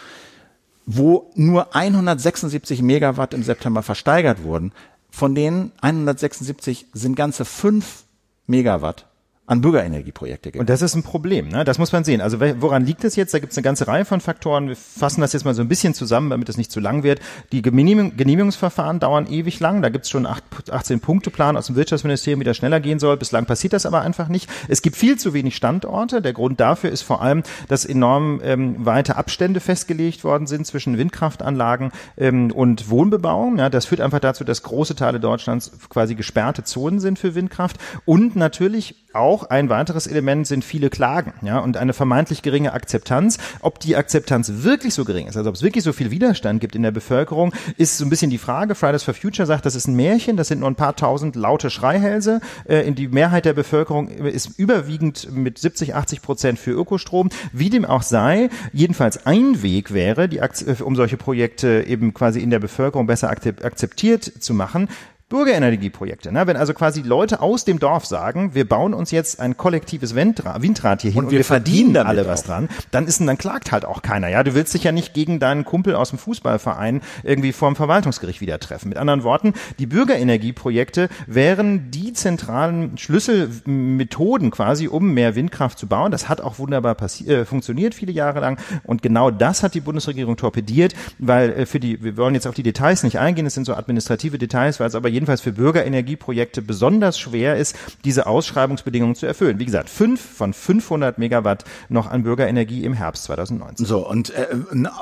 wo 0.87 1.31
nur 1.35 1.75
176 1.75 2.83
Megawatt 2.83 3.35
im 3.35 3.43
September 3.43 3.83
versteigert 3.83 4.43
wurden, 4.43 4.73
von 5.11 5.35
denen 5.35 5.73
176 5.81 6.87
sind 6.93 7.15
ganze 7.15 7.45
5 7.45 8.05
Megawatt 8.47 9.07
an 9.47 9.61
Bürgerenergieprojekte 9.61 10.49
Und 10.51 10.53
gegangen. 10.53 10.66
das 10.66 10.82
ist 10.82 10.95
ein 10.95 11.03
Problem, 11.03 11.49
ne? 11.49 11.64
Das 11.64 11.78
muss 11.78 11.90
man 11.90 12.05
sehen. 12.05 12.20
Also 12.20 12.40
woran 12.40 12.86
liegt 12.86 13.03
es 13.03 13.16
jetzt? 13.16 13.34
Da 13.34 13.40
gibt 13.40 13.53
es 13.53 13.59
eine 13.59 13.64
ganze 13.64 13.88
Reihe 13.88 14.05
von 14.05 14.20
Faktoren. 14.20 14.68
Wir 14.68 14.76
fassen 14.76 15.20
das 15.20 15.32
jetzt 15.32 15.45
mal 15.45 15.53
so 15.53 15.62
ein 15.62 15.68
bisschen 15.68 15.95
zusammen, 15.95 16.30
damit 16.30 16.49
es 16.49 16.57
nicht 16.57 16.70
zu 16.70 16.78
lang 16.78 17.03
wird. 17.03 17.20
Die 17.51 17.61
Genehmigung, 17.61 18.16
Genehmigungsverfahren 18.16 19.01
dauern 19.01 19.26
ewig 19.26 19.59
lang. 19.59 19.82
Da 19.82 19.88
gibt 19.88 20.05
es 20.05 20.11
schon 20.11 20.26
acht, 20.26 20.45
18 20.70 21.01
Punkteplan 21.01 21.57
aus 21.57 21.66
dem 21.66 21.74
Wirtschaftsministerium, 21.74 22.38
wie 22.40 22.45
das 22.45 22.57
schneller 22.57 22.78
gehen 22.78 23.01
soll. 23.01 23.16
Bislang 23.16 23.45
passiert 23.47 23.72
das 23.72 23.84
aber 23.84 24.03
einfach 24.03 24.28
nicht. 24.28 24.49
Es 24.68 24.80
gibt 24.80 24.95
viel 24.95 25.18
zu 25.18 25.34
wenig 25.34 25.57
Standorte. 25.57 26.22
Der 26.22 26.32
Grund 26.32 26.61
dafür 26.61 26.90
ist 26.90 27.03
vor 27.03 27.20
allem, 27.20 27.43
dass 27.66 27.84
enorm 27.84 28.40
ähm, 28.45 28.76
weite 28.86 29.16
Abstände 29.16 29.59
festgelegt 29.59 30.22
worden 30.22 30.47
sind 30.47 30.68
zwischen 30.68 30.99
Windkraftanlagen 30.99 31.90
ähm, 32.16 32.53
und 32.53 32.90
Wohnbebauung. 32.90 33.59
Ja, 33.59 33.70
das 33.70 33.86
führt 33.86 34.03
einfach 34.03 34.20
dazu, 34.20 34.45
dass 34.45 34.62
große 34.62 34.95
Teile 34.95 35.18
Deutschlands 35.18 35.72
quasi 35.88 36.14
gesperrte 36.14 36.62
Zonen 36.62 37.01
sind 37.01 37.18
für 37.18 37.34
Windkraft. 37.34 37.78
Und 38.05 38.36
natürlich 38.36 39.02
auch 39.15 39.45
ein 39.45 39.69
weiteres 39.69 40.07
Element 40.07 40.47
sind 40.47 40.65
viele 40.65 40.91
Klagen, 40.91 41.33
ja, 41.43 41.59
und 41.59 41.77
eine 41.77 41.93
vermeintlich 41.93 42.43
geringe 42.43 42.73
Akzeptanz. 42.73 43.39
Ob 43.61 43.81
die 43.81 43.97
Akzeptanz 43.97 44.53
wirklich 44.57 44.95
so 44.95 45.05
gering 45.05 45.27
ist, 45.27 45.37
also 45.37 45.49
ob 45.51 45.57
es 45.57 45.63
wirklich 45.63 45.85
so 45.85 45.93
viel 45.93 46.11
Widerstand 46.11 46.61
gibt 46.61 46.75
in 46.75 46.83
der 46.83 46.91
Bevölkerung, 46.91 47.53
ist 47.77 47.99
so 47.99 48.05
ein 48.05 48.11
bisschen 48.11 48.31
die 48.31 48.39
Frage. 48.39 48.75
Fridays 48.75 49.03
for 49.03 49.15
Future 49.15 49.47
sagt, 49.47 49.67
das 49.67 49.75
ist 49.75 49.87
ein 49.87 49.95
Märchen, 49.95 50.37
das 50.37 50.49
sind 50.49 50.61
nur 50.61 50.71
ein 50.71 50.75
paar 50.75 50.97
tausend 50.97 51.37
laute 51.37 51.71
Schreihälse. 51.71 52.41
Äh, 52.69 52.87
in 52.87 52.95
die 52.95 53.09
Mehrheit 53.09 53.45
der 53.45 53.53
Bevölkerung 53.53 54.09
ist 54.09 54.59
überwiegend 54.59 55.33
mit 55.33 55.59
70, 55.59 55.95
80 55.95 56.23
Prozent 56.23 56.59
für 56.59 56.73
Ökostrom. 56.73 57.31
Wie 57.53 57.71
dem 57.71 57.85
auch 57.85 58.03
sei, 58.03 58.49
jedenfalls 58.73 59.27
ein 59.27 59.63
Weg 59.63 59.93
wäre, 59.93 60.29
die, 60.29 60.39
äh, 60.39 60.77
um 60.83 60.97
solche 60.97 61.17
Projekte 61.17 61.85
eben 61.87 62.15
quasi 62.15 62.41
in 62.41 62.51
der 62.51 62.59
Bevölkerung 62.59 63.07
besser 63.07 63.31
akzep- 63.31 63.65
akzeptiert 63.65 64.25
zu 64.25 64.55
machen, 64.55 64.89
Bürgerenergieprojekte. 65.33 66.30
Ne? 66.30 66.47
Wenn 66.47 66.59
also 66.59 66.74
quasi 66.74 67.01
Leute 67.01 67.41
aus 67.41 67.64
dem 67.64 67.78
Dorf 67.78 68.05
sagen, 68.05 68.55
wir 68.55 68.68
bauen 68.68 68.93
uns 68.93 69.11
jetzt 69.11 69.41
ein 69.41 69.57
kollektives 69.57 70.14
Windrad, 70.14 71.01
hier 71.01 71.11
hin 71.11 71.20
und, 71.20 71.24
und 71.24 71.30
wir, 71.30 71.39
wir, 71.39 71.45
verdienen, 71.45 71.95
verdienen 71.95 72.07
alle 72.07 72.26
was 72.26 72.45
dran, 72.45 72.68
dann 72.91 73.07
ist 73.07 73.22
dann 73.22 73.39
klagt 73.39 73.72
halt 73.72 73.87
auch 73.87 74.03
keiner. 74.03 74.28
Ja, 74.28 74.43
du 74.43 74.55
willst 74.55 74.74
dich 74.74 74.85
ja 74.85 74.93
nicht 74.93 75.14
gegen 75.14 75.41
deinen 75.41 75.64
Kumpel 75.64 75.95
aus 75.95 76.11
dem 76.11 76.18
Fußballverein 76.18 77.01
irgendwie 77.22 77.53
vor 77.53 77.70
dem 77.70 77.76
Verwaltungsgericht 77.76 78.43
wieder 78.43 78.59
treffen. 78.59 78.91
Mit 78.91 78.99
anderen 78.99 79.22
Worten, 79.22 79.55
die 79.78 79.87
Bürgerenergieprojekte 79.87 81.09
wären 81.26 81.91
die 81.91 82.12
zentralen 82.12 82.99
Schlüsselmethoden 82.99 84.51
quasi, 84.51 84.87
um 84.87 85.14
mehr 85.14 85.35
Windkraft 85.35 85.78
zu 85.78 85.87
bauen. 85.87 86.11
Das 86.11 86.28
hat 86.28 86.43
auch 86.43 86.59
wunderbar 86.59 86.95
äh, 87.26 87.47
funktioniert 87.47 87.95
viele 87.95 88.12
Jahre 88.12 88.41
lang 88.41 88.59
und 88.85 89.01
genau 89.01 89.30
das 89.30 89.62
hat 89.62 89.72
die 89.72 89.80
Bundesregierung 89.80 90.37
torpediert, 90.37 90.95
weil 91.18 91.53
äh, 91.53 91.66
für 91.66 91.80
die, 91.80 92.03
wir 92.05 92.18
wollen 92.18 92.35
jetzt 92.35 92.47
auf 92.47 92.55
die 92.55 92.62
Details 92.62 93.03
nicht 93.03 93.18
eingehen, 93.18 93.47
es 93.47 93.55
sind 93.55 93.64
so 93.64 93.74
administrative 93.74 94.37
Details, 94.37 94.78
weil 94.78 94.89
es 94.89 94.95
aber 94.95 95.09
jedenfalls 95.23 95.41
für 95.41 95.53
Bürgerenergieprojekte 95.53 96.62
besonders 96.62 97.16
schwer 97.16 97.57
ist, 97.57 97.77
diese 98.05 98.27
Ausschreibungsbedingungen 98.27 99.14
zu 99.14 99.27
erfüllen. 99.27 99.61
Wie 99.61 99.64
gesagt, 99.64 99.89
fünf 99.89 100.20
von 100.20 100.53
500 100.53 101.16
Megawatt 101.18 101.64
noch 101.89 102.11
an 102.11 102.25
Bürgerenergie 102.25 102.85
im 102.85 102.93
Herbst 102.93 103.25
2019. 103.25 103.87
So, 103.87 104.05
und 104.09 104.31
äh, 104.31 104.49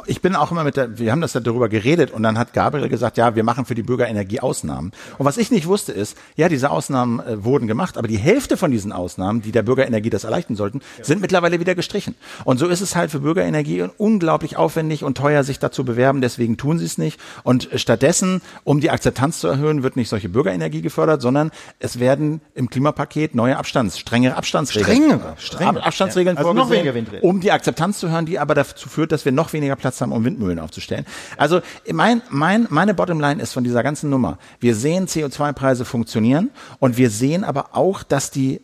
ich 0.04 0.20
bin 0.20 0.36
auch 0.36 0.50
immer 0.50 0.62
mit 0.62 0.76
der, 0.76 0.98
wir 0.98 1.10
haben 1.10 1.22
das 1.22 1.32
darüber 1.32 1.70
geredet 1.70 2.10
und 2.10 2.22
dann 2.22 2.36
hat 2.36 2.52
Gabriel 2.52 2.90
gesagt, 2.90 3.16
ja, 3.16 3.34
wir 3.34 3.44
machen 3.44 3.64
für 3.64 3.74
die 3.74 3.82
Bürgerenergie 3.82 4.40
Ausnahmen. 4.40 4.92
Und 5.16 5.24
was 5.24 5.38
ich 5.38 5.50
nicht 5.50 5.66
wusste 5.66 5.92
ist, 5.92 6.18
ja, 6.36 6.50
diese 6.50 6.70
Ausnahmen 6.70 7.20
äh, 7.20 7.42
wurden 7.42 7.66
gemacht, 7.66 7.96
aber 7.96 8.06
die 8.06 8.18
Hälfte 8.18 8.58
von 8.58 8.70
diesen 8.70 8.92
Ausnahmen, 8.92 9.40
die 9.40 9.52
der 9.52 9.62
Bürgerenergie 9.62 10.10
das 10.10 10.24
erleichtern 10.24 10.56
sollten, 10.56 10.80
ja. 10.98 11.04
sind 11.04 11.22
mittlerweile 11.22 11.60
wieder 11.60 11.74
gestrichen. 11.74 12.14
Und 12.44 12.58
so 12.58 12.66
ist 12.66 12.82
es 12.82 12.94
halt 12.94 13.10
für 13.10 13.20
Bürgerenergie 13.20 13.86
unglaublich 13.96 14.58
aufwendig 14.58 15.02
und 15.02 15.16
teuer, 15.16 15.44
sich 15.44 15.58
dazu 15.58 15.86
bewerben, 15.86 16.20
deswegen 16.20 16.58
tun 16.58 16.78
sie 16.78 16.84
es 16.84 16.98
nicht. 16.98 17.18
Und 17.42 17.70
stattdessen, 17.76 18.42
um 18.64 18.80
die 18.80 18.90
Akzeptanz 18.90 19.40
zu 19.40 19.48
erhöhen, 19.48 19.82
wird 19.82 19.96
nicht 20.00 20.08
solche 20.08 20.28
Bürgerenergie 20.28 20.82
gefördert, 20.82 21.22
sondern 21.22 21.50
es 21.78 22.00
werden 22.00 22.40
im 22.54 22.68
Klimapaket 22.68 23.34
neue 23.34 23.56
Abstands, 23.56 23.98
strengere 23.98 24.36
Abstandsregeln. 24.36 25.02
Strengere, 25.02 25.34
strengere. 25.38 25.84
Abstandsregeln 25.84 26.36
ja. 26.36 26.44
also 26.44 26.54
vorgesehen, 26.54 27.06
um 27.22 27.40
die 27.40 27.52
Akzeptanz 27.52 28.00
zu 28.00 28.10
hören, 28.10 28.26
die 28.26 28.38
aber 28.38 28.54
dazu 28.54 28.88
führt, 28.88 29.12
dass 29.12 29.24
wir 29.24 29.32
noch 29.32 29.52
weniger 29.52 29.76
Platz 29.76 30.00
haben, 30.00 30.12
um 30.12 30.24
Windmühlen 30.24 30.58
aufzustellen. 30.58 31.06
Also 31.36 31.60
mein, 31.90 32.22
mein, 32.30 32.66
meine 32.70 32.94
Bottomline 32.94 33.40
ist 33.40 33.52
von 33.52 33.64
dieser 33.64 33.82
ganzen 33.82 34.10
Nummer. 34.10 34.38
Wir 34.58 34.74
sehen 34.74 35.06
CO2-Preise 35.06 35.84
funktionieren 35.84 36.50
und 36.78 36.96
wir 36.96 37.10
sehen 37.10 37.44
aber 37.44 37.76
auch, 37.76 38.02
dass 38.02 38.30
die 38.30 38.60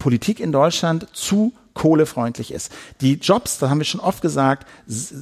Politik 0.00 0.40
in 0.40 0.50
Deutschland 0.50 1.06
zu 1.12 1.52
kohlefreundlich 1.74 2.52
ist. 2.52 2.72
Die 3.00 3.14
Jobs, 3.14 3.58
das 3.58 3.70
haben 3.70 3.78
wir 3.78 3.84
schon 3.84 4.00
oft 4.00 4.22
gesagt, 4.22 4.66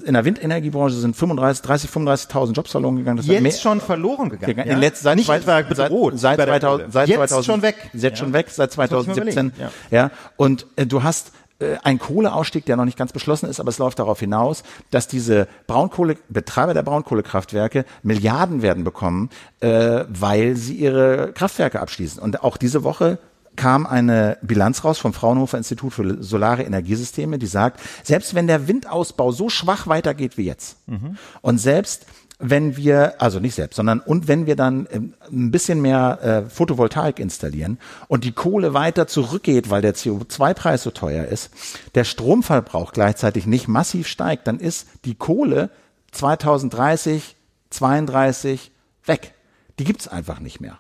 in 0.05 0.15
der 0.15 0.25
Windenergiebranche 0.25 0.95
sind 0.97 1.15
35, 1.15 1.63
30, 1.63 1.91
35.000 1.91 2.53
Jobs 2.53 2.71
verloren 2.71 2.97
gegangen. 2.97 3.19
Das 3.19 3.27
jetzt 3.27 3.43
mehr, 3.43 3.53
schon 3.53 3.81
verloren 3.81 4.31
gegangen. 4.31 4.47
gegangen. 4.47 4.69
Ja? 4.69 4.75
In 4.75 4.81
letzt, 4.81 5.03
seit 5.03 5.17
Nicht 5.17 5.29
etwa 5.29 5.61
bedroht. 5.61 6.19
Seit, 6.19 6.39
seit 6.39 6.49
2000, 6.49 6.93
seit 6.93 7.09
jetzt 7.09 7.19
2000, 7.19 7.45
schon 7.45 7.63
weg. 7.63 7.77
Jetzt 7.93 8.03
ja. 8.03 8.17
schon 8.17 8.33
weg, 8.33 8.47
seit 8.51 8.73
2017. 8.73 9.53
Ja. 9.59 9.71
ja. 9.91 10.11
Und 10.37 10.67
äh, 10.77 10.87
du 10.87 11.03
hast 11.03 11.33
äh, 11.61 11.77
ein 11.83 11.99
Kohleausstieg, 11.99 12.65
der 12.65 12.77
noch 12.77 12.85
nicht 12.85 12.99
ganz 12.99 13.13
beschlossen 13.13 13.49
ist, 13.49 13.61
aber 13.61 13.69
es 13.69 13.79
läuft 13.79 13.99
darauf 13.99 14.21
hinaus, 14.21 14.63
dass 14.91 15.09
diese 15.09 15.49
Braunkohle, 15.67 16.17
Betreiber 16.29 16.73
der 16.73 16.83
Braunkohlekraftwerke 16.83 17.85
Milliarden 18.03 18.63
werden 18.63 18.85
bekommen, 18.85 19.31
äh, 19.61 20.05
weil 20.09 20.57
sie 20.57 20.75
ihre 20.75 21.33
Kraftwerke 21.33 21.81
abschließen. 21.81 22.23
Und 22.23 22.43
auch 22.43 22.57
diese 22.57 22.85
Woche 22.85 23.19
kam 23.59 23.87
eine 23.87 24.39
Bilanz 24.41 24.85
raus 24.85 24.99
vom 24.99 25.13
Fraunhofer 25.13 25.59
Institut 25.59 25.93
für 25.93 26.23
Solare 26.23 26.63
Energiesysteme, 26.63 27.39
die 27.39 27.47
sagt, 27.47 27.81
selbst 28.05 28.35
wenn 28.35 28.47
der 28.47 28.69
Windausbau 28.69 29.33
so 29.33 29.51
schwach 29.51 29.87
weitergeht 29.87 30.39
wie 30.39 30.45
jetzt 30.45 30.79
mhm. 30.87 31.19
und 31.43 31.59
selbst 31.59 32.07
wenn 32.41 32.77
wir, 32.77 33.21
also 33.21 33.41
nicht 33.41 33.57
selbst, 33.57 33.75
sondern 33.77 33.99
und 33.99 34.29
wenn 34.29 34.47
wir 34.47 34.55
dann 34.55 34.87
ähm, 34.93 35.15
ein 35.31 35.51
bisschen 35.51 35.83
mehr 35.83 36.21
äh, 36.23 36.49
Photovoltaik 36.49 37.19
installieren 37.19 37.79
und 38.07 38.23
die 38.23 38.31
Kohle 38.31 38.75
weiter 38.75 39.09
zurückgeht, 39.09 39.71
weil 39.71 39.83
der 39.83 39.97
CO2-Preis 39.97 40.85
so 40.85 40.93
teuer 40.93 41.25
ist, 41.25 41.51
der 41.97 42.05
Stromverbrauch 42.05 42.93
gleichzeitig 42.93 43.47
nicht 43.47 43.67
massiv 43.67 44.07
steigt, 44.07 44.47
dann 44.47 44.61
ist 44.61 44.87
die 45.05 45.17
Kohle 45.17 45.71
2030, 46.13 47.35
32 47.71 48.71
weg. 49.05 49.35
Die 49.81 49.85
gibt's 49.85 50.07
einfach 50.07 50.39
nicht 50.39 50.61
mehr. 50.61 50.79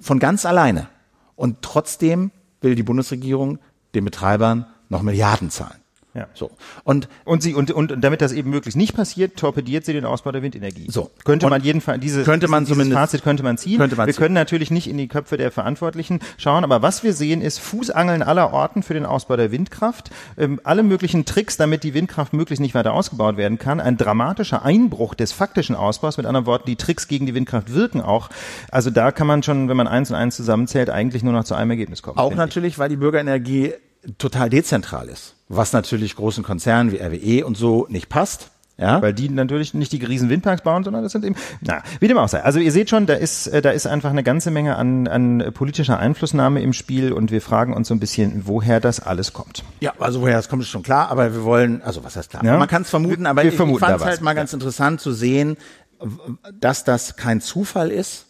Von 0.00 0.18
ganz 0.18 0.44
alleine. 0.44 0.88
Und 1.36 1.62
trotzdem 1.62 2.32
will 2.60 2.74
die 2.74 2.82
Bundesregierung 2.82 3.58
den 3.94 4.04
Betreibern 4.04 4.66
noch 4.88 5.02
Milliarden 5.02 5.50
zahlen. 5.50 5.80
Ja. 6.16 6.28
So. 6.34 6.50
Und, 6.84 7.08
und 7.24 7.42
sie, 7.42 7.54
und, 7.54 7.70
und 7.70 8.00
damit 8.00 8.22
das 8.22 8.32
eben 8.32 8.50
möglichst 8.50 8.76
nicht 8.76 8.94
passiert, 8.94 9.36
torpediert 9.36 9.84
sie 9.84 9.92
den 9.92 10.06
Ausbau 10.06 10.32
der 10.32 10.42
Windenergie. 10.42 10.86
So. 10.90 11.10
Könnte 11.24 11.46
und 11.46 11.50
man 11.50 11.62
jedenfalls, 11.62 12.00
dieses, 12.00 12.24
könnte 12.24 12.48
man 12.48 12.64
dieses 12.64 12.74
zumindest, 12.76 12.98
Fazit 12.98 13.22
könnte 13.22 13.42
man 13.42 13.58
ziehen. 13.58 13.78
Könnte 13.78 13.96
man 13.96 14.06
wir 14.06 14.14
ziehen. 14.14 14.22
können 14.22 14.34
natürlich 14.34 14.70
nicht 14.70 14.88
in 14.88 14.96
die 14.96 15.08
Köpfe 15.08 15.36
der 15.36 15.50
Verantwortlichen 15.50 16.20
schauen, 16.38 16.64
aber 16.64 16.80
was 16.80 17.02
wir 17.02 17.12
sehen 17.12 17.42
ist 17.42 17.58
Fußangeln 17.58 18.22
aller 18.22 18.52
Orten 18.52 18.82
für 18.82 18.94
den 18.94 19.04
Ausbau 19.04 19.36
der 19.36 19.52
Windkraft, 19.52 20.10
ähm, 20.38 20.60
alle 20.64 20.82
möglichen 20.82 21.26
Tricks, 21.26 21.56
damit 21.56 21.84
die 21.84 21.92
Windkraft 21.92 22.32
möglichst 22.32 22.60
nicht 22.60 22.74
weiter 22.74 22.94
ausgebaut 22.94 23.36
werden 23.36 23.58
kann, 23.58 23.80
ein 23.80 23.96
dramatischer 23.96 24.64
Einbruch 24.64 25.14
des 25.14 25.32
faktischen 25.32 25.76
Ausbaus, 25.76 26.16
mit 26.16 26.26
anderen 26.26 26.46
Worten, 26.46 26.66
die 26.66 26.76
Tricks 26.76 27.08
gegen 27.08 27.26
die 27.26 27.34
Windkraft 27.34 27.74
wirken 27.74 28.00
auch. 28.00 28.30
Also 28.70 28.90
da 28.90 29.12
kann 29.12 29.26
man 29.26 29.42
schon, 29.42 29.68
wenn 29.68 29.76
man 29.76 29.86
eins 29.86 30.10
und 30.10 30.16
eins 30.16 30.36
zusammenzählt, 30.36 30.88
eigentlich 30.88 31.22
nur 31.22 31.32
noch 31.32 31.44
zu 31.44 31.54
einem 31.54 31.70
Ergebnis 31.70 32.02
kommen. 32.02 32.18
Auch 32.18 32.34
natürlich, 32.34 32.74
ich. 32.74 32.78
weil 32.78 32.88
die 32.88 32.96
Bürgerenergie 32.96 33.74
total 34.18 34.50
dezentral 34.50 35.08
ist 35.08 35.36
was 35.48 35.72
natürlich 35.72 36.16
großen 36.16 36.42
Konzernen 36.44 36.92
wie 36.92 36.98
RWE 36.98 37.46
und 37.46 37.56
so 37.56 37.86
nicht 37.88 38.08
passt. 38.08 38.50
Ja. 38.78 39.00
Weil 39.00 39.14
die 39.14 39.30
natürlich 39.30 39.72
nicht 39.72 39.90
die 39.92 40.04
riesen 40.04 40.28
Windparks 40.28 40.60
bauen, 40.60 40.84
sondern 40.84 41.02
das 41.02 41.12
sind 41.12 41.24
eben, 41.24 41.34
na, 41.62 41.82
wie 41.98 42.08
dem 42.08 42.18
auch 42.18 42.28
sei. 42.28 42.42
Also 42.42 42.58
ihr 42.58 42.70
seht 42.70 42.90
schon, 42.90 43.06
da 43.06 43.14
ist, 43.14 43.46
äh, 43.46 43.62
da 43.62 43.70
ist 43.70 43.86
einfach 43.86 44.10
eine 44.10 44.22
ganze 44.22 44.50
Menge 44.50 44.76
an, 44.76 45.08
an 45.08 45.50
politischer 45.54 45.98
Einflussnahme 45.98 46.60
im 46.60 46.74
Spiel 46.74 47.14
und 47.14 47.30
wir 47.30 47.40
fragen 47.40 47.72
uns 47.72 47.88
so 47.88 47.94
ein 47.94 48.00
bisschen, 48.00 48.42
woher 48.44 48.78
das 48.78 49.00
alles 49.00 49.32
kommt. 49.32 49.64
Ja, 49.80 49.94
also 49.98 50.20
woher 50.20 50.36
das 50.36 50.50
kommt, 50.50 50.62
ist 50.62 50.68
schon 50.68 50.82
klar, 50.82 51.08
aber 51.10 51.32
wir 51.32 51.42
wollen, 51.44 51.80
also 51.80 52.04
was 52.04 52.16
heißt 52.16 52.28
klar? 52.28 52.44
Ja. 52.44 52.58
Man 52.58 52.68
kann 52.68 52.82
es 52.82 52.90
vermuten, 52.90 53.24
aber 53.24 53.44
wir 53.44 53.48
ich, 53.48 53.58
ich 53.58 53.78
fand 53.78 53.96
es 53.96 54.04
halt 54.04 54.20
mal 54.20 54.34
ganz 54.34 54.52
ja. 54.52 54.56
interessant 54.56 55.00
zu 55.00 55.12
sehen, 55.12 55.56
dass 56.52 56.84
das 56.84 57.16
kein 57.16 57.40
Zufall 57.40 57.90
ist, 57.90 58.26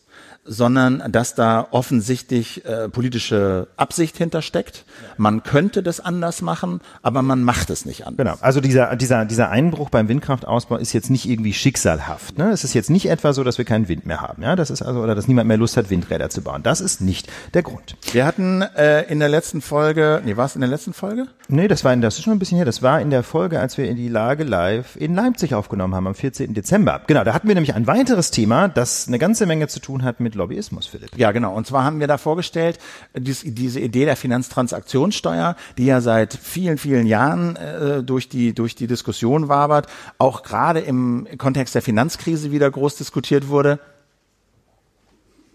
sondern 0.46 1.02
dass 1.10 1.34
da 1.34 1.68
offensichtlich 1.70 2.64
äh, 2.64 2.88
politische 2.88 3.68
Absicht 3.76 4.16
hintersteckt. 4.16 4.84
Man 5.16 5.42
könnte 5.42 5.82
das 5.82 6.00
anders 6.00 6.42
machen, 6.42 6.80
aber 7.02 7.22
man 7.22 7.42
macht 7.42 7.70
es 7.70 7.84
nicht 7.84 8.06
anders. 8.06 8.18
Genau. 8.18 8.36
Also 8.40 8.60
dieser, 8.60 8.96
dieser, 8.96 9.24
dieser 9.24 9.50
Einbruch 9.50 9.90
beim 9.90 10.08
Windkraftausbau 10.08 10.76
ist 10.76 10.92
jetzt 10.92 11.10
nicht 11.10 11.28
irgendwie 11.28 11.52
schicksalhaft. 11.52 12.38
Ne? 12.38 12.50
Es 12.50 12.64
ist 12.64 12.74
jetzt 12.74 12.90
nicht 12.90 13.08
etwa 13.08 13.32
so, 13.32 13.44
dass 13.44 13.58
wir 13.58 13.64
keinen 13.64 13.88
Wind 13.88 14.06
mehr 14.06 14.20
haben. 14.20 14.42
Ja? 14.42 14.56
Das 14.56 14.70
ist 14.70 14.82
also, 14.82 15.00
oder 15.00 15.14
dass 15.14 15.28
niemand 15.28 15.48
mehr 15.48 15.56
Lust 15.56 15.76
hat, 15.76 15.90
Windräder 15.90 16.30
zu 16.30 16.42
bauen. 16.42 16.62
Das 16.62 16.80
ist 16.80 17.00
nicht 17.00 17.28
der 17.54 17.62
Grund. 17.62 17.96
Wir 18.12 18.24
hatten 18.24 18.62
äh, 18.62 19.02
in 19.02 19.18
der 19.18 19.28
letzten 19.28 19.60
Folge, 19.60 20.22
nee, 20.24 20.36
war 20.36 20.46
es 20.46 20.54
in 20.54 20.60
der 20.60 20.70
letzten 20.70 20.92
Folge? 20.92 21.26
Nee, 21.48 21.68
das 21.68 21.84
war 21.84 21.92
in, 21.92 22.00
das 22.00 22.18
ist 22.18 22.24
schon 22.24 22.32
ein 22.32 22.38
bisschen 22.38 22.56
her. 22.56 22.64
Das 22.64 22.82
war 22.82 23.00
in 23.00 23.10
der 23.10 23.22
Folge, 23.22 23.60
als 23.60 23.78
wir 23.78 23.88
in 23.88 23.96
die 23.96 24.08
Lage 24.08 24.44
live 24.44 24.96
in 24.96 25.14
Leipzig 25.14 25.54
aufgenommen 25.54 25.94
haben, 25.94 26.06
am 26.06 26.14
14. 26.14 26.54
Dezember. 26.54 27.02
Genau, 27.06 27.24
da 27.24 27.34
hatten 27.34 27.48
wir 27.48 27.54
nämlich 27.54 27.74
ein 27.74 27.86
weiteres 27.86 28.30
Thema, 28.30 28.68
das 28.68 29.08
eine 29.08 29.18
ganze 29.18 29.46
Menge 29.46 29.68
zu 29.68 29.80
tun 29.80 30.02
hat 30.02 30.20
mit 30.20 30.35
Lobbyismus, 30.36 30.86
Philipp. 30.86 31.10
Ja, 31.16 31.32
genau. 31.32 31.54
Und 31.54 31.66
zwar 31.66 31.84
haben 31.84 32.00
wir 32.00 32.06
da 32.06 32.18
vorgestellt, 32.18 32.78
dies, 33.14 33.42
diese 33.44 33.80
Idee 33.80 34.04
der 34.04 34.16
Finanztransaktionssteuer, 34.16 35.56
die 35.78 35.86
ja 35.86 36.00
seit 36.00 36.34
vielen, 36.34 36.78
vielen 36.78 37.06
Jahren 37.06 37.56
äh, 37.56 38.02
durch, 38.02 38.28
die, 38.28 38.54
durch 38.54 38.74
die 38.74 38.86
Diskussion 38.86 39.48
wabert, 39.48 39.86
auch 40.18 40.42
gerade 40.42 40.80
im 40.80 41.26
Kontext 41.38 41.74
der 41.74 41.82
Finanzkrise 41.82 42.52
wieder 42.52 42.70
groß 42.70 42.96
diskutiert 42.96 43.48
wurde. 43.48 43.80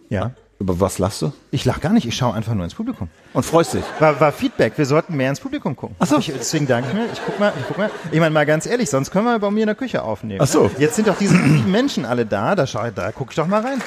Ja. 0.09 0.31
Über 0.61 0.79
was 0.79 0.99
lachst 0.99 1.23
du? 1.23 1.33
Ich 1.49 1.65
lach 1.65 1.81
gar 1.81 1.91
nicht, 1.91 2.05
ich 2.05 2.15
schaue 2.15 2.35
einfach 2.35 2.53
nur 2.53 2.63
ins 2.63 2.75
Publikum. 2.75 3.09
Und 3.33 3.43
freust 3.43 3.73
dich? 3.73 3.83
War, 3.97 4.19
war 4.19 4.31
Feedback, 4.31 4.77
wir 4.77 4.85
sollten 4.85 5.17
mehr 5.17 5.31
ins 5.31 5.39
Publikum 5.39 5.75
gucken. 5.75 5.95
Ach 5.97 6.05
so. 6.05 6.19
Ich, 6.19 6.27
deswegen 6.27 6.67
danke 6.67 6.89
ich 6.89 6.93
mir, 6.93 7.05
ich 7.11 7.19
guck 7.25 7.39
mal, 7.39 7.51
ich 7.59 7.65
guck 7.67 7.79
mal. 7.79 7.89
Ich 8.11 8.19
meine 8.19 8.29
mal 8.29 8.45
ganz 8.45 8.67
ehrlich, 8.67 8.87
sonst 8.87 9.09
können 9.09 9.25
wir 9.25 9.39
bei 9.39 9.49
mir 9.49 9.61
in 9.61 9.67
der 9.67 9.75
Küche 9.75 10.03
aufnehmen. 10.03 10.39
Ach 10.39 10.47
so. 10.47 10.69
Jetzt 10.77 10.97
sind 10.97 11.07
doch 11.07 11.17
diese 11.17 11.33
Menschen 11.67 12.05
alle 12.05 12.27
da, 12.27 12.53
da 12.53 12.67
schau, 12.67 12.91
da 12.91 13.11
guck 13.11 13.31
ich 13.31 13.37
doch 13.37 13.47
mal 13.47 13.61
rein. 13.61 13.81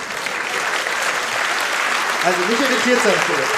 Also 2.25 2.39
nicht 2.49 2.61
irritiert 2.61 3.01
sein, 3.03 3.13
Philipp. 3.27 3.51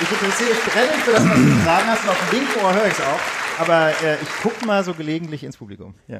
Ich 0.00 0.10
interessiere 0.10 0.50
mich 0.50 0.64
brennend 0.64 1.02
für 1.04 1.12
das, 1.12 1.24
was 1.24 1.36
du 1.36 1.64
sagen 1.64 1.86
hast 1.86 2.02
und 2.02 2.10
auf 2.10 2.18
dem 2.28 2.38
linken 2.38 2.64
Ohr 2.64 2.74
höre 2.74 2.86
ich 2.86 2.92
es 2.92 3.00
auch. 3.00 3.60
Aber 3.60 3.90
äh, 4.02 4.14
ich 4.20 4.28
guck 4.42 4.64
mal 4.66 4.82
so 4.82 4.94
gelegentlich 4.94 5.44
ins 5.44 5.56
Publikum. 5.56 5.94
Ja. 6.08 6.18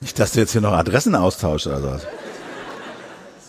Nicht, 0.00 0.18
dass 0.18 0.32
du 0.32 0.40
jetzt 0.40 0.52
hier 0.52 0.60
noch 0.60 0.72
Adressen 0.72 1.14
austauschst 1.14 1.66
oder 1.66 1.82
was. 1.82 2.06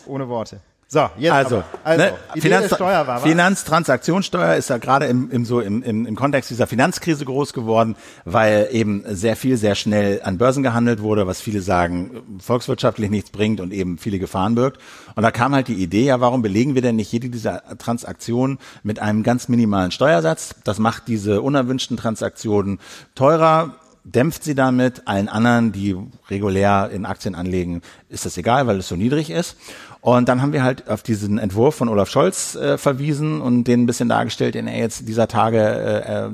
Ohne 0.06 0.30
Worte. 0.30 0.62
So, 0.94 1.10
jetzt 1.18 1.34
also, 1.34 1.64
also 1.84 2.04
ne, 2.04 2.14
Finanz 2.36 2.80
war, 2.80 3.20
Finanztransaktionssteuer 3.20 4.58
ist 4.58 4.70
ja 4.70 4.78
gerade 4.78 5.08
im, 5.08 5.32
im, 5.32 5.44
so 5.44 5.60
im, 5.60 5.82
im, 5.82 6.06
im 6.06 6.16
Kontext 6.16 6.52
dieser 6.52 6.68
Finanzkrise 6.68 7.26
groß 7.26 7.54
geworden, 7.54 7.96
weil 8.26 8.68
eben 8.72 9.04
sehr 9.08 9.36
viel 9.36 9.58
sehr 9.58 9.74
schnell 9.74 10.22
an 10.24 10.38
Börsen 10.38 10.62
gehandelt 10.62 11.02
wurde, 11.02 11.26
was 11.26 11.41
viele 11.41 11.62
sagen 11.62 12.22
volkswirtschaftlich 12.38 13.10
nichts 13.10 13.32
bringt 13.32 13.60
und 13.60 13.74
eben 13.74 13.98
viele 13.98 14.20
Gefahren 14.20 14.54
birgt. 14.54 14.80
Und 15.16 15.24
da 15.24 15.32
kam 15.32 15.56
halt 15.56 15.68
die 15.68 15.82
Idee, 15.82 16.06
ja, 16.06 16.22
warum 16.22 16.44
belegen 16.44 16.76
wir 16.76 16.84
denn 16.84 16.98
nicht 16.98 17.12
jede 17.12 17.30
dieser 17.30 17.64
Transaktionen 17.80 18.60
mit 18.84 19.00
einem 19.00 19.24
ganz 19.24 19.50
minimalen 19.50 19.89
Steuersatz? 19.89 20.54
Das 20.64 20.78
macht 20.78 21.08
diese 21.08 21.41
unerwünschten 21.41 21.98
Transaktionen 21.98 22.78
teurer, 23.16 23.78
dämpft 24.04 24.44
sie 24.44 24.54
damit. 24.54 25.08
Allen 25.08 25.30
anderen, 25.30 25.72
die 25.72 25.96
regulär 26.30 26.91
in 26.94 27.08
Aktien 27.08 27.34
anlegen, 27.34 27.82
ist 28.10 28.28
das 28.28 28.38
egal, 28.38 28.68
weil 28.68 28.78
es 28.78 28.88
so 28.88 28.96
niedrig 28.96 29.32
ist. 29.32 29.58
Und 30.04 30.28
dann 30.28 30.41
haben 30.41 30.51
wir 30.51 30.64
halt 30.64 30.89
auf 30.89 31.01
diesen 31.01 31.38
Entwurf 31.38 31.76
von 31.76 31.88
Olaf 31.88 32.10
Scholz 32.10 32.56
äh, 32.56 32.78
verwiesen 32.78 33.39
und 33.39 33.64
den 33.64 33.84
ein 33.84 33.86
bisschen 33.86 34.10
dargestellt, 34.10 34.54
den 34.54 34.68
er 34.68 34.78
jetzt 34.78 35.08
dieser 35.08 35.30
Tage 35.30 35.60
äh, 35.60 36.26
äh, 36.26 36.30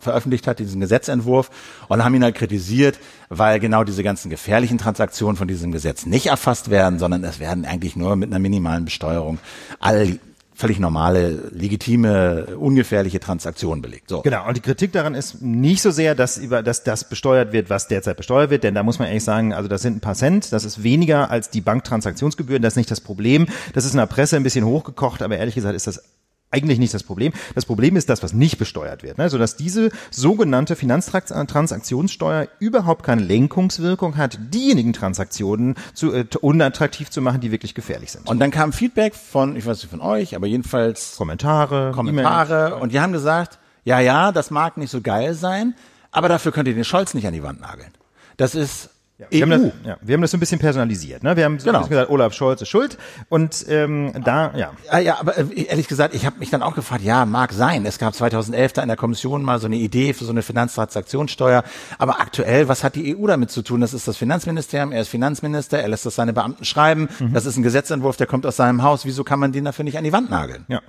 veröffentlicht 0.00 0.48
hat, 0.48 0.58
diesen 0.58 0.80
Gesetzentwurf, 0.80 1.48
und 1.86 2.04
haben 2.04 2.16
ihn 2.16 2.24
halt 2.24 2.34
kritisiert, 2.34 2.98
weil 3.28 3.60
genau 3.60 3.84
diese 3.84 4.02
ganzen 4.02 4.30
gefährlichen 4.30 4.78
Transaktionen 4.78 5.36
von 5.36 5.46
diesem 5.46 5.70
Gesetz 5.70 6.06
nicht 6.06 6.26
erfasst 6.26 6.70
werden, 6.70 6.98
sondern 6.98 7.22
es 7.22 7.38
werden 7.38 7.64
eigentlich 7.64 7.94
nur 7.94 8.16
mit 8.16 8.30
einer 8.30 8.40
minimalen 8.40 8.84
Besteuerung 8.84 9.38
all 9.78 10.18
völlig 10.58 10.80
normale, 10.80 11.50
legitime, 11.52 12.56
ungefährliche 12.56 13.20
Transaktionen 13.20 13.80
belegt. 13.80 14.08
So. 14.08 14.22
Genau. 14.22 14.48
Und 14.48 14.56
die 14.56 14.60
Kritik 14.60 14.90
daran 14.90 15.14
ist 15.14 15.40
nicht 15.40 15.80
so 15.80 15.92
sehr, 15.92 16.16
dass 16.16 16.36
über, 16.36 16.64
dass 16.64 16.82
das 16.82 17.08
besteuert 17.08 17.52
wird, 17.52 17.70
was 17.70 17.86
derzeit 17.86 18.16
besteuert 18.16 18.50
wird, 18.50 18.64
denn 18.64 18.74
da 18.74 18.82
muss 18.82 18.98
man 18.98 19.06
ehrlich 19.06 19.22
sagen, 19.22 19.52
also 19.52 19.68
das 19.68 19.82
sind 19.82 19.96
ein 19.96 20.00
paar 20.00 20.16
Cent, 20.16 20.52
das 20.52 20.64
ist 20.64 20.82
weniger 20.82 21.30
als 21.30 21.50
die 21.50 21.60
Banktransaktionsgebühren, 21.60 22.60
das 22.60 22.72
ist 22.72 22.76
nicht 22.76 22.90
das 22.90 23.00
Problem. 23.00 23.46
Das 23.72 23.84
ist 23.84 23.92
in 23.92 23.98
der 23.98 24.06
Presse 24.06 24.34
ein 24.34 24.42
bisschen 24.42 24.64
hochgekocht, 24.64 25.22
aber 25.22 25.38
ehrlich 25.38 25.54
gesagt 25.54 25.76
ist 25.76 25.86
das 25.86 26.02
eigentlich 26.50 26.78
nicht 26.78 26.94
das 26.94 27.02
Problem. 27.02 27.32
Das 27.54 27.66
Problem 27.66 27.96
ist 27.96 28.08
das, 28.08 28.22
was 28.22 28.32
nicht 28.32 28.58
besteuert 28.58 29.02
wird, 29.02 29.18
ne? 29.18 29.28
sodass 29.28 29.56
diese 29.56 29.90
sogenannte 30.10 30.76
Finanztransaktionssteuer 30.76 32.48
überhaupt 32.58 33.04
keine 33.04 33.22
Lenkungswirkung 33.22 34.16
hat, 34.16 34.38
diejenigen 34.52 34.92
Transaktionen 34.92 35.74
zu, 35.94 36.12
äh, 36.12 36.24
unattraktiv 36.40 37.10
zu 37.10 37.20
machen, 37.20 37.40
die 37.40 37.52
wirklich 37.52 37.74
gefährlich 37.74 38.12
sind. 38.12 38.26
Und 38.28 38.38
dann 38.40 38.50
kam 38.50 38.72
Feedback 38.72 39.14
von, 39.14 39.56
ich 39.56 39.66
weiß 39.66 39.82
nicht 39.82 39.90
von 39.90 40.00
euch, 40.00 40.34
aber 40.36 40.46
jedenfalls 40.46 41.16
Kommentare, 41.16 41.92
Kommentare 41.92 42.76
und 42.76 42.92
die 42.92 43.00
haben 43.00 43.12
gesagt, 43.12 43.58
ja, 43.84 44.00
ja, 44.00 44.32
das 44.32 44.50
mag 44.50 44.76
nicht 44.76 44.90
so 44.90 45.00
geil 45.00 45.34
sein, 45.34 45.74
aber 46.10 46.28
dafür 46.28 46.52
könnt 46.52 46.68
ihr 46.68 46.74
den 46.74 46.84
Scholz 46.84 47.14
nicht 47.14 47.26
an 47.26 47.32
die 47.34 47.42
Wand 47.42 47.60
nageln. 47.60 47.90
Das 48.36 48.54
ist 48.54 48.90
ja, 49.18 49.26
wir, 49.30 49.42
haben 49.42 49.50
das, 49.50 49.60
e 49.60 49.72
ja, 49.84 49.96
wir 50.00 50.14
haben 50.14 50.22
das 50.22 50.30
so 50.30 50.36
ein 50.36 50.40
bisschen 50.40 50.60
personalisiert. 50.60 51.24
Ne? 51.24 51.36
Wir 51.36 51.44
haben 51.44 51.58
so 51.58 51.66
genau. 51.66 51.84
gesagt, 51.84 52.08
Olaf 52.08 52.34
Scholz 52.34 52.62
ist 52.62 52.68
schuld. 52.68 52.98
Und 53.28 53.66
ähm, 53.68 54.12
da, 54.24 54.52
ja. 54.56 54.70
Ja, 54.92 54.98
ja 55.00 55.18
aber 55.18 55.36
äh, 55.36 55.64
ehrlich 55.64 55.88
gesagt, 55.88 56.14
ich 56.14 56.24
habe 56.24 56.38
mich 56.38 56.50
dann 56.50 56.62
auch 56.62 56.76
gefragt, 56.76 57.02
ja, 57.02 57.26
mag 57.26 57.52
sein. 57.52 57.84
Es 57.84 57.98
gab 57.98 58.14
2011 58.14 58.74
da 58.74 58.82
in 58.82 58.88
der 58.88 58.96
Kommission 58.96 59.42
mal 59.42 59.58
so 59.58 59.66
eine 59.66 59.74
Idee 59.74 60.12
für 60.12 60.24
so 60.24 60.30
eine 60.30 60.42
Finanztransaktionssteuer. 60.42 61.64
Aber 61.98 62.20
aktuell, 62.20 62.68
was 62.68 62.84
hat 62.84 62.94
die 62.94 63.16
EU 63.16 63.26
damit 63.26 63.50
zu 63.50 63.62
tun? 63.62 63.80
Das 63.80 63.92
ist 63.92 64.06
das 64.06 64.16
Finanzministerium, 64.16 64.92
er 64.92 65.00
ist 65.00 65.08
Finanzminister, 65.08 65.80
er 65.80 65.88
lässt 65.88 66.06
das 66.06 66.14
seine 66.14 66.32
Beamten 66.32 66.64
schreiben. 66.64 67.08
Mhm. 67.18 67.32
Das 67.32 67.44
ist 67.44 67.56
ein 67.56 67.64
Gesetzentwurf, 67.64 68.16
der 68.16 68.28
kommt 68.28 68.46
aus 68.46 68.54
seinem 68.54 68.84
Haus. 68.84 69.04
Wieso 69.04 69.24
kann 69.24 69.40
man 69.40 69.50
den 69.50 69.64
dafür 69.64 69.84
nicht 69.84 69.98
an 69.98 70.04
die 70.04 70.12
Wand 70.12 70.30
nageln? 70.30 70.64
Ja, 70.68 70.80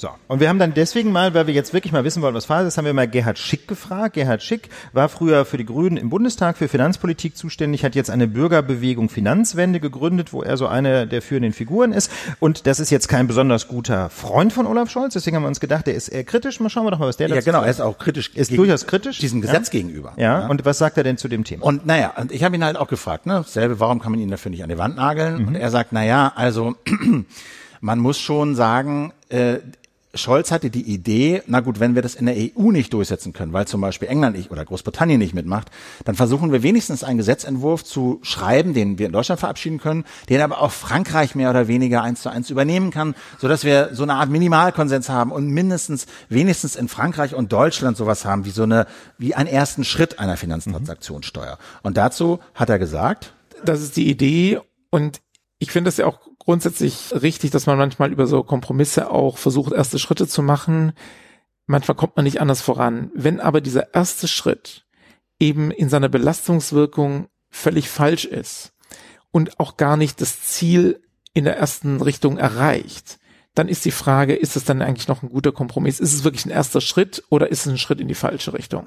so. 0.00 0.10
Und 0.28 0.38
wir 0.38 0.48
haben 0.48 0.60
dann 0.60 0.74
deswegen 0.74 1.10
mal, 1.10 1.34
weil 1.34 1.48
wir 1.48 1.54
jetzt 1.54 1.72
wirklich 1.72 1.92
mal 1.92 2.04
wissen 2.04 2.22
wollen, 2.22 2.32
was 2.32 2.44
Phase 2.44 2.68
ist, 2.68 2.78
haben 2.78 2.84
wir 2.84 2.94
mal 2.94 3.08
Gerhard 3.08 3.36
Schick 3.36 3.66
gefragt. 3.66 4.14
Gerhard 4.14 4.44
Schick 4.44 4.68
war 4.92 5.08
früher 5.08 5.44
für 5.44 5.56
die 5.56 5.64
Grünen 5.64 5.96
im 5.96 6.08
Bundestag 6.08 6.56
für 6.56 6.68
Finanzpolitik 6.68 7.36
zuständig, 7.36 7.82
hat 7.82 7.96
jetzt 7.96 8.08
eine 8.08 8.28
Bürgerbewegung 8.28 9.08
Finanzwende 9.08 9.80
gegründet, 9.80 10.32
wo 10.32 10.40
er 10.40 10.56
so 10.56 10.68
eine 10.68 11.08
der 11.08 11.20
führenden 11.20 11.52
Figuren 11.52 11.92
ist. 11.92 12.12
Und 12.38 12.68
das 12.68 12.78
ist 12.78 12.90
jetzt 12.90 13.08
kein 13.08 13.26
besonders 13.26 13.66
guter 13.66 14.08
Freund 14.08 14.52
von 14.52 14.68
Olaf 14.68 14.88
Scholz. 14.88 15.14
Deswegen 15.14 15.34
haben 15.34 15.42
wir 15.42 15.48
uns 15.48 15.58
gedacht, 15.58 15.88
der 15.88 15.96
ist 15.96 16.06
eher 16.06 16.22
kritisch. 16.22 16.60
Mal 16.60 16.70
schauen 16.70 16.86
wir 16.86 16.92
doch 16.92 17.00
mal, 17.00 17.08
was 17.08 17.16
der 17.16 17.26
dazu 17.26 17.40
Ja, 17.40 17.52
genau. 17.52 17.64
Er 17.64 17.70
ist 17.70 17.80
auch 17.80 17.98
kritisch. 17.98 18.30
Ist 18.36 18.56
durchaus 18.56 18.86
kritisch. 18.86 19.18
Diesem 19.18 19.40
Gesetz 19.40 19.66
ja? 19.66 19.80
gegenüber. 19.80 20.12
Ja? 20.16 20.42
ja. 20.42 20.46
Und 20.46 20.64
was 20.64 20.78
sagt 20.78 20.96
er 20.96 21.02
denn 21.02 21.18
zu 21.18 21.26
dem 21.26 21.42
Thema? 21.42 21.64
Und 21.64 21.86
naja, 21.86 22.14
und 22.16 22.30
ich 22.30 22.44
habe 22.44 22.54
ihn 22.54 22.64
halt 22.64 22.76
auch 22.76 22.86
gefragt, 22.86 23.26
ne, 23.26 23.44
selbe, 23.44 23.80
warum 23.80 23.98
kann 23.98 24.12
man 24.12 24.20
ihn 24.20 24.30
dafür 24.30 24.50
nicht 24.50 24.62
an 24.62 24.68
die 24.68 24.78
Wand 24.78 24.94
nageln? 24.94 25.42
Mhm. 25.42 25.48
Und 25.48 25.54
er 25.56 25.70
sagt, 25.70 25.92
naja, 25.92 26.32
also, 26.36 26.76
man 27.80 27.98
muss 27.98 28.20
schon 28.20 28.54
sagen, 28.54 29.12
äh, 29.28 29.58
Scholz 30.18 30.50
hatte 30.50 30.70
die 30.70 30.82
Idee, 30.82 31.42
na 31.46 31.60
gut, 31.60 31.80
wenn 31.80 31.94
wir 31.94 32.02
das 32.02 32.14
in 32.14 32.26
der 32.26 32.34
EU 32.36 32.70
nicht 32.70 32.92
durchsetzen 32.92 33.32
können, 33.32 33.52
weil 33.52 33.66
zum 33.66 33.80
Beispiel 33.80 34.08
England 34.08 34.36
nicht 34.36 34.50
oder 34.50 34.64
Großbritannien 34.64 35.18
nicht 35.18 35.34
mitmacht, 35.34 35.70
dann 36.04 36.14
versuchen 36.14 36.52
wir 36.52 36.62
wenigstens 36.62 37.04
einen 37.04 37.18
Gesetzentwurf 37.18 37.84
zu 37.84 38.18
schreiben, 38.22 38.74
den 38.74 38.98
wir 38.98 39.06
in 39.06 39.12
Deutschland 39.12 39.40
verabschieden 39.40 39.78
können, 39.78 40.04
den 40.28 40.40
aber 40.40 40.60
auch 40.60 40.72
Frankreich 40.72 41.34
mehr 41.34 41.50
oder 41.50 41.68
weniger 41.68 42.02
eins 42.02 42.22
zu 42.22 42.28
eins 42.28 42.50
übernehmen 42.50 42.90
kann, 42.90 43.14
so 43.38 43.48
dass 43.48 43.64
wir 43.64 43.90
so 43.92 44.02
eine 44.02 44.14
Art 44.14 44.28
Minimalkonsens 44.30 45.08
haben 45.08 45.32
und 45.32 45.48
mindestens, 45.48 46.06
wenigstens 46.28 46.76
in 46.76 46.88
Frankreich 46.88 47.34
und 47.34 47.52
Deutschland 47.52 47.96
sowas 47.96 48.24
haben, 48.24 48.44
wie 48.44 48.50
so 48.50 48.64
eine, 48.64 48.86
wie 49.16 49.34
einen 49.34 49.48
ersten 49.48 49.84
Schritt 49.84 50.18
einer 50.18 50.36
Finanztransaktionssteuer. 50.36 51.58
Und 51.82 51.96
dazu 51.96 52.40
hat 52.54 52.68
er 52.68 52.78
gesagt, 52.78 53.32
das 53.64 53.80
ist 53.80 53.96
die 53.96 54.08
Idee 54.08 54.60
und 54.90 55.20
ich 55.58 55.70
finde 55.70 55.88
das 55.88 55.96
ja 55.96 56.06
auch 56.06 56.20
grundsätzlich 56.38 57.12
richtig, 57.12 57.50
dass 57.50 57.66
man 57.66 57.78
manchmal 57.78 58.12
über 58.12 58.26
so 58.26 58.42
Kompromisse 58.42 59.10
auch 59.10 59.38
versucht, 59.38 59.72
erste 59.72 59.98
Schritte 59.98 60.28
zu 60.28 60.42
machen. 60.42 60.92
Manchmal 61.66 61.96
kommt 61.96 62.16
man 62.16 62.24
nicht 62.24 62.40
anders 62.40 62.60
voran. 62.60 63.10
Wenn 63.14 63.40
aber 63.40 63.60
dieser 63.60 63.94
erste 63.94 64.28
Schritt 64.28 64.86
eben 65.40 65.70
in 65.70 65.88
seiner 65.88 66.08
Belastungswirkung 66.08 67.28
völlig 67.50 67.88
falsch 67.88 68.24
ist 68.24 68.72
und 69.30 69.58
auch 69.58 69.76
gar 69.76 69.96
nicht 69.96 70.20
das 70.20 70.42
Ziel 70.42 71.02
in 71.34 71.44
der 71.44 71.58
ersten 71.58 72.00
Richtung 72.00 72.38
erreicht, 72.38 73.18
dann 73.54 73.68
ist 73.68 73.84
die 73.84 73.90
Frage, 73.90 74.36
ist 74.36 74.56
es 74.56 74.64
dann 74.64 74.82
eigentlich 74.82 75.08
noch 75.08 75.22
ein 75.22 75.28
guter 75.28 75.50
Kompromiss? 75.50 75.98
Ist 75.98 76.14
es 76.14 76.24
wirklich 76.24 76.46
ein 76.46 76.50
erster 76.50 76.80
Schritt 76.80 77.24
oder 77.28 77.50
ist 77.50 77.66
es 77.66 77.72
ein 77.72 77.78
Schritt 77.78 78.00
in 78.00 78.08
die 78.08 78.14
falsche 78.14 78.52
Richtung? 78.52 78.86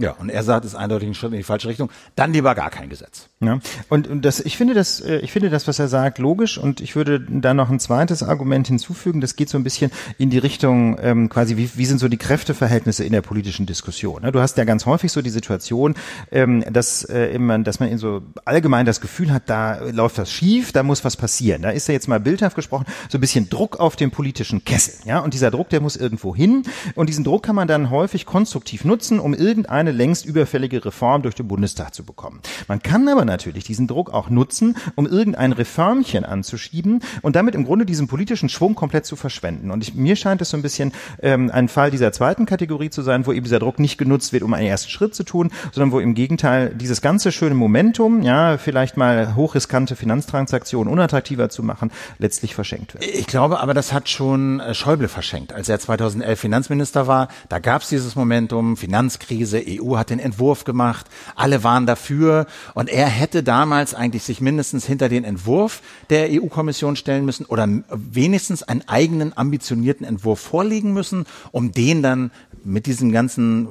Ja, 0.00 0.12
und 0.12 0.28
er 0.28 0.44
sagt, 0.44 0.64
es 0.64 0.74
ist 0.74 0.78
eindeutig 0.78 1.08
ein 1.08 1.14
Schritt 1.14 1.32
in 1.32 1.38
die 1.38 1.42
falsche 1.42 1.66
Richtung. 1.66 1.90
Dann 2.14 2.32
lieber 2.32 2.54
gar 2.54 2.70
kein 2.70 2.88
Gesetz. 2.88 3.28
Ja. 3.40 3.58
Und, 3.88 4.06
und 4.06 4.24
das, 4.24 4.38
ich 4.38 4.56
finde 4.56 4.74
das, 4.74 5.00
äh, 5.00 5.18
ich 5.18 5.32
finde 5.32 5.50
das, 5.50 5.66
was 5.66 5.80
er 5.80 5.88
sagt, 5.88 6.18
logisch. 6.18 6.56
Und 6.56 6.80
ich 6.80 6.94
würde 6.94 7.18
da 7.20 7.52
noch 7.52 7.68
ein 7.68 7.80
zweites 7.80 8.22
Argument 8.22 8.68
hinzufügen. 8.68 9.20
Das 9.20 9.34
geht 9.34 9.48
so 9.48 9.58
ein 9.58 9.64
bisschen 9.64 9.90
in 10.16 10.30
die 10.30 10.38
Richtung, 10.38 10.96
ähm, 11.02 11.28
quasi, 11.28 11.56
wie, 11.56 11.68
wie 11.74 11.84
sind 11.84 11.98
so 11.98 12.06
die 12.06 12.16
Kräfteverhältnisse 12.16 13.02
in 13.02 13.10
der 13.10 13.22
politischen 13.22 13.66
Diskussion? 13.66 14.22
Ne? 14.22 14.30
Du 14.30 14.38
hast 14.40 14.56
ja 14.56 14.62
ganz 14.62 14.86
häufig 14.86 15.10
so 15.10 15.20
die 15.20 15.30
Situation, 15.30 15.96
ähm, 16.30 16.64
dass, 16.72 17.02
äh, 17.02 17.32
immer, 17.32 17.58
dass 17.58 17.80
man 17.80 17.88
in 17.88 17.98
so 17.98 18.22
allgemein 18.44 18.86
das 18.86 19.00
Gefühl 19.00 19.32
hat, 19.32 19.50
da 19.50 19.80
läuft 19.80 20.18
was 20.18 20.30
schief, 20.30 20.70
da 20.70 20.84
muss 20.84 21.04
was 21.04 21.16
passieren. 21.16 21.62
Da 21.62 21.70
ist 21.70 21.88
ja 21.88 21.94
jetzt 21.94 22.06
mal 22.06 22.20
bildhaft 22.20 22.54
gesprochen, 22.54 22.86
so 23.08 23.18
ein 23.18 23.20
bisschen 23.20 23.50
Druck 23.50 23.80
auf 23.80 23.96
den 23.96 24.12
politischen 24.12 24.64
Kessel. 24.64 24.94
Ja, 25.06 25.18
und 25.18 25.34
dieser 25.34 25.50
Druck, 25.50 25.70
der 25.70 25.80
muss 25.80 25.96
irgendwo 25.96 26.36
hin. 26.36 26.62
Und 26.94 27.08
diesen 27.08 27.24
Druck 27.24 27.42
kann 27.42 27.56
man 27.56 27.66
dann 27.66 27.90
häufig 27.90 28.26
konstruktiv 28.26 28.84
nutzen, 28.84 29.18
um 29.18 29.34
irgendeine 29.34 29.87
eine 29.88 29.96
längst 29.96 30.26
überfällige 30.26 30.84
Reform 30.84 31.22
durch 31.22 31.34
den 31.34 31.48
Bundestag 31.48 31.94
zu 31.94 32.04
bekommen. 32.04 32.40
Man 32.68 32.82
kann 32.82 33.08
aber 33.08 33.24
natürlich 33.24 33.64
diesen 33.64 33.86
Druck 33.86 34.12
auch 34.12 34.30
nutzen, 34.30 34.76
um 34.94 35.06
irgendein 35.06 35.52
Reformchen 35.52 36.24
anzuschieben 36.24 37.00
und 37.22 37.36
damit 37.36 37.54
im 37.54 37.64
Grunde 37.64 37.86
diesen 37.86 38.06
politischen 38.06 38.48
Schwung 38.48 38.74
komplett 38.74 39.06
zu 39.06 39.16
verschwenden. 39.16 39.70
Und 39.70 39.82
ich, 39.82 39.94
mir 39.94 40.16
scheint 40.16 40.42
es 40.42 40.50
so 40.50 40.56
ein 40.56 40.62
bisschen 40.62 40.92
ähm, 41.22 41.50
ein 41.52 41.68
Fall 41.68 41.90
dieser 41.90 42.12
zweiten 42.12 42.46
Kategorie 42.46 42.90
zu 42.90 43.02
sein, 43.02 43.26
wo 43.26 43.32
eben 43.32 43.44
dieser 43.44 43.58
Druck 43.58 43.78
nicht 43.78 43.98
genutzt 43.98 44.32
wird, 44.32 44.42
um 44.42 44.54
einen 44.54 44.66
ersten 44.66 44.90
Schritt 44.90 45.14
zu 45.14 45.24
tun, 45.24 45.50
sondern 45.72 45.92
wo 45.92 46.00
im 46.00 46.14
Gegenteil 46.14 46.74
dieses 46.74 47.00
ganze 47.00 47.32
schöne 47.32 47.54
Momentum, 47.54 48.22
ja, 48.22 48.58
vielleicht 48.58 48.96
mal 48.96 49.34
hochriskante 49.34 49.96
Finanztransaktionen 49.96 50.92
unattraktiver 50.92 51.48
zu 51.48 51.62
machen, 51.62 51.90
letztlich 52.18 52.54
verschenkt 52.54 52.94
wird. 52.94 53.04
Ich 53.04 53.26
glaube 53.26 53.60
aber, 53.60 53.74
das 53.74 53.92
hat 53.92 54.08
schon 54.08 54.60
äh, 54.60 54.74
Schäuble 54.74 55.08
verschenkt. 55.08 55.52
Als 55.52 55.68
er 55.68 55.78
2011 55.78 56.38
Finanzminister 56.38 57.06
war, 57.06 57.28
da 57.48 57.58
gab 57.58 57.82
es 57.82 57.88
dieses 57.88 58.16
Momentum, 58.16 58.76
Finanzkrise, 58.76 59.62
EU 59.66 59.77
hat 59.96 60.10
den 60.10 60.18
Entwurf 60.18 60.64
gemacht, 60.64 61.06
alle 61.34 61.64
waren 61.64 61.86
dafür 61.86 62.46
und 62.74 62.88
er 62.88 63.06
hätte 63.06 63.42
damals 63.42 63.94
eigentlich 63.94 64.22
sich 64.22 64.40
mindestens 64.40 64.84
hinter 64.86 65.08
den 65.08 65.24
Entwurf 65.24 65.82
der 66.10 66.28
EU-Kommission 66.30 66.96
stellen 66.96 67.24
müssen 67.24 67.46
oder 67.46 67.68
wenigstens 67.90 68.62
einen 68.62 68.86
eigenen 68.88 69.36
ambitionierten 69.36 70.06
Entwurf 70.06 70.40
vorlegen 70.40 70.92
müssen, 70.92 71.26
um 71.52 71.72
den 71.72 72.02
dann 72.02 72.30
mit 72.64 72.86
diesem 72.86 73.12
ganzen 73.12 73.68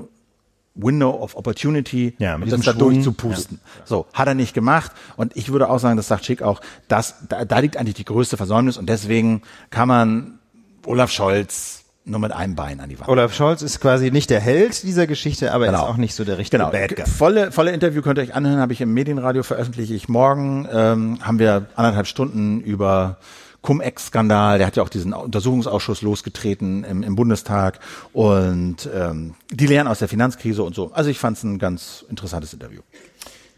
Window 0.78 1.10
of 1.10 1.36
Opportunity, 1.36 2.16
ja, 2.20 2.38
mit 2.38 2.52
das 2.52 2.62
da 2.62 2.74
durchzupusten. 2.74 3.60
Ja. 3.64 3.82
So, 3.86 4.06
hat 4.14 4.28
er 4.28 4.36
nicht 4.36 4.54
gemacht. 4.54 4.92
Und 5.16 5.36
ich 5.36 5.52
würde 5.52 5.70
auch 5.70 5.80
sagen, 5.80 5.98
das 5.98 6.08
sagt 6.08 6.26
Schick 6.26 6.42
auch, 6.42 6.62
dass, 6.88 7.16
da, 7.28 7.46
da 7.46 7.60
liegt 7.60 7.78
eigentlich 7.78 7.96
die 7.96 8.06
größte 8.06 8.38
Versäumnis 8.38 8.78
und 8.78 8.88
deswegen 8.88 9.42
kann 9.70 9.88
man 9.88 10.40
Olaf 10.86 11.12
Scholz 11.12 11.84
nur 12.08 12.20
mit 12.20 12.32
einem 12.32 12.56
Bein 12.56 12.80
an 12.80 12.90
die 12.90 13.00
Wand. 13.00 13.10
Olaf 13.10 13.34
Scholz 13.34 13.62
ist 13.62 13.80
quasi 13.80 14.12
nicht 14.12 14.30
der 14.30 14.40
Held 14.40 14.84
dieser 14.84 15.08
Geschichte, 15.08 15.52
aber 15.52 15.66
genau. 15.66 15.84
ist 15.84 15.90
auch 15.90 15.98
nicht 15.98 16.16
so 16.16 16.24
der 16.24 16.38
richtige 16.38 16.64
genau. 16.64 16.72
Bad 16.72 16.96
Guy. 16.96 17.06
Volle, 17.06 17.52
volle 17.52 17.72
Interview 17.72 18.02
könnt 18.02 18.20
ihr 18.20 18.24
euch 18.24 18.36
anhören, 18.36 18.60
habe 18.60 18.74
ich 18.74 18.82
im 18.82 18.94
Medienradio 18.94 19.44
veröffentliche 19.44 19.94
ich 19.94 20.10
morgen. 20.10 20.68
Ähm, 20.72 21.20
haben 21.22 21.40
wir 21.40 21.68
anderthalb 21.76 22.08
Stunden 22.08 22.62
über 22.62 23.18
Cum-Ex-Skandal, 23.62 24.60
der 24.60 24.68
hat 24.68 24.78
ja 24.78 24.84
auch 24.84 24.90
diesen 24.90 25.14
Untersuchungsausschuss 25.14 26.02
losgetreten 26.02 26.84
im, 26.84 27.04
im 27.04 27.16
Bundestag 27.16 27.80
und 28.14 28.90
ähm, 28.96 29.34
die 29.52 29.68
Lehren 29.68 29.88
aus 29.88 30.00
der 30.00 30.08
Finanzkrise 30.08 30.64
und 30.64 30.74
so. 30.74 30.92
Also 30.94 31.10
ich 31.10 31.20
fand 31.20 31.38
es 31.38 31.44
ein 31.44 31.60
ganz 31.60 32.06
interessantes 32.10 32.54
Interview. 32.54 32.82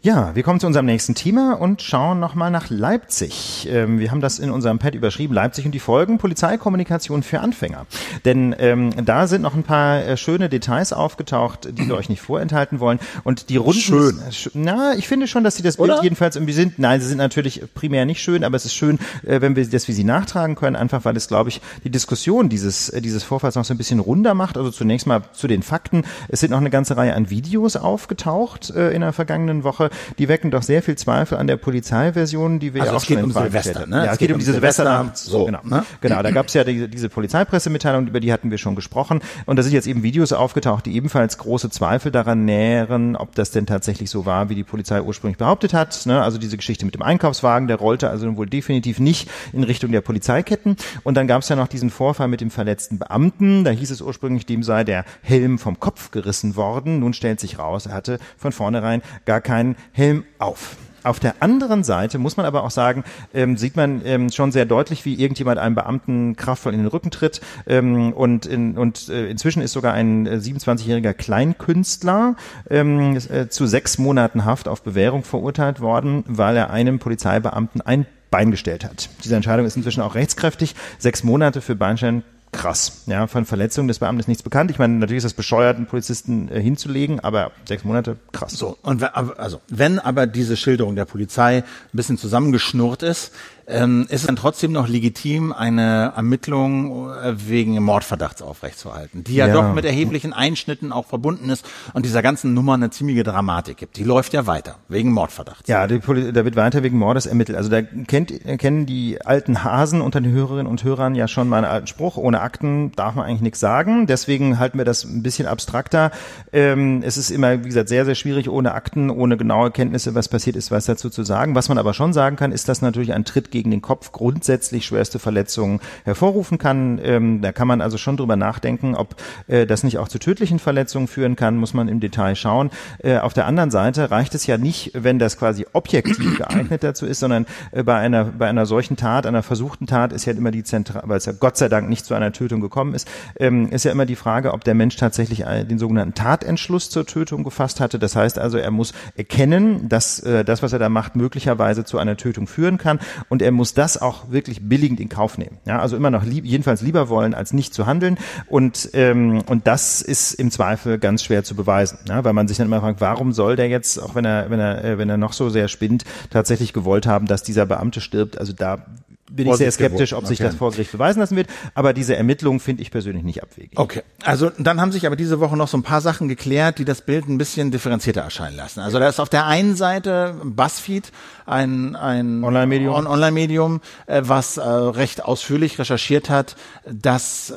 Ja, 0.02 0.34
wir 0.34 0.42
kommen 0.42 0.58
zu 0.60 0.66
unserem 0.66 0.86
nächsten 0.86 1.14
Thema 1.14 1.60
und 1.60 1.82
schauen 1.82 2.20
nochmal 2.20 2.50
nach 2.50 2.70
Leipzig. 2.70 3.68
Ähm, 3.70 3.98
wir 3.98 4.10
haben 4.10 4.22
das 4.22 4.38
in 4.38 4.50
unserem 4.50 4.78
Pad 4.78 4.94
überschrieben, 4.94 5.34
Leipzig 5.34 5.66
und 5.66 5.72
die 5.72 5.78
Folgen, 5.78 6.16
Polizeikommunikation 6.16 7.22
für 7.22 7.40
Anfänger. 7.40 7.84
Denn 8.24 8.56
ähm, 8.58 8.92
da 9.04 9.26
sind 9.26 9.42
noch 9.42 9.54
ein 9.54 9.62
paar 9.62 10.02
äh, 10.02 10.16
schöne 10.16 10.48
Details 10.48 10.94
aufgetaucht, 10.94 11.68
die 11.72 11.86
wir 11.86 11.96
euch 11.96 12.08
nicht 12.08 12.22
vorenthalten 12.22 12.80
wollen. 12.80 12.98
Und 13.24 13.50
die 13.50 13.58
Runden... 13.58 13.78
Schön. 13.78 14.18
Äh, 14.20 14.50
na, 14.54 14.94
ich 14.94 15.06
finde 15.06 15.28
schon, 15.28 15.44
dass 15.44 15.56
sie 15.56 15.62
das 15.62 15.76
Bild 15.76 15.90
Oder? 15.90 16.02
jedenfalls 16.02 16.34
irgendwie 16.34 16.54
sind. 16.54 16.78
Nein, 16.78 17.02
sie 17.02 17.06
sind 17.06 17.18
natürlich 17.18 17.62
primär 17.74 18.06
nicht 18.06 18.22
schön, 18.22 18.42
aber 18.42 18.56
es 18.56 18.64
ist 18.64 18.74
schön, 18.74 18.98
äh, 19.26 19.42
wenn 19.42 19.54
wir, 19.54 19.68
dass 19.68 19.86
wir 19.86 19.94
sie 19.94 20.04
nachtragen 20.04 20.54
können, 20.54 20.76
einfach 20.76 21.04
weil 21.04 21.18
es, 21.18 21.28
glaube 21.28 21.50
ich, 21.50 21.60
die 21.84 21.90
Diskussion 21.90 22.48
dieses, 22.48 22.88
äh, 22.88 23.02
dieses 23.02 23.22
Vorfalls 23.22 23.54
noch 23.54 23.66
so 23.66 23.74
ein 23.74 23.78
bisschen 23.78 24.00
runder 24.00 24.32
macht. 24.32 24.56
Also 24.56 24.70
zunächst 24.70 25.06
mal 25.06 25.24
zu 25.34 25.46
den 25.46 25.62
Fakten. 25.62 26.04
Es 26.28 26.40
sind 26.40 26.52
noch 26.52 26.58
eine 26.58 26.70
ganze 26.70 26.96
Reihe 26.96 27.14
an 27.14 27.28
Videos 27.28 27.76
aufgetaucht 27.76 28.70
äh, 28.70 28.92
in 28.92 29.02
der 29.02 29.12
vergangenen 29.12 29.62
Woche 29.62 29.89
Die 30.18 30.28
wecken 30.28 30.50
doch 30.50 30.62
sehr 30.62 30.82
viel 30.82 30.96
Zweifel 30.96 31.38
an 31.38 31.46
der 31.46 31.56
Polizeiversion, 31.56 32.58
die 32.58 32.74
wir 32.74 32.82
also 32.82 32.92
ja 32.92 32.96
auch 32.96 33.02
es 33.02 33.08
geht 33.08 33.18
schon 33.18 33.24
um 33.24 33.32
Frage 33.32 33.50
Silvester, 33.50 33.86
ne? 33.86 33.96
Ja, 33.96 34.04
es, 34.04 34.12
es 34.12 34.18
geht, 34.18 34.28
geht 34.28 34.34
um 34.34 34.38
diese 34.38 34.52
Silvesternacht. 34.52 35.16
So, 35.16 35.46
genau. 35.46 35.60
Ne? 35.64 35.84
Genau, 36.00 36.22
da 36.22 36.30
gab 36.30 36.46
es 36.46 36.54
ja 36.54 36.64
die, 36.64 36.88
diese 36.88 37.08
Polizeipressemitteilung, 37.08 38.06
über 38.06 38.20
die 38.20 38.32
hatten 38.32 38.50
wir 38.50 38.58
schon 38.58 38.74
gesprochen. 38.74 39.20
Und 39.46 39.56
da 39.56 39.62
sind 39.62 39.72
jetzt 39.72 39.86
eben 39.86 40.02
Videos 40.02 40.32
aufgetaucht, 40.32 40.86
die 40.86 40.94
ebenfalls 40.94 41.38
große 41.38 41.70
Zweifel 41.70 42.12
daran 42.12 42.44
nähren, 42.44 43.16
ob 43.16 43.34
das 43.34 43.50
denn 43.50 43.66
tatsächlich 43.66 44.10
so 44.10 44.26
war, 44.26 44.48
wie 44.48 44.54
die 44.54 44.64
Polizei 44.64 45.00
ursprünglich 45.00 45.38
behauptet 45.38 45.74
hat. 45.74 46.06
Ne? 46.06 46.22
Also 46.22 46.38
diese 46.38 46.56
Geschichte 46.56 46.84
mit 46.84 46.94
dem 46.94 47.02
Einkaufswagen, 47.02 47.68
der 47.68 47.76
rollte 47.76 48.10
also 48.10 48.36
wohl 48.36 48.46
definitiv 48.46 49.00
nicht 49.00 49.30
in 49.52 49.64
Richtung 49.64 49.92
der 49.92 50.00
Polizeiketten. 50.00 50.76
Und 51.02 51.16
dann 51.16 51.26
gab 51.26 51.42
es 51.42 51.48
ja 51.48 51.56
noch 51.56 51.68
diesen 51.68 51.90
Vorfall 51.90 52.28
mit 52.28 52.40
dem 52.40 52.50
verletzten 52.50 52.98
Beamten. 52.98 53.64
Da 53.64 53.70
hieß 53.70 53.90
es 53.90 54.00
ursprünglich, 54.00 54.46
dem 54.46 54.62
sei 54.62 54.84
der 54.84 55.04
Helm 55.22 55.58
vom 55.58 55.80
Kopf 55.80 56.10
gerissen 56.10 56.56
worden. 56.56 57.00
Nun 57.00 57.12
stellt 57.12 57.40
sich 57.40 57.58
raus, 57.58 57.86
er 57.86 57.94
hatte 57.94 58.18
von 58.36 58.52
vornherein 58.52 59.02
gar 59.24 59.40
keinen 59.40 59.76
Helm 59.92 60.24
auf. 60.38 60.76
Auf 61.02 61.18
der 61.18 61.36
anderen 61.40 61.82
Seite 61.82 62.18
muss 62.18 62.36
man 62.36 62.44
aber 62.44 62.62
auch 62.62 62.70
sagen, 62.70 63.04
ähm, 63.32 63.56
sieht 63.56 63.76
man 63.76 64.02
ähm, 64.04 64.30
schon 64.30 64.52
sehr 64.52 64.66
deutlich, 64.66 65.04
wie 65.04 65.14
irgendjemand 65.14 65.58
einem 65.58 65.74
Beamten 65.74 66.36
kraftvoll 66.36 66.74
in 66.74 66.80
den 66.80 66.88
Rücken 66.88 67.10
tritt. 67.10 67.40
Ähm, 67.66 68.12
und 68.12 68.46
in, 68.46 68.76
und 68.76 69.08
äh, 69.08 69.28
inzwischen 69.28 69.62
ist 69.62 69.72
sogar 69.72 69.94
ein 69.94 70.26
äh, 70.26 70.36
27-jähriger 70.36 71.14
Kleinkünstler 71.14 72.36
ähm, 72.68 73.16
äh, 73.16 73.48
zu 73.48 73.66
sechs 73.66 73.98
Monaten 73.98 74.44
Haft 74.44 74.68
auf 74.68 74.82
Bewährung 74.82 75.24
verurteilt 75.24 75.80
worden, 75.80 76.24
weil 76.26 76.56
er 76.56 76.70
einem 76.70 76.98
Polizeibeamten 76.98 77.80
ein 77.80 78.06
Bein 78.30 78.50
gestellt 78.50 78.84
hat. 78.84 79.08
Diese 79.24 79.34
Entscheidung 79.34 79.66
ist 79.66 79.76
inzwischen 79.76 80.02
auch 80.02 80.14
rechtskräftig. 80.14 80.76
Sechs 80.98 81.24
Monate 81.24 81.60
für 81.60 81.74
Beinstein 81.74 82.22
krass. 82.52 83.02
Ja, 83.06 83.26
von 83.26 83.44
Verletzungen 83.44 83.88
des 83.88 83.98
Beamten 83.98 84.20
ist 84.20 84.28
nichts 84.28 84.42
bekannt. 84.42 84.70
Ich 84.70 84.78
meine, 84.78 84.94
natürlich 84.94 85.18
ist 85.18 85.24
das 85.24 85.34
bescheuert, 85.34 85.76
einen 85.76 85.86
Polizisten 85.86 86.48
äh, 86.50 86.60
hinzulegen, 86.60 87.20
aber 87.20 87.52
sechs 87.66 87.84
Monate, 87.84 88.16
krass. 88.32 88.52
So, 88.52 88.76
und 88.82 89.02
also, 89.14 89.60
wenn 89.68 89.98
aber 89.98 90.26
diese 90.26 90.56
Schilderung 90.56 90.96
der 90.96 91.04
Polizei 91.04 91.58
ein 91.58 91.64
bisschen 91.92 92.18
zusammengeschnurrt 92.18 93.02
ist, 93.02 93.32
ähm, 93.70 94.02
ist 94.08 94.20
es 94.20 94.26
dann 94.26 94.36
trotzdem 94.36 94.72
noch 94.72 94.88
legitim, 94.88 95.52
eine 95.52 96.12
Ermittlung 96.16 97.10
äh, 97.10 97.34
wegen 97.48 97.82
Mordverdachts 97.82 98.42
aufrechtzuerhalten, 98.42 99.24
die 99.24 99.34
ja, 99.34 99.46
ja, 99.46 99.54
doch 99.54 99.74
mit 99.74 99.84
erheblichen 99.84 100.32
Einschnitten 100.32 100.92
auch 100.92 101.06
verbunden 101.06 101.50
ist 101.50 101.64
und 101.94 102.04
dieser 102.04 102.22
ganzen 102.22 102.54
Nummer 102.54 102.74
eine 102.74 102.90
ziemliche 102.90 103.22
Dramatik 103.22 103.76
gibt. 103.76 103.96
Die 103.96 104.04
läuft 104.04 104.32
ja 104.32 104.46
weiter, 104.46 104.76
wegen 104.88 105.12
Mordverdachts. 105.12 105.68
Ja, 105.68 105.86
da 105.86 106.44
wird 106.44 106.56
weiter 106.56 106.82
wegen 106.82 106.98
Mordes 106.98 107.26
ermittelt. 107.26 107.56
Also 107.56 107.70
da 107.70 107.82
kennt, 107.82 108.32
kennen 108.58 108.86
die 108.86 109.20
alten 109.24 109.64
Hasen 109.64 110.00
unter 110.00 110.20
den 110.20 110.32
Hörerinnen 110.32 110.66
und 110.66 110.84
Hörern 110.84 111.14
ja 111.14 111.28
schon 111.28 111.48
mal 111.48 111.58
einen 111.58 111.66
alten 111.66 111.86
Spruch, 111.86 112.16
ohne 112.16 112.40
Akten 112.40 112.92
darf 112.92 113.14
man 113.14 113.26
eigentlich 113.26 113.42
nichts 113.42 113.60
sagen. 113.60 114.06
Deswegen 114.06 114.58
halten 114.58 114.78
wir 114.78 114.84
das 114.84 115.04
ein 115.04 115.22
bisschen 115.22 115.46
abstrakter. 115.46 116.10
Ähm, 116.52 117.02
es 117.04 117.16
ist 117.16 117.30
immer, 117.30 117.62
wie 117.62 117.68
gesagt, 117.68 117.88
sehr, 117.88 118.04
sehr 118.04 118.14
schwierig, 118.14 118.48
ohne 118.48 118.72
Akten, 118.72 119.10
ohne 119.10 119.36
genaue 119.36 119.70
Kenntnisse, 119.70 120.14
was 120.14 120.28
passiert 120.28 120.56
ist, 120.56 120.70
was 120.70 120.86
dazu 120.86 121.10
zu 121.10 121.22
sagen. 121.22 121.54
Was 121.54 121.68
man 121.68 121.78
aber 121.78 121.94
schon 121.94 122.12
sagen 122.12 122.36
kann, 122.36 122.52
ist, 122.52 122.68
dass 122.68 122.82
natürlich 122.82 123.12
ein 123.12 123.24
Tritt 123.24 123.50
gegen 123.50 123.59
gegen 123.60 123.70
den 123.70 123.82
Kopf 123.82 124.10
grundsätzlich 124.10 124.86
schwerste 124.86 125.18
Verletzungen 125.18 125.80
hervorrufen 126.04 126.56
kann. 126.56 126.98
Ähm, 127.02 127.42
da 127.42 127.52
kann 127.52 127.68
man 127.68 127.82
also 127.82 127.98
schon 127.98 128.16
drüber 128.16 128.36
nachdenken, 128.36 128.94
ob 128.94 129.16
äh, 129.48 129.66
das 129.66 129.84
nicht 129.84 129.98
auch 129.98 130.08
zu 130.08 130.18
tödlichen 130.18 130.58
Verletzungen 130.58 131.08
führen 131.08 131.36
kann, 131.36 131.58
muss 131.58 131.74
man 131.74 131.88
im 131.88 132.00
Detail 132.00 132.36
schauen. 132.36 132.70
Äh, 133.00 133.18
auf 133.18 133.34
der 133.34 133.44
anderen 133.44 133.70
Seite 133.70 134.10
reicht 134.10 134.34
es 134.34 134.46
ja 134.46 134.56
nicht, 134.56 134.92
wenn 134.94 135.18
das 135.18 135.36
quasi 135.36 135.66
objektiv 135.74 136.38
geeignet 136.38 136.82
dazu 136.82 137.04
ist, 137.04 137.20
sondern 137.20 137.44
äh, 137.72 137.82
bei 137.82 137.96
einer 137.96 138.24
bei 138.24 138.48
einer 138.48 138.64
solchen 138.64 138.96
Tat, 138.96 139.26
einer 139.26 139.42
versuchten 139.42 139.86
Tat 139.86 140.14
ist 140.14 140.24
ja 140.24 140.32
immer 140.32 140.52
die 140.52 140.64
Zentral, 140.64 141.02
weil 141.04 141.18
es 141.18 141.26
ja 141.26 141.32
Gott 141.32 141.58
sei 141.58 141.68
Dank 141.68 141.90
nicht 141.90 142.06
zu 142.06 142.14
einer 142.14 142.32
Tötung 142.32 142.62
gekommen 142.62 142.94
ist, 142.94 143.06
ähm, 143.38 143.68
ist 143.70 143.84
ja 143.84 143.92
immer 143.92 144.06
die 144.06 144.16
Frage, 144.16 144.54
ob 144.54 144.64
der 144.64 144.74
Mensch 144.74 144.96
tatsächlich 144.96 145.44
den 145.68 145.78
sogenannten 145.78 146.14
Tatentschluss 146.14 146.88
zur 146.88 147.04
Tötung 147.04 147.44
gefasst 147.44 147.80
hatte. 147.80 147.98
Das 147.98 148.16
heißt 148.16 148.38
also, 148.38 148.56
er 148.56 148.70
muss 148.70 148.94
erkennen, 149.16 149.88
dass 149.90 150.20
äh, 150.20 150.44
das, 150.44 150.62
was 150.62 150.72
er 150.72 150.78
da 150.78 150.88
macht, 150.88 151.14
möglicherweise 151.14 151.84
zu 151.84 151.98
einer 151.98 152.16
Tötung 152.16 152.46
führen 152.46 152.78
kann 152.78 153.00
und 153.28 153.42
er 153.42 153.49
er 153.50 153.52
muss 153.52 153.74
das 153.74 154.00
auch 154.00 154.30
wirklich 154.30 154.68
billigend 154.68 155.00
in 155.00 155.08
Kauf 155.08 155.36
nehmen. 155.36 155.58
Ja, 155.66 155.80
also 155.80 155.96
immer 155.96 156.12
noch 156.12 156.24
lieb, 156.24 156.44
jedenfalls 156.44 156.82
lieber 156.82 157.08
wollen, 157.08 157.34
als 157.34 157.52
nicht 157.52 157.74
zu 157.74 157.84
handeln. 157.84 158.16
Und, 158.46 158.90
ähm, 158.92 159.42
und 159.46 159.66
das 159.66 160.02
ist 160.02 160.34
im 160.34 160.52
Zweifel 160.52 161.00
ganz 161.00 161.24
schwer 161.24 161.42
zu 161.42 161.56
beweisen, 161.56 161.98
ja, 162.08 162.22
weil 162.22 162.32
man 162.32 162.46
sich 162.46 162.58
dann 162.58 162.68
immer 162.68 162.80
fragt, 162.80 163.00
warum 163.00 163.32
soll 163.32 163.56
der 163.56 163.68
jetzt, 163.68 164.00
auch 164.00 164.14
wenn 164.14 164.24
er, 164.24 164.50
wenn 164.50 164.60
er, 164.60 164.84
äh, 164.84 164.98
wenn 164.98 165.10
er 165.10 165.16
noch 165.16 165.32
so 165.32 165.50
sehr 165.50 165.66
spinnt, 165.66 166.04
tatsächlich 166.30 166.72
gewollt 166.72 167.06
haben, 167.06 167.26
dass 167.26 167.42
dieser 167.42 167.66
Beamte 167.66 168.00
stirbt. 168.00 168.38
Also 168.38 168.52
da 168.52 168.86
bin 169.30 169.48
ich 169.48 169.54
sehr 169.56 169.70
skeptisch, 169.70 170.12
ob 170.12 170.26
sich 170.26 170.40
okay. 170.40 170.48
das 170.48 170.56
vor 170.56 170.70
Gericht 170.72 170.92
beweisen 170.92 171.20
lassen 171.20 171.36
wird. 171.36 171.48
Aber 171.74 171.92
diese 171.92 172.16
Ermittlung 172.16 172.60
finde 172.60 172.82
ich 172.82 172.90
persönlich 172.90 173.22
nicht 173.22 173.42
abwegig. 173.42 173.78
Okay. 173.78 174.02
Also 174.24 174.50
dann 174.58 174.80
haben 174.80 174.92
sich 174.92 175.06
aber 175.06 175.16
diese 175.16 175.40
Woche 175.40 175.56
noch 175.56 175.68
so 175.68 175.76
ein 175.76 175.82
paar 175.82 176.00
Sachen 176.00 176.28
geklärt, 176.28 176.78
die 176.78 176.84
das 176.84 177.02
Bild 177.02 177.28
ein 177.28 177.38
bisschen 177.38 177.70
differenzierter 177.70 178.20
erscheinen 178.22 178.56
lassen. 178.56 178.80
Also 178.80 178.98
da 178.98 179.08
ist 179.08 179.20
auf 179.20 179.28
der 179.28 179.46
einen 179.46 179.76
Seite 179.76 180.34
BuzzFeed, 180.42 181.12
ein, 181.46 181.96
ein 181.96 182.44
Online-Medium, 182.44 182.94
On 182.94 183.06
Online-Medium, 183.06 183.80
äh, 184.06 184.22
was 184.24 184.56
äh, 184.56 184.62
recht 184.62 185.24
ausführlich 185.24 185.78
recherchiert 185.78 186.30
hat, 186.30 186.56
dass 186.86 187.50
äh, 187.50 187.54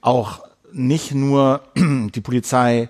auch 0.00 0.40
nicht 0.72 1.14
nur 1.14 1.62
die 1.76 2.20
Polizei 2.20 2.88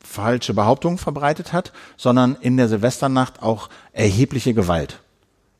falsche 0.00 0.54
Behauptungen 0.54 0.98
verbreitet 0.98 1.52
hat, 1.52 1.72
sondern 1.96 2.36
in 2.40 2.56
der 2.56 2.68
Silvesternacht 2.68 3.42
auch 3.42 3.68
erhebliche 3.92 4.52
Gewalt 4.52 5.01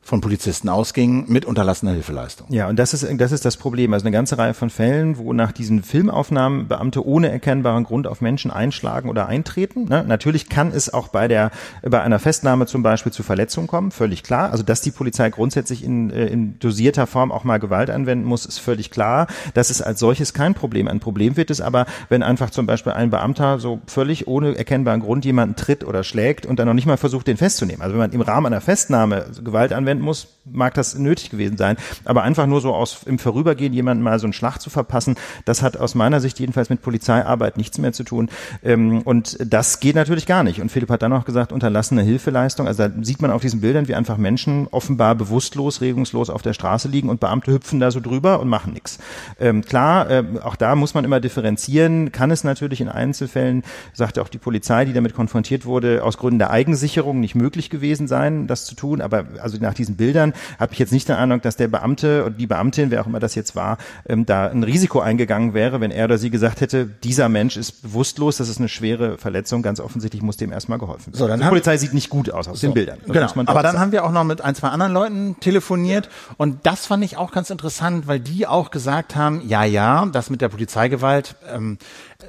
von 0.04 0.20
Polizisten 0.20 0.68
ausging 0.68 1.26
mit 1.28 1.44
unterlassener 1.44 1.92
Hilfeleistung. 1.92 2.48
Ja, 2.50 2.68
und 2.68 2.76
das 2.76 2.92
ist, 2.92 3.06
das 3.18 3.30
ist 3.30 3.44
das 3.44 3.56
Problem. 3.56 3.94
Also 3.94 4.04
eine 4.04 4.10
ganze 4.10 4.36
Reihe 4.36 4.52
von 4.52 4.68
Fällen, 4.68 5.16
wo 5.16 5.32
nach 5.32 5.52
diesen 5.52 5.84
Filmaufnahmen 5.84 6.66
Beamte 6.66 7.06
ohne 7.06 7.30
erkennbaren 7.30 7.84
Grund 7.84 8.08
auf 8.08 8.20
Menschen 8.20 8.50
einschlagen 8.50 9.08
oder 9.08 9.28
eintreten. 9.28 9.84
Ne? 9.84 10.04
Natürlich 10.06 10.48
kann 10.48 10.72
es 10.72 10.92
auch 10.92 11.08
bei 11.08 11.28
der, 11.28 11.52
bei 11.82 12.02
einer 12.02 12.18
Festnahme 12.18 12.66
zum 12.66 12.82
Beispiel 12.82 13.12
zu 13.12 13.22
Verletzungen 13.22 13.68
kommen, 13.68 13.92
völlig 13.92 14.24
klar. 14.24 14.50
Also, 14.50 14.64
dass 14.64 14.80
die 14.80 14.90
Polizei 14.90 15.30
grundsätzlich 15.30 15.84
in, 15.84 16.10
äh, 16.10 16.26
in 16.26 16.58
dosierter 16.58 17.06
Form 17.06 17.30
auch 17.30 17.44
mal 17.44 17.60
Gewalt 17.60 17.88
anwenden 17.88 18.24
muss, 18.24 18.44
ist 18.44 18.58
völlig 18.58 18.90
klar. 18.90 19.28
Das 19.54 19.70
ist 19.70 19.82
als 19.82 20.00
solches 20.00 20.34
kein 20.34 20.54
Problem. 20.54 20.88
Ein 20.88 20.98
Problem 20.98 21.36
wird 21.36 21.50
es 21.50 21.60
aber, 21.60 21.86
wenn 22.08 22.24
einfach 22.24 22.50
zum 22.50 22.66
Beispiel 22.66 22.92
ein 22.92 23.10
Beamter 23.10 23.60
so 23.60 23.80
völlig 23.86 24.26
ohne 24.26 24.58
erkennbaren 24.58 25.00
Grund 25.00 25.24
jemanden 25.24 25.54
tritt 25.54 25.84
oder 25.84 26.02
schlägt 26.02 26.44
und 26.44 26.58
dann 26.58 26.66
noch 26.66 26.74
nicht 26.74 26.86
mal 26.86 26.96
versucht, 26.96 27.28
den 27.28 27.36
festzunehmen. 27.36 27.82
Also 27.82 27.92
wenn 27.94 28.00
man 28.00 28.12
im 28.12 28.20
Rahmen 28.20 28.46
einer 28.46 28.60
Festnahme 28.60 29.26
Gewalt 29.44 29.72
anwendet, 29.72 29.91
anwenden 29.92 30.04
muss, 30.04 30.28
mag 30.44 30.74
das 30.74 30.98
nötig 30.98 31.30
gewesen 31.30 31.56
sein. 31.56 31.76
Aber 32.04 32.22
einfach 32.22 32.46
nur 32.46 32.60
so 32.60 32.74
aus 32.74 33.02
im 33.04 33.18
Vorübergehen 33.18 33.72
jemanden 33.72 34.02
mal 34.02 34.18
so 34.18 34.26
einen 34.26 34.32
Schlag 34.32 34.58
zu 34.58 34.70
verpassen, 34.70 35.16
das 35.44 35.62
hat 35.62 35.76
aus 35.76 35.94
meiner 35.94 36.20
Sicht 36.20 36.40
jedenfalls 36.40 36.70
mit 36.70 36.82
Polizeiarbeit 36.82 37.56
nichts 37.56 37.78
mehr 37.78 37.92
zu 37.92 38.04
tun. 38.04 38.28
Ähm, 38.64 39.02
und 39.02 39.38
das 39.40 39.80
geht 39.80 39.94
natürlich 39.94 40.26
gar 40.26 40.42
nicht. 40.42 40.60
Und 40.60 40.70
Philipp 40.70 40.90
hat 40.90 41.02
dann 41.02 41.12
auch 41.12 41.24
gesagt, 41.24 41.52
unterlassene 41.52 42.02
Hilfeleistung. 42.02 42.66
Also 42.66 42.88
da 42.88 42.94
sieht 43.02 43.22
man 43.22 43.30
auf 43.30 43.42
diesen 43.42 43.60
Bildern, 43.60 43.88
wie 43.88 43.94
einfach 43.94 44.16
Menschen 44.16 44.66
offenbar 44.70 45.14
bewusstlos, 45.14 45.80
regungslos 45.80 46.30
auf 46.30 46.42
der 46.42 46.54
Straße 46.54 46.88
liegen 46.88 47.08
und 47.08 47.20
Beamte 47.20 47.52
hüpfen 47.52 47.80
da 47.80 47.90
so 47.90 48.00
drüber 48.00 48.40
und 48.40 48.48
machen 48.48 48.72
nichts. 48.72 48.98
Ähm, 49.38 49.62
klar, 49.62 50.10
äh, 50.10 50.24
auch 50.42 50.56
da 50.56 50.74
muss 50.74 50.94
man 50.94 51.04
immer 51.04 51.20
differenzieren. 51.20 52.12
Kann 52.12 52.30
es 52.30 52.44
natürlich 52.44 52.80
in 52.80 52.88
Einzelfällen, 52.88 53.62
sagte 53.92 54.22
auch 54.22 54.28
die 54.28 54.38
Polizei, 54.38 54.84
die 54.84 54.92
damit 54.92 55.14
konfrontiert 55.14 55.66
wurde, 55.66 56.02
aus 56.02 56.18
Gründen 56.18 56.38
der 56.38 56.50
Eigensicherung 56.50 57.20
nicht 57.20 57.34
möglich 57.34 57.70
gewesen 57.70 58.08
sein, 58.08 58.46
das 58.46 58.64
zu 58.64 58.74
tun. 58.74 59.00
Aber 59.00 59.24
also 59.40 59.58
nach 59.60 59.74
diesen 59.82 59.96
Bildern 59.96 60.32
habe 60.58 60.72
ich 60.72 60.78
jetzt 60.78 60.92
nicht 60.92 61.08
den 61.08 61.16
Eindruck, 61.16 61.42
dass 61.42 61.56
der 61.56 61.68
Beamte 61.68 62.24
und 62.24 62.38
die 62.38 62.46
Beamtin, 62.46 62.90
wer 62.90 63.02
auch 63.02 63.06
immer 63.06 63.20
das 63.20 63.34
jetzt 63.34 63.56
war, 63.56 63.78
ähm, 64.08 64.24
da 64.26 64.46
ein 64.46 64.62
Risiko 64.62 65.00
eingegangen 65.00 65.54
wäre, 65.54 65.80
wenn 65.80 65.90
er 65.90 66.06
oder 66.06 66.18
sie 66.18 66.30
gesagt 66.30 66.60
hätte, 66.60 66.86
dieser 66.86 67.28
Mensch 67.28 67.56
ist 67.56 67.82
bewusstlos, 67.82 68.36
das 68.36 68.48
ist 68.48 68.58
eine 68.58 68.68
schwere 68.68 69.18
Verletzung, 69.18 69.62
ganz 69.62 69.80
offensichtlich 69.80 70.22
muss 70.22 70.36
dem 70.36 70.52
erstmal 70.52 70.78
geholfen 70.78 71.12
werden. 71.12 71.18
So, 71.18 71.28
dann 71.28 71.40
die 71.40 71.46
Polizei 71.46 71.76
sieht 71.76 71.94
nicht 71.94 72.08
gut 72.08 72.30
aus 72.30 72.48
auf 72.48 72.56
so, 72.56 72.66
den 72.66 72.74
Bildern. 72.74 72.98
Genau. 73.06 73.28
Aber 73.46 73.62
dann 73.62 73.72
sagen. 73.72 73.80
haben 73.80 73.92
wir 73.92 74.04
auch 74.04 74.12
noch 74.12 74.24
mit 74.24 74.40
ein, 74.40 74.54
zwei 74.54 74.68
anderen 74.68 74.92
Leuten 74.92 75.36
telefoniert 75.40 76.08
und 76.36 76.60
das 76.64 76.86
fand 76.86 77.04
ich 77.04 77.16
auch 77.16 77.32
ganz 77.32 77.50
interessant, 77.50 78.06
weil 78.06 78.20
die 78.20 78.46
auch 78.46 78.70
gesagt 78.70 79.16
haben, 79.16 79.42
ja, 79.46 79.64
ja, 79.64 80.06
das 80.06 80.30
mit 80.30 80.40
der 80.40 80.48
Polizeigewalt 80.48 81.34
ähm, 81.52 81.78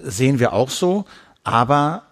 sehen 0.04 0.39
wir 0.39 0.54
auch 0.54 0.70
so, 0.70 1.06
aber 1.43 2.04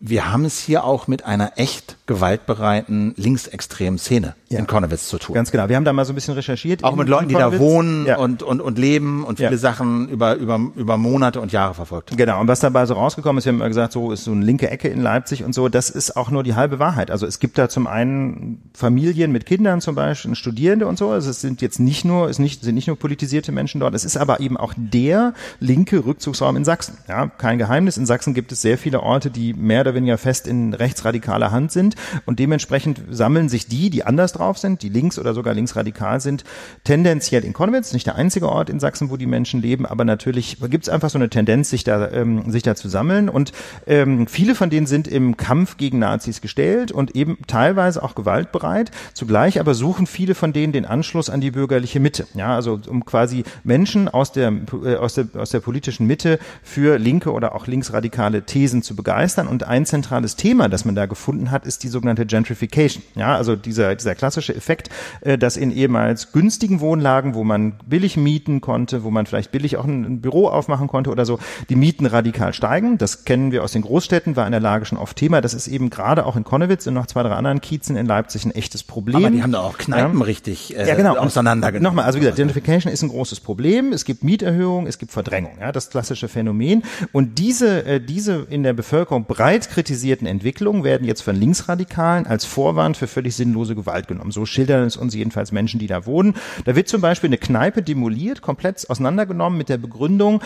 wir 0.00 0.30
haben 0.30 0.44
es 0.44 0.60
hier 0.60 0.84
auch 0.84 1.08
mit 1.08 1.24
einer 1.24 1.52
echt 1.56 1.96
gewaltbereiten 2.06 3.14
linksextremen 3.16 3.98
Szene 3.98 4.34
ja. 4.48 4.60
in 4.60 4.66
Kornewitz 4.68 5.08
zu 5.08 5.18
tun. 5.18 5.34
Ganz 5.34 5.50
genau. 5.50 5.68
Wir 5.68 5.74
haben 5.74 5.84
da 5.84 5.92
mal 5.92 6.04
so 6.04 6.12
ein 6.12 6.14
bisschen 6.14 6.34
recherchiert. 6.34 6.84
Auch 6.84 6.94
mit 6.94 7.08
Leuten, 7.08 7.28
die 7.28 7.34
da 7.34 7.58
wohnen 7.58 8.06
ja. 8.06 8.16
und, 8.16 8.44
und, 8.44 8.60
und 8.60 8.78
leben 8.78 9.24
und 9.24 9.38
viele 9.38 9.50
ja. 9.50 9.56
Sachen 9.56 10.08
über, 10.08 10.36
über, 10.36 10.60
über 10.76 10.96
Monate 10.96 11.40
und 11.40 11.50
Jahre 11.50 11.74
verfolgt. 11.74 12.16
Genau. 12.16 12.40
Und 12.40 12.46
was 12.46 12.60
dabei 12.60 12.86
so 12.86 12.94
rausgekommen 12.94 13.38
ist, 13.38 13.46
wir 13.46 13.52
haben 13.52 13.58
immer 13.58 13.68
gesagt, 13.68 13.92
so 13.92 14.12
ist 14.12 14.24
so 14.24 14.30
eine 14.30 14.44
linke 14.44 14.70
Ecke 14.70 14.88
in 14.88 15.02
Leipzig 15.02 15.42
und 15.42 15.52
so, 15.52 15.68
das 15.68 15.90
ist 15.90 16.16
auch 16.16 16.30
nur 16.30 16.44
die 16.44 16.54
halbe 16.54 16.78
Wahrheit. 16.78 17.10
Also 17.10 17.26
es 17.26 17.40
gibt 17.40 17.58
da 17.58 17.68
zum 17.68 17.88
einen 17.88 18.62
Familien 18.74 19.32
mit 19.32 19.46
Kindern 19.46 19.80
zum 19.80 19.96
Beispiel, 19.96 20.34
Studierende 20.36 20.86
und 20.86 20.96
so. 20.96 21.10
Also 21.10 21.30
es 21.30 21.40
sind 21.40 21.60
jetzt 21.60 21.80
nicht 21.80 22.04
nur, 22.04 22.28
es 22.28 22.38
nicht, 22.38 22.62
sind 22.62 22.76
nicht 22.76 22.86
nur 22.86 22.96
politisierte 22.96 23.50
Menschen 23.50 23.80
dort. 23.80 23.94
Es 23.94 24.04
ist 24.04 24.16
aber 24.16 24.38
eben 24.38 24.56
auch 24.56 24.74
der 24.76 25.34
linke 25.58 26.06
Rückzugsraum 26.06 26.56
in 26.56 26.64
Sachsen. 26.64 26.98
Ja, 27.08 27.26
kein 27.26 27.58
Geheimnis. 27.58 27.96
In 27.96 28.06
Sachsen 28.06 28.32
gibt 28.32 28.52
es 28.52 28.62
sehr 28.62 28.78
viele 28.78 29.02
Orte, 29.02 29.30
die 29.30 29.52
mehr 29.52 29.87
oder 29.88 29.94
weniger 29.94 30.18
fest 30.18 30.46
in 30.46 30.74
rechtsradikaler 30.74 31.50
Hand 31.50 31.72
sind 31.72 31.94
und 32.26 32.38
dementsprechend 32.38 33.00
sammeln 33.10 33.48
sich 33.48 33.66
die, 33.66 33.90
die 33.90 34.04
anders 34.04 34.32
drauf 34.32 34.58
sind, 34.58 34.82
die 34.82 34.88
links 34.88 35.18
oder 35.18 35.34
sogar 35.34 35.54
linksradikal 35.54 36.20
sind, 36.20 36.44
tendenziell 36.84 37.44
in 37.44 37.52
Konwitz, 37.52 37.92
nicht 37.92 38.06
der 38.06 38.16
einzige 38.16 38.48
Ort 38.48 38.70
in 38.70 38.80
Sachsen, 38.80 39.10
wo 39.10 39.16
die 39.16 39.26
Menschen 39.26 39.62
leben, 39.62 39.86
aber 39.86 40.04
natürlich 40.04 40.58
gibt 40.68 40.84
es 40.84 40.88
einfach 40.88 41.10
so 41.10 41.18
eine 41.18 41.30
Tendenz, 41.30 41.70
sich 41.70 41.84
da, 41.84 42.10
ähm, 42.10 42.50
sich 42.50 42.62
da 42.62 42.74
zu 42.74 42.88
sammeln 42.88 43.28
und 43.28 43.52
ähm, 43.86 44.26
viele 44.26 44.54
von 44.54 44.70
denen 44.70 44.86
sind 44.86 45.08
im 45.08 45.36
Kampf 45.36 45.78
gegen 45.78 45.98
Nazis 45.98 46.40
gestellt 46.40 46.92
und 46.92 47.16
eben 47.16 47.38
teilweise 47.46 48.02
auch 48.02 48.14
gewaltbereit. 48.14 48.90
Zugleich 49.14 49.60
aber 49.60 49.74
suchen 49.74 50.06
viele 50.06 50.34
von 50.34 50.52
denen 50.52 50.72
den 50.72 50.84
Anschluss 50.84 51.30
an 51.30 51.40
die 51.40 51.50
bürgerliche 51.50 52.00
Mitte. 52.00 52.26
Ja, 52.34 52.54
also 52.54 52.78
um 52.88 53.04
quasi 53.04 53.44
Menschen 53.64 54.08
aus 54.08 54.32
der, 54.32 54.52
äh, 54.84 54.96
aus 54.96 55.14
der, 55.14 55.28
aus 55.36 55.50
der 55.50 55.60
politischen 55.60 56.06
Mitte 56.06 56.38
für 56.62 56.98
linke 56.98 57.32
oder 57.32 57.54
auch 57.54 57.66
linksradikale 57.66 58.42
Thesen 58.42 58.82
zu 58.82 58.94
begeistern. 58.96 59.48
Und 59.48 59.64
ein 59.64 59.77
zentrales 59.86 60.36
Thema, 60.36 60.68
das 60.68 60.84
man 60.84 60.94
da 60.94 61.06
gefunden 61.06 61.50
hat, 61.50 61.66
ist 61.66 61.82
die 61.82 61.88
sogenannte 61.88 62.26
Gentrification. 62.26 63.02
Ja, 63.14 63.36
also 63.36 63.56
dieser, 63.56 63.94
dieser 63.94 64.14
klassische 64.14 64.54
Effekt, 64.54 64.90
äh, 65.20 65.38
dass 65.38 65.56
in 65.56 65.70
ehemals 65.70 66.32
günstigen 66.32 66.80
Wohnlagen, 66.80 67.34
wo 67.34 67.44
man 67.44 67.74
billig 67.86 68.16
mieten 68.16 68.60
konnte, 68.60 69.04
wo 69.04 69.10
man 69.10 69.26
vielleicht 69.26 69.50
billig 69.50 69.76
auch 69.76 69.84
ein, 69.84 70.04
ein 70.04 70.20
Büro 70.20 70.48
aufmachen 70.48 70.88
konnte 70.88 71.10
oder 71.10 71.24
so, 71.24 71.38
die 71.68 71.76
Mieten 71.76 72.06
radikal 72.06 72.52
steigen. 72.52 72.98
Das 72.98 73.24
kennen 73.24 73.52
wir 73.52 73.64
aus 73.64 73.72
den 73.72 73.82
Großstädten, 73.82 74.36
war 74.36 74.46
in 74.46 74.52
der 74.52 74.60
Lage 74.60 74.84
schon 74.84 74.98
oft 74.98 75.16
Thema. 75.16 75.40
Das 75.40 75.54
ist 75.54 75.68
eben 75.68 75.90
gerade 75.90 76.26
auch 76.26 76.36
in 76.36 76.44
Konnewitz 76.44 76.86
und 76.86 76.94
noch 76.94 77.06
zwei, 77.06 77.22
drei 77.22 77.34
anderen 77.34 77.60
Kiezen 77.60 77.96
in 77.96 78.06
Leipzig 78.06 78.44
ein 78.44 78.52
echtes 78.52 78.82
Problem. 78.82 79.16
Aber 79.16 79.30
die 79.30 79.42
haben 79.42 79.52
da 79.52 79.60
auch 79.60 79.78
Kneipen 79.78 80.18
ja. 80.18 80.24
richtig 80.24 80.76
äh, 80.76 80.88
ja, 80.88 80.94
genau. 80.94 81.16
auseinandergenommen. 81.16 81.82
Nochmal, 81.82 82.04
also 82.04 82.16
wie 82.16 82.20
gesagt, 82.20 82.36
Gentrification 82.36 82.92
ist 82.92 83.02
ein 83.02 83.08
großes 83.08 83.40
Problem. 83.40 83.92
Es 83.92 84.04
gibt 84.04 84.24
Mieterhöhungen, 84.24 84.86
es 84.86 84.98
gibt 84.98 85.12
Verdrängung, 85.12 85.58
ja, 85.60 85.72
das 85.72 85.90
klassische 85.90 86.28
Phänomen. 86.28 86.82
Und 87.12 87.38
diese, 87.38 87.84
äh, 87.84 88.00
diese 88.00 88.46
in 88.50 88.62
der 88.62 88.72
Bevölkerung 88.72 89.24
breit 89.24 89.67
kritisierten 89.68 90.26
Entwicklungen 90.26 90.84
werden 90.84 91.06
jetzt 91.06 91.22
von 91.22 91.36
Linksradikalen 91.36 92.26
als 92.26 92.44
Vorwand 92.44 92.96
für 92.96 93.06
völlig 93.06 93.36
sinnlose 93.36 93.74
Gewalt 93.74 94.08
genommen. 94.08 94.30
So 94.30 94.46
schildern 94.46 94.84
es 94.84 94.96
uns 94.96 95.14
jedenfalls 95.14 95.52
Menschen, 95.52 95.78
die 95.78 95.86
da 95.86 96.06
wohnen. 96.06 96.34
Da 96.64 96.74
wird 96.74 96.88
zum 96.88 97.00
Beispiel 97.00 97.28
eine 97.28 97.38
Kneipe 97.38 97.82
demoliert, 97.82 98.42
komplett 98.42 98.88
auseinandergenommen 98.88 99.56
mit 99.56 99.68
der 99.68 99.78
Begründung, 99.78 100.42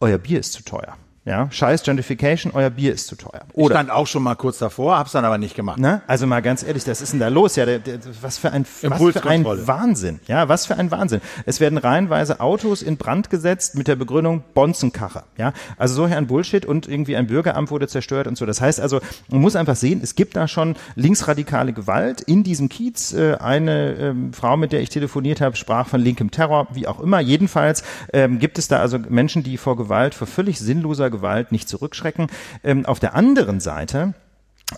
euer 0.00 0.18
Bier 0.18 0.40
ist 0.40 0.52
zu 0.52 0.62
teuer. 0.62 0.96
Ja, 1.26 1.50
scheiß 1.50 1.82
Gentrification, 1.82 2.52
euer 2.54 2.70
Bier 2.70 2.94
ist 2.94 3.08
zu 3.08 3.16
teuer. 3.16 3.40
Oder, 3.52 3.74
ich 3.74 3.78
stand 3.78 3.90
auch 3.90 4.06
schon 4.06 4.22
mal 4.22 4.36
kurz 4.36 4.58
davor, 4.58 4.96
hab's 4.96 5.10
dann 5.10 5.24
aber 5.24 5.38
nicht 5.38 5.56
gemacht. 5.56 5.76
Ne? 5.76 6.00
Also 6.06 6.24
mal 6.28 6.40
ganz 6.40 6.62
ehrlich, 6.62 6.86
was 6.86 7.00
ist 7.00 7.12
denn 7.12 7.18
da 7.18 7.26
los? 7.26 7.56
Ja, 7.56 7.66
der, 7.66 7.80
der, 7.80 7.98
was 8.20 8.38
für 8.38 8.52
ein, 8.52 8.64
was 8.82 9.02
für 9.02 9.28
ein 9.28 9.44
Wahnsinn. 9.44 10.20
Ja, 10.28 10.48
was 10.48 10.66
für 10.66 10.76
ein 10.76 10.92
Wahnsinn. 10.92 11.20
Es 11.44 11.58
werden 11.58 11.78
reihenweise 11.78 12.38
Autos 12.38 12.80
in 12.80 12.96
Brand 12.96 13.28
gesetzt 13.28 13.74
mit 13.74 13.88
der 13.88 13.96
Begründung 13.96 14.44
Bonzenkacher. 14.54 15.24
Ja, 15.36 15.52
also 15.76 15.94
so 15.94 16.04
ein 16.04 16.28
Bullshit 16.28 16.64
und 16.64 16.86
irgendwie 16.86 17.16
ein 17.16 17.26
Bürgeramt 17.26 17.72
wurde 17.72 17.88
zerstört 17.88 18.28
und 18.28 18.38
so. 18.38 18.46
Das 18.46 18.60
heißt 18.60 18.78
also, 18.78 19.00
man 19.28 19.40
muss 19.40 19.56
einfach 19.56 19.74
sehen, 19.74 19.98
es 20.04 20.14
gibt 20.14 20.36
da 20.36 20.46
schon 20.46 20.76
linksradikale 20.94 21.72
Gewalt 21.72 22.20
in 22.20 22.44
diesem 22.44 22.68
Kiez. 22.68 23.12
Äh, 23.12 23.34
eine 23.40 23.94
ähm, 23.94 24.32
Frau, 24.32 24.56
mit 24.56 24.70
der 24.70 24.80
ich 24.80 24.90
telefoniert 24.90 25.40
habe, 25.40 25.56
sprach 25.56 25.88
von 25.88 26.00
linkem 26.00 26.30
Terror, 26.30 26.68
wie 26.70 26.86
auch 26.86 27.00
immer. 27.00 27.18
Jedenfalls 27.18 27.82
ähm, 28.12 28.38
gibt 28.38 28.58
es 28.58 28.68
da 28.68 28.78
also 28.78 29.00
Menschen, 29.00 29.42
die 29.42 29.56
vor 29.56 29.76
Gewalt, 29.76 30.14
vor 30.14 30.28
völlig 30.28 30.60
sinnloser 30.60 31.15
Gewalt 31.16 31.52
nicht 31.52 31.68
zurückschrecken. 31.68 32.28
Ähm, 32.62 32.86
auf 32.86 33.00
der 33.00 33.14
anderen 33.14 33.60
Seite 33.60 34.14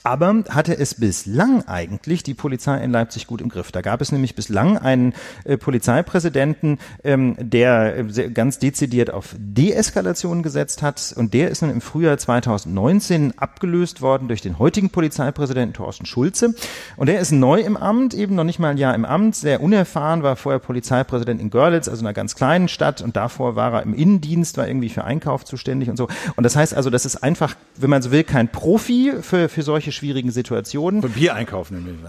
aber 0.03 0.45
hatte 0.51 0.77
es 0.77 0.95
bislang 0.95 1.67
eigentlich 1.67 2.23
die 2.23 2.35
Polizei 2.35 2.77
in 2.85 2.91
Leipzig 2.91 3.27
gut 3.27 3.41
im 3.41 3.49
Griff. 3.49 3.73
Da 3.73 3.81
gab 3.81 4.03
es 4.03 4.13
nämlich 4.13 4.35
bislang 4.35 4.77
einen 4.77 5.15
äh, 5.45 5.57
Polizeipräsidenten, 5.57 6.79
ähm, 7.05 7.37
der 7.39 7.97
äh, 7.97 8.31
ganz 8.31 8.59
dezidiert 8.59 9.11
auf 9.11 9.35
Deeskalation 9.39 10.43
gesetzt 10.43 10.83
hat. 10.83 11.15
Und 11.17 11.33
der 11.33 11.51
ist 11.51 11.63
dann 11.63 11.71
im 11.71 11.81
Frühjahr 11.81 12.19
2019 12.19 13.39
abgelöst 13.39 14.03
worden 14.03 14.29
durch 14.29 14.43
den 14.43 14.59
heutigen 14.59 14.91
Polizeipräsidenten 14.91 15.73
Thorsten 15.73 16.05
Schulze. 16.05 16.55
Und 16.97 17.09
der 17.09 17.21
ist 17.21 17.33
neu 17.33 17.61
im 17.61 17.79
Amt, 17.79 18.13
eben 18.13 18.35
noch 18.35 18.45
nicht 18.45 18.59
mal 18.59 18.69
ein 18.69 18.79
Jahr 18.79 18.95
im 18.95 19.07
Amt, 19.07 19.37
sehr 19.37 19.63
unerfahren, 19.63 20.23
war 20.23 20.37
vorher 20.37 20.59
Polizeipräsident 20.59 21.41
in 21.41 21.49
Görlitz, 21.49 21.89
also 21.89 22.03
einer 22.03 22.13
ganz 22.13 22.35
kleinen 22.35 22.69
Stadt. 22.69 23.01
Und 23.01 23.17
davor 23.17 23.57
war 23.57 23.73
er 23.73 23.83
im 23.85 23.95
Innendienst, 23.95 24.59
war 24.59 24.69
irgendwie 24.69 24.91
für 24.91 25.05
Einkauf 25.05 25.47
zuständig 25.47 25.89
und 25.89 25.97
so. 25.97 26.09
Und 26.37 26.45
das 26.45 26.57
heißt 26.57 26.75
also, 26.75 26.91
das 26.91 27.07
ist 27.07 27.17
einfach, 27.23 27.57
wenn 27.77 27.89
man 27.89 28.03
so 28.03 28.11
will, 28.11 28.25
kein 28.25 28.49
Profi 28.49 29.15
für, 29.23 29.49
für 29.49 29.63
solche 29.63 29.78
solche 29.79 29.93
schwierigen 29.93 30.33
Situationen. 30.33 31.03
Für 31.03 31.09
Bier 31.09 31.37
einkaufen. 31.37 32.01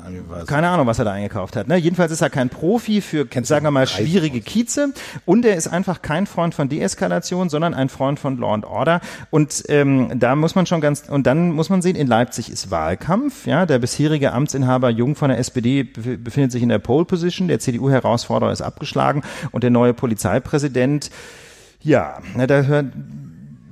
Keine 0.48 0.70
Ahnung, 0.70 0.88
was 0.88 0.98
er 0.98 1.06
da 1.06 1.12
eingekauft 1.12 1.56
hat. 1.56 1.68
Ne? 1.68 1.78
Jedenfalls 1.78 2.12
ist 2.12 2.22
er 2.22 2.32
kein 2.32 2.50
Profi 2.50 3.00
für, 3.00 3.28
Kennst 3.28 3.50
sagen 3.50 3.64
wir 3.64 3.70
mal, 3.70 3.86
schwierige 3.86 4.42
Kieze. 4.42 4.92
Und 5.26 5.46
er 5.46 5.56
ist 5.56 5.68
einfach 5.68 6.02
kein 6.02 6.26
Freund 6.26 6.56
von 6.56 6.68
Deeskalation, 6.68 7.48
sondern 7.50 7.76
ein 7.76 7.90
Freund 7.90 8.20
von 8.20 8.40
Law 8.40 8.56
and 8.56 8.66
Order. 8.66 9.02
Und 9.30 9.64
ähm, 9.70 10.20
da 10.20 10.36
muss 10.36 10.56
man 10.56 10.66
schon 10.66 10.82
ganz, 10.82 11.10
und 11.10 11.28
dann 11.28 11.52
muss 11.52 11.70
man 11.70 11.84
sehen, 11.84 11.96
in 11.96 12.08
Leipzig 12.08 12.52
ist 12.52 12.72
Wahlkampf. 12.72 13.46
Ja, 13.46 13.68
der 13.68 13.78
bisherige 13.78 14.34
Amtsinhaber 14.34 14.90
Jung 14.90 15.14
von 15.14 15.30
der 15.30 15.38
SPD 15.38 15.84
befindet 15.84 16.52
sich 16.52 16.64
in 16.64 16.70
der 16.70 16.80
Pole 16.80 17.06
Position. 17.06 17.48
Der 17.48 17.60
CDU-Herausforderer 17.60 18.52
ist 18.52 18.64
abgeschlagen 18.64 19.22
und 19.52 19.62
der 19.64 19.70
neue 19.70 19.94
Polizeipräsident 19.94 21.12
ja, 21.82 22.20
da 22.36 22.64
hört, 22.64 22.88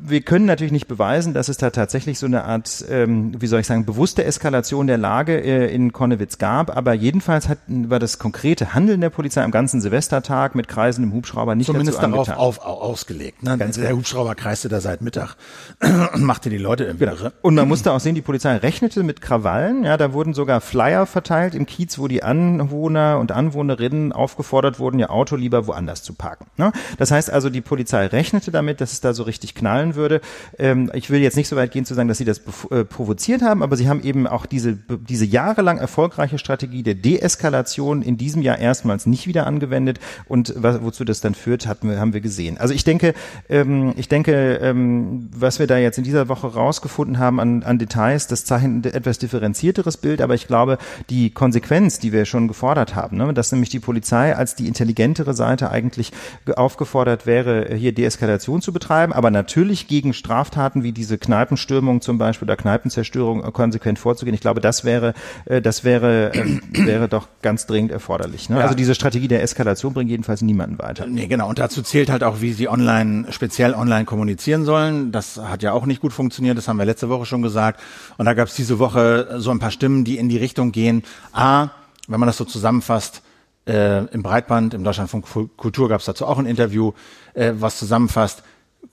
wir 0.10 0.22
können 0.22 0.46
natürlich 0.46 0.72
nicht 0.72 0.88
beweisen, 0.88 1.34
dass 1.34 1.50
es 1.50 1.58
da 1.58 1.70
tatsächlich 1.70 2.20
so 2.20 2.26
eine 2.26 2.44
Art, 2.44 2.86
ähm, 2.90 3.34
wie 3.40 3.48
soll 3.48 3.60
ich 3.60 3.68
sagen, 3.68 3.86
bewusste 3.86 4.24
Eskalation 4.24 4.88
der 4.88 4.98
Lage 4.98 5.40
äh, 5.40 5.74
in 5.74 5.94
Konnewitz 5.94 6.38
gab. 6.38 6.76
Aber 6.76 6.94
jedenfalls 6.94 7.50
hat, 7.50 7.60
war 7.68 8.00
das 8.00 8.20
konkrete 8.20 8.74
Handeln 8.74 9.02
der 9.02 9.10
Polizei 9.10 9.44
am 9.44 9.52
ganzen 9.52 9.82
Silvestertag 9.82 10.56
mit 10.56 10.68
kreisendem 10.68 11.14
Hubschrauber 11.14 11.56
nicht 11.56 11.68
Zumindest 11.68 11.98
dazu 11.98 12.12
darauf 12.12 12.30
auf, 12.30 12.60
auf, 12.60 12.82
ausgelegt. 12.82 13.44
Ne? 13.44 13.58
Ganz 13.58 13.78
der 13.78 13.96
Hubschrauber 13.96 14.36
kreiste 14.36 14.70
da 14.70 14.82
seit 14.82 15.02
Mittag 15.02 15.36
und 16.14 16.24
machte 16.24 16.50
die 16.50 16.58
Leute 16.58 16.86
irgendwie 16.86 17.06
genau. 17.06 17.32
Und 17.42 17.56
man 17.56 17.68
musste 17.68 17.92
auch 17.92 18.00
sehen, 18.00 18.16
die 18.16 18.22
Polizei 18.22 18.56
rechnete 18.58 19.04
mit 19.04 19.22
Krawallen. 19.22 19.84
Ja, 19.84 19.98
da 19.98 20.14
wurden 20.14 20.34
sogar 20.34 20.62
Flyer 20.62 21.06
verteilt 21.06 21.56
im 21.56 21.66
Kiez, 21.66 22.00
wo 22.00 22.08
die 22.08 22.24
Anwohner 22.24 23.20
und 23.20 23.32
Anwohnerinnen 23.32 24.12
aufgefordert 24.14 24.80
wurden, 24.80 25.00
ihr 25.00 25.12
Auto 25.12 25.36
lieber 25.36 25.68
woanders 25.68 26.04
zu 26.04 26.14
parken. 26.14 26.48
Ne? 26.58 26.72
Das 26.98 27.12
heißt 27.12 27.32
also, 27.32 27.50
die 27.50 27.62
Polizei 27.62 28.08
rechnete 28.08 28.52
damit, 28.52 28.82
dass 28.82 28.94
es 28.94 29.02
da 29.02 29.14
so 29.14 29.24
richtig 29.24 29.56
knallen 29.56 29.96
würde. 29.98 30.22
Ähm, 30.58 30.90
ich 30.94 31.10
will 31.10 31.20
jetzt 31.20 31.36
nicht 31.36 31.50
so 31.50 31.56
weit 31.56 31.72
gehen 31.72 31.84
zu 31.84 31.94
sagen, 31.94 32.08
dass 32.08 32.18
sie 32.18 32.26
das 32.26 32.42
äh, 32.72 32.86
provoziert 32.86 33.42
haben, 33.42 33.62
aber 33.62 33.76
sie 33.76 33.90
haben 33.90 34.02
eben 34.04 34.28
auch 34.28 34.46
diese, 34.46 34.74
diese 34.76 35.26
jahrelang 35.26 35.78
erfolgreiche 35.78 36.38
Strategie 36.38 36.84
der 36.84 36.96
Deeskalation 36.96 38.02
in 38.02 38.18
diesem 38.18 38.42
Jahr 38.42 38.58
erstmals 38.58 39.06
nicht 39.06 39.28
wieder 39.28 39.46
angewendet 39.48 40.00
und 40.28 40.54
was, 40.56 40.82
wozu 40.82 41.04
das 41.04 41.22
dann 41.22 41.36
führt, 41.36 41.68
hatten 41.68 41.90
wir, 41.90 42.00
haben 42.00 42.14
wir 42.14 42.22
gesehen. 42.22 42.58
Also 42.58 42.74
ich 42.74 42.84
denke, 42.84 43.14
ähm, 43.50 43.94
ich 43.98 44.08
denke, 44.08 44.60
ähm, 44.62 45.30
was 45.36 45.60
wir 45.60 45.68
da 45.68 45.78
jetzt 45.78 45.98
in 45.98 46.04
dieser 46.04 46.30
Woche 46.30 46.48
rausgefunden 46.48 47.20
haben 47.20 47.40
an, 47.40 47.64
an 47.64 47.80
Details, 47.80 48.28
das 48.28 48.46
zeichnet 48.46 48.86
ein 48.86 48.94
etwas 48.94 49.20
differenzierteres 49.20 49.98
Bild, 49.98 50.22
aber 50.22 50.36
ich 50.36 50.48
glaube, 50.48 50.78
die 51.10 51.32
Konsequenz, 51.32 52.00
die 52.00 52.14
wir 52.14 52.26
schon 52.26 52.48
gefordert 52.48 52.96
haben, 52.96 53.18
ne, 53.18 53.34
dass 53.34 53.52
nämlich 53.52 53.70
die 53.70 53.80
Polizei 53.80 54.36
als 54.36 54.56
die 54.56 54.68
intelligentere 54.68 55.34
Seite 55.34 55.72
eigentlich 55.72 56.12
aufgefordert 56.56 57.26
wäre, 57.26 57.74
hier 57.76 57.94
Deeskalation 57.94 58.62
zu 58.62 58.72
betreiben, 58.72 59.14
aber 59.14 59.32
natürlich 59.32 59.87
gegen 59.88 60.14
Straftaten 60.14 60.84
wie 60.84 60.92
diese 60.92 61.18
Kneipenstürmung 61.18 62.02
zum 62.02 62.18
Beispiel 62.18 62.46
oder 62.46 62.56
Kneipenzerstörung 62.56 63.42
konsequent 63.54 64.00
vorzugehen. 64.00 64.34
Ich 64.34 64.42
glaube, 64.42 64.62
das 64.62 64.84
wäre, 64.84 65.14
äh, 65.46 65.62
das 65.62 65.84
wäre, 65.84 66.34
äh, 66.34 66.60
wäre 66.74 67.08
doch 67.08 67.28
ganz 67.42 67.66
dringend 67.66 67.92
erforderlich. 67.92 68.50
Ne? 68.50 68.58
Ja. 68.58 68.64
Also 68.64 68.76
diese 68.76 68.96
Strategie 68.96 69.28
der 69.28 69.44
Eskalation 69.44 69.94
bringt 69.94 70.10
jedenfalls 70.10 70.42
niemanden 70.42 70.80
weiter. 70.80 71.08
Nee, 71.08 71.28
genau. 71.28 71.50
Und 71.50 71.60
dazu 71.60 71.82
zählt 71.82 72.10
halt 72.10 72.24
auch, 72.24 72.42
wie 72.42 72.54
sie 72.54 72.68
online, 72.70 73.26
speziell 73.32 73.74
online 73.74 74.06
kommunizieren 74.06 74.66
sollen. 74.66 75.12
Das 75.12 75.38
hat 75.38 75.64
ja 75.64 75.72
auch 75.72 75.86
nicht 75.86 76.02
gut 76.02 76.14
funktioniert. 76.14 76.58
Das 76.58 76.68
haben 76.68 76.78
wir 76.78 76.86
letzte 76.86 77.10
Woche 77.10 77.26
schon 77.26 77.42
gesagt. 77.42 77.80
Und 78.18 78.26
da 78.26 78.34
gab 78.34 78.48
es 78.48 78.56
diese 78.56 78.80
Woche 78.80 79.36
so 79.38 79.52
ein 79.52 79.60
paar 79.60 79.72
Stimmen, 79.72 80.04
die 80.04 80.18
in 80.18 80.30
die 80.30 80.38
Richtung 80.38 80.72
gehen. 80.72 81.04
A, 81.32 81.70
wenn 82.08 82.20
man 82.20 82.28
das 82.28 82.38
so 82.38 82.46
zusammenfasst, 82.46 83.22
äh, 83.68 84.06
im 84.06 84.24
Breitband, 84.24 84.74
im 84.74 84.84
Deutschlandfunk 84.84 85.26
Kultur 85.58 85.90
gab 85.90 86.00
es 86.00 86.06
dazu 86.06 86.26
auch 86.26 86.40
ein 86.40 86.46
Interview, 86.46 86.94
äh, 87.34 87.54
was 87.58 87.78
zusammenfasst, 87.78 88.44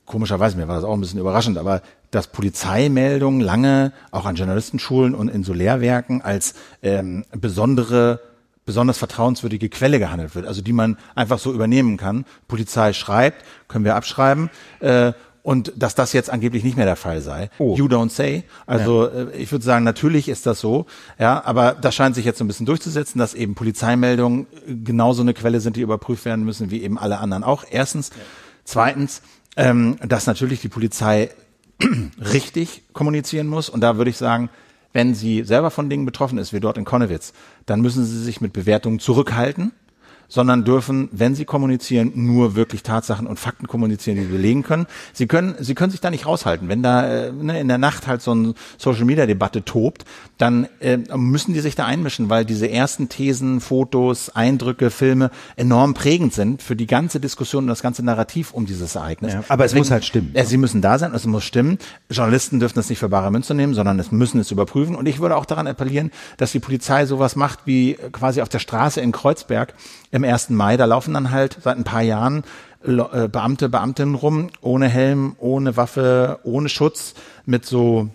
komischerweise, 0.06 0.56
mir 0.56 0.68
war 0.68 0.76
das 0.76 0.84
auch 0.84 0.94
ein 0.94 1.00
bisschen 1.00 1.20
überraschend, 1.20 1.58
aber 1.58 1.82
dass 2.10 2.28
Polizeimeldungen 2.28 3.40
lange 3.40 3.92
auch 4.10 4.26
an 4.26 4.36
Journalistenschulen 4.36 5.14
und 5.14 5.28
in 5.28 5.44
so 5.44 5.52
Lehrwerken 5.52 6.22
als 6.22 6.54
ähm, 6.82 7.24
besondere 7.32 8.20
besonders 8.66 8.96
vertrauenswürdige 8.98 9.68
Quelle 9.68 9.98
gehandelt 9.98 10.34
wird, 10.34 10.46
also 10.46 10.62
die 10.62 10.72
man 10.72 10.96
einfach 11.14 11.38
so 11.38 11.52
übernehmen 11.52 11.96
kann. 11.96 12.24
Polizei 12.48 12.92
schreibt, 12.92 13.44
können 13.68 13.84
wir 13.84 13.94
abschreiben. 13.94 14.50
Äh, 14.80 15.12
und 15.42 15.74
dass 15.76 15.94
das 15.94 16.14
jetzt 16.14 16.30
angeblich 16.30 16.64
nicht 16.64 16.78
mehr 16.78 16.86
der 16.86 16.96
Fall 16.96 17.20
sei. 17.20 17.50
Oh. 17.58 17.76
You 17.76 17.84
don't 17.84 18.08
say. 18.08 18.44
Also 18.66 19.06
ja. 19.06 19.24
Äh, 19.24 19.36
ich 19.36 19.52
würde 19.52 19.62
sagen, 19.62 19.84
natürlich 19.84 20.30
ist 20.30 20.46
das 20.46 20.58
so, 20.60 20.86
ja, 21.18 21.44
aber 21.44 21.74
das 21.74 21.94
scheint 21.94 22.14
sich 22.14 22.24
jetzt 22.24 22.38
so 22.38 22.44
ein 22.44 22.48
bisschen 22.48 22.64
durchzusetzen, 22.64 23.18
dass 23.18 23.34
eben 23.34 23.54
Polizeimeldungen 23.54 24.46
genauso 24.66 25.20
eine 25.20 25.34
Quelle 25.34 25.60
sind, 25.60 25.76
die 25.76 25.82
überprüft 25.82 26.24
werden 26.24 26.46
müssen, 26.46 26.70
wie 26.70 26.82
eben 26.82 26.98
alle 26.98 27.18
anderen 27.18 27.44
auch. 27.44 27.64
Erstens. 27.70 28.08
Ja. 28.10 28.22
Zweitens, 28.64 29.20
ähm, 29.56 29.96
dass 30.06 30.26
natürlich 30.26 30.60
die 30.60 30.68
Polizei 30.68 31.30
richtig 32.18 32.82
kommunizieren 32.92 33.46
muss. 33.46 33.68
Und 33.68 33.80
da 33.80 33.96
würde 33.96 34.10
ich 34.10 34.16
sagen, 34.16 34.50
wenn 34.92 35.14
sie 35.14 35.42
selber 35.42 35.70
von 35.70 35.90
Dingen 35.90 36.06
betroffen 36.06 36.38
ist, 36.38 36.52
wie 36.52 36.60
dort 36.60 36.78
in 36.78 36.84
Konnewitz, 36.84 37.32
dann 37.66 37.80
müssen 37.80 38.04
sie 38.04 38.22
sich 38.22 38.40
mit 38.40 38.52
Bewertungen 38.52 39.00
zurückhalten. 39.00 39.72
Sondern 40.28 40.64
dürfen, 40.64 41.08
wenn 41.12 41.34
sie 41.34 41.44
kommunizieren, 41.44 42.12
nur 42.14 42.54
wirklich 42.54 42.82
Tatsachen 42.82 43.26
und 43.26 43.38
Fakten 43.38 43.66
kommunizieren, 43.66 44.16
die 44.16 44.24
sie 44.24 44.32
belegen 44.32 44.62
können. 44.62 44.86
Sie 45.12 45.26
können, 45.26 45.54
sie 45.58 45.74
können 45.74 45.90
sich 45.90 46.00
da 46.00 46.10
nicht 46.10 46.26
raushalten. 46.26 46.68
Wenn 46.68 46.82
da 46.82 47.06
äh, 47.06 47.32
ne, 47.32 47.60
in 47.60 47.68
der 47.68 47.78
Nacht 47.78 48.06
halt 48.06 48.22
so 48.22 48.32
eine 48.32 48.54
Social 48.78 49.04
Media 49.04 49.26
Debatte 49.26 49.64
tobt, 49.64 50.04
dann 50.38 50.68
äh, 50.80 50.98
müssen 51.16 51.54
die 51.54 51.60
sich 51.60 51.74
da 51.74 51.86
einmischen, 51.86 52.30
weil 52.30 52.44
diese 52.44 52.68
ersten 52.70 53.08
Thesen, 53.08 53.60
Fotos, 53.60 54.30
Eindrücke, 54.30 54.90
Filme 54.90 55.30
enorm 55.56 55.94
prägend 55.94 56.34
sind 56.34 56.62
für 56.62 56.76
die 56.76 56.86
ganze 56.86 57.20
Diskussion 57.20 57.64
und 57.64 57.68
das 57.68 57.82
ganze 57.82 58.04
Narrativ 58.04 58.52
um 58.52 58.66
dieses 58.66 58.94
Ereignis. 58.94 59.34
Ja, 59.34 59.44
aber 59.48 59.64
Deswegen, 59.64 59.82
es 59.82 59.86
muss 59.86 59.90
halt 59.92 60.04
stimmen. 60.04 60.32
Ja, 60.34 60.44
sie 60.44 60.56
müssen 60.56 60.80
da 60.82 60.98
sein, 60.98 61.14
es 61.14 61.26
muss 61.26 61.44
stimmen. 61.44 61.78
Journalisten 62.10 62.60
dürfen 62.60 62.76
das 62.76 62.88
nicht 62.88 62.98
für 62.98 63.08
bare 63.08 63.30
Münze 63.30 63.54
nehmen, 63.54 63.74
sondern 63.74 63.98
es 63.98 64.10
müssen 64.10 64.40
es 64.40 64.50
überprüfen. 64.50 64.96
Und 64.96 65.06
ich 65.06 65.20
würde 65.20 65.36
auch 65.36 65.46
daran 65.46 65.66
appellieren, 65.66 66.10
dass 66.36 66.52
die 66.52 66.60
Polizei 66.60 67.06
sowas 67.06 67.36
macht 67.36 67.60
wie 67.64 67.96
quasi 68.12 68.42
auf 68.42 68.48
der 68.48 68.58
Straße 68.58 69.00
in 69.00 69.12
Kreuzberg 69.12 69.74
im 70.14 70.22
1. 70.22 70.50
Mai. 70.50 70.76
Da 70.76 70.84
laufen 70.84 71.12
dann 71.12 71.32
halt 71.32 71.58
seit 71.60 71.76
ein 71.76 71.84
paar 71.84 72.02
Jahren 72.02 72.44
äh, 72.86 73.28
Beamte, 73.28 73.68
Beamtinnen 73.68 74.14
rum, 74.14 74.50
ohne 74.60 74.88
Helm, 74.88 75.34
ohne 75.38 75.76
Waffe, 75.76 76.38
ohne 76.44 76.68
Schutz, 76.68 77.14
mit 77.46 77.66
so 77.66 78.08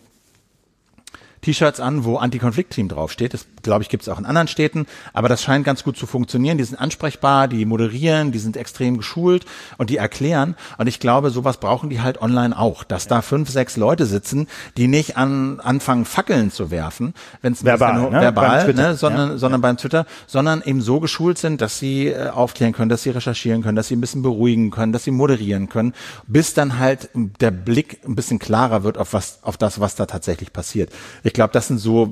T-Shirts 1.41 1.79
an, 1.79 2.03
wo 2.03 2.17
Anti-Konflikt-Team 2.17 2.89
draufsteht. 2.89 3.33
Das, 3.33 3.45
glaube 3.61 3.83
ich, 3.83 3.89
gibt 3.89 4.03
es 4.03 4.09
auch 4.09 4.19
in 4.19 4.25
anderen 4.25 4.47
Städten. 4.47 4.85
Aber 5.13 5.29
das 5.29 5.41
scheint 5.41 5.65
ganz 5.65 5.83
gut 5.83 5.97
zu 5.97 6.05
funktionieren. 6.05 6.57
Die 6.57 6.63
sind 6.63 6.77
ansprechbar, 6.77 7.47
die 7.47 7.65
moderieren, 7.65 8.31
die 8.31 8.39
sind 8.39 8.57
extrem 8.57 8.97
geschult 8.97 9.45
und 9.77 9.89
die 9.89 9.97
erklären. 9.97 10.55
Und 10.77 10.87
ich 10.87 10.99
glaube, 10.99 11.29
sowas 11.29 11.57
brauchen 11.57 11.89
die 11.89 12.01
halt 12.01 12.21
online 12.21 12.57
auch. 12.57 12.83
Dass 12.83 13.07
da 13.07 13.21
fünf, 13.21 13.49
sechs 13.49 13.77
Leute 13.77 14.05
sitzen, 14.05 14.47
die 14.77 14.87
nicht 14.87 15.17
an, 15.17 15.59
anfangen, 15.59 16.05
Fackeln 16.05 16.51
zu 16.51 16.71
werfen, 16.71 17.13
wenn 17.41 17.53
es 17.53 17.63
verbal, 17.63 18.09
ne? 18.09 18.21
verbal 18.21 18.73
ne? 18.73 18.95
sondern, 18.95 19.31
ja. 19.31 19.37
sondern 19.37 19.61
ja. 19.61 19.67
beim 19.67 19.77
Twitter, 19.77 20.05
sondern 20.27 20.61
eben 20.63 20.81
so 20.81 20.99
geschult 20.99 21.37
sind, 21.37 21.61
dass 21.61 21.79
sie 21.79 22.07
äh, 22.07 22.29
aufklären 22.29 22.73
können, 22.73 22.89
dass 22.89 23.03
sie 23.03 23.11
recherchieren 23.11 23.61
können, 23.63 23.75
dass 23.75 23.87
sie 23.87 23.95
ein 23.95 24.01
bisschen 24.01 24.21
beruhigen 24.21 24.71
können, 24.71 24.91
dass 24.91 25.03
sie 25.03 25.11
moderieren 25.11 25.69
können, 25.69 25.93
bis 26.27 26.53
dann 26.53 26.79
halt 26.79 27.09
der 27.13 27.51
Blick 27.51 27.99
ein 28.05 28.15
bisschen 28.15 28.39
klarer 28.39 28.83
wird 28.83 28.97
auf 28.97 29.13
was, 29.13 29.39
auf 29.43 29.57
das, 29.57 29.79
was 29.79 29.95
da 29.95 30.05
tatsächlich 30.05 30.51
passiert. 30.51 30.91
Ich 31.23 31.28
glaube, 31.33 31.51
das 31.53 31.67
sind 31.67 31.79
so 31.79 32.09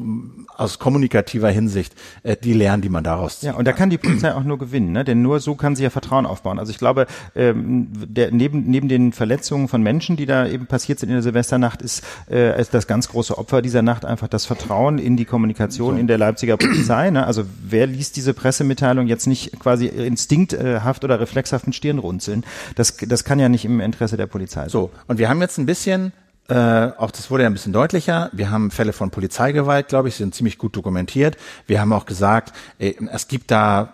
aus 0.56 0.80
kommunikativer 0.80 1.50
Hinsicht 1.50 1.94
äh, 2.24 2.36
die 2.36 2.54
Lehren, 2.54 2.82
die 2.82 2.90
man 2.90 3.04
daraus 3.04 3.40
zieht. 3.40 3.50
Ja, 3.50 3.56
und 3.56 3.66
da 3.66 3.74
kann 3.74 3.90
die 3.90 3.98
Polizei 3.98 4.34
auch 4.34 4.44
nur 4.44 4.58
gewinnen, 4.58 4.92
ne? 4.92 5.04
denn 5.06 5.22
nur 5.22 5.40
so 5.40 5.56
kann 5.56 5.76
sie 5.76 5.84
ja 5.84 5.90
Vertrauen 5.90 6.26
aufbauen. 6.26 6.60
Also 6.60 6.72
ich 6.72 6.78
glaube, 6.78 7.08
ähm, 7.36 7.88
der, 7.94 8.32
neben, 8.32 8.64
neben 8.64 8.88
den 8.88 9.14
Verletzungen 9.14 9.68
von 9.68 9.82
Menschen, 9.82 10.18
die 10.18 10.26
da 10.26 10.48
eben 10.48 10.66
passiert 10.66 11.00
sind 11.00 11.10
in 11.10 11.16
der 11.16 11.24
Silvesternacht, 11.24 11.82
ist, 11.82 12.04
äh, 12.30 12.60
ist 12.60 12.74
das 12.74 12.88
ganz 12.88 13.10
große 13.10 13.38
Opfer 13.38 13.62
dieser 13.62 13.84
Nacht 13.84 14.04
einfach 14.04 14.28
das 14.28 14.46
Vertrauen 14.46 14.98
in 14.98 15.16
die 15.16 15.26
Kommunikation 15.26 15.96
so. 15.96 16.00
in 16.00 16.08
der 16.08 16.18
Leipziger 16.18 16.58
Polizei. 16.58 17.10
Ne? 17.12 17.26
Also 17.26 17.44
wer 17.64 17.88
liest 17.88 18.16
diese 18.16 18.34
Pressemitteilung 18.34 19.08
jetzt 19.08 19.28
nicht 19.28 19.60
quasi 19.60 19.86
instinkthaft 19.86 21.04
oder 21.04 21.20
reflexhaft 21.20 21.68
mit 21.68 21.76
Stirn 21.76 22.00
runzeln? 22.00 22.44
Das, 22.76 22.98
das 22.98 23.24
kann 23.24 23.40
ja 23.40 23.50
nicht 23.50 23.66
im 23.66 23.80
Interesse 23.80 24.18
der 24.18 24.28
Polizei 24.28 24.58
sein. 24.58 24.70
So, 24.70 24.92
und 25.08 25.18
wir 25.18 25.30
haben 25.30 25.42
jetzt 25.42 25.58
ein 25.58 25.66
bisschen 25.66 26.14
äh, 26.50 26.92
auch 26.98 27.12
das 27.12 27.30
wurde 27.30 27.44
ja 27.44 27.50
ein 27.50 27.54
bisschen 27.54 27.74
deutlicher. 27.74 28.30
Wir 28.32 28.50
haben 28.50 28.72
Fälle 28.72 28.94
von 28.94 29.12
Polizeigewalt, 29.12 29.90
glaube 29.90 30.08
ich, 30.08 30.16
sind 30.16 30.34
ziemlich 30.34 30.58
gut 30.58 30.76
dokumentiert. 30.76 31.38
Wir 31.66 31.82
haben 31.82 31.92
auch 31.92 32.06
gesagt, 32.06 32.54
äh, 32.80 32.94
es 33.12 33.28
gibt 33.28 33.52
da 33.52 33.94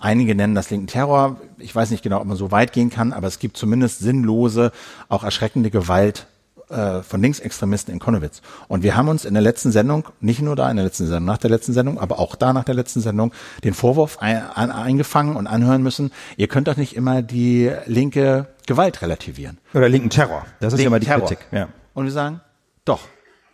einige 0.00 0.34
nennen 0.34 0.54
das 0.54 0.70
linken 0.70 0.86
Terror. 0.86 1.40
Ich 1.58 1.74
weiß 1.74 1.90
nicht 1.90 2.02
genau, 2.02 2.20
ob 2.20 2.26
man 2.26 2.36
so 2.36 2.50
weit 2.50 2.72
gehen 2.72 2.90
kann, 2.90 3.12
aber 3.12 3.26
es 3.26 3.38
gibt 3.38 3.56
zumindest 3.56 4.00
sinnlose, 4.00 4.72
auch 5.08 5.24
erschreckende 5.24 5.70
Gewalt 5.70 6.26
äh, 6.70 7.02
von 7.02 7.22
Linksextremisten 7.22 7.92
in 7.92 8.00
Konnewitz. 8.00 8.42
Und 8.68 8.82
wir 8.82 8.96
haben 8.96 9.08
uns 9.08 9.24
in 9.24 9.34
der 9.34 9.42
letzten 9.42 9.72
Sendung, 9.72 10.08
nicht 10.20 10.42
nur 10.42 10.56
da 10.56 10.70
in 10.70 10.76
der 10.76 10.84
letzten 10.84 11.06
Sendung, 11.06 11.24
nach 11.24 11.38
der 11.38 11.50
letzten 11.50 11.72
Sendung, 11.72 11.98
aber 11.98 12.18
auch 12.18 12.34
da 12.34 12.52
nach 12.52 12.64
der 12.64 12.74
letzten 12.74 13.00
Sendung, 13.00 13.32
den 13.64 13.74
Vorwurf 13.74 14.18
ein, 14.18 14.42
ein, 14.54 14.70
eingefangen 14.70 15.36
und 15.36 15.46
anhören 15.46 15.82
müssen, 15.82 16.12
ihr 16.36 16.48
könnt 16.48 16.68
doch 16.68 16.76
nicht 16.76 16.94
immer 16.94 17.22
die 17.22 17.72
linke 17.86 18.46
Gewalt 18.66 19.00
relativieren. 19.00 19.58
Oder 19.72 19.88
linken 19.88 20.10
Terror. 20.10 20.44
Das 20.60 20.74
ist 20.74 20.80
ja 20.80 20.86
immer 20.86 21.00
die 21.00 21.06
Terror. 21.06 21.26
Kritik. 21.26 21.46
Ja. 21.52 21.68
Und 21.98 22.04
wir 22.04 22.12
sagen, 22.12 22.40
doch, 22.84 23.00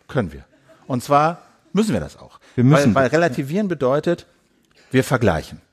können 0.07 0.31
wir. 0.31 0.45
Und 0.85 1.03
zwar 1.03 1.41
müssen 1.73 1.93
wir 1.93 1.99
das 1.99 2.15
auch. 2.15 2.39
Wir 2.53 2.63
müssen. 2.63 2.93
Weil, 2.93 3.05
weil 3.05 3.09
relativieren 3.09 3.67
bedeutet, 3.67 4.27
wir 4.91 5.03
vergleichen. 5.03 5.63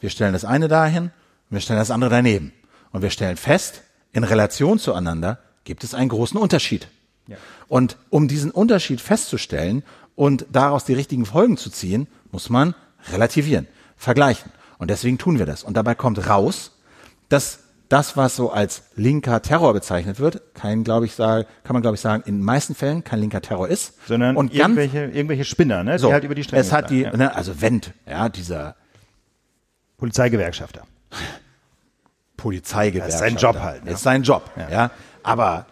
Wir 0.00 0.08
stellen 0.08 0.32
das 0.32 0.46
eine 0.46 0.66
dahin 0.66 1.10
und 1.50 1.50
wir 1.50 1.60
stellen 1.60 1.78
das 1.78 1.90
andere 1.90 2.08
daneben. 2.08 2.54
Und 2.92 3.02
wir 3.02 3.10
stellen 3.10 3.36
fest, 3.36 3.82
in 4.12 4.24
Relation 4.24 4.78
zueinander 4.78 5.38
gibt 5.64 5.84
es 5.84 5.92
einen 5.92 6.08
großen 6.08 6.40
Unterschied. 6.40 6.88
Ja. 7.26 7.36
Und 7.68 7.98
um 8.08 8.26
diesen 8.26 8.52
Unterschied 8.52 9.02
festzustellen 9.02 9.82
und 10.16 10.46
daraus 10.50 10.86
die 10.86 10.94
richtigen 10.94 11.26
Folgen 11.26 11.58
zu 11.58 11.68
ziehen, 11.68 12.08
muss 12.32 12.48
man 12.48 12.74
relativieren, 13.12 13.68
vergleichen. 13.98 14.50
Und 14.78 14.88
deswegen 14.88 15.18
tun 15.18 15.38
wir 15.38 15.44
das. 15.44 15.62
Und 15.62 15.76
dabei 15.76 15.94
kommt 15.94 16.26
raus, 16.26 16.70
dass 17.28 17.63
das, 17.88 18.16
was 18.16 18.36
so 18.36 18.50
als 18.50 18.82
linker 18.96 19.42
Terror 19.42 19.72
bezeichnet 19.72 20.18
wird, 20.18 20.54
kein, 20.54 20.84
glaube 20.84 21.06
ich, 21.06 21.14
sage, 21.14 21.46
kann 21.64 21.74
man 21.74 21.82
glaube 21.82 21.96
ich 21.96 22.00
sagen, 22.00 22.22
in 22.26 22.38
den 22.38 22.44
meisten 22.44 22.74
Fällen 22.74 23.04
kein 23.04 23.20
linker 23.20 23.42
Terror 23.42 23.68
ist, 23.68 23.94
sondern 24.06 24.36
und 24.36 24.54
irgendwelche 24.54 25.04
irgendwelche 25.04 25.44
Spinner, 25.44 25.84
ne, 25.84 25.98
so, 25.98 26.08
die 26.08 26.12
halt 26.14 26.24
über 26.24 26.34
die 26.34 26.44
Stränge. 26.44 26.60
Es 26.60 26.72
hat 26.72 26.90
die, 26.90 27.02
ja. 27.02 27.16
ne, 27.16 27.34
also 27.34 27.60
Wendt, 27.60 27.92
ja, 28.06 28.28
dieser 28.28 28.76
Polizeigewerkschafter. 29.98 30.82
Polizeigewerkschafter. 32.36 33.06
Das 33.06 33.32
ist 33.32 33.40
sein 33.40 33.54
Job 33.54 33.62
halt. 33.62 33.84
Ne? 33.84 33.90
Ist 33.92 34.02
sein 34.02 34.22
Job, 34.22 34.50
ja. 34.56 34.68
ja. 34.70 34.90
Aber 35.22 35.66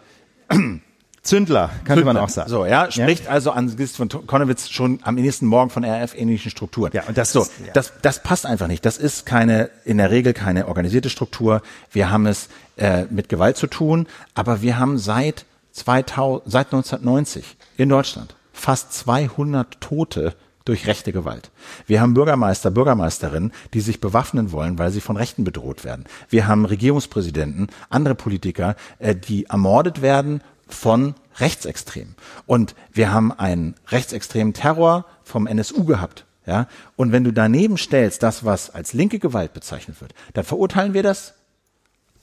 Zündler, 1.23 1.69
könnte 1.69 2.01
Zündler. 2.01 2.05
man 2.05 2.17
auch 2.17 2.27
sagen. 2.27 2.49
So, 2.49 2.65
ja, 2.65 2.91
spricht 2.91 3.25
ja? 3.25 3.31
also 3.31 3.51
angesichts 3.51 3.95
von 3.95 4.09
Konowitz 4.09 4.69
schon 4.69 4.99
am 5.03 5.15
nächsten 5.15 5.45
Morgen 5.45 5.69
von 5.69 5.85
RF-ähnlichen 5.85 6.51
Strukturen. 6.51 6.91
Ja, 6.93 7.03
und 7.07 7.17
das 7.17 7.31
so, 7.31 7.43
ist, 7.43 7.51
ja. 7.65 7.71
das, 7.73 7.93
das 8.01 8.21
passt 8.21 8.45
einfach 8.45 8.67
nicht. 8.67 8.85
Das 8.85 8.97
ist 8.97 9.25
keine, 9.25 9.69
in 9.85 9.99
der 9.99 10.11
Regel 10.11 10.33
keine 10.33 10.67
organisierte 10.67 11.09
Struktur. 11.09 11.61
Wir 11.91 12.11
haben 12.11 12.25
es 12.25 12.49
äh, 12.75 13.05
mit 13.09 13.29
Gewalt 13.29 13.55
zu 13.55 13.67
tun, 13.67 14.07
aber 14.35 14.61
wir 14.61 14.77
haben 14.77 14.97
seit 14.97 15.45
2000, 15.71 16.43
seit 16.45 16.67
1990 16.67 17.55
in 17.77 17.87
Deutschland 17.87 18.35
fast 18.51 18.93
200 18.93 19.79
Tote 19.79 20.35
durch 20.65 20.87
rechte 20.87 21.11
Gewalt. 21.11 21.51
Wir 21.87 22.01
haben 22.01 22.13
Bürgermeister, 22.13 22.71
Bürgermeisterinnen, 22.71 23.51
die 23.73 23.81
sich 23.81 23.99
bewaffnen 23.99 24.51
wollen, 24.51 24.77
weil 24.77 24.91
sie 24.91 25.01
von 25.01 25.17
Rechten 25.17 25.43
bedroht 25.43 25.83
werden. 25.83 26.05
Wir 26.29 26.47
haben 26.47 26.65
Regierungspräsidenten, 26.65 27.67
andere 27.89 28.15
Politiker, 28.15 28.75
äh, 28.99 29.15
die 29.15 29.45
ermordet 29.45 30.01
werden 30.01 30.41
von 30.73 31.15
Rechtsextremen. 31.37 32.15
Und 32.45 32.75
wir 32.91 33.11
haben 33.11 33.31
einen 33.31 33.75
rechtsextremen 33.87 34.53
Terror 34.53 35.05
vom 35.23 35.47
NSU 35.47 35.85
gehabt. 35.85 36.25
Ja? 36.45 36.67
Und 36.95 37.11
wenn 37.11 37.23
du 37.23 37.31
daneben 37.31 37.77
stellst, 37.77 38.23
das, 38.23 38.43
was 38.43 38.69
als 38.69 38.93
linke 38.93 39.19
Gewalt 39.19 39.53
bezeichnet 39.53 40.01
wird, 40.01 40.13
dann 40.33 40.43
verurteilen 40.43 40.93
wir 40.93 41.03
das 41.03 41.33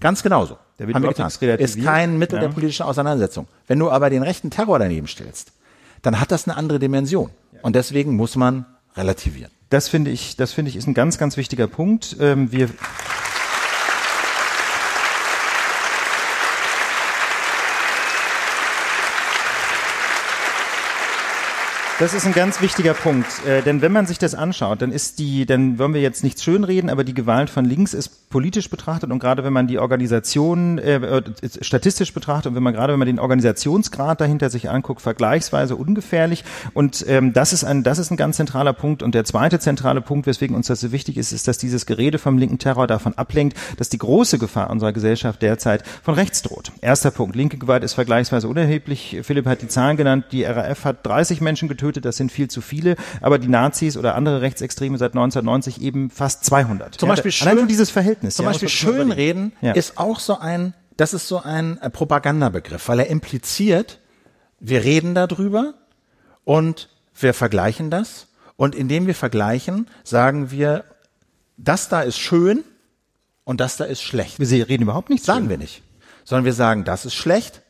ganz 0.01 0.23
genauso. 0.23 0.59
Wird 0.77 0.95
haben 0.95 1.03
wir 1.03 1.11
getan. 1.11 1.31
Ist 1.59 1.83
kein 1.83 2.19
Mittel 2.19 2.37
ja. 2.37 2.43
der 2.43 2.49
politischen 2.49 2.85
Auseinandersetzung. 2.85 3.47
Wenn 3.67 3.79
du 3.79 3.91
aber 3.91 4.09
den 4.09 4.23
rechten 4.23 4.51
Terror 4.51 4.79
daneben 4.79 5.07
stellst, 5.07 5.53
dann 6.03 6.21
hat 6.21 6.31
das 6.31 6.49
eine 6.49 6.57
andere 6.57 6.79
Dimension. 6.79 7.31
Und 7.63 7.77
deswegen 7.77 8.17
muss 8.17 8.37
man 8.37 8.65
relativieren. 8.97 9.51
Das 9.69 9.89
finde 9.89 10.11
ich, 10.11 10.37
das 10.37 10.53
finde 10.53 10.71
ich 10.71 10.77
ist 10.77 10.89
ein 10.89 10.95
ganz, 10.95 11.19
ganz 11.19 11.37
wichtiger 11.37 11.67
Punkt. 11.67 12.17
Ähm, 12.19 12.51
wir 12.51 12.71
Das 22.01 22.15
ist 22.15 22.25
ein 22.25 22.33
ganz 22.33 22.63
wichtiger 22.63 22.95
Punkt, 22.95 23.45
äh, 23.47 23.61
denn 23.61 23.83
wenn 23.83 23.93
man 23.93 24.07
sich 24.07 24.17
das 24.17 24.35
anschaut, 24.35 24.81
dann 24.81 24.91
ist 24.91 25.19
die, 25.19 25.45
dann 25.45 25.79
wollen 25.79 25.93
wir 25.93 26.01
jetzt 26.01 26.25
nichts 26.25 26.43
schönreden, 26.43 26.89
aber 26.89 27.05
die 27.05 27.13
Gewalt 27.13 27.51
von 27.51 27.67
links 27.67 27.93
ist 27.93 28.31
politisch 28.31 28.71
betrachtet 28.71 29.11
und 29.11 29.19
gerade 29.19 29.45
wenn 29.45 29.53
man 29.53 29.67
die 29.67 29.79
Organisation 29.79 30.79
äh, 30.79 30.95
äh, 30.95 31.23
statistisch 31.61 32.15
betrachtet 32.15 32.47
und 32.47 32.55
wenn 32.55 32.63
man 32.63 32.73
gerade 32.73 32.95
wenn 32.95 32.99
man 33.01 33.07
den 33.07 33.19
Organisationsgrad 33.19 34.19
dahinter 34.19 34.49
sich 34.49 34.71
anguckt, 34.71 35.03
vergleichsweise 35.03 35.77
ungefährlich 35.77 36.43
und 36.73 37.05
ähm, 37.07 37.35
das 37.35 37.53
ist 37.53 37.65
ein 37.65 37.83
das 37.83 37.99
ist 37.99 38.11
ein 38.11 38.17
ganz 38.17 38.39
zentraler 38.39 38.73
Punkt 38.73 39.03
und 39.03 39.15
der 39.15 39.27
zweite 39.27 39.59
zentrale 39.59 40.01
Punkt, 40.01 40.27
weswegen 40.27 40.57
uns 40.57 40.69
das 40.69 40.81
so 40.81 40.93
wichtig 40.93 41.19
ist, 41.19 41.33
ist, 41.33 41.49
dass 41.49 41.59
dieses 41.59 41.85
Gerede 41.85 42.17
vom 42.17 42.39
linken 42.39 42.59
Terror 42.59 42.87
davon 42.87 43.13
ablenkt, 43.19 43.59
dass 43.77 43.91
die 43.91 43.99
große 43.99 44.39
Gefahr 44.39 44.71
unserer 44.71 44.95
Gesellschaft 44.95 45.43
derzeit 45.43 45.85
von 46.03 46.15
rechts 46.15 46.41
droht. 46.41 46.73
Erster 46.81 47.11
Punkt: 47.11 47.37
Linke 47.37 47.59
Gewalt 47.59 47.85
ist 47.85 47.93
vergleichsweise 47.93 48.49
unerheblich. 48.49 49.19
Philipp 49.23 49.45
hat 49.45 49.61
die 49.61 49.69
Zahlen 49.69 49.99
genannt. 49.99 50.25
Die 50.33 50.45
RAF 50.45 50.87
hat 50.87 51.05
30 51.05 51.43
Menschen 51.43 51.69
getötet 51.69 51.90
getötet, 51.91 52.05
das 52.05 52.17
sind 52.17 52.33
viel 52.33 52.49
zu 52.49 52.61
viele, 52.61 52.97
aber 53.21 53.39
die 53.39 53.49
Nazis 53.49 53.97
oder 53.97 54.15
andere 54.15 54.41
Rechtsextreme 54.41 54.97
seit 54.99 55.13
1990 55.13 55.81
eben 55.83 56.11
fast 56.11 56.45
200. 56.45 56.95
Zum 56.95 57.09
ja, 57.09 57.15
Beispiel 57.15 57.33
schön, 57.33 57.49
allein 57.49 57.69
dieses 57.69 57.91
Verhältnis. 57.91 58.37
Zum 58.37 58.45
ja, 58.45 58.51
Beispiel 58.51 58.69
Schönreden 58.69 59.53
ja. 59.61 59.73
ist 59.73 59.99
auch 59.99 60.21
so 60.21 60.39
ein, 60.39 60.75
das 60.97 61.15
ist 61.15 61.29
so 61.29 61.43
ein 61.43 61.79
äh, 61.79 61.91
Propagandabegriff, 61.91 62.89
weil 62.89 63.01
er 63.01 63.07
impliziert, 63.09 63.99
wir 64.61 64.85
reden 64.85 65.15
darüber 65.15 65.75
und 66.45 66.89
wir 67.19 67.35
vergleichen 67.35 67.91
das 67.91 68.29
und 68.57 68.75
indem 68.75 69.07
wir 69.07 69.15
vergleichen, 69.15 69.89
sagen 70.05 70.51
wir, 70.51 70.85
das 71.57 71.89
da 71.89 72.03
ist 72.03 72.19
schön 72.19 72.65
und 73.45 73.61
das 73.61 73.77
da 73.77 73.85
ist 73.85 74.03
schlecht. 74.03 74.39
Wir 74.39 74.69
reden 74.69 74.85
überhaupt 74.85 75.11
nicht. 75.11 75.25
Sagen 75.25 75.41
schön. 75.41 75.51
wir 75.51 75.59
nicht. 75.59 75.83
Sondern 76.25 76.45
wir 76.45 76.53
sagen, 76.53 76.85
das 76.85 77.05
ist 77.05 77.15
schlecht, 77.15 77.63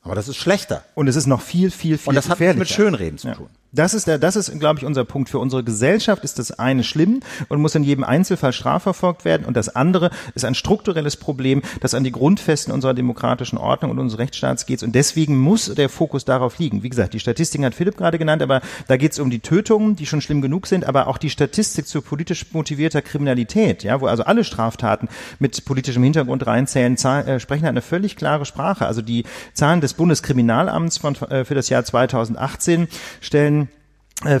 aber 0.00 0.14
das 0.14 0.28
ist 0.28 0.36
schlechter. 0.36 0.84
Und 0.94 1.06
es 1.06 1.16
ist 1.16 1.26
noch 1.26 1.42
viel, 1.42 1.70
viel, 1.70 1.98
viel 1.98 2.08
Und 2.08 2.14
das 2.14 2.28
hat 2.28 2.40
mit 2.40 2.68
Schönreden 2.68 3.18
zu 3.18 3.32
tun. 3.32 3.50
Das 3.70 3.92
ist 3.92 4.06
der, 4.06 4.18
das 4.18 4.34
ist, 4.34 4.58
glaube 4.58 4.78
ich, 4.78 4.86
unser 4.86 5.04
Punkt. 5.04 5.28
Für 5.28 5.38
unsere 5.38 5.62
Gesellschaft 5.62 6.24
ist 6.24 6.38
das 6.38 6.58
eine 6.58 6.82
schlimm 6.82 7.20
und 7.48 7.60
muss 7.60 7.74
in 7.74 7.82
jedem 7.82 8.02
Einzelfall 8.02 8.54
strafverfolgt 8.54 9.26
werden. 9.26 9.44
Und 9.44 9.58
das 9.58 9.68
andere 9.68 10.10
ist 10.34 10.46
ein 10.46 10.54
strukturelles 10.54 11.16
Problem, 11.16 11.60
das 11.80 11.92
an 11.92 12.02
die 12.02 12.10
Grundfesten 12.10 12.72
unserer 12.72 12.94
demokratischen 12.94 13.58
Ordnung 13.58 13.90
und 13.90 13.98
unseres 13.98 14.20
Rechtsstaats 14.20 14.64
geht. 14.64 14.82
Und 14.82 14.94
deswegen 14.94 15.38
muss 15.38 15.66
der 15.74 15.90
Fokus 15.90 16.24
darauf 16.24 16.58
liegen. 16.58 16.82
Wie 16.82 16.88
gesagt, 16.88 17.12
die 17.12 17.20
Statistiken 17.20 17.64
hat 17.66 17.74
Philipp 17.74 17.98
gerade 17.98 18.18
genannt, 18.18 18.40
aber 18.42 18.62
da 18.86 18.96
geht 18.96 19.12
es 19.12 19.18
um 19.18 19.28
die 19.28 19.40
Tötungen, 19.40 19.96
die 19.96 20.06
schon 20.06 20.22
schlimm 20.22 20.40
genug 20.40 20.66
sind, 20.66 20.86
aber 20.86 21.06
auch 21.06 21.18
die 21.18 21.28
Statistik 21.28 21.86
zu 21.86 22.00
politisch 22.00 22.46
motivierter 22.52 23.02
Kriminalität, 23.02 23.82
ja, 23.82 24.00
wo 24.00 24.06
also 24.06 24.22
alle 24.22 24.44
Straftaten 24.44 25.08
mit 25.40 25.66
politischem 25.66 26.02
Hintergrund 26.02 26.46
reinzählen, 26.46 26.96
äh, 26.96 27.38
sprechen 27.38 27.64
halt 27.64 27.72
eine 27.72 27.82
völlig 27.82 28.16
klare 28.16 28.46
Sprache. 28.46 28.86
Also 28.86 29.02
die 29.02 29.24
Zahlen 29.52 29.82
des 29.82 29.92
Bundeskriminalamts 29.92 30.96
von, 30.96 31.14
äh, 31.16 31.44
für 31.44 31.54
das 31.54 31.68
Jahr 31.68 31.84
2018 31.84 32.88
stellen 33.20 33.57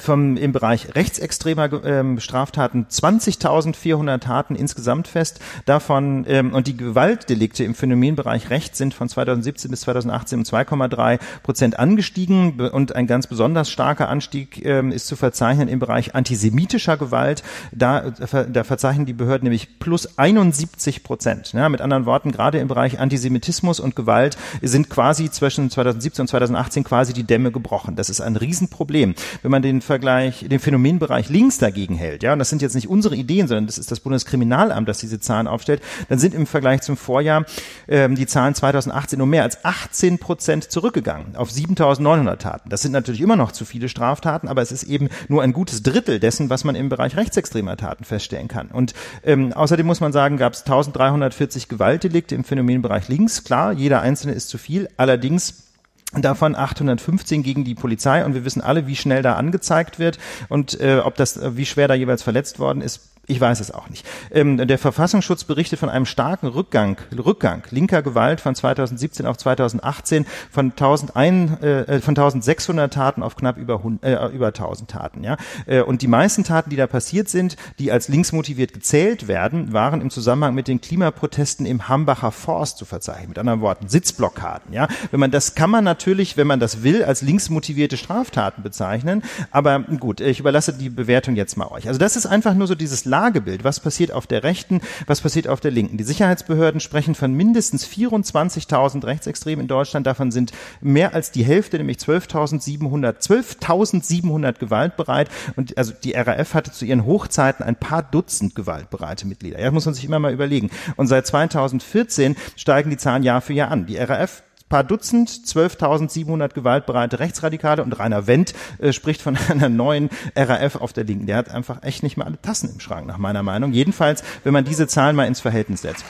vom 0.00 0.36
im 0.36 0.50
Bereich 0.50 0.96
rechtsextremer 0.96 1.84
ähm, 1.84 2.18
Straftaten 2.18 2.86
20.400 2.90 4.18
Taten 4.18 4.56
insgesamt 4.56 5.06
fest. 5.06 5.38
Davon 5.66 6.24
ähm, 6.26 6.52
und 6.52 6.66
die 6.66 6.76
Gewaltdelikte 6.76 7.62
im 7.62 7.76
Phänomenbereich 7.76 8.50
Rechts 8.50 8.78
sind 8.78 8.92
von 8.92 9.08
2017 9.08 9.70
bis 9.70 9.82
2018 9.82 10.40
um 10.40 10.44
2,3 10.44 11.20
Prozent 11.44 11.78
angestiegen 11.78 12.60
und 12.60 12.96
ein 12.96 13.06
ganz 13.06 13.28
besonders 13.28 13.70
starker 13.70 14.08
Anstieg 14.08 14.64
ähm, 14.64 14.90
ist 14.90 15.06
zu 15.06 15.14
verzeichnen 15.14 15.68
im 15.68 15.78
Bereich 15.78 16.12
antisemitischer 16.12 16.96
Gewalt. 16.96 17.44
Da, 17.70 18.00
äh, 18.00 18.46
da 18.50 18.64
verzeichnen 18.64 19.06
die 19.06 19.12
Behörden 19.12 19.44
nämlich 19.44 19.78
plus 19.78 20.18
71 20.18 21.04
Prozent. 21.04 21.52
Ja, 21.52 21.68
mit 21.68 21.80
anderen 21.80 22.04
Worten, 22.04 22.32
gerade 22.32 22.58
im 22.58 22.66
Bereich 22.66 22.98
Antisemitismus 22.98 23.78
und 23.78 23.94
Gewalt 23.94 24.36
sind 24.60 24.90
quasi 24.90 25.30
zwischen 25.30 25.70
2017 25.70 26.24
und 26.24 26.28
2018 26.28 26.82
quasi 26.82 27.12
die 27.12 27.22
Dämme 27.24 27.52
gebrochen. 27.52 27.94
Das 27.94 28.10
ist 28.10 28.20
ein 28.20 28.34
Riesenproblem. 28.34 29.14
Wenn 29.42 29.50
man 29.52 29.67
den 29.68 29.80
Vergleich, 29.82 30.46
den 30.48 30.58
Phänomenbereich 30.58 31.28
links 31.28 31.58
dagegen 31.58 31.94
hält, 31.94 32.22
ja, 32.22 32.32
und 32.32 32.38
das 32.38 32.48
sind 32.48 32.62
jetzt 32.62 32.74
nicht 32.74 32.88
unsere 32.88 33.14
Ideen, 33.14 33.46
sondern 33.46 33.66
das 33.66 33.78
ist 33.78 33.90
das 33.90 34.00
Bundeskriminalamt, 34.00 34.88
das 34.88 34.98
diese 34.98 35.20
Zahlen 35.20 35.46
aufstellt, 35.46 35.82
dann 36.08 36.18
sind 36.18 36.34
im 36.34 36.46
Vergleich 36.46 36.80
zum 36.80 36.96
Vorjahr 36.96 37.44
ähm, 37.86 38.14
die 38.14 38.26
Zahlen 38.26 38.54
2018 38.54 39.20
um 39.20 39.28
mehr 39.28 39.42
als 39.42 39.64
18 39.64 40.18
Prozent 40.18 40.70
zurückgegangen 40.70 41.36
auf 41.36 41.50
7.900 41.50 42.36
Taten. 42.36 42.70
Das 42.70 42.82
sind 42.82 42.92
natürlich 42.92 43.20
immer 43.20 43.36
noch 43.36 43.52
zu 43.52 43.64
viele 43.64 43.88
Straftaten, 43.88 44.48
aber 44.48 44.62
es 44.62 44.72
ist 44.72 44.84
eben 44.84 45.08
nur 45.28 45.42
ein 45.42 45.52
gutes 45.52 45.82
Drittel 45.82 46.18
dessen, 46.18 46.50
was 46.50 46.64
man 46.64 46.74
im 46.74 46.88
Bereich 46.88 47.16
rechtsextremer 47.16 47.76
Taten 47.76 48.04
feststellen 48.04 48.48
kann. 48.48 48.68
Und 48.68 48.94
ähm, 49.24 49.52
außerdem 49.52 49.86
muss 49.86 50.00
man 50.00 50.12
sagen, 50.12 50.38
gab 50.38 50.54
es 50.54 50.64
1.340 50.66 51.68
Gewaltdelikte 51.68 52.34
im 52.34 52.44
Phänomenbereich 52.44 53.08
links. 53.08 53.44
Klar, 53.44 53.72
jeder 53.72 54.00
einzelne 54.00 54.32
ist 54.32 54.48
zu 54.48 54.58
viel. 54.58 54.88
Allerdings 54.96 55.67
davon 56.12 56.56
815 56.56 57.42
gegen 57.42 57.64
die 57.64 57.74
Polizei. 57.74 58.24
Und 58.24 58.34
wir 58.34 58.44
wissen 58.44 58.62
alle, 58.62 58.86
wie 58.86 58.96
schnell 58.96 59.22
da 59.22 59.34
angezeigt 59.34 59.98
wird 59.98 60.18
und 60.48 60.80
äh, 60.80 60.98
ob 60.98 61.16
das, 61.16 61.38
wie 61.56 61.66
schwer 61.66 61.88
da 61.88 61.94
jeweils 61.94 62.22
verletzt 62.22 62.58
worden 62.58 62.80
ist, 62.80 63.17
ich 63.28 63.40
weiß 63.40 63.60
es 63.60 63.70
auch 63.70 63.88
nicht. 63.90 64.06
Ähm, 64.32 64.56
der 64.66 64.78
Verfassungsschutz 64.78 65.44
berichtet 65.44 65.78
von 65.78 65.90
einem 65.90 66.06
starken 66.06 66.48
Rückgang, 66.48 66.96
Rückgang 67.16 67.62
linker 67.70 68.02
Gewalt 68.02 68.40
von 68.40 68.54
2017 68.54 69.26
auf 69.26 69.36
2018 69.36 70.26
von 70.50 70.72
1001, 70.72 71.62
äh, 71.62 72.00
von 72.00 72.16
1600 72.16 72.92
Taten 72.92 73.22
auf 73.22 73.36
knapp 73.36 73.58
über, 73.58 73.82
äh, 74.02 74.34
über 74.34 74.48
1000 74.48 74.90
Taten. 74.90 75.24
Ja? 75.24 75.36
Äh, 75.66 75.82
und 75.82 76.00
die 76.00 76.08
meisten 76.08 76.42
Taten, 76.42 76.70
die 76.70 76.76
da 76.76 76.86
passiert 76.86 77.28
sind, 77.28 77.56
die 77.78 77.92
als 77.92 78.08
linksmotiviert 78.08 78.72
gezählt 78.72 79.28
werden, 79.28 79.74
waren 79.74 80.00
im 80.00 80.08
Zusammenhang 80.08 80.54
mit 80.54 80.66
den 80.66 80.80
Klimaprotesten 80.80 81.66
im 81.66 81.88
Hambacher 81.88 82.32
Forst 82.32 82.78
zu 82.78 82.86
verzeichnen. 82.86 83.28
Mit 83.28 83.38
anderen 83.38 83.60
Worten, 83.60 83.88
Sitzblockaden. 83.88 84.72
Ja? 84.72 84.88
Wenn 85.10 85.20
man 85.20 85.30
das 85.30 85.54
kann 85.54 85.68
man 85.68 85.84
natürlich, 85.84 86.38
wenn 86.38 86.46
man 86.46 86.60
das 86.60 86.82
will, 86.82 87.04
als 87.04 87.20
linksmotivierte 87.20 87.98
Straftaten 87.98 88.62
bezeichnen. 88.62 89.22
Aber 89.50 89.80
gut, 89.80 90.22
ich 90.22 90.40
überlasse 90.40 90.72
die 90.72 90.88
Bewertung 90.88 91.36
jetzt 91.36 91.58
mal 91.58 91.66
euch. 91.66 91.88
Also 91.88 91.98
das 91.98 92.16
ist 92.16 92.24
einfach 92.24 92.54
nur 92.54 92.66
so 92.66 92.74
dieses 92.74 93.04
Lagebild. 93.18 93.64
Was 93.64 93.80
passiert 93.80 94.12
auf 94.12 94.28
der 94.28 94.44
rechten, 94.44 94.80
was 95.06 95.20
passiert 95.20 95.48
auf 95.48 95.60
der 95.60 95.72
linken? 95.72 95.96
Die 95.96 96.04
Sicherheitsbehörden 96.04 96.80
sprechen 96.80 97.16
von 97.16 97.34
mindestens 97.34 97.84
24.000 97.84 99.04
Rechtsextremen 99.04 99.62
in 99.62 99.68
Deutschland. 99.68 100.06
Davon 100.06 100.30
sind 100.30 100.52
mehr 100.80 101.14
als 101.14 101.32
die 101.32 101.44
Hälfte, 101.44 101.78
nämlich 101.78 101.96
12.700, 101.96 103.20
12.700 103.20 104.58
gewaltbereit. 104.60 105.30
Und 105.56 105.76
also 105.76 105.92
die 106.04 106.12
RAF 106.12 106.54
hatte 106.54 106.70
zu 106.70 106.84
ihren 106.84 107.04
Hochzeiten 107.04 107.64
ein 107.64 107.76
paar 107.76 108.04
Dutzend 108.04 108.54
gewaltbereite 108.54 109.26
Mitglieder. 109.26 109.58
Ja, 109.58 109.72
muss 109.72 109.86
man 109.86 109.94
sich 109.94 110.04
immer 110.04 110.20
mal 110.20 110.32
überlegen. 110.32 110.70
Und 110.94 111.08
seit 111.08 111.26
2014 111.26 112.36
steigen 112.54 112.90
die 112.90 112.96
Zahlen 112.96 113.24
Jahr 113.24 113.40
für 113.40 113.52
Jahr 113.52 113.72
an. 113.72 113.86
Die 113.86 113.96
RAF 113.96 114.42
paar 114.68 114.84
Dutzend, 114.84 115.30
12.700 115.30 116.54
gewaltbereite 116.54 117.18
Rechtsradikale 117.18 117.82
und 117.82 117.98
Rainer 117.98 118.26
Wendt 118.26 118.54
äh, 118.78 118.92
spricht 118.92 119.22
von 119.22 119.36
einer 119.48 119.68
neuen 119.68 120.10
RAF 120.36 120.76
auf 120.76 120.92
der 120.92 121.04
Linken. 121.04 121.26
Der 121.26 121.36
hat 121.36 121.50
einfach 121.50 121.82
echt 121.82 122.02
nicht 122.02 122.16
mehr 122.16 122.26
alle 122.26 122.40
Tassen 122.40 122.70
im 122.72 122.80
Schrank, 122.80 123.06
nach 123.06 123.18
meiner 123.18 123.42
Meinung. 123.42 123.72
Jedenfalls, 123.72 124.22
wenn 124.44 124.52
man 124.52 124.64
diese 124.64 124.86
Zahlen 124.86 125.16
mal 125.16 125.26
ins 125.26 125.40
Verhältnis 125.40 125.82
setzt. 125.82 126.04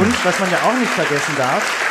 Und 0.00 0.24
was 0.24 0.38
man 0.38 0.50
ja 0.50 0.58
auch 0.58 0.78
nicht 0.78 0.90
vergessen 0.92 1.34
darf, 1.36 1.87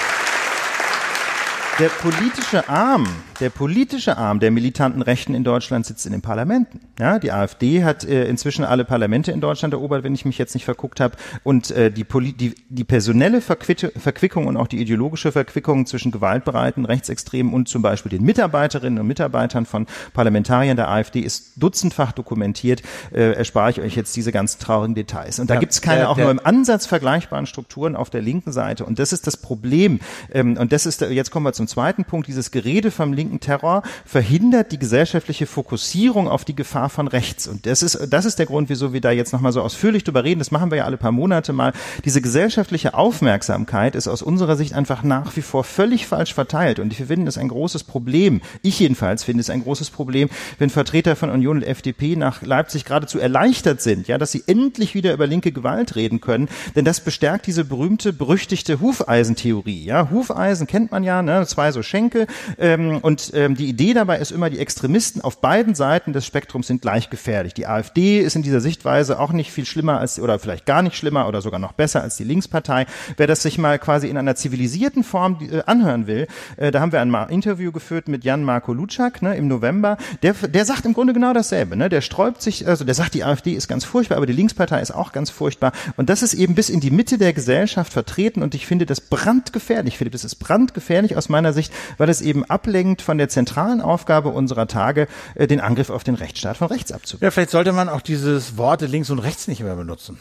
der 1.79 1.89
politische 1.89 2.67
Arm, 2.69 3.07
der 3.39 3.51
politische 3.51 4.17
Arm 4.17 4.39
der 4.39 4.49
militanten 4.49 5.03
Rechten 5.03 5.35
in 5.35 5.43
Deutschland 5.43 5.85
sitzt 5.85 6.07
in 6.07 6.11
den 6.11 6.21
Parlamenten. 6.21 6.79
Ja, 6.99 7.19
die 7.19 7.31
AfD 7.31 7.83
hat 7.83 8.03
äh, 8.03 8.27
inzwischen 8.27 8.65
alle 8.65 8.83
Parlamente 8.83 9.31
in 9.31 9.41
Deutschland 9.41 9.75
erobert, 9.75 10.03
wenn 10.03 10.15
ich 10.15 10.25
mich 10.25 10.39
jetzt 10.39 10.55
nicht 10.55 10.65
verguckt 10.65 10.99
habe. 10.99 11.15
Und 11.43 11.69
äh, 11.69 11.91
die, 11.91 12.03
die, 12.33 12.55
die 12.69 12.83
personelle 12.83 13.41
Verquickung 13.41 14.47
und 14.47 14.57
auch 14.57 14.65
die 14.65 14.81
ideologische 14.81 15.31
Verquickung 15.31 15.85
zwischen 15.85 16.11
gewaltbereiten 16.11 16.83
Rechtsextremen 16.85 17.53
und 17.53 17.67
zum 17.67 17.83
Beispiel 17.83 18.09
den 18.09 18.23
Mitarbeiterinnen 18.23 18.99
und 18.99 19.05
Mitarbeitern 19.05 19.67
von 19.67 19.85
Parlamentariern 20.13 20.77
der 20.77 20.89
AfD 20.89 21.19
ist 21.19 21.53
dutzendfach 21.57 22.11
dokumentiert. 22.11 22.81
Äh, 23.13 23.33
erspare 23.33 23.69
ich 23.69 23.81
euch 23.81 23.95
jetzt 23.95 24.15
diese 24.15 24.31
ganz 24.31 24.57
traurigen 24.57 24.95
Details. 24.95 25.37
Und 25.37 25.51
da 25.51 25.55
ja, 25.55 25.59
gibt 25.59 25.73
es 25.73 25.81
keine 25.81 25.99
der, 25.99 26.09
auch 26.09 26.15
der, 26.15 26.25
nur 26.25 26.31
im 26.31 26.43
Ansatz 26.43 26.87
vergleichbaren 26.87 27.45
Strukturen 27.45 27.95
auf 27.95 28.09
der 28.09 28.23
linken 28.23 28.51
Seite. 28.51 28.83
Und 28.83 28.97
das 28.97 29.13
ist 29.13 29.27
das 29.27 29.37
Problem. 29.37 29.99
Ähm, 30.33 30.57
und 30.57 30.71
das 30.71 30.87
ist, 30.87 31.01
jetzt 31.01 31.29
kommen 31.29 31.45
wir 31.45 31.53
zum 31.53 31.66
zweiten 31.67 32.05
Punkt, 32.05 32.27
dieses 32.27 32.51
Gerede 32.51 32.91
vom 32.91 33.13
linken 33.13 33.39
Terror 33.39 33.83
verhindert 34.05 34.71
die 34.71 34.79
gesellschaftliche 34.79 35.45
Fokussierung 35.45 36.27
auf 36.27 36.45
die 36.45 36.55
Gefahr 36.55 36.89
von 36.89 37.07
rechts. 37.07 37.47
Und 37.47 37.65
das 37.65 37.83
ist, 37.83 38.07
das 38.09 38.25
ist 38.25 38.39
der 38.39 38.45
Grund, 38.45 38.69
wieso 38.69 38.93
wir 38.93 39.01
da 39.01 39.11
jetzt 39.11 39.33
nochmal 39.33 39.51
so 39.51 39.61
ausführlich 39.61 40.03
drüber 40.03 40.23
reden. 40.23 40.39
Das 40.39 40.51
machen 40.51 40.71
wir 40.71 40.79
ja 40.79 40.85
alle 40.85 40.97
paar 40.97 41.11
Monate 41.11 41.53
mal. 41.53 41.73
Diese 42.05 42.21
gesellschaftliche 42.21 42.93
Aufmerksamkeit 42.93 43.95
ist 43.95 44.07
aus 44.07 44.21
unserer 44.21 44.55
Sicht 44.55 44.73
einfach 44.73 45.03
nach 45.03 45.35
wie 45.35 45.41
vor 45.41 45.63
völlig 45.63 46.07
falsch 46.07 46.33
verteilt. 46.33 46.79
Und 46.79 46.97
wir 46.97 47.07
finden 47.07 47.27
es 47.27 47.37
ein 47.37 47.49
großes 47.49 47.83
Problem. 47.83 48.41
Ich 48.61 48.79
jedenfalls 48.79 49.23
finde 49.23 49.41
es 49.41 49.49
ein 49.49 49.63
großes 49.63 49.89
Problem, 49.89 50.29
wenn 50.59 50.69
Vertreter 50.69 51.15
von 51.15 51.29
Union 51.29 51.57
und 51.57 51.63
FDP 51.63 52.15
nach 52.15 52.41
Leipzig 52.41 52.85
geradezu 52.85 53.19
erleichtert 53.19 53.81
sind, 53.81 54.07
ja, 54.07 54.17
dass 54.17 54.31
sie 54.31 54.43
endlich 54.47 54.95
wieder 54.95 55.13
über 55.13 55.27
linke 55.27 55.51
Gewalt 55.51 55.95
reden 55.95 56.21
können. 56.21 56.47
Denn 56.75 56.85
das 56.85 57.01
bestärkt 57.01 57.47
diese 57.47 57.65
berühmte, 57.65 58.13
berüchtigte 58.13 58.79
Hufeisentheorie. 58.79 59.83
Ja, 59.83 60.09
Hufeisen 60.09 60.67
kennt 60.67 60.91
man 60.91 61.03
ja, 61.03 61.21
ne? 61.21 61.45
Zwei 61.57 61.71
so 61.71 61.81
Schenkel. 61.81 62.27
Ähm, 62.59 62.99
und 62.99 63.31
ähm, 63.33 63.55
die 63.55 63.67
Idee 63.67 63.95
dabei 63.95 64.19
ist 64.19 64.31
immer, 64.31 64.51
die 64.51 64.59
Extremisten 64.59 65.21
auf 65.21 65.41
beiden 65.41 65.73
Seiten 65.73 66.13
des 66.13 66.23
Spektrums 66.23 66.67
sind 66.67 66.83
gleich 66.83 67.09
gefährlich. 67.09 67.55
Die 67.55 67.65
AfD 67.65 68.19
ist 68.19 68.35
in 68.35 68.43
dieser 68.43 68.61
Sichtweise 68.61 69.19
auch 69.19 69.31
nicht 69.31 69.51
viel 69.51 69.65
schlimmer 69.65 69.99
als, 69.99 70.19
oder 70.19 70.37
vielleicht 70.37 70.67
gar 70.67 70.83
nicht 70.83 70.95
schlimmer 70.95 71.27
oder 71.27 71.41
sogar 71.41 71.59
noch 71.59 71.71
besser 71.71 72.03
als 72.03 72.15
die 72.15 72.25
Linkspartei. 72.25 72.85
Wer 73.17 73.25
das 73.25 73.41
sich 73.41 73.57
mal 73.57 73.79
quasi 73.79 74.07
in 74.07 74.17
einer 74.17 74.35
zivilisierten 74.35 75.03
Form 75.03 75.39
äh, 75.41 75.63
anhören 75.65 76.05
will, 76.05 76.27
äh, 76.57 76.69
da 76.69 76.79
haben 76.79 76.91
wir 76.91 77.01
ein 77.01 77.29
Interview 77.29 77.71
geführt 77.71 78.07
mit 78.07 78.23
Jan 78.23 78.43
Marko 78.43 78.71
Lutschak 78.71 79.23
ne, 79.23 79.35
im 79.35 79.47
November. 79.47 79.97
Der, 80.21 80.33
der 80.33 80.63
sagt 80.63 80.85
im 80.85 80.93
Grunde 80.93 81.13
genau 81.13 81.33
dasselbe. 81.33 81.75
Ne? 81.75 81.89
Der 81.89 82.01
sträubt 82.01 82.43
sich, 82.43 82.67
also 82.67 82.85
der 82.85 82.93
sagt, 82.93 83.15
die 83.15 83.23
AfD 83.23 83.53
ist 83.53 83.67
ganz 83.67 83.83
furchtbar, 83.83 84.17
aber 84.17 84.27
die 84.27 84.33
Linkspartei 84.33 84.79
ist 84.79 84.91
auch 84.91 85.11
ganz 85.11 85.31
furchtbar. 85.31 85.71
Und 85.95 86.09
das 86.09 86.21
ist 86.21 86.35
eben 86.35 86.53
bis 86.53 86.69
in 86.69 86.81
die 86.81 86.91
Mitte 86.91 87.17
der 87.17 87.33
Gesellschaft 87.33 87.91
vertreten 87.93 88.43
und 88.43 88.53
ich 88.53 88.67
finde 88.67 88.85
das 88.85 89.01
brandgefährlich, 89.01 89.97
Philipp. 89.97 90.13
Das 90.13 90.23
ist 90.23 90.35
brandgefährlich 90.35 91.17
aus 91.17 91.29
meiner 91.29 91.46
meiner 91.47 91.53
Sicht, 91.53 91.73
weil 91.97 92.09
es 92.09 92.21
eben 92.21 92.45
ablenkt 92.45 93.01
von 93.01 93.17
der 93.17 93.29
zentralen 93.29 93.81
Aufgabe 93.81 94.29
unserer 94.29 94.67
Tage, 94.67 95.07
äh, 95.35 95.47
den 95.47 95.59
Angriff 95.59 95.89
auf 95.89 96.03
den 96.03 96.15
Rechtsstaat 96.15 96.57
von 96.57 96.67
rechts 96.67 96.91
abzuwehren. 96.91 97.25
Ja, 97.25 97.31
vielleicht 97.31 97.51
sollte 97.51 97.71
man 97.71 97.89
auch 97.89 98.01
dieses 98.01 98.57
Worte 98.57 98.85
links 98.85 99.09
und 99.09 99.19
rechts 99.19 99.47
nicht 99.47 99.61
mehr 99.61 99.75
benutzen. 99.75 100.19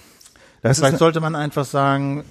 Das 0.63 0.79
vielleicht 0.79 0.99
sollte 0.99 1.21
man 1.21 1.35
einfach 1.35 1.65
sagen, 1.65 2.25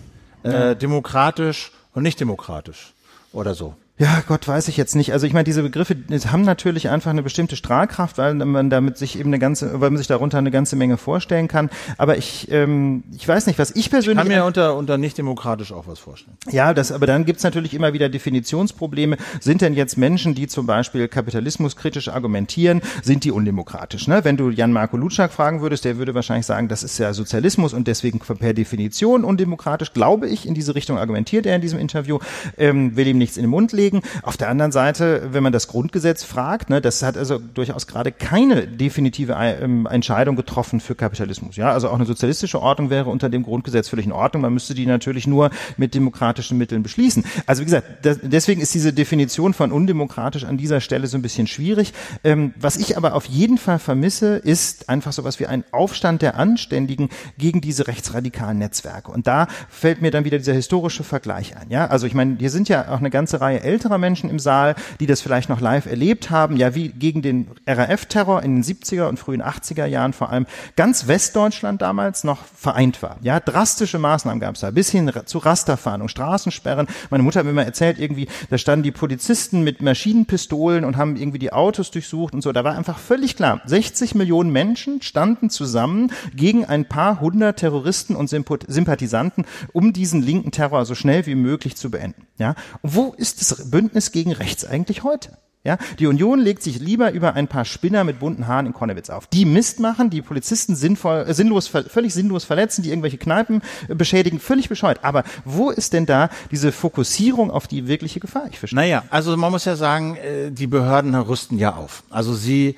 äh, 0.44 0.52
ja. 0.52 0.76
demokratisch 0.76 1.72
und 1.94 2.04
nicht 2.04 2.20
demokratisch 2.20 2.94
oder 3.32 3.54
so. 3.54 3.76
Ja, 3.98 4.22
Gott 4.28 4.46
weiß 4.46 4.68
ich 4.68 4.76
jetzt 4.76 4.94
nicht. 4.98 5.14
Also 5.14 5.26
ich 5.26 5.32
meine, 5.32 5.46
diese 5.46 5.64
Begriffe 5.64 5.96
haben 6.30 6.42
natürlich 6.42 6.90
einfach 6.90 7.12
eine 7.12 7.24
bestimmte 7.24 7.56
Strahlkraft, 7.56 8.18
weil 8.18 8.34
man 8.34 8.70
damit 8.70 8.98
sich 8.98 9.18
eben 9.18 9.30
eine 9.30 9.40
ganze, 9.40 9.80
weil 9.80 9.90
man 9.90 9.98
sich 9.98 10.08
darunter 10.08 10.38
eine 10.38 10.52
ganze 10.52 10.76
Menge 10.76 10.98
vorstellen 10.98 11.48
kann. 11.48 11.70
Aber 11.98 12.18
ich, 12.18 12.52
ähm, 12.52 13.06
ich 13.16 13.26
weiß 13.26 13.48
nicht, 13.48 13.58
was 13.58 13.72
ich 13.72 13.90
persönlich. 13.90 14.22
Ich 14.22 14.30
kann 14.30 14.38
mir 14.38 14.44
unter, 14.44 14.76
unter 14.76 14.98
nicht 14.98 15.18
demokratisch 15.18 15.72
auch 15.72 15.88
was 15.88 16.00
vorstellen. 16.00 16.36
Ja, 16.52 16.74
das, 16.74 16.92
aber 16.92 17.08
dann 17.08 17.24
gibt's 17.24 17.44
natürlich 17.44 17.74
immer 17.74 17.94
wieder 17.94 18.10
Definitionsprobleme. 18.10 19.16
Sind 19.40 19.62
denn 19.62 19.74
jetzt 19.74 19.98
Menschen, 19.98 20.36
die 20.36 20.48
zum 20.48 20.66
Beispiel 20.66 21.08
kapitalismuskritisch 21.08 22.10
argumentieren, 22.10 22.82
sind 23.02 23.24
die 23.24 23.32
undemokratisch? 23.32 24.10
Ne? 24.10 24.26
Wenn 24.26 24.36
du 24.36 24.50
Jan-Marco 24.50 24.98
Lutschak 24.98 25.32
fragen 25.32 25.62
würdest, 25.62 25.86
der 25.86 25.98
würde 25.98 26.14
wahrscheinlich 26.14 26.46
sagen, 26.46 26.68
das 26.68 26.84
ist 26.84 26.98
ja 26.98 27.14
Sozialismus 27.14 27.74
und 27.74 27.88
deswegen 27.88 28.20
per 28.20 28.54
Definition 28.54 29.24
undemokratisch. 29.24 29.94
Glaube 29.94 30.28
ich, 30.28 30.46
in 30.46 30.54
diese 30.54 30.76
Richtung 30.76 30.98
argumentiert 30.98 31.46
er 31.46 31.56
in 31.56 31.62
diesem 31.62 31.80
Interview, 31.80 32.20
ähm, 32.58 32.98
will 32.98 33.08
ihm 33.08 33.18
nichts 33.18 33.38
in 33.38 33.44
den 33.44 33.52
Mund 33.52 33.72
legen 33.72 33.85
anlegen. 33.86 34.02
Auf 34.24 34.38
der 34.38 34.50
anderen 34.50 34.72
Seite, 34.72 35.30
wenn 35.32 35.44
man 35.44 35.54
das 35.54 35.68
Grundgesetz 35.68 36.24
fragt, 36.24 36.70
ne, 36.70 36.82
das 36.82 37.04
hat 37.04 37.18
also 37.18 37.38
durchaus 37.38 37.88
gerade 37.88 38.12
keine 38.12 38.68
definitive 38.68 39.36
ähm, 39.38 39.88
Entscheidung 39.90 40.36
getroffen 40.36 40.80
für 40.80 40.96
Kapitalismus. 40.96 41.56
Ja, 41.56 41.72
also 41.72 41.90
auch 41.90 41.96
eine 41.96 42.06
sozialistische 42.06 42.62
Ordnung 42.62 42.90
wäre 42.90 43.10
unter 43.10 43.30
dem 43.30 43.44
Grundgesetz 43.44 43.90
völlig 43.90 44.06
in 44.06 44.12
Ordnung. 44.12 44.42
Man 44.42 44.54
müsste 44.54 44.74
die 44.74 44.86
natürlich 44.86 45.28
nur 45.28 45.50
mit 45.78 45.94
demokratischen 45.94 46.58
Mitteln 46.58 46.84
beschließen. 46.84 47.24
Also 47.46 47.62
wie 47.62 47.66
gesagt, 47.66 48.06
das, 48.06 48.20
deswegen 48.22 48.62
ist 48.62 48.74
diese 48.74 48.94
Definition 48.94 49.54
von 49.54 49.72
undemokratisch 49.72 50.44
an 50.44 50.58
dieser 50.58 50.82
Stelle 50.82 51.08
so 51.08 51.18
ein 51.18 51.22
bisschen 51.22 51.48
schwierig. 51.48 51.94
Ähm, 52.24 52.54
was 52.60 52.78
ich 52.78 52.98
aber 52.98 53.14
auf 53.14 53.26
jeden 53.26 53.58
Fall 53.58 53.80
vermisse, 53.80 54.38
ist 54.38 54.90
einfach 54.90 55.14
sowas 55.14 55.40
wie 55.40 55.48
ein 55.48 55.64
Aufstand 55.72 56.22
der 56.22 56.38
Anständigen 56.38 57.10
gegen 57.38 57.62
diese 57.62 57.88
rechtsradikalen 57.88 58.58
Netzwerke. 58.58 59.12
Und 59.12 59.28
da 59.28 59.48
fällt 59.70 60.02
mir 60.02 60.12
dann 60.12 60.26
wieder 60.26 60.38
dieser 60.38 60.54
historische 60.54 61.04
Vergleich 61.04 61.56
ein. 61.56 61.70
Ja, 61.70 61.88
also 61.88 62.08
ich 62.08 62.14
meine, 62.14 62.38
hier 62.40 62.50
sind 62.50 62.70
ja 62.70 62.90
auch 62.90 63.00
eine 63.00 63.10
ganze 63.10 63.42
Reihe 63.42 63.62
älterer 63.76 63.98
Menschen 63.98 64.30
im 64.30 64.40
Saal, 64.40 64.74
die 65.02 65.06
das 65.06 65.20
vielleicht 65.20 65.50
noch 65.50 65.60
live 65.60 65.86
erlebt 65.86 66.30
haben. 66.30 66.56
Ja, 66.56 66.76
wie 66.76 66.88
gegen 66.90 67.22
den 67.22 67.48
RAF-Terror 67.68 68.42
in 68.42 68.56
den 68.56 68.64
70er 68.64 69.10
und 69.10 69.20
frühen 69.20 69.44
80er 69.44 69.86
Jahren 69.86 70.14
vor 70.14 70.30
allem 70.30 70.46
ganz 70.78 71.08
Westdeutschland 71.08 71.82
damals 71.82 72.24
noch 72.24 72.46
vereint 72.56 73.04
war. 73.04 73.18
Ja, 73.22 73.42
drastische 73.42 74.00
Maßnahmen 74.00 74.40
gab 74.40 74.56
es 74.56 74.62
da, 74.62 74.72
bis 74.72 74.90
hin 74.90 75.12
zu 75.26 75.40
Rasterfahndung, 75.40 76.08
Straßensperren. 76.08 76.88
Meine 77.10 77.24
Mutter 77.24 77.40
hat 77.40 77.46
mir 77.46 77.52
mal 77.52 77.64
erzählt, 77.64 78.00
irgendwie, 78.00 78.30
da 78.50 78.58
standen 78.58 78.84
die 78.84 78.92
Polizisten 78.92 79.62
mit 79.62 79.82
Maschinenpistolen 79.82 80.86
und 80.86 80.96
haben 80.96 81.18
irgendwie 81.18 81.40
die 81.40 81.52
Autos 81.52 81.92
durchsucht 81.92 82.34
und 82.34 82.42
so. 82.42 82.54
Da 82.54 82.64
war 82.64 82.78
einfach 82.78 82.98
völlig 82.98 83.36
klar, 83.36 83.60
60 83.66 84.16
Millionen 84.16 84.52
Menschen 84.52 85.02
standen 85.02 85.50
zusammen 85.50 86.14
gegen 86.34 86.64
ein 86.64 86.86
paar 86.86 87.20
hundert 87.20 87.60
Terroristen 87.60 88.16
und 88.16 88.30
Sympathisanten, 88.30 89.44
um 89.74 89.92
diesen 89.92 90.22
linken 90.22 90.52
Terror 90.52 90.86
so 90.86 90.96
schnell 90.96 91.26
wie 91.26 91.36
möglich 91.36 91.76
zu 91.76 91.92
beenden. 91.92 92.26
Ja, 92.38 92.56
und 92.82 92.96
wo 92.96 93.14
ist 93.18 93.40
das 93.42 93.72
Bündnis 93.72 94.12
gegen 94.12 94.32
rechts 94.32 94.66
eigentlich 94.66 95.04
heute? 95.04 95.38
Ja, 95.66 95.80
die 95.98 96.06
Union 96.06 96.40
legt 96.40 96.62
sich 96.62 96.80
lieber 96.80 97.12
über 97.12 97.34
ein 97.34 97.48
paar 97.48 97.66
Spinner 97.66 98.04
mit 98.04 98.20
bunten 98.20 98.46
Haaren 98.46 98.68
in 98.68 98.74
Konnewitz 98.74 99.10
auf. 99.10 99.26
Die 99.26 99.46
Mist 99.46 99.80
machen, 99.80 100.12
die 100.12 100.22
Polizisten 100.22 100.76
sinnvoll, 100.76 101.26
äh, 101.28 101.34
sinnlos, 101.34 101.68
völlig 101.68 102.14
sinnlos 102.14 102.44
verletzen, 102.44 102.84
die 102.84 102.90
irgendwelche 102.90 103.18
Kneipen 103.18 103.64
äh, 103.88 103.96
beschädigen, 103.96 104.40
völlig 104.40 104.70
bescheuert. 104.70 105.00
Aber 105.02 105.24
wo 105.44 105.72
ist 105.72 105.94
denn 105.94 106.06
da 106.06 106.30
diese 106.52 106.72
Fokussierung 106.72 107.50
auf 107.50 107.68
die 107.68 107.88
wirkliche 107.88 108.20
Gefahr? 108.20 108.46
Ich 108.52 108.60
verstehe. 108.60 108.80
Naja, 108.80 109.06
also 109.10 109.36
man 109.38 109.52
muss 109.52 109.66
ja 109.66 109.76
sagen, 109.76 110.18
äh, 110.18 110.52
die 110.52 110.68
Behörden 110.68 111.16
rüsten 111.16 111.58
ja 111.58 111.74
auf. 111.74 112.04
Also 112.12 112.36
sie 112.36 112.76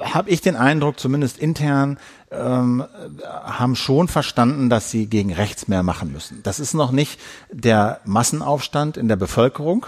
habe 0.00 0.30
ich 0.30 0.40
den 0.40 0.56
Eindruck, 0.56 0.98
zumindest 0.98 1.38
intern, 1.38 1.98
ähm, 2.30 2.84
haben 3.32 3.76
schon 3.76 4.08
verstanden, 4.08 4.70
dass 4.70 4.90
sie 4.90 5.06
gegen 5.06 5.32
rechts 5.32 5.68
mehr 5.68 5.82
machen 5.82 6.12
müssen. 6.12 6.40
Das 6.42 6.60
ist 6.60 6.74
noch 6.74 6.90
nicht 6.90 7.20
der 7.52 8.00
Massenaufstand 8.04 8.96
in 8.96 9.08
der 9.08 9.16
Bevölkerung, 9.16 9.86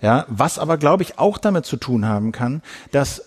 ja, 0.00 0.24
was 0.28 0.58
aber 0.58 0.78
glaube 0.78 1.02
ich 1.02 1.18
auch 1.18 1.38
damit 1.38 1.64
zu 1.64 1.76
tun 1.76 2.06
haben 2.06 2.32
kann, 2.32 2.62
dass 2.90 3.22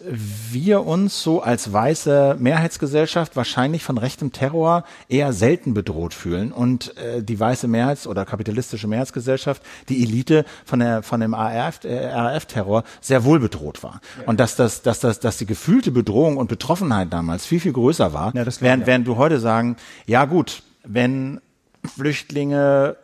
wir 0.52 0.86
uns 0.86 1.22
so 1.22 1.41
als 1.41 1.72
weiße 1.72 2.36
Mehrheitsgesellschaft 2.40 3.36
wahrscheinlich 3.36 3.84
von 3.84 3.98
rechtem 3.98 4.32
Terror 4.32 4.84
eher 5.07 5.34
selten 5.34 5.73
bedroht 5.73 6.14
fühlen 6.14 6.52
und 6.52 6.95
äh, 6.98 7.23
die 7.23 7.40
weiße 7.40 7.68
Mehrheits- 7.68 8.07
oder 8.07 8.26
kapitalistische 8.26 8.88
Mehrheitsgesellschaft, 8.88 9.61
die 9.90 10.03
Elite 10.03 10.45
von 10.65 10.80
der 10.80 11.03
von 11.03 11.19
dem 11.19 11.34
RAF-Terror 11.34 12.80
äh, 12.80 12.84
sehr 13.02 13.23
wohl 13.23 13.40
bedroht 13.40 13.84
war 13.84 14.02
ja. 14.19 14.27
und 14.27 14.40
dass 14.40 14.56
das 14.56 14.82
dass 14.82 14.99
das 14.99 15.19
dass 15.19 15.38
die 15.38 15.45
gefühlte 15.45 15.91
Bedrohung 15.91 16.38
und 16.38 16.48
Betroffenheit 16.48 17.11
damals 17.14 17.45
viel 17.45 17.60
viel 17.60 17.73
größer 17.73 18.14
war. 18.14 18.36
Ja, 18.36 18.44
das 18.56 18.61
während, 18.61 18.88
während 18.88 19.07
du 19.07 19.18
heute 19.18 19.40
sagen, 19.40 19.77
ja 20.06 20.26
gut, 20.26 20.64
wenn 20.84 21.41
Flüchtlinge 21.84 22.95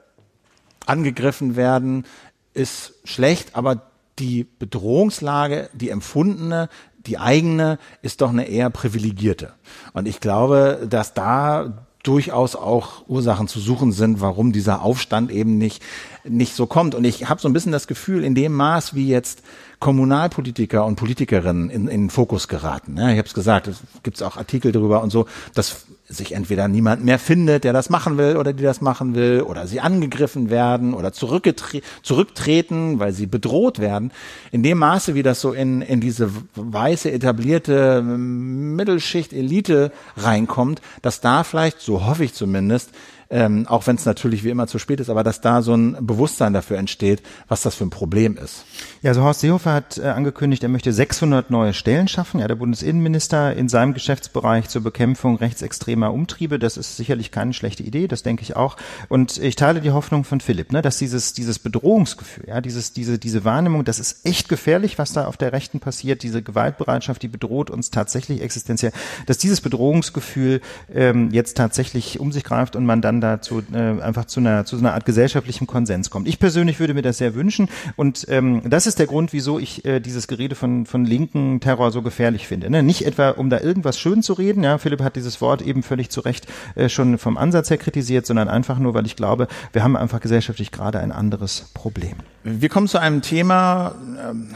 angegriffen 0.85 1.55
werden, 1.55 2.05
ist 2.53 2.93
schlecht, 3.03 3.55
aber 3.55 3.83
die 4.19 4.43
Bedrohungslage, 4.43 5.69
die 5.73 5.89
empfundene, 5.89 6.69
die 7.05 7.17
eigene, 7.17 7.79
ist 8.01 8.21
doch 8.21 8.29
eine 8.29 8.47
eher 8.47 8.69
privilegierte. 8.69 9.53
Und 9.93 10.07
ich 10.07 10.19
glaube, 10.19 10.85
dass 10.89 11.13
da 11.13 11.87
durchaus 12.03 12.55
auch 12.55 13.07
Ursachen 13.07 13.47
zu 13.47 13.59
suchen 13.59 13.91
sind, 13.91 14.21
warum 14.21 14.51
dieser 14.51 14.81
Aufstand 14.81 15.31
eben 15.31 15.57
nicht 15.57 15.81
nicht 16.23 16.55
so 16.55 16.65
kommt. 16.65 16.95
Und 16.95 17.03
ich 17.03 17.29
habe 17.29 17.41
so 17.41 17.49
ein 17.49 17.53
bisschen 17.53 17.71
das 17.71 17.87
Gefühl, 17.87 18.23
in 18.23 18.35
dem 18.35 18.53
Maß, 18.53 18.93
wie 18.93 19.07
jetzt 19.07 19.43
Kommunalpolitiker 19.79 20.85
und 20.85 20.95
Politikerinnen 20.95 21.69
in, 21.69 21.87
in 21.87 22.09
Fokus 22.09 22.47
geraten. 22.47 22.97
Ja, 22.97 23.09
ich 23.09 23.17
habe 23.17 23.27
es 23.27 23.33
gesagt, 23.33 23.67
es 23.67 23.81
gibt 24.03 24.21
auch 24.21 24.37
Artikel 24.37 24.71
darüber 24.71 25.01
und 25.01 25.09
so, 25.09 25.25
dass 25.55 25.87
sich 26.11 26.33
entweder 26.33 26.67
niemand 26.67 27.03
mehr 27.03 27.19
findet, 27.19 27.63
der 27.63 27.73
das 27.73 27.89
machen 27.89 28.17
will 28.17 28.37
oder 28.37 28.53
die 28.53 28.63
das 28.63 28.81
machen 28.81 29.15
will, 29.15 29.41
oder 29.41 29.67
sie 29.67 29.79
angegriffen 29.79 30.49
werden 30.49 30.93
oder 30.93 31.11
zurücktreten, 31.13 32.99
weil 32.99 33.13
sie 33.13 33.25
bedroht 33.25 33.79
werden. 33.79 34.11
In 34.51 34.63
dem 34.63 34.77
Maße, 34.77 35.15
wie 35.15 35.23
das 35.23 35.41
so 35.41 35.53
in, 35.53 35.81
in 35.81 36.01
diese 36.01 36.29
weiße, 36.55 37.11
etablierte 37.11 38.01
Mittelschicht, 38.01 39.33
Elite 39.33 39.91
reinkommt, 40.17 40.81
dass 41.01 41.21
da 41.21 41.43
vielleicht, 41.43 41.79
so 41.79 42.05
hoffe 42.05 42.23
ich 42.23 42.33
zumindest, 42.33 42.91
ähm, 43.31 43.65
auch 43.67 43.87
wenn 43.87 43.95
es 43.95 44.05
natürlich 44.05 44.43
wie 44.43 44.49
immer 44.49 44.67
zu 44.67 44.77
spät 44.77 44.99
ist, 44.99 45.09
aber 45.09 45.23
dass 45.23 45.39
da 45.41 45.61
so 45.61 45.73
ein 45.73 45.95
Bewusstsein 46.05 46.53
dafür 46.53 46.77
entsteht, 46.77 47.23
was 47.47 47.61
das 47.61 47.75
für 47.75 47.85
ein 47.85 47.89
Problem 47.89 48.37
ist. 48.37 48.65
Ja, 49.03 49.09
also 49.09 49.23
Horst 49.23 49.39
Seehofer 49.39 49.73
hat 49.73 49.97
äh, 49.97 50.03
angekündigt, 50.03 50.61
er 50.61 50.69
möchte 50.69 50.93
600 50.93 51.49
neue 51.49 51.73
Stellen 51.73 52.07
schaffen. 52.07 52.39
Ja, 52.39 52.47
der 52.47 52.53
Bundesinnenminister 52.53 53.55
in 53.55 53.67
seinem 53.67 53.95
Geschäftsbereich 53.95 54.69
zur 54.69 54.83
Bekämpfung 54.83 55.37
rechtsextremer 55.37 56.13
Umtriebe. 56.13 56.59
Das 56.59 56.77
ist 56.77 56.97
sicherlich 56.97 57.31
keine 57.31 57.53
schlechte 57.53 57.81
Idee, 57.81 58.07
das 58.07 58.21
denke 58.21 58.43
ich 58.43 58.55
auch. 58.55 58.77
Und 59.09 59.39
ich 59.39 59.55
teile 59.55 59.81
die 59.81 59.89
Hoffnung 59.89 60.23
von 60.23 60.39
Philipp, 60.39 60.71
ne, 60.71 60.83
dass 60.83 60.99
dieses 60.99 61.33
dieses 61.33 61.57
Bedrohungsgefühl, 61.57 62.47
ja, 62.47 62.61
dieses 62.61 62.93
diese 62.93 63.17
diese 63.17 63.43
Wahrnehmung, 63.43 63.85
das 63.85 63.97
ist 63.97 64.23
echt 64.23 64.49
gefährlich, 64.49 64.99
was 64.99 65.13
da 65.13 65.25
auf 65.25 65.35
der 65.35 65.51
Rechten 65.51 65.79
passiert. 65.79 66.21
Diese 66.21 66.43
Gewaltbereitschaft, 66.43 67.23
die 67.23 67.27
bedroht 67.27 67.71
uns 67.71 67.89
tatsächlich 67.89 68.43
existenziell. 68.43 68.91
Dass 69.25 69.39
dieses 69.39 69.61
Bedrohungsgefühl 69.61 70.61
ähm, 70.93 71.31
jetzt 71.31 71.57
tatsächlich 71.57 72.19
um 72.19 72.31
sich 72.31 72.43
greift 72.43 72.75
und 72.75 72.85
man 72.85 73.01
dann 73.01 73.19
dazu 73.19 73.63
äh, 73.73 73.77
einfach 73.99 74.25
zu 74.25 74.41
einer 74.41 74.63
zu 74.65 74.77
einer 74.77 74.93
Art 74.93 75.07
gesellschaftlichem 75.07 75.65
Konsens 75.65 76.11
kommt. 76.11 76.27
Ich 76.27 76.37
persönlich 76.37 76.79
würde 76.79 76.93
mir 76.93 77.01
das 77.01 77.17
sehr 77.17 77.33
wünschen 77.33 77.67
und 77.95 78.27
ähm, 78.29 78.61
das 78.69 78.85
ist 78.85 78.90
der 78.99 79.07
Grund, 79.07 79.33
wieso 79.33 79.59
ich 79.59 79.85
äh, 79.85 79.99
dieses 79.99 80.27
Gerede 80.27 80.55
von 80.55 80.85
von 80.85 81.05
linken 81.05 81.59
Terror 81.59 81.91
so 81.91 82.01
gefährlich 82.01 82.47
finde. 82.47 82.69
Ne? 82.69 82.83
Nicht 82.83 83.05
etwa 83.05 83.29
um 83.31 83.49
da 83.49 83.59
irgendwas 83.59 83.99
schön 83.99 84.23
zu 84.23 84.33
reden. 84.33 84.63
Ja, 84.63 84.77
Philipp 84.77 85.01
hat 85.01 85.15
dieses 85.15 85.41
Wort 85.41 85.61
eben 85.61 85.83
völlig 85.83 86.09
zu 86.09 86.21
Recht 86.21 86.47
äh, 86.75 86.89
schon 86.89 87.17
vom 87.17 87.37
Ansatz 87.37 87.69
her 87.69 87.77
kritisiert, 87.77 88.25
sondern 88.25 88.49
einfach 88.49 88.79
nur, 88.79 88.93
weil 88.93 89.05
ich 89.05 89.15
glaube, 89.15 89.47
wir 89.73 89.83
haben 89.83 89.95
einfach 89.95 90.19
gesellschaftlich 90.19 90.71
gerade 90.71 90.99
ein 90.99 91.11
anderes 91.11 91.69
Problem. 91.73 92.15
Wir 92.43 92.69
kommen 92.69 92.87
zu 92.87 92.97
einem 92.97 93.21
Thema, 93.21 93.95
ähm, 94.29 94.55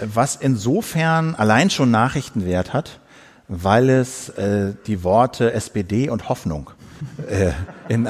was 0.00 0.36
insofern 0.36 1.34
allein 1.34 1.70
schon 1.70 1.90
Nachrichtenwert 1.90 2.72
hat, 2.72 3.00
weil 3.48 3.88
es 3.88 4.28
äh, 4.30 4.74
die 4.86 5.02
Worte 5.04 5.52
SPD 5.52 6.10
und 6.10 6.28
Hoffnung 6.28 6.70
äh, 7.28 7.52
in, 7.88 8.08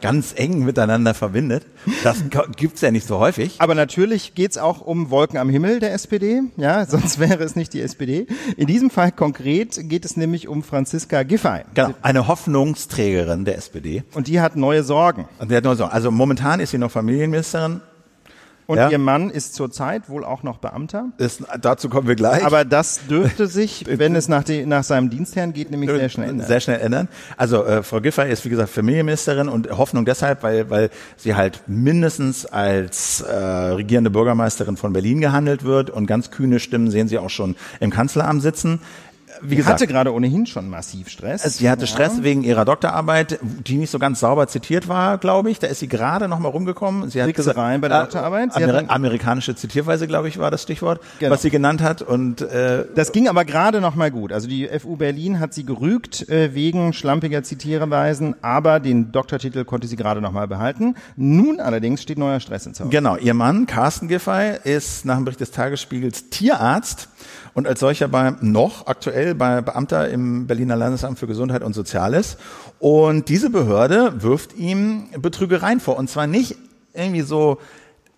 ganz 0.00 0.34
eng 0.36 0.64
miteinander 0.64 1.14
verbindet. 1.14 1.64
Das 2.02 2.24
gibt's 2.56 2.80
ja 2.80 2.90
nicht 2.90 3.06
so 3.06 3.18
häufig. 3.18 3.56
Aber 3.58 3.74
natürlich 3.74 4.34
geht's 4.34 4.58
auch 4.58 4.80
um 4.80 5.10
Wolken 5.10 5.38
am 5.38 5.48
Himmel 5.48 5.80
der 5.80 5.92
SPD, 5.92 6.42
ja, 6.56 6.84
sonst 6.88 7.18
wäre 7.18 7.42
es 7.44 7.56
nicht 7.56 7.72
die 7.72 7.80
SPD. 7.80 8.26
In 8.56 8.66
diesem 8.66 8.90
Fall 8.90 9.12
konkret 9.12 9.88
geht 9.88 10.04
es 10.04 10.16
nämlich 10.16 10.48
um 10.48 10.62
Franziska 10.62 11.22
Giffey. 11.22 11.62
Genau, 11.74 11.94
eine 12.02 12.28
Hoffnungsträgerin 12.28 13.44
der 13.44 13.56
SPD. 13.56 14.02
Und 14.14 14.28
die 14.28 14.40
hat 14.40 14.56
neue 14.56 14.82
Sorgen. 14.82 15.26
Und 15.38 15.50
die 15.50 15.56
hat 15.56 15.64
neue 15.64 15.76
Sorgen. 15.76 15.92
Also 15.92 16.10
momentan 16.10 16.60
ist 16.60 16.70
sie 16.70 16.78
noch 16.78 16.90
Familienministerin, 16.90 17.80
und 18.66 18.78
ja. 18.78 18.90
ihr 18.90 18.98
Mann 18.98 19.30
ist 19.30 19.54
zurzeit 19.54 20.08
wohl 20.08 20.24
auch 20.24 20.42
noch 20.42 20.58
Beamter. 20.58 21.06
Ist, 21.18 21.44
dazu 21.60 21.88
kommen 21.88 22.08
wir 22.08 22.16
gleich. 22.16 22.44
Aber 22.44 22.64
das 22.64 23.00
dürfte 23.08 23.46
sich, 23.46 23.84
wenn 23.88 24.16
es 24.16 24.28
nach, 24.28 24.42
die, 24.42 24.66
nach 24.66 24.82
seinem 24.82 25.08
Dienstherrn 25.08 25.52
geht, 25.52 25.70
nämlich 25.70 25.88
sehr 25.88 26.08
schnell 26.08 26.30
ändern. 26.30 26.46
Sehr 26.46 26.60
schnell 26.60 26.80
ändern. 26.80 27.08
Also 27.36 27.64
äh, 27.64 27.82
Frau 27.82 28.00
Giffey 28.00 28.30
ist 28.30 28.44
wie 28.44 28.48
gesagt 28.48 28.70
Familienministerin 28.70 29.48
und 29.48 29.70
Hoffnung 29.70 30.04
deshalb, 30.04 30.42
weil, 30.42 30.68
weil 30.68 30.90
sie 31.16 31.36
halt 31.36 31.62
mindestens 31.66 32.44
als 32.44 33.20
äh, 33.20 33.34
regierende 33.34 34.10
Bürgermeisterin 34.10 34.76
von 34.76 34.92
Berlin 34.92 35.20
gehandelt 35.20 35.64
wird 35.64 35.90
und 35.90 36.06
ganz 36.06 36.30
kühne 36.30 36.58
Stimmen 36.58 36.90
sehen 36.90 37.08
Sie 37.08 37.18
auch 37.18 37.30
schon 37.30 37.54
im 37.78 37.90
Kanzleramt 37.90 38.42
sitzen 38.42 38.80
wie 39.42 39.56
gesagt, 39.56 39.74
hatte 39.74 39.86
gerade 39.86 40.12
ohnehin 40.12 40.46
schon 40.46 40.68
massiv 40.68 41.08
Stress. 41.08 41.42
Sie 41.42 41.68
hatte 41.68 41.82
ja. 41.82 41.86
Stress 41.86 42.22
wegen 42.22 42.42
ihrer 42.42 42.64
Doktorarbeit, 42.64 43.38
die 43.42 43.76
nicht 43.76 43.90
so 43.90 43.98
ganz 43.98 44.20
sauber 44.20 44.48
zitiert 44.48 44.88
war, 44.88 45.18
glaube 45.18 45.50
ich. 45.50 45.58
Da 45.58 45.66
ist 45.66 45.80
sie 45.80 45.88
gerade 45.88 46.28
noch 46.28 46.38
mal 46.38 46.48
rumgekommen. 46.48 47.10
Sie 47.10 47.22
hat 47.22 47.32
gesagt, 47.34 47.56
bei 47.56 47.88
der 47.88 47.98
äh, 47.98 48.02
Doktorarbeit. 48.02 48.52
Sie 48.54 48.64
Amer 48.64 48.90
amerikanische 48.90 49.54
Zitierweise, 49.54 50.06
glaube 50.06 50.28
ich, 50.28 50.38
war 50.38 50.50
das 50.50 50.62
Stichwort, 50.62 51.00
genau. 51.18 51.32
was 51.32 51.42
sie 51.42 51.50
genannt 51.50 51.82
hat. 51.82 52.02
Und 52.02 52.42
äh, 52.42 52.84
das 52.94 53.12
ging 53.12 53.28
aber 53.28 53.44
gerade 53.44 53.80
noch 53.80 53.94
mal 53.94 54.10
gut. 54.10 54.32
Also 54.32 54.48
die 54.48 54.68
FU 54.78 54.96
Berlin 54.96 55.40
hat 55.40 55.54
sie 55.54 55.64
gerügt 55.64 56.28
äh, 56.28 56.54
wegen 56.54 56.92
schlampiger 56.92 57.42
Zitierweisen, 57.42 58.36
aber 58.42 58.80
den 58.80 59.12
Doktortitel 59.12 59.64
konnte 59.64 59.86
sie 59.86 59.96
gerade 59.96 60.20
noch 60.20 60.32
mal 60.32 60.48
behalten. 60.48 60.94
Nun 61.16 61.60
allerdings 61.60 62.02
steht 62.02 62.18
neuer 62.18 62.40
Stress 62.40 62.66
ins 62.66 62.80
Haus. 62.80 62.90
Genau, 62.90 63.16
ihr 63.16 63.34
Mann 63.34 63.66
Carsten 63.66 64.08
Giffey 64.08 64.58
ist 64.64 65.04
nach 65.04 65.16
dem 65.16 65.24
Bericht 65.24 65.40
des 65.40 65.50
Tagesspiegels 65.50 66.30
Tierarzt 66.30 67.08
und 67.56 67.66
als 67.66 67.80
solcher 67.80 68.06
bei 68.06 68.34
noch 68.40 68.86
aktuell 68.86 69.34
bei 69.34 69.60
Beamter 69.60 70.08
im 70.08 70.46
Berliner 70.46 70.76
Landesamt 70.76 71.18
für 71.18 71.26
Gesundheit 71.26 71.64
und 71.64 71.72
Soziales. 71.72 72.36
Und 72.78 73.28
diese 73.28 73.50
Behörde 73.50 74.22
wirft 74.22 74.54
ihm 74.54 75.08
Betrügereien 75.18 75.80
vor. 75.80 75.96
Und 75.96 76.08
zwar 76.08 76.28
nicht 76.28 76.56
irgendwie 76.94 77.22
so 77.22 77.58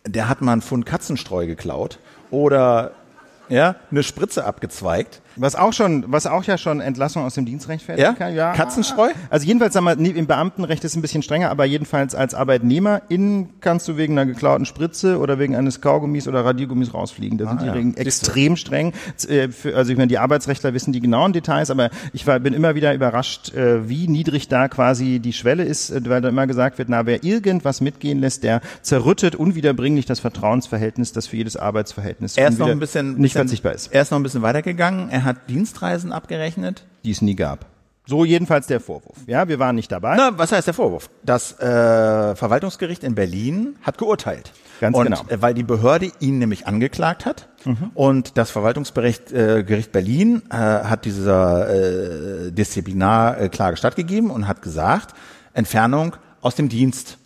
der 0.09 0.28
hat 0.28 0.40
mal 0.40 0.52
einen 0.52 0.62
Pfund 0.62 0.86
Katzenstreu 0.86 1.47
geklaut 1.47 1.98
oder 2.31 2.93
ja, 3.48 3.77
eine 3.90 4.02
Spritze 4.02 4.44
abgezweigt. 4.44 5.20
Was 5.39 5.55
auch 5.55 5.73
schon, 5.73 6.05
was 6.09 6.27
auch 6.27 6.44
ja 6.44 6.59
schon 6.59 6.81
Entlassung 6.81 7.24
aus 7.24 7.35
dem 7.35 7.44
Dienstrecht 7.44 7.85
fällt. 7.85 7.98
Ja? 7.98 8.28
ja. 8.28 8.52
Katzenstreu? 8.52 9.10
Also 9.31 9.47
jedenfalls, 9.47 9.74
sagen 9.74 9.86
wir, 9.86 10.16
im 10.16 10.27
Beamtenrecht 10.27 10.85
ist 10.85 10.93
es 10.93 10.97
ein 10.97 11.02
bisschen 11.02 11.23
strenger, 11.23 11.51
aber 11.51 11.65
jedenfalls 11.65 12.15
als 12.15 12.35
Arbeitnehmerin 12.35 13.51
kannst 13.60 13.86
du 13.89 13.97
wegen 13.97 14.19
einer 14.19 14.27
geklauten 14.27 14.66
Spritze 14.66 15.19
oder 15.19 15.39
wegen 15.39 15.55
eines 15.55 15.81
Kaugummis 15.81 16.27
oder 16.27 16.44
Radiergummis 16.44 16.94
rausfliegen. 16.94 17.39
Da 17.39 17.48
sind 17.48 17.59
ah, 17.59 17.62
die 17.62 17.66
ja. 17.66 17.73
Regeln 17.73 17.97
extrem 17.97 18.56
streng. 18.56 18.93
Äh, 19.28 19.48
also 19.74 19.93
ich 19.93 19.98
meine, 19.98 20.09
die 20.09 20.19
Arbeitsrechtler 20.19 20.74
wissen 20.74 20.93
die 20.93 21.01
genauen 21.01 21.32
Details, 21.32 21.70
aber 21.70 21.90
ich 22.12 22.27
war, 22.27 22.40
bin 22.40 22.55
immer 22.55 22.74
wieder 22.74 22.94
überrascht, 22.94 23.55
äh, 23.55 23.89
wie 23.89 24.09
niedrig 24.09 24.48
da 24.48 24.69
quasi 24.69 25.20
die 25.20 25.32
Schwelle 25.32 25.65
ist, 25.65 25.90
äh, 25.90 26.01
weil 26.06 26.20
da 26.20 26.28
immer 26.28 26.47
gesagt 26.47 26.78
wird, 26.78 26.89
na, 26.89 27.06
wer 27.06 27.24
irgendwas 27.24 27.81
mitgehen 27.81 28.20
lässt, 28.20 28.43
der 28.43 28.60
zerrüttet 28.82 29.35
unwiederbringlich 29.36 30.06
das 30.06 30.20
Vertrauensverhältnis, 30.20 31.12
das 31.12 31.27
für 31.27 31.36
jedes 31.36 31.56
Arbeitsverhältnis 31.56 32.36
er 32.36 32.48
ist 32.48 32.59
noch 32.59 32.69
ein 32.69 32.78
bisschen, 32.78 33.12
nicht 33.12 33.23
bisschen, 33.23 33.40
verzichtbar 33.40 33.74
ist. 33.74 33.93
Er 33.93 34.02
ist 34.02 34.10
noch 34.10 34.19
ein 34.19 34.23
bisschen 34.23 34.43
weitergegangen. 34.43 35.10
Er 35.10 35.24
hat 35.28 35.48
Dienstreisen 35.48 36.12
abgerechnet? 36.12 36.84
Die 37.05 37.12
es 37.12 37.22
nie 37.22 37.36
gab. 37.36 37.66
So 38.09 38.24
jedenfalls 38.24 38.66
der 38.66 38.80
Vorwurf. 38.80 39.18
Ja, 39.26 39.48
wir 39.48 39.59
waren 39.59 39.76
nicht 39.76 39.92
dabei. 39.92 40.16
Na, 40.16 40.30
was 40.38 40.50
heißt 40.50 40.66
der 40.66 40.72
Vorwurf? 40.72 41.10
Das 41.24 41.60
äh, 41.60 42.34
Verwaltungsgericht 42.34 43.05
in 43.05 43.14
Berlin 43.14 43.76
hat 43.82 43.98
geurteilt. 43.98 44.52
Ganz 44.80 44.96
und, 44.96 45.05
genau. 45.05 45.20
Äh, 45.28 45.42
weil 45.42 45.52
die 45.52 45.62
Behörde 45.62 46.10
ihn 46.18 46.38
nämlich 46.38 46.66
angeklagt 46.66 47.26
hat 47.26 47.48
mhm. 47.66 47.90
und 47.92 48.38
das 48.38 48.50
Verwaltungsgericht 48.50 49.30
äh, 49.32 49.62
Gericht 49.62 49.92
Berlin 49.92 50.40
äh, 50.50 50.55
hat 50.55 51.05
dieser 51.05 51.68
äh, 51.68 52.50
Disziplinarklage 52.50 53.76
stattgegeben 53.76 54.30
und 54.30 54.48
hat 54.48 54.62
gesagt, 54.62 55.14
Entfernung 55.52 56.16
aus 56.40 56.55
dem 56.55 56.70
Dienst 56.70 57.18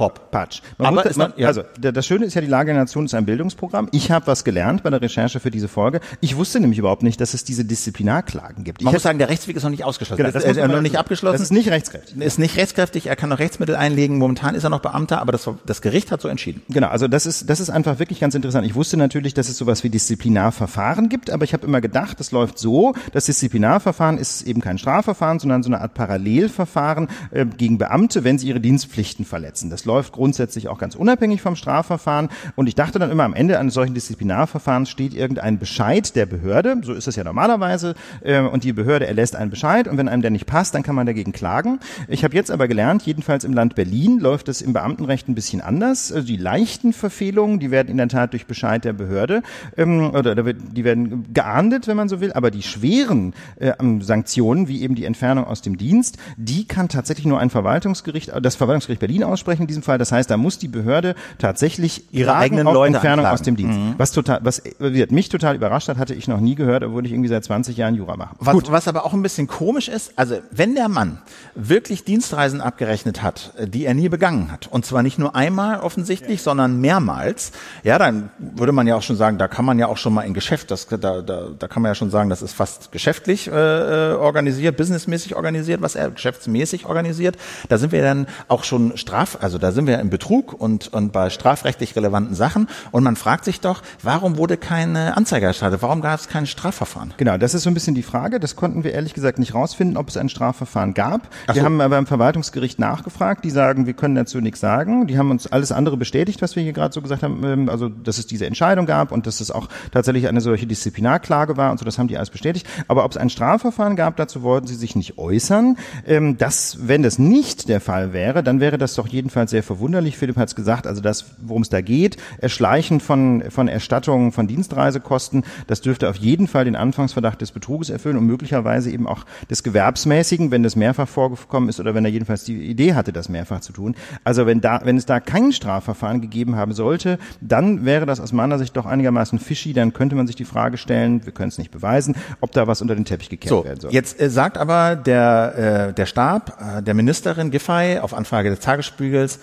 Pop. 0.00 0.30
Patsch. 0.30 0.62
Man 0.78 0.86
Aber 0.86 1.04
muss, 1.04 1.16
man, 1.16 1.34
ja. 1.36 1.48
Also, 1.48 1.62
das 1.78 2.06
Schöne 2.06 2.24
ist 2.24 2.32
ja, 2.32 2.40
die 2.40 2.46
Lage 2.46 2.72
der 2.72 2.80
Nation 2.80 3.04
ist 3.04 3.12
ein 3.12 3.26
Bildungsprogramm. 3.26 3.90
Ich 3.92 4.10
habe 4.10 4.28
was 4.28 4.44
gelernt 4.44 4.82
bei 4.82 4.88
der 4.88 5.02
Recherche 5.02 5.40
für 5.40 5.50
diese 5.50 5.68
Folge. 5.68 6.00
Ich 6.22 6.38
wusste 6.38 6.58
nämlich 6.58 6.78
überhaupt 6.78 7.02
nicht, 7.02 7.20
dass 7.20 7.34
es 7.34 7.44
diese 7.44 7.66
Disziplinarklagen 7.66 8.64
gibt. 8.64 8.80
Ich 8.80 8.86
man 8.86 8.94
muss 8.94 9.02
sagen, 9.02 9.18
der 9.18 9.28
Rechtsweg 9.28 9.56
ist 9.56 9.62
noch 9.62 9.68
nicht 9.68 9.84
ausgeschlossen. 9.84 10.16
Genau, 10.16 10.32
das 10.32 10.42
ist 10.42 10.56
noch 10.56 10.80
nicht 10.80 10.96
abgeschlossen. 10.96 11.34
Das 11.34 11.42
ist 11.42 11.50
nicht 11.50 11.68
rechtskräftig. 11.68 12.16
Ist 12.16 12.38
nicht 12.38 12.56
rechtskräftig. 12.56 13.08
Er 13.08 13.16
kann 13.16 13.28
noch 13.28 13.40
Rechtsmittel 13.40 13.76
einlegen. 13.76 14.16
Momentan 14.16 14.54
ist 14.54 14.64
er 14.64 14.70
noch 14.70 14.80
Beamter, 14.80 15.20
aber 15.20 15.32
das, 15.32 15.46
das 15.66 15.82
Gericht 15.82 16.10
hat 16.12 16.22
so 16.22 16.28
entschieden. 16.28 16.62
Genau, 16.70 16.88
also 16.88 17.06
das 17.06 17.26
ist, 17.26 17.50
das 17.50 17.60
ist 17.60 17.68
einfach 17.68 17.98
wirklich 17.98 18.20
ganz 18.20 18.34
interessant. 18.34 18.66
Ich 18.66 18.74
wusste 18.74 18.96
natürlich, 18.96 19.34
dass 19.34 19.50
es 19.50 19.58
sowas 19.58 19.84
wie 19.84 19.90
Disziplinarverfahren 19.90 21.10
gibt, 21.10 21.28
aber 21.28 21.44
ich 21.44 21.52
habe 21.52 21.66
immer 21.66 21.82
gedacht, 21.82 22.18
das 22.20 22.32
läuft 22.32 22.58
so, 22.58 22.94
das 23.12 23.26
Disziplinarverfahren 23.26 24.16
ist 24.16 24.46
eben 24.46 24.62
kein 24.62 24.78
Strafverfahren, 24.78 25.40
sondern 25.40 25.62
so 25.62 25.68
eine 25.68 25.82
Art 25.82 25.92
Parallelverfahren 25.92 27.08
äh, 27.32 27.44
gegen 27.44 27.76
Beamte, 27.76 28.24
wenn 28.24 28.38
sie 28.38 28.48
ihre 28.48 28.60
Dienstpflichten 28.60 29.26
verletzen. 29.26 29.68
Das 29.68 29.89
läuft 29.90 30.12
grundsätzlich 30.12 30.68
auch 30.68 30.78
ganz 30.78 30.94
unabhängig 30.94 31.42
vom 31.42 31.56
Strafverfahren. 31.56 32.28
Und 32.54 32.68
ich 32.68 32.76
dachte 32.76 33.00
dann 33.00 33.10
immer, 33.10 33.24
am 33.24 33.34
Ende 33.34 33.58
eines 33.58 33.74
solchen 33.74 33.92
Disziplinarverfahrens 33.92 34.88
steht 34.88 35.14
irgendein 35.14 35.58
Bescheid 35.58 36.14
der 36.14 36.26
Behörde, 36.26 36.76
so 36.82 36.92
ist 36.92 37.08
es 37.08 37.16
ja 37.16 37.24
normalerweise, 37.24 37.96
äh, 38.22 38.40
und 38.40 38.62
die 38.62 38.72
Behörde 38.72 39.08
erlässt 39.08 39.34
einen 39.34 39.50
Bescheid 39.50 39.88
und 39.88 39.98
wenn 39.98 40.08
einem 40.08 40.22
der 40.22 40.30
nicht 40.30 40.46
passt, 40.46 40.76
dann 40.76 40.84
kann 40.84 40.94
man 40.94 41.06
dagegen 41.06 41.32
klagen. 41.32 41.80
Ich 42.06 42.22
habe 42.22 42.36
jetzt 42.36 42.52
aber 42.52 42.68
gelernt, 42.68 43.02
jedenfalls 43.02 43.42
im 43.42 43.52
Land 43.52 43.74
Berlin 43.74 44.20
läuft 44.20 44.48
es 44.48 44.62
im 44.62 44.72
Beamtenrecht 44.72 45.28
ein 45.28 45.34
bisschen 45.34 45.60
anders. 45.60 46.12
Also 46.12 46.24
die 46.24 46.36
leichten 46.36 46.92
Verfehlungen, 46.92 47.58
die 47.58 47.72
werden 47.72 47.88
in 47.88 47.96
der 47.96 48.06
Tat 48.06 48.32
durch 48.32 48.46
Bescheid 48.46 48.84
der 48.84 48.92
Behörde 48.92 49.42
ähm, 49.76 50.14
oder 50.14 50.36
die 50.36 50.84
werden 50.84 51.32
geahndet, 51.32 51.88
wenn 51.88 51.96
man 51.96 52.08
so 52.08 52.20
will, 52.20 52.32
aber 52.32 52.52
die 52.52 52.62
schweren 52.62 53.34
äh, 53.56 53.72
Sanktionen, 54.00 54.68
wie 54.68 54.82
eben 54.82 54.94
die 54.94 55.04
Entfernung 55.04 55.46
aus 55.46 55.62
dem 55.62 55.76
Dienst, 55.76 56.16
die 56.36 56.68
kann 56.68 56.88
tatsächlich 56.88 57.26
nur 57.26 57.40
ein 57.40 57.50
Verwaltungsgericht, 57.50 58.30
das 58.40 58.54
Verwaltungsgericht 58.54 59.00
Berlin 59.00 59.24
aussprechen 59.24 59.66
diesem 59.70 59.82
Fall. 59.82 59.98
Das 59.98 60.12
heißt, 60.12 60.30
da 60.30 60.36
muss 60.36 60.58
die 60.58 60.68
Behörde 60.68 61.14
tatsächlich 61.38 62.12
ihre 62.12 62.34
eigenen 62.34 62.66
Leute 62.66 62.94
Entfernung 62.94 63.24
anklagen. 63.24 63.34
aus 63.34 63.42
dem 63.42 63.56
Dienst. 63.56 63.78
Mhm. 63.78 63.94
Was 63.96 64.12
total, 64.12 64.40
was 64.42 64.62
mich 64.78 65.28
total 65.28 65.54
überrascht 65.54 65.88
hat, 65.88 65.96
hatte 65.96 66.14
ich 66.14 66.28
noch 66.28 66.40
nie 66.40 66.54
gehört, 66.54 66.84
obwohl 66.84 67.06
ich 67.06 67.12
irgendwie 67.12 67.28
seit 67.28 67.44
20 67.44 67.76
Jahren 67.76 67.94
Jura 67.94 68.16
mache. 68.16 68.34
Was, 68.38 68.54
Gut. 68.54 68.70
was 68.70 68.88
aber 68.88 69.04
auch 69.04 69.12
ein 69.12 69.22
bisschen 69.22 69.46
komisch 69.46 69.88
ist, 69.88 70.12
also 70.16 70.36
wenn 70.50 70.74
der 70.74 70.88
Mann 70.88 71.18
wirklich 71.54 72.04
Dienstreisen 72.04 72.60
abgerechnet 72.60 73.22
hat, 73.22 73.52
die 73.64 73.86
er 73.86 73.94
nie 73.94 74.08
begangen 74.08 74.50
hat, 74.52 74.66
und 74.66 74.84
zwar 74.84 75.02
nicht 75.02 75.18
nur 75.18 75.34
einmal 75.34 75.80
offensichtlich, 75.80 76.40
ja. 76.40 76.44
sondern 76.44 76.80
mehrmals, 76.80 77.52
ja, 77.82 77.98
dann 77.98 78.30
würde 78.38 78.72
man 78.72 78.86
ja 78.86 78.96
auch 78.96 79.02
schon 79.02 79.16
sagen, 79.16 79.38
da 79.38 79.48
kann 79.48 79.64
man 79.64 79.78
ja 79.78 79.86
auch 79.86 79.96
schon 79.96 80.12
mal 80.12 80.22
in 80.22 80.34
Geschäft, 80.34 80.70
das, 80.70 80.86
da, 80.88 80.96
da, 80.96 81.48
da 81.58 81.68
kann 81.68 81.82
man 81.82 81.90
ja 81.90 81.94
schon 81.94 82.10
sagen, 82.10 82.30
das 82.30 82.42
ist 82.42 82.52
fast 82.52 82.92
geschäftlich 82.92 83.48
äh, 83.48 83.50
äh 83.52 84.14
organisiert, 84.14 84.76
businessmäßig 84.76 85.36
organisiert, 85.36 85.82
was 85.82 85.94
er 85.94 86.10
geschäftsmäßig 86.10 86.86
organisiert. 86.86 87.36
Da 87.68 87.78
sind 87.78 87.92
wir 87.92 88.02
dann 88.02 88.26
auch 88.48 88.64
schon 88.64 88.96
straf, 88.96 89.38
also 89.40 89.58
da 89.60 89.72
sind 89.72 89.86
wir 89.86 89.98
im 89.98 90.10
Betrug 90.10 90.52
und, 90.52 90.92
und 90.92 91.12
bei 91.12 91.30
strafrechtlich 91.30 91.94
relevanten 91.94 92.34
Sachen. 92.34 92.68
Und 92.90 93.04
man 93.04 93.16
fragt 93.16 93.44
sich 93.44 93.60
doch, 93.60 93.82
warum 94.02 94.36
wurde 94.36 94.56
keine 94.56 95.16
Anzeige 95.16 95.46
erstattet? 95.46 95.82
Warum 95.82 96.00
gab 96.00 96.18
es 96.18 96.28
kein 96.28 96.46
Strafverfahren? 96.46 97.14
Genau, 97.16 97.36
das 97.36 97.54
ist 97.54 97.62
so 97.62 97.70
ein 97.70 97.74
bisschen 97.74 97.94
die 97.94 98.02
Frage. 98.02 98.40
Das 98.40 98.56
konnten 98.56 98.84
wir 98.84 98.92
ehrlich 98.92 99.14
gesagt 99.14 99.38
nicht 99.38 99.54
rausfinden, 99.54 99.96
ob 99.96 100.08
es 100.08 100.16
ein 100.16 100.28
Strafverfahren 100.28 100.94
gab. 100.94 101.28
Ach 101.46 101.54
wir 101.54 101.62
so. 101.62 101.66
haben 101.66 101.78
beim 101.78 102.06
Verwaltungsgericht 102.06 102.78
nachgefragt. 102.78 103.44
Die 103.44 103.50
sagen, 103.50 103.86
wir 103.86 103.94
können 103.94 104.14
dazu 104.14 104.40
nichts 104.40 104.60
sagen. 104.60 105.06
Die 105.06 105.18
haben 105.18 105.30
uns 105.30 105.46
alles 105.46 105.72
andere 105.72 105.96
bestätigt, 105.96 106.42
was 106.42 106.56
wir 106.56 106.62
hier 106.62 106.72
gerade 106.72 106.92
so 106.92 107.02
gesagt 107.02 107.22
haben. 107.22 107.44
Ähm, 107.44 107.68
also, 107.68 107.88
dass 107.88 108.18
es 108.18 108.26
diese 108.26 108.46
Entscheidung 108.46 108.86
gab 108.86 109.12
und 109.12 109.26
dass 109.26 109.40
es 109.40 109.50
auch 109.50 109.68
tatsächlich 109.92 110.28
eine 110.28 110.40
solche 110.40 110.66
Disziplinarklage 110.66 111.56
war 111.56 111.70
und 111.70 111.78
so. 111.78 111.84
Das 111.84 111.98
haben 111.98 112.08
die 112.08 112.16
alles 112.16 112.30
bestätigt. 112.30 112.66
Aber 112.88 113.04
ob 113.04 113.12
es 113.12 113.16
ein 113.16 113.30
Strafverfahren 113.30 113.96
gab, 113.96 114.16
dazu 114.16 114.42
wollten 114.42 114.66
sie 114.66 114.74
sich 114.74 114.96
nicht 114.96 115.18
äußern. 115.18 115.76
Ähm, 116.06 116.38
das, 116.38 116.78
wenn 116.80 117.02
das 117.02 117.18
nicht 117.18 117.68
der 117.68 117.80
Fall 117.80 118.12
wäre, 118.12 118.42
dann 118.42 118.60
wäre 118.60 118.78
das 118.78 118.94
doch 118.94 119.06
jedenfalls 119.06 119.49
sehr 119.50 119.62
verwunderlich. 119.62 120.16
Philipp 120.16 120.36
hat 120.36 120.48
es 120.48 120.54
gesagt, 120.54 120.86
also 120.86 121.00
das, 121.00 121.26
worum 121.38 121.62
es 121.62 121.68
da 121.68 121.80
geht, 121.80 122.16
Erschleichen 122.38 123.00
von, 123.00 123.44
von 123.50 123.68
Erstattungen 123.68 124.32
von 124.32 124.46
Dienstreisekosten, 124.46 125.44
das 125.66 125.80
dürfte 125.80 126.08
auf 126.08 126.16
jeden 126.16 126.46
Fall 126.48 126.64
den 126.64 126.76
Anfangsverdacht 126.76 127.40
des 127.40 127.52
Betruges 127.52 127.90
erfüllen 127.90 128.16
und 128.16 128.26
möglicherweise 128.26 128.90
eben 128.90 129.06
auch 129.06 129.24
des 129.50 129.62
Gewerbsmäßigen, 129.62 130.50
wenn 130.50 130.62
das 130.62 130.76
mehrfach 130.76 131.08
vorgekommen 131.08 131.68
ist 131.68 131.80
oder 131.80 131.94
wenn 131.94 132.04
er 132.04 132.10
jedenfalls 132.10 132.44
die 132.44 132.64
Idee 132.64 132.94
hatte, 132.94 133.12
das 133.12 133.28
mehrfach 133.28 133.60
zu 133.60 133.72
tun. 133.72 133.94
Also 134.24 134.46
wenn 134.46 134.60
da, 134.60 134.80
wenn 134.84 134.96
es 134.96 135.06
da 135.06 135.20
kein 135.20 135.52
Strafverfahren 135.52 136.20
gegeben 136.20 136.56
haben 136.56 136.72
sollte, 136.72 137.18
dann 137.40 137.84
wäre 137.84 138.06
das 138.06 138.20
aus 138.20 138.32
meiner 138.32 138.58
Sicht 138.58 138.76
doch 138.76 138.86
einigermaßen 138.86 139.38
fishy, 139.38 139.72
dann 139.72 139.92
könnte 139.92 140.16
man 140.16 140.26
sich 140.26 140.36
die 140.36 140.44
Frage 140.44 140.76
stellen, 140.76 141.24
wir 141.24 141.32
können 141.32 141.48
es 141.48 141.58
nicht 141.58 141.70
beweisen, 141.70 142.16
ob 142.40 142.52
da 142.52 142.66
was 142.66 142.80
unter 142.82 142.94
den 142.94 143.04
Teppich 143.04 143.28
gekehrt 143.28 143.50
so, 143.50 143.64
werden 143.64 143.80
soll. 143.80 143.92
Jetzt 143.92 144.20
äh, 144.20 144.30
sagt 144.30 144.58
aber 144.58 144.96
der, 144.96 145.88
äh, 145.90 145.92
der 145.92 146.06
Stab 146.06 146.58
äh, 146.60 146.82
der 146.82 146.94
Ministerin 146.94 147.50
Giffey 147.50 147.98
auf 147.98 148.14
Anfrage 148.14 148.50
des 148.50 148.60
Tagesspiegels, 148.60 149.39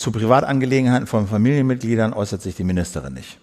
zu 0.00 0.12
Privatangelegenheiten 0.12 1.06
von 1.06 1.26
Familienmitgliedern 1.26 2.14
äußert 2.14 2.40
sich 2.40 2.54
die 2.54 2.64
Ministerin 2.64 3.12
nicht. 3.12 3.38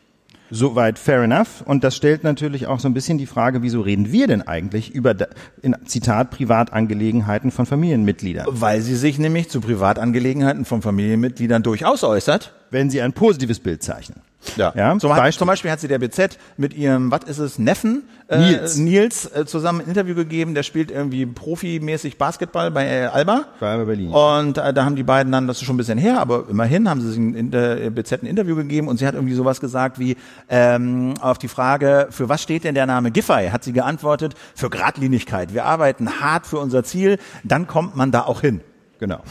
Soweit 0.49 0.97
fair 0.97 1.21
enough. 1.21 1.61
Und 1.63 1.83
das 1.83 1.95
stellt 1.95 2.23
natürlich 2.23 2.65
auch 2.65 2.79
so 2.79 2.87
ein 2.87 2.95
bisschen 2.95 3.19
die 3.19 3.27
Frage, 3.27 3.61
wieso 3.61 3.81
reden 3.81 4.11
wir 4.11 4.25
denn 4.25 4.41
eigentlich 4.41 4.89
über, 4.89 5.13
in 5.61 5.75
Zitat, 5.85 6.31
Privatangelegenheiten 6.31 7.51
von 7.51 7.67
Familienmitgliedern? 7.67 8.47
Weil 8.49 8.81
sie 8.81 8.95
sich 8.95 9.19
nämlich 9.19 9.49
zu 9.49 9.61
Privatangelegenheiten 9.61 10.65
von 10.65 10.81
Familienmitgliedern 10.81 11.61
durchaus 11.61 12.03
äußert. 12.03 12.55
Wenn 12.71 12.89
sie 12.89 13.01
ein 13.03 13.13
positives 13.13 13.59
Bild 13.59 13.83
zeichnen. 13.83 14.21
Ja. 14.55 14.71
ja 14.75 14.97
zum, 14.97 15.09
Beispiel, 15.09 15.39
zum 15.39 15.47
Beispiel 15.47 15.71
hat 15.71 15.79
sie 15.79 15.87
der 15.87 15.99
BZ 15.99 16.37
mit 16.57 16.73
ihrem, 16.73 17.11
was 17.11 17.23
ist 17.25 17.39
es, 17.39 17.59
Neffen 17.59 18.03
äh, 18.29 18.37
Nils, 18.37 18.77
Nils 18.77 19.25
äh, 19.33 19.45
zusammen 19.45 19.81
ein 19.81 19.87
Interview 19.87 20.15
gegeben. 20.15 20.53
Der 20.53 20.63
spielt 20.63 20.91
irgendwie 20.91 21.25
profimäßig 21.25 22.17
Basketball 22.17 22.71
bei 22.71 22.85
äh, 22.85 23.05
Alba. 23.05 23.45
Bei 23.59 23.71
Alba 23.71 23.85
Berlin. 23.85 24.09
Und 24.09 24.57
äh, 24.57 24.73
da 24.73 24.85
haben 24.85 24.95
die 24.95 25.03
beiden 25.03 25.31
dann, 25.31 25.47
das 25.47 25.57
ist 25.57 25.63
schon 25.63 25.75
ein 25.75 25.77
bisschen 25.77 25.97
her, 25.97 26.19
aber 26.19 26.45
immerhin 26.49 26.89
haben 26.89 27.01
sie 27.01 27.09
sich 27.09 27.17
in 27.17 27.51
der 27.51 27.89
BZ 27.89 28.23
ein 28.23 28.25
Interview 28.25 28.55
gegeben 28.55 28.87
und 28.87 28.97
sie 28.97 29.07
hat 29.07 29.15
irgendwie 29.15 29.33
sowas 29.33 29.59
gesagt 29.61 29.99
wie 29.99 30.17
ähm, 30.49 31.13
auf 31.21 31.37
die 31.37 31.47
Frage, 31.47 32.07
für 32.11 32.29
was 32.29 32.41
steht 32.41 32.63
denn 32.63 32.75
der 32.75 32.85
Name 32.85 33.11
Giffey? 33.11 33.49
Hat 33.49 33.63
sie 33.63 33.73
geantwortet, 33.73 34.35
für 34.55 34.69
Gradlinigkeit. 34.69 35.53
Wir 35.53 35.65
arbeiten 35.65 36.19
hart 36.21 36.47
für 36.47 36.59
unser 36.59 36.83
Ziel, 36.83 37.17
dann 37.43 37.67
kommt 37.67 37.95
man 37.95 38.11
da 38.11 38.23
auch 38.23 38.41
hin. 38.41 38.61
Genau. 38.99 39.21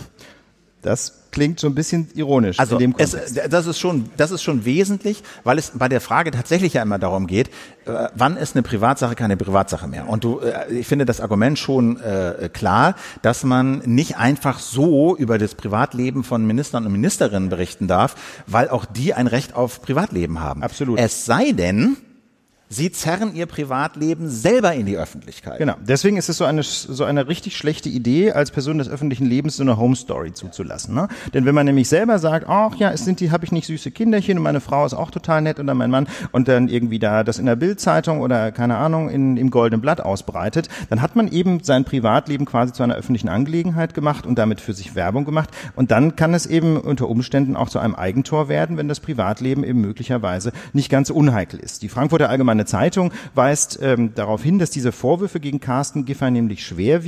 Das 0.82 1.25
klingt 1.36 1.60
so 1.60 1.66
ein 1.66 1.74
bisschen 1.74 2.08
ironisch. 2.14 2.58
Also 2.58 2.78
es, 2.96 3.14
das 3.50 3.66
ist 3.66 3.78
schon, 3.78 4.08
das 4.16 4.30
ist 4.30 4.42
schon 4.42 4.64
wesentlich, 4.64 5.22
weil 5.44 5.58
es 5.58 5.72
bei 5.74 5.86
der 5.86 6.00
Frage 6.00 6.30
tatsächlich 6.30 6.72
ja 6.72 6.80
immer 6.80 6.98
darum 6.98 7.26
geht, 7.26 7.48
äh, 7.84 8.08
wann 8.14 8.38
ist 8.38 8.56
eine 8.56 8.62
Privatsache 8.62 9.14
keine 9.14 9.36
Privatsache 9.36 9.86
mehr? 9.86 10.08
Und 10.08 10.24
du, 10.24 10.40
äh, 10.40 10.72
ich 10.72 10.86
finde 10.86 11.04
das 11.04 11.20
Argument 11.20 11.58
schon 11.58 12.00
äh, 12.00 12.48
klar, 12.50 12.94
dass 13.20 13.44
man 13.44 13.80
nicht 13.80 14.16
einfach 14.16 14.60
so 14.60 15.14
über 15.14 15.36
das 15.36 15.54
Privatleben 15.54 16.24
von 16.24 16.46
Ministern 16.46 16.86
und 16.86 16.92
Ministerinnen 16.92 17.50
berichten 17.50 17.86
darf, 17.86 18.14
weil 18.46 18.70
auch 18.70 18.86
die 18.86 19.12
ein 19.12 19.26
Recht 19.26 19.54
auf 19.54 19.82
Privatleben 19.82 20.40
haben. 20.40 20.62
Absolut. 20.62 20.98
Es 20.98 21.26
sei 21.26 21.52
denn, 21.52 21.98
Sie 22.68 22.90
zerren 22.90 23.32
ihr 23.36 23.46
Privatleben 23.46 24.28
selber 24.28 24.74
in 24.74 24.86
die 24.86 24.96
Öffentlichkeit. 24.96 25.58
Genau. 25.58 25.74
Deswegen 25.86 26.16
ist 26.16 26.28
es 26.28 26.36
so 26.36 26.44
eine, 26.44 26.64
so 26.64 27.04
eine 27.04 27.28
richtig 27.28 27.56
schlechte 27.56 27.88
Idee, 27.88 28.32
als 28.32 28.50
Person 28.50 28.78
des 28.78 28.88
öffentlichen 28.88 29.24
Lebens 29.24 29.56
so 29.56 29.62
eine 29.62 29.76
Home 29.76 29.94
Story 29.94 30.32
zuzulassen. 30.32 30.92
Ne? 30.92 31.06
Denn 31.32 31.44
wenn 31.44 31.54
man 31.54 31.66
nämlich 31.66 31.88
selber 31.88 32.18
sagt, 32.18 32.48
ach 32.48 32.74
ja, 32.74 32.90
es 32.90 33.04
sind 33.04 33.20
die, 33.20 33.30
habe 33.30 33.44
ich 33.44 33.52
nicht 33.52 33.68
süße 33.68 33.92
Kinderchen 33.92 34.38
und 34.38 34.42
meine 34.42 34.60
Frau 34.60 34.84
ist 34.84 34.94
auch 34.94 35.12
total 35.12 35.42
nett 35.42 35.60
oder 35.60 35.74
mein 35.74 35.92
Mann 35.92 36.08
und 36.32 36.48
dann 36.48 36.66
irgendwie 36.66 36.98
da 36.98 37.22
das 37.22 37.38
in 37.38 37.46
der 37.46 37.54
Bildzeitung 37.54 38.20
oder 38.20 38.50
keine 38.50 38.78
Ahnung 38.78 39.10
in, 39.10 39.36
im 39.36 39.50
Goldenen 39.50 39.80
Blatt 39.80 40.00
ausbreitet, 40.00 40.68
dann 40.90 41.00
hat 41.00 41.14
man 41.14 41.28
eben 41.28 41.62
sein 41.62 41.84
Privatleben 41.84 42.46
quasi 42.46 42.72
zu 42.72 42.82
einer 42.82 42.96
öffentlichen 42.96 43.28
Angelegenheit 43.28 43.94
gemacht 43.94 44.26
und 44.26 44.40
damit 44.40 44.60
für 44.60 44.72
sich 44.72 44.96
Werbung 44.96 45.24
gemacht. 45.24 45.50
Und 45.76 45.92
dann 45.92 46.16
kann 46.16 46.34
es 46.34 46.46
eben 46.46 46.78
unter 46.78 47.08
Umständen 47.08 47.54
auch 47.54 47.68
zu 47.68 47.78
einem 47.78 47.94
Eigentor 47.94 48.48
werden, 48.48 48.76
wenn 48.76 48.88
das 48.88 48.98
Privatleben 48.98 49.62
eben 49.62 49.80
möglicherweise 49.80 50.50
nicht 50.72 50.90
ganz 50.90 51.10
unheikel 51.10 51.60
ist. 51.60 51.82
Die 51.82 51.88
Frankfurter 51.88 52.28
Allgemeine 52.28 52.55
eine 52.56 52.66
Zeitung 52.66 53.12
weist 53.34 53.78
ähm, 53.82 54.14
darauf 54.14 54.42
hin, 54.42 54.58
dass 54.58 54.70
diese 54.70 54.92
Vorwürfe 54.92 55.40
gegen 55.40 55.60
Carsten 55.60 56.04
Giffey 56.04 56.30
nämlich 56.30 56.64
schwer 56.64 57.04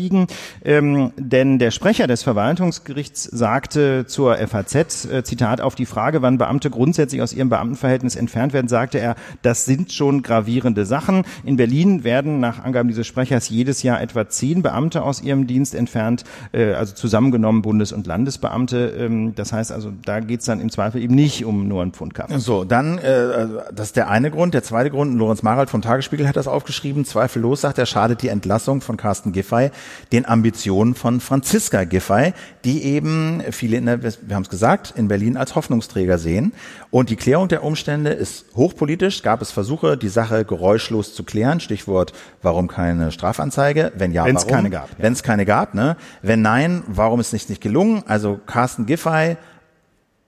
ähm, 0.65 1.13
denn 1.17 1.59
der 1.59 1.71
Sprecher 1.71 2.07
des 2.07 2.23
Verwaltungsgerichts 2.23 3.25
sagte 3.25 4.07
zur 4.07 4.37
FAZ, 4.37 5.07
äh, 5.07 5.25
Zitat, 5.25 5.61
auf 5.61 5.75
die 5.75 5.87
Frage, 5.87 6.23
wann 6.23 6.39
Beamte 6.39 6.71
grundsätzlich 6.71 7.23
aus 7.23 7.33
ihrem 7.33 7.49
Beamtenverhältnis 7.49 8.17
entfernt 8.17 8.53
werden, 8.53 8.69
sagte 8.69 8.99
er, 8.99 9.17
das 9.43 9.65
sind 9.65 9.93
schon 9.93 10.23
gravierende 10.23 10.85
Sachen. 10.85 11.25
In 11.45 11.57
Berlin 11.57 12.05
werden 12.05 12.41
nach 12.41 12.65
Angaben 12.65 12.89
dieses 12.89 13.07
Sprechers 13.07 13.49
jedes 13.49 13.83
Jahr 13.83 14.01
etwa 14.01 14.29
zehn 14.29 14.63
Beamte 14.63 15.03
aus 15.03 15.23
ihrem 15.23 15.47
Dienst 15.47 15.75
entfernt, 15.75 16.25
äh, 16.53 16.73
also 16.73 16.95
zusammengenommen 16.95 17.63
Bundes- 17.63 17.93
und 17.93 18.07
Landesbeamte. 18.07 18.95
Ähm, 18.99 19.35
das 19.35 19.53
heißt 19.53 19.73
also, 19.73 19.93
da 20.05 20.21
geht 20.21 20.41
es 20.41 20.47
dann 20.47 20.61
im 20.61 20.71
Zweifel 20.71 21.03
eben 21.03 21.15
nicht 21.15 21.45
um 21.45 21.67
nur 21.69 21.83
einen 21.83 21.93
Pfund 21.93 22.15
Kaffee. 22.15 22.39
So, 22.39 22.65
dann, 22.65 22.99
äh, 22.99 23.47
das 23.75 23.89
ist 23.89 23.97
der 23.97 24.09
eine 24.09 24.31
Grund. 24.31 24.55
Der 24.55 24.63
zweite 24.63 24.91
Grund, 24.91 25.17
Lorenz 25.17 25.38
Lorenz 25.39 25.43
Marald 25.45 25.71
vom 25.71 25.83
Tagesspiegel 25.83 26.27
hat 26.27 26.35
das 26.37 26.49
aufgeschrieben. 26.49 27.05
Zweifellos, 27.05 27.61
sagt 27.61 27.79
er, 27.79 27.87
schadet 27.87 28.23
die 28.23 28.29
Entlassung 28.29 28.81
von 28.81 28.97
Carsten 28.97 29.31
Giffey 29.31 29.71
den 30.11 30.27
Ambitionen 30.27 30.97
von 30.97 31.21
Franziska 31.21 31.85
Giffey, 31.85 32.33
die 32.65 32.83
eben 32.83 33.45
viele, 33.53 33.77
in 33.77 33.87
der, 33.87 34.03
wir 34.03 34.35
haben 34.35 34.43
es 34.43 34.49
gesagt, 34.49 34.95
in 34.97 35.07
Berlin 35.07 35.37
als 35.37 35.55
Hoffnungsträger 35.55 36.19
sehen. 36.19 36.53
Und 36.91 37.11
die 37.11 37.15
Klärung 37.15 37.47
der 37.47 37.63
Umstände 37.63 38.11
ist 38.11 38.47
hochpolitisch. 38.57 39.23
Gab 39.23 39.41
es 39.41 39.53
Versuche, 39.53 39.97
die 39.97 40.09
Sache 40.09 40.45
geräuschlos 40.45 41.15
zu 41.15 41.23
klären? 41.23 41.61
Stichwort, 41.61 42.13
warum 42.43 42.67
keine 42.67 43.13
Strafanzeige? 43.13 43.93
Wenn 43.97 44.11
ja, 44.11 44.25
Wenn 44.25 44.35
warum? 44.35 44.49
es 44.49 44.53
keine 44.53 44.71
gab. 44.71 44.89
Wenn 44.99 45.13
es 45.13 45.23
keine 45.23 45.45
gab, 45.45 45.75
ne? 45.75 45.97
Wenn 46.21 46.43
nein, 46.43 46.83
warum 46.89 47.21
ist 47.21 47.33
es 47.33 47.49
nicht 47.49 47.61
gelungen? 47.61 48.03
Also 48.09 48.41
Carsten 48.47 48.87
Giffey, 48.87 49.37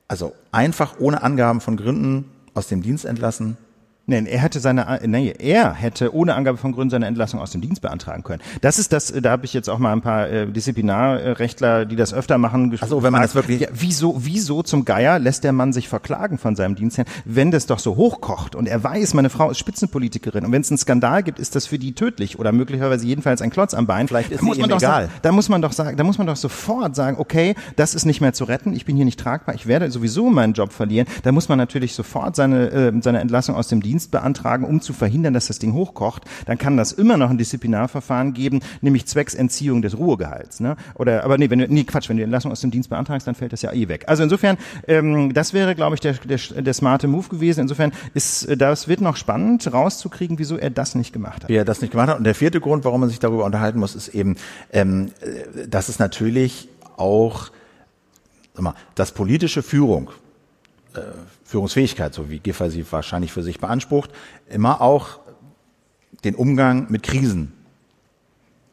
also 0.07 0.35
einfach 0.53 1.01
ohne 1.01 1.25
Angaben 1.25 1.61
von 1.61 1.77
Gründen 1.77 2.27
aus 2.55 2.69
dem 2.69 2.83
Dienst 2.83 3.05
entlassen, 3.05 3.57
Nein, 4.11 4.27
er 4.27 4.41
hätte 4.41 4.59
seine, 4.59 4.99
nee, 5.07 5.33
er 5.39 5.73
hätte 5.73 6.13
ohne 6.13 6.35
Angabe 6.35 6.59
von 6.59 6.73
Gründen 6.73 6.91
seine 6.91 7.07
Entlassung 7.07 7.39
aus 7.39 7.53
dem 7.53 7.61
Dienst 7.61 7.81
beantragen 7.81 8.25
können. 8.25 8.43
Das 8.61 8.81
ist 8.81 8.93
das, 8.93 9.13
da 9.13 9.31
habe 9.31 9.45
ich 9.45 9.55
jetzt 9.55 9.71
auch 9.71 9.79
mal 9.79 9.93
ein 9.93 10.01
paar 10.01 10.29
äh, 10.29 10.51
Disziplinarrechtler, 10.51 11.87
die 11.87 11.95
das 11.95 12.13
öfter 12.13 12.37
machen. 12.37 12.77
Also 12.81 13.05
wenn 13.05 13.13
man 13.13 13.23
das 13.23 13.37
wirklich, 13.37 13.61
ja, 13.61 13.69
wieso, 13.73 14.17
wieso 14.19 14.65
zum 14.65 14.85
Geier 14.85 15.21
lässt 15.21 15.45
der 15.45 15.53
Mann 15.53 15.73
sich 15.73 15.89
verklagen 15.89 16.39
von 16.39 16.57
seinem 16.57 16.75
Dienstherrn, 16.75 17.07
wenn 17.25 17.53
das 17.53 17.67
doch 17.67 17.79
so 17.79 17.95
hochkocht 17.95 18.57
und 18.57 18.67
er 18.67 18.83
weiß, 18.83 19.15
meine 19.15 19.31
Frau 19.31 19.49
ist 19.49 19.59
Spitzenpolitikerin 19.59 20.45
und 20.45 20.51
wenn 20.51 20.63
es 20.63 20.73
einen 20.73 20.79
Skandal 20.79 21.23
gibt, 21.23 21.39
ist 21.39 21.55
das 21.55 21.67
für 21.67 21.79
die 21.79 21.93
tödlich 21.93 22.37
oder 22.37 22.51
möglicherweise 22.51 23.07
jedenfalls 23.07 23.43
ein 23.43 23.51
Klotz 23.51 23.75
am 23.75 23.87
Bein. 23.87 24.09
Vielleicht 24.09 24.33
ist 24.33 24.43
muss 24.43 24.59
man 24.59 24.71
doch 24.71 24.79
egal. 24.79 25.05
Sagen, 25.05 25.13
da 25.23 25.31
muss 25.31 25.49
man 25.49 25.63
doch 25.63 25.73
sagen, 25.73 25.97
da 25.97 26.03
muss 26.03 26.19
man 26.19 26.27
doch 26.27 26.35
sofort 26.35 26.97
sagen, 26.97 27.17
okay, 27.21 27.55
das 27.77 27.95
ist 27.95 28.07
nicht 28.07 28.21
mehr 28.21 28.33
zu 28.33 28.43
retten, 28.43 28.73
ich 28.73 28.85
bin 28.85 28.97
hier 28.97 29.05
nicht 29.05 29.21
tragbar, 29.21 29.55
ich 29.55 29.69
werde 29.69 29.89
sowieso 29.89 30.31
meinen 30.31 30.53
Job 30.53 30.73
verlieren. 30.73 31.07
Da 31.23 31.31
muss 31.31 31.49
man 31.49 31.59
natürlich 31.59 31.95
sofort 31.95 32.35
seine, 32.35 32.71
äh, 32.71 32.93
seine 33.01 33.21
Entlassung 33.21 33.55
aus 33.55 33.69
dem 33.69 33.81
Dienst 33.81 34.00
beantragen, 34.09 34.65
um 34.65 34.81
zu 34.81 34.93
verhindern, 34.93 35.35
dass 35.35 35.47
das 35.47 35.59
Ding 35.59 35.73
hochkocht, 35.73 36.25
dann 36.47 36.59
kann 36.59 36.77
das 36.77 36.93
immer 36.93 37.17
noch 37.17 37.31
ein 37.31 37.39
Disziplinarverfahren 37.39 38.35
geben, 38.35 38.61
nämlich 38.81 39.07
zwecks 39.07 39.35
Entziehung 39.35 39.83
des 39.83 39.97
Ruhegehalts. 39.97 40.61
Ne? 40.61 40.77
Oder 40.95 41.25
aber 41.25 41.39
nee, 41.39 41.51
wenn 41.51 41.61
du, 41.61 41.67
nee, 41.69 41.85
Quatsch, 41.85 42.09
wenn 42.09 42.17
du 42.17 42.23
Entlassung 42.23 42.53
aus 42.53 42.61
dem 42.61 42.71
Dienst 42.71 42.91
beantragst, 42.91 43.27
dann 43.27 43.35
fällt 43.35 43.53
das 43.53 43.63
ja 43.63 43.73
eh 43.73 43.89
weg. 43.89 44.05
Also 44.07 44.23
insofern, 44.23 44.59
ähm, 44.87 45.33
das 45.35 45.53
wäre, 45.53 45.75
glaube 45.75 45.95
ich, 45.95 46.01
der, 46.01 46.15
der, 46.15 46.39
der 46.39 46.75
smarte 46.75 47.09
Move 47.09 47.29
gewesen. 47.29 47.61
Insofern 47.61 47.93
ist 48.15 48.45
äh, 48.45 48.57
das 48.57 48.89
wird 48.89 49.01
noch 49.01 49.17
spannend 49.17 49.73
rauszukriegen, 49.73 50.39
wieso 50.39 50.57
er 50.57 50.71
das 50.71 50.95
nicht 50.95 51.13
gemacht 51.13 51.43
hat. 51.43 51.49
Wie 51.49 51.57
er 51.57 51.65
das 51.65 51.81
nicht 51.81 51.91
gemacht 51.91 52.09
hat. 52.09 52.19
Und 52.19 52.25
der 52.25 52.35
vierte 52.35 52.61
Grund, 52.61 52.85
warum 52.85 53.01
man 53.01 53.09
sich 53.09 53.19
darüber 53.19 53.45
unterhalten 53.45 53.79
muss, 53.79 53.95
ist 53.95 54.09
eben, 54.09 54.37
ähm, 54.73 55.11
äh, 55.21 55.69
dass 55.69 55.89
es 55.89 55.99
natürlich 55.99 56.69
auch, 56.97 57.51
mal, 58.59 58.75
dass 58.95 59.13
politische 59.13 59.63
Führung 59.63 60.11
äh, 60.95 61.01
Führungsfähigkeit, 61.45 62.15
so 62.15 62.31
wie 62.31 62.39
Giffer 62.39 62.71
sie 62.71 62.85
wahrscheinlich 62.91 63.33
für 63.33 63.43
sich 63.43 63.59
beansprucht, 63.61 64.11
immer 64.49 64.81
auch 64.81 65.21
den 66.25 66.35
Umgang 66.35 66.87
mit 66.91 67.03
Krisen 67.03 67.53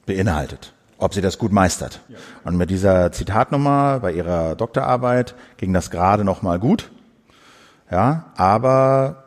beinhaltet, 0.06 0.74
ob 0.98 1.14
sie 1.14 1.22
das 1.22 1.38
gut 1.38 1.52
meistert. 1.52 2.02
Ja. 2.10 2.18
Und 2.44 2.58
mit 2.58 2.70
dieser 2.70 3.12
Zitatnummer 3.12 4.00
bei 4.00 4.14
ihrer 4.14 4.56
Doktorarbeit 4.56 5.36
ging 5.58 5.74
das 5.74 5.92
gerade 5.92 6.24
noch 6.24 6.42
mal 6.42 6.60
gut. 6.60 6.92
Ja, 7.92 8.32
aber 8.36 9.24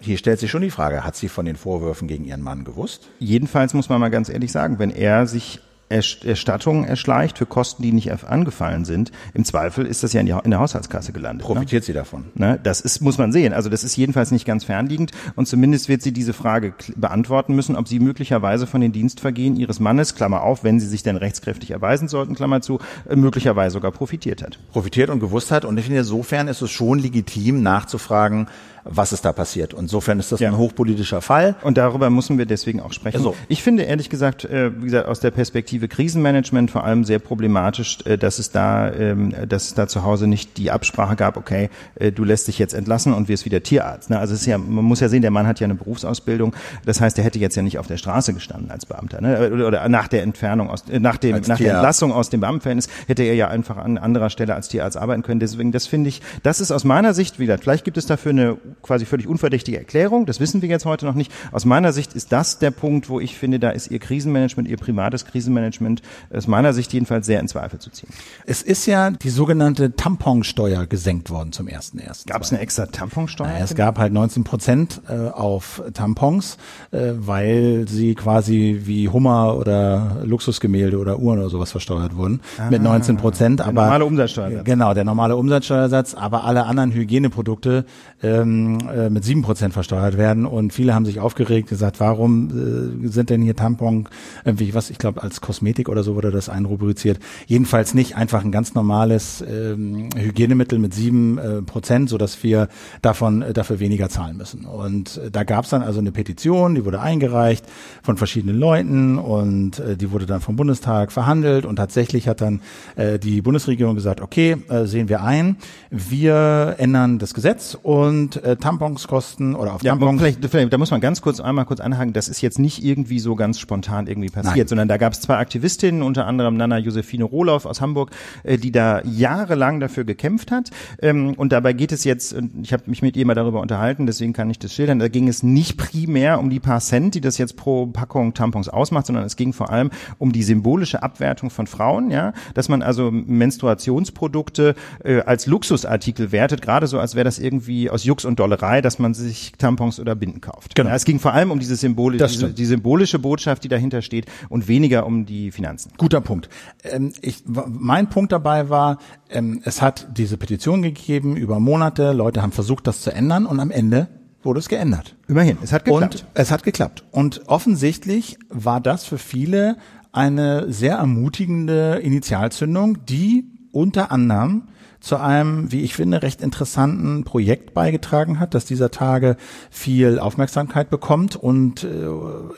hier 0.00 0.16
stellt 0.16 0.38
sich 0.38 0.50
schon 0.50 0.62
die 0.62 0.70
Frage, 0.70 1.04
hat 1.04 1.16
sie 1.16 1.28
von 1.28 1.44
den 1.44 1.56
Vorwürfen 1.56 2.08
gegen 2.08 2.24
ihren 2.24 2.40
Mann 2.40 2.64
gewusst? 2.64 3.08
Jedenfalls 3.18 3.74
muss 3.74 3.88
man 3.88 4.00
mal 4.00 4.10
ganz 4.10 4.28
ehrlich 4.28 4.52
sagen, 4.52 4.78
wenn 4.78 4.90
er 4.90 5.26
sich 5.26 5.60
Erstattungen 5.88 6.84
erschleicht 6.84 7.38
für 7.38 7.46
Kosten, 7.46 7.82
die 7.82 7.92
nicht 7.92 8.12
angefallen 8.24 8.84
sind. 8.84 9.10
Im 9.34 9.44
Zweifel 9.44 9.86
ist 9.86 10.02
das 10.02 10.12
ja 10.12 10.20
in, 10.20 10.26
die, 10.26 10.34
in 10.44 10.50
der 10.50 10.60
Haushaltskasse 10.60 11.12
gelandet. 11.12 11.46
Profitiert 11.46 11.82
ne? 11.82 11.86
sie 11.86 11.92
davon? 11.92 12.24
Ne? 12.34 12.60
Das 12.62 12.80
ist, 12.80 13.00
muss 13.00 13.18
man 13.18 13.32
sehen. 13.32 13.52
Also 13.52 13.70
das 13.70 13.84
ist 13.84 13.96
jedenfalls 13.96 14.30
nicht 14.30 14.44
ganz 14.44 14.64
fernliegend 14.64 15.12
und 15.36 15.46
zumindest 15.46 15.88
wird 15.88 16.02
sie 16.02 16.12
diese 16.12 16.32
Frage 16.32 16.74
beantworten 16.96 17.54
müssen, 17.54 17.76
ob 17.76 17.88
sie 17.88 18.00
möglicherweise 18.00 18.66
von 18.66 18.80
den 18.80 18.92
Dienstvergehen 18.92 19.56
ihres 19.56 19.80
Mannes, 19.80 20.14
Klammer 20.14 20.42
auf, 20.42 20.64
wenn 20.64 20.78
sie 20.78 20.86
sich 20.86 21.02
denn 21.02 21.16
rechtskräftig 21.16 21.70
erweisen 21.70 22.08
sollten, 22.08 22.34
Klammer 22.34 22.60
zu, 22.60 22.78
äh, 23.08 23.16
möglicherweise 23.16 23.74
sogar 23.74 23.92
profitiert 23.92 24.42
hat. 24.42 24.58
Profitiert 24.72 25.10
und 25.10 25.20
gewusst 25.20 25.50
hat. 25.50 25.64
Und 25.64 25.78
ich 25.78 25.84
finde, 25.86 26.00
insofern 26.00 26.48
ist 26.48 26.60
es 26.60 26.70
schon 26.70 26.98
legitim 26.98 27.62
nachzufragen, 27.62 28.48
was 28.84 29.12
ist 29.12 29.24
da 29.24 29.32
passiert. 29.32 29.74
Und 29.74 29.84
insofern 29.84 30.18
ist 30.18 30.32
das 30.32 30.40
ja. 30.40 30.48
ein 30.48 30.56
hochpolitischer 30.56 31.20
Fall. 31.20 31.54
Und 31.62 31.78
darüber 31.78 32.10
müssen 32.10 32.38
wir 32.38 32.46
deswegen 32.46 32.80
auch 32.80 32.92
sprechen. 32.92 33.16
Also, 33.16 33.34
ich 33.48 33.62
finde 33.62 33.84
ehrlich 33.84 34.10
gesagt, 34.10 34.44
äh, 34.44 34.70
wie 34.80 34.86
gesagt, 34.86 35.08
aus 35.08 35.20
der 35.20 35.30
Perspektive 35.30 35.88
Krisenmanagement 35.88 36.70
vor 36.70 36.84
allem 36.84 37.04
sehr 37.04 37.18
problematisch, 37.18 37.98
äh, 38.04 38.18
dass 38.18 38.38
es 38.38 38.50
da, 38.50 38.92
ähm, 38.92 39.34
dass 39.48 39.66
es 39.66 39.74
da 39.74 39.88
zu 39.88 40.04
Hause 40.04 40.26
nicht 40.26 40.56
die 40.58 40.70
Absprache 40.70 41.16
gab, 41.16 41.36
okay, 41.36 41.70
äh, 41.96 42.12
du 42.12 42.24
lässt 42.24 42.48
dich 42.48 42.58
jetzt 42.58 42.74
entlassen 42.74 43.12
und 43.12 43.28
wirst 43.28 43.44
wieder 43.44 43.62
Tierarzt. 43.62 44.10
Ne? 44.10 44.18
Also 44.18 44.34
es 44.34 44.40
ist 44.40 44.46
ja, 44.46 44.58
man 44.58 44.84
muss 44.84 45.00
ja 45.00 45.08
sehen, 45.08 45.22
der 45.22 45.30
Mann 45.30 45.46
hat 45.46 45.60
ja 45.60 45.64
eine 45.64 45.74
Berufsausbildung. 45.74 46.54
Das 46.84 47.00
heißt, 47.00 47.18
er 47.18 47.24
hätte 47.24 47.38
jetzt 47.38 47.56
ja 47.56 47.62
nicht 47.62 47.78
auf 47.78 47.86
der 47.86 47.96
Straße 47.96 48.34
gestanden 48.34 48.70
als 48.70 48.86
Beamter. 48.86 49.20
Ne? 49.20 49.50
Oder 49.66 49.88
nach 49.88 50.08
der 50.08 50.22
Entfernung 50.22 50.70
aus, 50.70 50.84
nach 50.88 51.16
dem, 51.16 51.34
als 51.34 51.48
nach 51.48 51.58
der 51.58 51.74
Entlassung 51.74 52.12
aus 52.12 52.30
dem 52.30 52.40
Beamtenverhältnis 52.40 52.88
hätte 53.06 53.22
er 53.22 53.34
ja 53.34 53.48
einfach 53.48 53.76
an 53.76 53.98
anderer 53.98 54.30
Stelle 54.30 54.54
als 54.54 54.68
Tierarzt 54.68 54.96
arbeiten 54.96 55.22
können. 55.22 55.40
Deswegen, 55.40 55.72
das 55.72 55.86
finde 55.86 56.08
ich, 56.08 56.22
das 56.42 56.60
ist 56.60 56.70
aus 56.70 56.84
meiner 56.84 57.14
Sicht 57.14 57.38
wieder, 57.38 57.58
vielleicht 57.58 57.84
gibt 57.84 57.96
es 57.96 58.06
dafür 58.06 58.30
eine 58.30 58.56
quasi 58.82 59.04
völlig 59.04 59.26
unverdächtige 59.26 59.78
Erklärung. 59.78 60.26
Das 60.26 60.40
wissen 60.40 60.62
wir 60.62 60.68
jetzt 60.68 60.84
heute 60.84 61.06
noch 61.06 61.14
nicht. 61.14 61.32
Aus 61.52 61.64
meiner 61.64 61.92
Sicht 61.92 62.14
ist 62.14 62.32
das 62.32 62.58
der 62.58 62.70
Punkt, 62.70 63.08
wo 63.08 63.20
ich 63.20 63.36
finde, 63.36 63.58
da 63.58 63.70
ist 63.70 63.90
ihr 63.90 63.98
Krisenmanagement, 63.98 64.68
ihr 64.68 64.76
privates 64.76 65.24
Krisenmanagement 65.24 66.02
aus 66.32 66.46
meiner 66.46 66.72
Sicht 66.72 66.92
jedenfalls 66.92 67.26
sehr 67.26 67.40
in 67.40 67.48
Zweifel 67.48 67.78
zu 67.78 67.90
ziehen. 67.90 68.08
Es 68.46 68.62
ist 68.62 68.86
ja 68.86 69.10
die 69.10 69.30
sogenannte 69.30 69.94
Tamponsteuer 69.96 70.86
gesenkt 70.86 71.30
worden 71.30 71.52
zum 71.52 71.68
ersten 71.68 71.98
ersten. 71.98 72.30
Gab 72.30 72.42
es 72.42 72.50
eine 72.50 72.60
extra 72.60 72.86
Tamponsteuer? 72.86 73.48
Naja, 73.48 73.64
es 73.64 73.74
gab 73.74 73.98
halt 73.98 74.12
19 74.12 74.44
Prozent 74.44 75.00
äh, 75.08 75.28
auf 75.30 75.82
Tampons, 75.94 76.58
äh, 76.90 77.12
weil 77.16 77.86
sie 77.88 78.14
quasi 78.14 78.82
wie 78.84 79.08
Hummer 79.08 79.56
oder 79.56 80.18
Luxusgemälde 80.24 80.98
oder 80.98 81.18
Uhren 81.18 81.38
oder 81.38 81.50
sowas 81.50 81.70
versteuert 81.70 82.16
wurden 82.16 82.40
ah, 82.58 82.70
mit 82.70 82.82
19 82.82 83.16
Prozent. 83.16 83.60
Aber 83.60 83.72
der 83.72 83.82
normale 83.82 84.04
Umsatzsteuersatz. 84.04 84.64
Genau, 84.64 84.94
der 84.94 85.04
normale 85.04 85.36
Umsatzsteuersatz. 85.36 86.14
Aber 86.14 86.44
alle 86.44 86.66
anderen 86.66 86.92
Hygieneprodukte 86.92 87.84
ähm, 88.22 88.57
äh, 88.88 89.10
mit 89.10 89.24
sieben 89.24 89.42
Prozent 89.42 89.72
versteuert 89.72 90.16
werden. 90.16 90.46
Und 90.46 90.72
viele 90.72 90.94
haben 90.94 91.04
sich 91.04 91.20
aufgeregt, 91.20 91.68
gesagt, 91.68 92.00
warum 92.00 93.04
äh, 93.04 93.08
sind 93.08 93.30
denn 93.30 93.42
hier 93.42 93.56
Tampon 93.56 94.08
irgendwie 94.44 94.74
was? 94.74 94.90
Ich 94.90 94.98
glaube 94.98 95.22
als 95.22 95.40
Kosmetik 95.40 95.88
oder 95.88 96.02
so 96.02 96.14
wurde 96.14 96.30
das 96.30 96.48
einrubriziert. 96.48 97.18
Jedenfalls 97.46 97.94
nicht 97.94 98.16
einfach 98.16 98.44
ein 98.44 98.52
ganz 98.52 98.74
normales 98.74 99.42
ähm, 99.42 100.08
Hygienemittel 100.16 100.78
mit 100.78 100.94
sieben 100.94 101.38
äh, 101.38 101.62
Prozent, 101.62 102.08
so 102.08 102.18
dass 102.18 102.42
wir 102.42 102.68
davon 103.02 103.42
äh, 103.42 103.52
dafür 103.52 103.80
weniger 103.80 104.08
zahlen 104.08 104.36
müssen. 104.36 104.64
Und 104.64 105.18
äh, 105.18 105.30
da 105.30 105.44
gab 105.44 105.64
es 105.64 105.70
dann 105.70 105.82
also 105.82 106.00
eine 106.00 106.12
Petition, 106.12 106.74
die 106.74 106.84
wurde 106.84 107.00
eingereicht 107.00 107.64
von 108.02 108.16
verschiedenen 108.16 108.58
Leuten 108.58 109.18
und 109.18 109.78
äh, 109.78 109.96
die 109.96 110.10
wurde 110.10 110.26
dann 110.26 110.40
vom 110.40 110.56
Bundestag 110.56 111.12
verhandelt 111.12 111.64
und 111.64 111.76
tatsächlich 111.76 112.28
hat 112.28 112.40
dann 112.40 112.60
äh, 112.96 113.18
die 113.18 113.42
Bundesregierung 113.42 113.94
gesagt, 113.94 114.20
okay, 114.20 114.56
äh, 114.68 114.84
sehen 114.84 115.08
wir 115.08 115.22
ein, 115.22 115.56
wir 115.90 116.76
ändern 116.78 117.18
das 117.18 117.34
Gesetz 117.34 117.76
und 117.80 118.42
äh, 118.48 118.56
Tampons 118.56 119.06
kosten 119.08 119.54
oder 119.54 119.74
auf 119.74 119.82
Ja, 119.82 119.92
Tampons. 119.92 120.20
vielleicht, 120.20 120.44
vielleicht, 120.44 120.72
da 120.72 120.78
muss 120.78 120.90
man 120.90 121.00
ganz 121.00 121.20
kurz 121.20 121.40
einmal 121.40 121.64
kurz 121.64 121.80
anhaken, 121.80 122.12
das 122.12 122.28
ist 122.28 122.40
jetzt 122.40 122.58
nicht 122.58 122.82
irgendwie 122.84 123.18
so 123.18 123.34
ganz 123.36 123.58
spontan 123.58 124.06
irgendwie 124.06 124.30
passiert, 124.30 124.56
Nein. 124.56 124.68
sondern 124.68 124.88
da 124.88 124.96
gab 124.96 125.12
es 125.12 125.20
zwei 125.20 125.36
Aktivistinnen, 125.36 126.02
unter 126.02 126.26
anderem 126.26 126.56
Nana 126.56 126.78
Josephine 126.78 127.24
Rohloff 127.24 127.66
aus 127.66 127.80
Hamburg, 127.80 128.10
äh, 128.44 128.56
die 128.58 128.72
da 128.72 129.02
jahrelang 129.04 129.80
dafür 129.80 130.04
gekämpft 130.04 130.50
hat. 130.50 130.70
Ähm, 131.00 131.34
und 131.36 131.52
dabei 131.52 131.72
geht 131.72 131.92
es 131.92 132.04
jetzt, 132.04 132.32
und 132.32 132.52
ich 132.62 132.72
habe 132.72 132.84
mich 132.86 133.02
mit 133.02 133.16
ihr 133.16 133.26
mal 133.26 133.34
darüber 133.34 133.60
unterhalten, 133.60 134.06
deswegen 134.06 134.32
kann 134.32 134.50
ich 134.50 134.58
das 134.58 134.72
schildern, 134.72 134.98
da 134.98 135.08
ging 135.08 135.28
es 135.28 135.42
nicht 135.42 135.76
primär 135.76 136.38
um 136.38 136.50
die 136.50 136.60
paar 136.60 136.80
Cent, 136.80 137.14
die 137.14 137.20
das 137.20 137.38
jetzt 137.38 137.56
pro 137.56 137.86
Packung 137.86 138.34
Tampons 138.34 138.68
ausmacht, 138.68 139.06
sondern 139.06 139.24
es 139.24 139.36
ging 139.36 139.52
vor 139.52 139.70
allem 139.70 139.90
um 140.18 140.32
die 140.32 140.42
symbolische 140.42 141.02
Abwertung 141.02 141.50
von 141.50 141.66
Frauen, 141.66 142.10
ja, 142.10 142.32
dass 142.54 142.68
man 142.68 142.82
also 142.82 143.10
Menstruationsprodukte 143.10 144.74
äh, 145.04 145.20
als 145.20 145.46
Luxusartikel 145.46 146.32
wertet, 146.32 146.62
gerade 146.62 146.86
so, 146.86 146.98
als 146.98 147.14
wäre 147.14 147.24
das 147.24 147.38
irgendwie 147.38 147.90
aus 147.90 148.04
Jux 148.04 148.24
und 148.24 148.37
Dollerei, 148.38 148.80
dass 148.80 148.98
man 148.98 149.14
sich 149.14 149.52
Tampons 149.58 149.98
oder 150.00 150.14
Binden 150.14 150.40
kauft. 150.40 150.74
Genau. 150.74 150.90
Ja, 150.90 150.96
es 150.96 151.04
ging 151.04 151.18
vor 151.18 151.32
allem 151.32 151.50
um 151.50 151.58
diese, 151.58 151.76
Symbole, 151.76 152.18
diese, 152.18 152.52
die 152.52 152.64
symbolische 152.64 153.18
Botschaft, 153.18 153.64
die 153.64 153.68
dahinter 153.68 154.02
steht 154.02 154.26
und 154.48 154.68
weniger 154.68 155.06
um 155.06 155.26
die 155.26 155.50
Finanzen. 155.50 155.92
Guter 155.96 156.20
Punkt. 156.20 156.48
Ähm, 156.84 157.12
ich, 157.20 157.44
mein 157.46 158.08
Punkt 158.08 158.32
dabei 158.32 158.68
war, 158.68 158.98
ähm, 159.30 159.60
es 159.64 159.82
hat 159.82 160.08
diese 160.16 160.36
Petition 160.36 160.82
gegeben 160.82 161.36
über 161.36 161.60
Monate, 161.60 162.12
Leute 162.12 162.42
haben 162.42 162.52
versucht, 162.52 162.86
das 162.86 163.02
zu 163.02 163.12
ändern 163.12 163.46
und 163.46 163.60
am 163.60 163.70
Ende 163.70 164.08
wurde 164.42 164.60
es 164.60 164.68
geändert. 164.68 165.16
Immerhin, 165.26 165.58
es 165.62 165.72
hat 165.72 165.84
geklappt. 165.84 166.14
Und 166.14 166.26
es 166.34 166.50
hat 166.50 166.62
geklappt. 166.62 167.04
Und 167.10 167.42
offensichtlich 167.48 168.38
war 168.48 168.80
das 168.80 169.04
für 169.04 169.18
viele 169.18 169.76
eine 170.12 170.72
sehr 170.72 170.96
ermutigende 170.96 172.00
Initialzündung, 172.02 173.04
die 173.04 173.50
unter 173.72 174.10
anderem 174.10 174.68
zu 175.00 175.16
einem, 175.16 175.70
wie 175.70 175.82
ich 175.82 175.94
finde, 175.94 176.22
recht 176.22 176.40
interessanten 176.42 177.22
Projekt 177.24 177.72
beigetragen 177.72 178.40
hat, 178.40 178.54
das 178.54 178.64
dieser 178.64 178.90
Tage 178.90 179.36
viel 179.70 180.18
Aufmerksamkeit 180.18 180.90
bekommt 180.90 181.36
und 181.36 181.84
äh, 181.84 182.06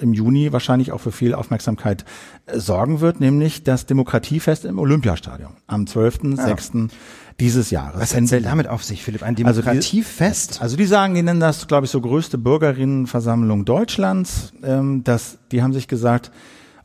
im 0.00 0.14
Juni 0.14 0.50
wahrscheinlich 0.52 0.92
auch 0.92 1.00
für 1.00 1.12
viel 1.12 1.34
Aufmerksamkeit 1.34 2.04
äh, 2.46 2.58
sorgen 2.58 3.00
wird, 3.00 3.20
nämlich 3.20 3.62
das 3.62 3.84
Demokratiefest 3.84 4.64
im 4.64 4.78
Olympiastadion 4.78 5.50
am 5.66 5.84
12.06. 5.84 6.88
dieses 7.38 7.70
Jahres. 7.70 8.00
Was 8.00 8.14
hat 8.16 8.30
denn 8.30 8.42
damit 8.42 8.68
auf 8.68 8.84
sich, 8.84 9.02
Philipp? 9.04 9.22
Ein 9.22 9.36
Also 9.44 9.60
die- 9.60 9.66
Demokratiefest? 9.66 10.62
Also 10.62 10.76
die 10.78 10.86
sagen, 10.86 11.14
die 11.14 11.22
nennen 11.22 11.40
das, 11.40 11.68
glaube 11.68 11.84
ich, 11.84 11.90
so 11.90 12.00
größte 12.00 12.38
Bürgerinnenversammlung 12.38 13.64
Deutschlands. 13.64 14.52
Ähm, 14.62 15.04
das, 15.04 15.38
die 15.52 15.62
haben 15.62 15.72
sich 15.74 15.88
gesagt, 15.88 16.30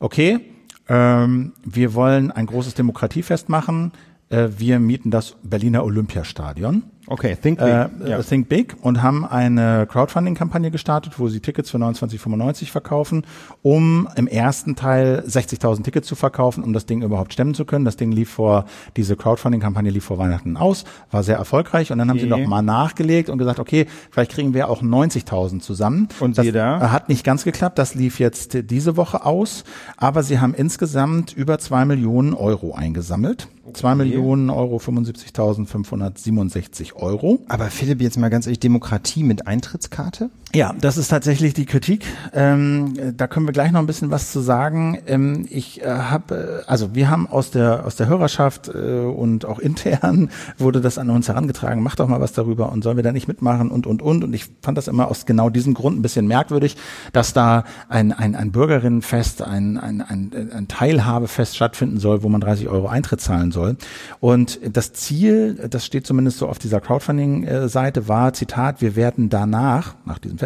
okay, 0.00 0.40
ähm, 0.88 1.52
wir 1.64 1.94
wollen 1.94 2.30
ein 2.30 2.46
großes 2.46 2.74
Demokratiefest 2.74 3.48
machen. 3.48 3.92
Äh, 4.28 4.48
wir 4.56 4.78
mieten 4.78 5.10
das 5.10 5.36
Berliner 5.42 5.84
Olympiastadion. 5.84 6.84
Okay, 7.08 7.36
think 7.40 7.58
big. 7.58 7.68
Äh, 7.68 7.88
ja. 8.10 8.22
Think 8.22 8.48
Big 8.48 8.76
und 8.80 9.02
haben 9.02 9.24
eine 9.24 9.86
Crowdfunding-Kampagne 9.86 10.70
gestartet, 10.70 11.18
wo 11.18 11.28
sie 11.28 11.40
Tickets 11.40 11.70
für 11.70 11.78
29,95 11.78 12.70
verkaufen, 12.70 13.24
um 13.62 14.08
im 14.16 14.26
ersten 14.26 14.76
Teil 14.76 15.24
60.000 15.26 15.84
Tickets 15.84 16.08
zu 16.08 16.14
verkaufen, 16.14 16.62
um 16.64 16.72
das 16.72 16.86
Ding 16.86 17.02
überhaupt 17.02 17.32
stemmen 17.32 17.54
zu 17.54 17.64
können. 17.64 17.84
Das 17.84 17.96
Ding 17.96 18.12
lief 18.12 18.30
vor, 18.30 18.64
diese 18.96 19.16
Crowdfunding-Kampagne 19.16 19.90
lief 19.90 20.04
vor 20.04 20.18
Weihnachten 20.18 20.56
aus, 20.56 20.84
war 21.10 21.22
sehr 21.22 21.36
erfolgreich 21.36 21.92
und 21.92 21.98
dann 21.98 22.10
haben 22.10 22.18
sie 22.18 22.26
Okay. 22.26 22.42
noch 22.42 22.48
mal 22.48 22.62
nachgelegt 22.62 23.28
und 23.30 23.38
gesagt, 23.38 23.60
okay, 23.60 23.86
vielleicht 24.10 24.32
kriegen 24.32 24.54
wir 24.54 24.68
auch 24.68 24.82
90.000 24.82 25.60
zusammen. 25.60 26.08
Und 26.20 26.36
das 26.38 26.42
siehe 26.42 26.52
da. 26.52 26.90
hat 26.90 27.08
nicht 27.08 27.24
ganz 27.24 27.44
geklappt, 27.44 27.78
das 27.78 27.94
lief 27.94 28.18
jetzt 28.18 28.58
diese 28.70 28.96
Woche 28.96 29.24
aus, 29.24 29.64
aber 29.96 30.22
sie 30.22 30.40
haben 30.40 30.54
insgesamt 30.54 31.32
über 31.32 31.58
zwei 31.58 31.84
Millionen 31.84 32.34
Euro 32.34 32.74
eingesammelt. 32.74 33.48
Zwei 33.72 33.96
Millionen 33.96 34.48
Euro 34.48 34.76
75.567 34.78 36.94
Euro. 36.96 37.40
Aber 37.48 37.70
Philipp, 37.70 38.00
jetzt 38.00 38.16
mal 38.18 38.28
ganz 38.28 38.46
ehrlich, 38.46 38.60
Demokratie 38.60 39.22
mit 39.22 39.46
Eintrittskarte? 39.46 40.30
Ja, 40.56 40.72
das 40.80 40.96
ist 40.96 41.08
tatsächlich 41.08 41.52
die 41.52 41.66
Kritik. 41.66 42.06
Ähm, 42.32 42.94
äh, 42.96 43.12
da 43.12 43.26
können 43.26 43.44
wir 43.44 43.52
gleich 43.52 43.72
noch 43.72 43.80
ein 43.80 43.86
bisschen 43.86 44.10
was 44.10 44.32
zu 44.32 44.40
sagen. 44.40 44.98
Ähm, 45.06 45.44
ich 45.50 45.82
äh, 45.82 45.86
habe, 45.86 46.62
äh, 46.64 46.70
also 46.70 46.94
wir 46.94 47.10
haben 47.10 47.26
aus 47.26 47.50
der 47.50 47.84
aus 47.84 47.96
der 47.96 48.06
Hörerschaft 48.06 48.68
äh, 48.68 49.00
und 49.00 49.44
auch 49.44 49.58
intern 49.58 50.30
wurde 50.56 50.80
das 50.80 50.96
an 50.96 51.10
uns 51.10 51.28
herangetragen. 51.28 51.82
Mach 51.82 51.94
doch 51.94 52.08
mal 52.08 52.22
was 52.22 52.32
darüber 52.32 52.72
und 52.72 52.82
sollen 52.82 52.96
wir 52.96 53.04
da 53.04 53.12
nicht 53.12 53.28
mitmachen 53.28 53.70
und 53.70 53.86
und 53.86 54.00
und. 54.00 54.24
Und 54.24 54.32
ich 54.32 54.46
fand 54.62 54.78
das 54.78 54.88
immer 54.88 55.08
aus 55.08 55.26
genau 55.26 55.50
diesem 55.50 55.74
Grund 55.74 55.98
ein 55.98 56.00
bisschen 56.00 56.26
merkwürdig, 56.26 56.78
dass 57.12 57.34
da 57.34 57.64
ein 57.90 58.12
ein, 58.12 58.34
ein 58.34 58.50
Bürgerinnenfest, 58.50 59.42
ein, 59.42 59.76
ein 59.76 60.00
ein 60.00 60.50
ein 60.54 60.68
Teilhabefest 60.68 61.54
stattfinden 61.54 61.98
soll, 62.00 62.22
wo 62.22 62.30
man 62.30 62.40
30 62.40 62.70
Euro 62.70 62.86
Eintritt 62.86 63.20
zahlen 63.20 63.52
soll. 63.52 63.76
Und 64.20 64.58
das 64.74 64.94
Ziel, 64.94 65.68
das 65.68 65.84
steht 65.84 66.06
zumindest 66.06 66.38
so 66.38 66.48
auf 66.48 66.58
dieser 66.58 66.80
Crowdfunding-Seite, 66.80 68.08
war 68.08 68.32
Zitat: 68.32 68.80
Wir 68.80 68.96
werden 68.96 69.28
danach 69.28 69.96
nach 70.06 70.18
diesem 70.18 70.38
Fest 70.38 70.45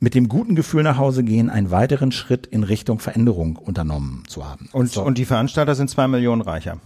mit 0.00 0.14
dem 0.14 0.28
guten 0.28 0.54
Gefühl 0.54 0.82
nach 0.82 0.96
Hause 0.98 1.24
gehen, 1.24 1.50
einen 1.50 1.70
weiteren 1.70 2.12
Schritt 2.12 2.46
in 2.46 2.62
Richtung 2.62 2.98
Veränderung 3.00 3.56
unternommen 3.56 4.22
zu 4.28 4.48
haben. 4.48 4.68
Und, 4.72 4.90
So. 4.92 5.02
und 5.04 5.18
die 5.18 5.24
Veranstalter 5.24 5.74
sind 5.74 5.90
zwei 5.90 6.06
Millionen 6.08 6.42
reicher. 6.42 6.78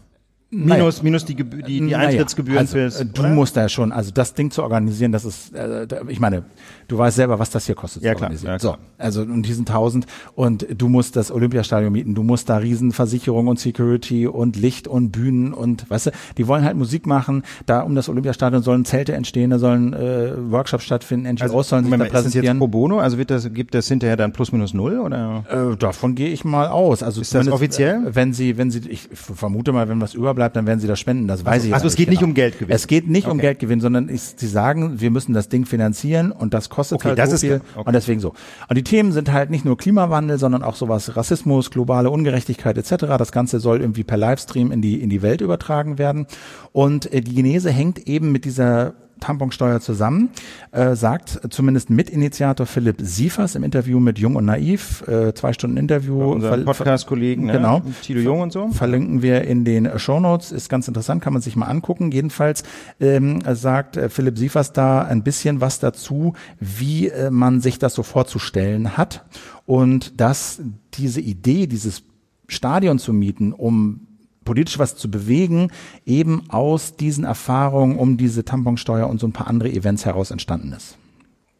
Minus, 0.54 1.02
minus 1.02 1.24
die, 1.24 1.34
Gebü- 1.34 1.62
die, 1.62 1.80
die 1.80 1.80
Naja, 1.80 2.08
Eintrittsgebühren 2.08 2.58
also, 2.58 2.72
fürs. 2.74 3.00
äh, 3.00 3.06
Du 3.06 3.22
oder? 3.22 3.30
musst 3.30 3.56
da 3.56 3.70
schon, 3.70 3.90
also 3.90 4.10
das 4.10 4.34
Ding 4.34 4.50
zu 4.50 4.62
organisieren, 4.62 5.10
das 5.10 5.24
ist, 5.24 5.54
äh, 5.54 5.86
ich 6.08 6.20
meine, 6.20 6.44
du 6.92 6.98
weißt 6.98 7.16
selber, 7.16 7.38
was 7.38 7.48
das 7.50 7.64
hier 7.66 7.74
kostet. 7.74 8.02
Ja, 8.02 8.14
klar, 8.14 8.30
ja, 8.32 8.38
klar. 8.38 8.58
So, 8.60 8.76
also 8.98 9.22
und 9.22 9.42
diesen 9.44 9.64
tausend 9.64 10.06
und 10.34 10.66
du 10.76 10.88
musst 10.88 11.16
das 11.16 11.30
Olympiastadion 11.32 11.90
mieten, 11.92 12.14
du 12.14 12.22
musst 12.22 12.48
da 12.50 12.58
Riesenversicherung 12.58 13.46
und 13.48 13.58
Security 13.58 14.26
und 14.26 14.56
Licht 14.56 14.86
und 14.88 15.10
Bühnen 15.10 15.54
und, 15.54 15.88
weißt 15.90 16.06
du, 16.06 16.10
die 16.36 16.46
wollen 16.48 16.64
halt 16.64 16.76
Musik 16.76 17.06
machen. 17.06 17.42
Da 17.66 17.80
um 17.80 17.94
das 17.94 18.08
Olympiastadion 18.08 18.62
sollen 18.62 18.84
Zelte 18.84 19.14
entstehen, 19.14 19.50
da 19.50 19.58
sollen 19.58 19.92
äh, 19.94 20.32
Workshops 20.50 20.84
stattfinden, 20.84 21.26
NGOs 21.34 21.68
sollen 21.70 21.84
sich 21.84 21.92
Also, 21.92 21.96
da 21.96 21.96
mal, 21.96 22.04
ist 22.06 22.12
das 22.12 22.24
jetzt 22.24 22.32
präsentieren. 22.32 22.58
pro 22.58 22.68
bono? 22.68 22.98
Also 22.98 23.16
wird 23.18 23.30
das, 23.30 23.52
gibt 23.54 23.74
das 23.74 23.88
hinterher 23.88 24.16
dann 24.16 24.32
plus 24.32 24.52
minus 24.52 24.74
null 24.74 24.98
oder? 24.98 25.44
Äh, 25.72 25.76
davon 25.78 26.14
gehe 26.14 26.28
ich 26.28 26.44
mal 26.44 26.68
aus. 26.68 27.02
Also 27.02 27.20
Ist 27.22 27.34
das 27.34 27.48
offiziell? 27.48 28.06
äh, 28.08 28.14
Wenn 28.14 28.32
Sie, 28.34 28.58
wenn 28.58 28.70
Sie, 28.70 28.80
ich 28.88 29.08
vermute 29.12 29.72
mal, 29.72 29.88
wenn 29.88 30.00
was 30.00 30.12
überbleibt, 30.14 30.56
dann 30.56 30.66
werden 30.66 30.80
Sie 30.80 30.86
das 30.88 31.00
spenden. 31.00 31.26
Das 31.26 31.44
weiß 31.44 31.64
ich. 31.64 31.72
also 31.74 31.86
es 31.86 31.96
geht 31.96 32.10
nicht 32.10 32.22
um 32.22 32.34
Geldgewinn. 32.34 32.74
Es 32.74 32.86
geht 32.86 33.08
nicht 33.08 33.26
um 33.26 33.32
Okay. 33.38 33.42
Geldgewinn, 33.48 33.80
sondern 33.80 34.08
ich, 34.10 34.20
Sie 34.36 34.46
sagen, 34.46 35.00
wir 35.00 35.10
müssen 35.10 35.32
das 35.32 35.48
Ding 35.48 35.64
finanzieren 35.64 36.32
und 36.32 36.52
das 36.52 36.68
kostet 36.68 36.81
Okay, 36.90 37.08
halt 37.08 37.18
das 37.18 37.28
so 37.28 37.34
ist 37.34 37.40
viel. 37.42 37.60
Okay. 37.76 37.86
und 37.86 37.92
deswegen 37.92 38.20
so. 38.20 38.32
Und 38.68 38.76
die 38.76 38.82
Themen 38.82 39.12
sind 39.12 39.30
halt 39.30 39.50
nicht 39.50 39.64
nur 39.64 39.76
Klimawandel, 39.76 40.38
sondern 40.38 40.62
auch 40.62 40.74
sowas 40.74 41.16
Rassismus, 41.16 41.70
globale 41.70 42.10
Ungerechtigkeit 42.10 42.78
etc. 42.78 43.06
Das 43.18 43.30
Ganze 43.30 43.60
soll 43.60 43.80
irgendwie 43.80 44.04
per 44.04 44.16
Livestream 44.16 44.72
in 44.72 44.82
die 44.82 45.00
in 45.00 45.10
die 45.10 45.22
Welt 45.22 45.42
übertragen 45.42 45.98
werden 45.98 46.26
und 46.72 47.12
äh, 47.12 47.20
die 47.20 47.34
Genese 47.34 47.70
hängt 47.70 48.08
eben 48.08 48.32
mit 48.32 48.44
dieser 48.44 48.94
Tamponsteuer 49.22 49.80
zusammen, 49.80 50.30
äh, 50.72 50.94
sagt 50.96 51.40
zumindest 51.50 51.90
Mitinitiator 51.90 52.66
Philipp 52.66 52.96
Siefers 53.00 53.54
im 53.54 53.62
Interview 53.62 54.00
mit 54.00 54.18
Jung 54.18 54.34
und 54.34 54.44
Naiv, 54.44 55.06
äh, 55.06 55.32
zwei 55.32 55.52
Stunden 55.52 55.76
Interview. 55.76 56.38
Podcast-Kollegen, 56.64 57.46
ne? 57.46 57.52
Genau. 57.52 57.82
Tilo 58.02 58.20
Jung 58.20 58.40
und 58.40 58.52
so. 58.52 58.68
Verlinken 58.68 59.22
wir 59.22 59.42
in 59.42 59.64
den 59.64 59.86
äh, 59.86 59.98
Shownotes, 59.98 60.50
ist 60.50 60.68
ganz 60.68 60.88
interessant, 60.88 61.22
kann 61.22 61.32
man 61.32 61.40
sich 61.40 61.54
mal 61.54 61.66
angucken. 61.66 62.10
Jedenfalls 62.10 62.64
ähm, 63.00 63.40
sagt 63.52 63.96
äh, 63.96 64.08
Philipp 64.08 64.36
Siefers 64.36 64.72
da 64.72 65.02
ein 65.02 65.22
bisschen 65.22 65.60
was 65.60 65.78
dazu, 65.78 66.34
wie 66.58 67.08
äh, 67.08 67.30
man 67.30 67.60
sich 67.60 67.78
das 67.78 67.94
so 67.94 68.02
vorzustellen 68.02 68.96
hat 68.96 69.24
und 69.66 70.20
dass 70.20 70.60
diese 70.94 71.20
Idee, 71.20 71.66
dieses 71.66 72.02
Stadion 72.48 72.98
zu 72.98 73.12
mieten, 73.12 73.52
um 73.52 74.08
politisch 74.44 74.78
was 74.78 74.96
zu 74.96 75.10
bewegen, 75.10 75.68
eben 76.06 76.42
aus 76.48 76.96
diesen 76.96 77.24
Erfahrungen 77.24 77.96
um 77.96 78.16
diese 78.16 78.44
Tamponsteuer 78.44 79.08
und 79.08 79.20
so 79.20 79.26
ein 79.26 79.32
paar 79.32 79.48
andere 79.48 79.70
Events 79.70 80.04
heraus 80.06 80.30
entstanden 80.30 80.72
ist. 80.72 80.98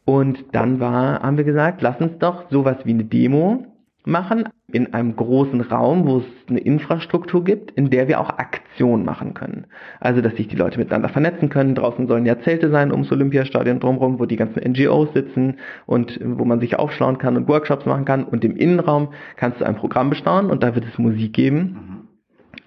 Und 0.04 0.44
dann 0.52 0.80
war, 0.80 1.22
haben 1.22 1.36
wir 1.36 1.44
gesagt, 1.44 1.80
lass 1.82 2.00
uns 2.00 2.18
doch 2.18 2.50
sowas 2.50 2.78
wie 2.84 2.90
eine 2.90 3.04
Demo 3.04 3.66
machen 4.04 4.48
in 4.72 4.94
einem 4.94 5.14
großen 5.14 5.60
Raum, 5.60 6.06
wo 6.06 6.18
es 6.18 6.24
eine 6.48 6.58
Infrastruktur 6.58 7.44
gibt, 7.44 7.70
in 7.72 7.90
der 7.90 8.08
wir 8.08 8.20
auch 8.20 8.30
Aktion 8.30 9.04
machen 9.04 9.34
können. 9.34 9.66
Also, 10.00 10.20
dass 10.22 10.34
sich 10.34 10.48
die 10.48 10.56
Leute 10.56 10.78
miteinander 10.78 11.08
vernetzen 11.08 11.50
können. 11.50 11.74
Draußen 11.74 12.08
sollen 12.08 12.26
ja 12.26 12.40
Zelte 12.40 12.70
sein 12.70 12.90
ums 12.90 13.12
Olympiastadion 13.12 13.80
drumherum, 13.80 14.18
wo 14.18 14.26
die 14.26 14.36
ganzen 14.36 14.60
NGOs 14.60 15.12
sitzen 15.12 15.58
und 15.86 16.18
wo 16.24 16.44
man 16.44 16.60
sich 16.60 16.78
aufschlauen 16.78 17.18
kann 17.18 17.36
und 17.36 17.48
Workshops 17.48 17.86
machen 17.86 18.04
kann. 18.04 18.24
Und 18.24 18.44
im 18.44 18.56
Innenraum 18.56 19.08
kannst 19.36 19.60
du 19.60 19.66
ein 19.66 19.76
Programm 19.76 20.10
bestaunen 20.10 20.50
und 20.50 20.62
da 20.62 20.74
wird 20.74 20.86
es 20.90 20.98
Musik 20.98 21.34
geben. 21.34 21.91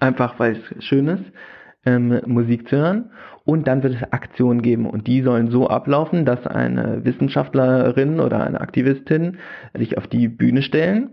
Einfach 0.00 0.38
weil 0.38 0.56
es 0.56 0.84
schön 0.84 1.08
ist, 1.08 1.24
ähm, 1.84 2.20
Musik 2.26 2.68
zu 2.68 2.76
hören. 2.76 3.10
Und 3.44 3.68
dann 3.68 3.82
wird 3.82 3.94
es 3.94 4.12
Aktionen 4.12 4.60
geben 4.60 4.90
und 4.90 5.06
die 5.06 5.22
sollen 5.22 5.50
so 5.50 5.68
ablaufen, 5.68 6.24
dass 6.24 6.46
eine 6.48 7.04
Wissenschaftlerin 7.04 8.18
oder 8.18 8.44
eine 8.44 8.60
Aktivistin 8.60 9.38
sich 9.72 9.96
auf 9.96 10.08
die 10.08 10.26
Bühne 10.26 10.62
stellen 10.62 11.10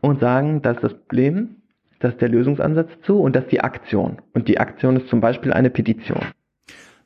und 0.00 0.20
sagen, 0.20 0.62
das 0.62 0.76
ist 0.76 0.84
das 0.84 0.94
Problem, 0.94 1.56
das 1.98 2.12
ist 2.12 2.20
der 2.20 2.28
Lösungsansatz 2.28 2.88
zu 3.02 3.20
und 3.20 3.34
das 3.34 3.44
ist 3.44 3.52
die 3.52 3.62
Aktion. 3.62 4.18
Und 4.32 4.46
die 4.46 4.60
Aktion 4.60 4.96
ist 4.96 5.08
zum 5.08 5.20
Beispiel 5.20 5.52
eine 5.52 5.70
Petition. 5.70 6.20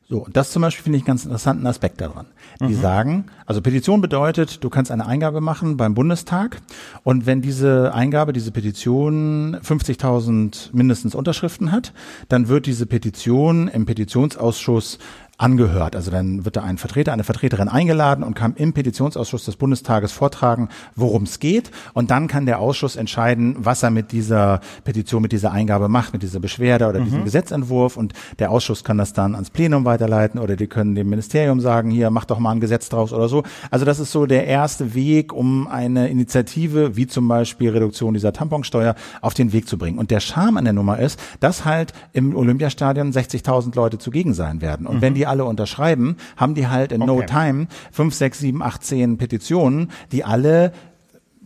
So, 0.09 0.19
und 0.25 0.37
das 0.37 0.53
zum 0.53 0.63
Beispiel 0.63 0.85
finde 0.85 0.99
ich 0.99 1.03
einen 1.03 1.09
ganz 1.09 1.25
interessanten 1.25 1.67
Aspekt 1.67 2.01
daran. 2.01 2.27
Die 2.61 2.75
sagen, 2.75 3.27
also 3.45 3.61
Petition 3.61 4.01
bedeutet, 4.01 4.63
du 4.63 4.71
kannst 4.71 4.93
eine 4.93 5.05
Eingabe 5.05 5.41
machen 5.41 5.77
beim 5.77 5.95
Bundestag 5.95 6.63
und 7.03 7.27
wenn 7.27 7.43
diese 7.43 7.93
Eingabe, 7.93 8.33
diese 8.33 8.53
Petition 8.53 9.57
50.000 9.57 10.69
mindestens 10.73 11.17
Unterschriften 11.17 11.73
hat, 11.73 11.93
dann 12.29 12.47
wird 12.47 12.67
diese 12.67 12.87
Petition 12.87 13.67
im 13.67 13.85
Petitionsausschuss 13.85 14.99
angehört. 15.39 15.95
Also 15.95 16.11
dann 16.11 16.45
wird 16.47 16.57
da 16.57 16.63
ein 16.63 16.79
Vertreter, 16.79 17.13
eine 17.13 17.25
Vertreterin 17.25 17.69
eingeladen 17.69 18.25
und 18.25 18.35
kann 18.35 18.55
im 18.57 18.73
Petitionsausschuss 18.73 19.45
des 19.45 19.57
Bundestages 19.57 20.13
vortragen, 20.13 20.71
worum 20.95 21.25
es 21.25 21.41
geht. 21.41 21.71
Und 21.93 22.11
dann 22.11 22.27
kann 22.27 22.47
der 22.47 22.59
Ausschuss 22.59 22.97
entscheiden, 22.97 23.55
was 23.59 23.83
er 23.83 23.91
mit 23.91 24.13
dieser 24.13 24.61
Petition, 24.85 25.21
mit 25.21 25.33
dieser 25.33 25.53
Eingabe 25.53 25.89
macht, 25.89 26.15
mit 26.15 26.23
dieser 26.23 26.41
Beschwerde 26.41 26.89
oder 26.89 27.01
mhm. 27.01 27.05
diesem 27.05 27.25
Gesetzentwurf. 27.25 27.99
Und 27.99 28.15
der 28.39 28.51
Ausschuss 28.51 28.83
kann 28.83 28.97
das 28.97 29.13
dann 29.13 29.35
ans 29.35 29.51
Plenum 29.51 29.85
weiterleiten 29.85 30.41
oder 30.41 30.57
die 30.57 30.69
können 30.69 30.95
dem 30.95 31.11
Ministerium 31.11 31.61
sagen, 31.61 31.91
hier, 31.91 32.09
mach 32.11 32.25
doch 32.25 32.39
mal 32.39 32.53
ein 32.53 32.61
Gesetz 32.61 32.89
draus 32.89 33.13
oder 33.13 33.29
so. 33.29 33.43
Also 33.71 33.85
das 33.85 33.99
ist 33.99 34.13
so 34.13 34.25
der 34.25 34.47
erste 34.47 34.95
Weg, 34.95 35.35
um 35.35 35.69
eine 35.69 36.09
Initiative, 36.09 36.97
wie 36.97 37.07
zum 37.07 37.29
Beispiel 37.29 37.71
Reduktion 37.71 38.15
dieser 38.15 38.33
Tamponsteuer, 38.33 38.95
auf 39.21 39.35
den 39.35 39.53
Weg 39.53 39.69
zu 39.69 39.77
bringen. 39.77 39.99
Und 39.99 40.11
der 40.11 40.21
Charme 40.21 40.57
an 40.57 40.65
der 40.65 40.73
Nummer 40.73 40.99
ist, 40.99 41.21
dass 41.41 41.67
halt 41.67 41.93
im 42.15 42.35
Olympiastadion 42.35 43.13
60.000 43.13 43.77
Leute 43.77 43.99
zugegen 43.99 44.33
sein 44.33 44.63
werden. 44.63 44.87
Und 44.87 44.97
mhm. 44.97 45.01
wenn 45.03 45.15
die 45.15 45.26
alle 45.27 45.45
unterschreiben, 45.45 46.17
haben 46.37 46.55
die 46.55 46.69
halt 46.69 46.93
in 46.93 47.03
okay. 47.03 47.13
no 47.13 47.23
time 47.23 47.67
fünf, 47.93 48.15
sechs, 48.15 48.39
sieben, 48.39 48.63
acht, 48.63 48.85
zehn 48.85 49.19
Petitionen, 49.19 49.91
die 50.13 50.25
alle 50.25 50.73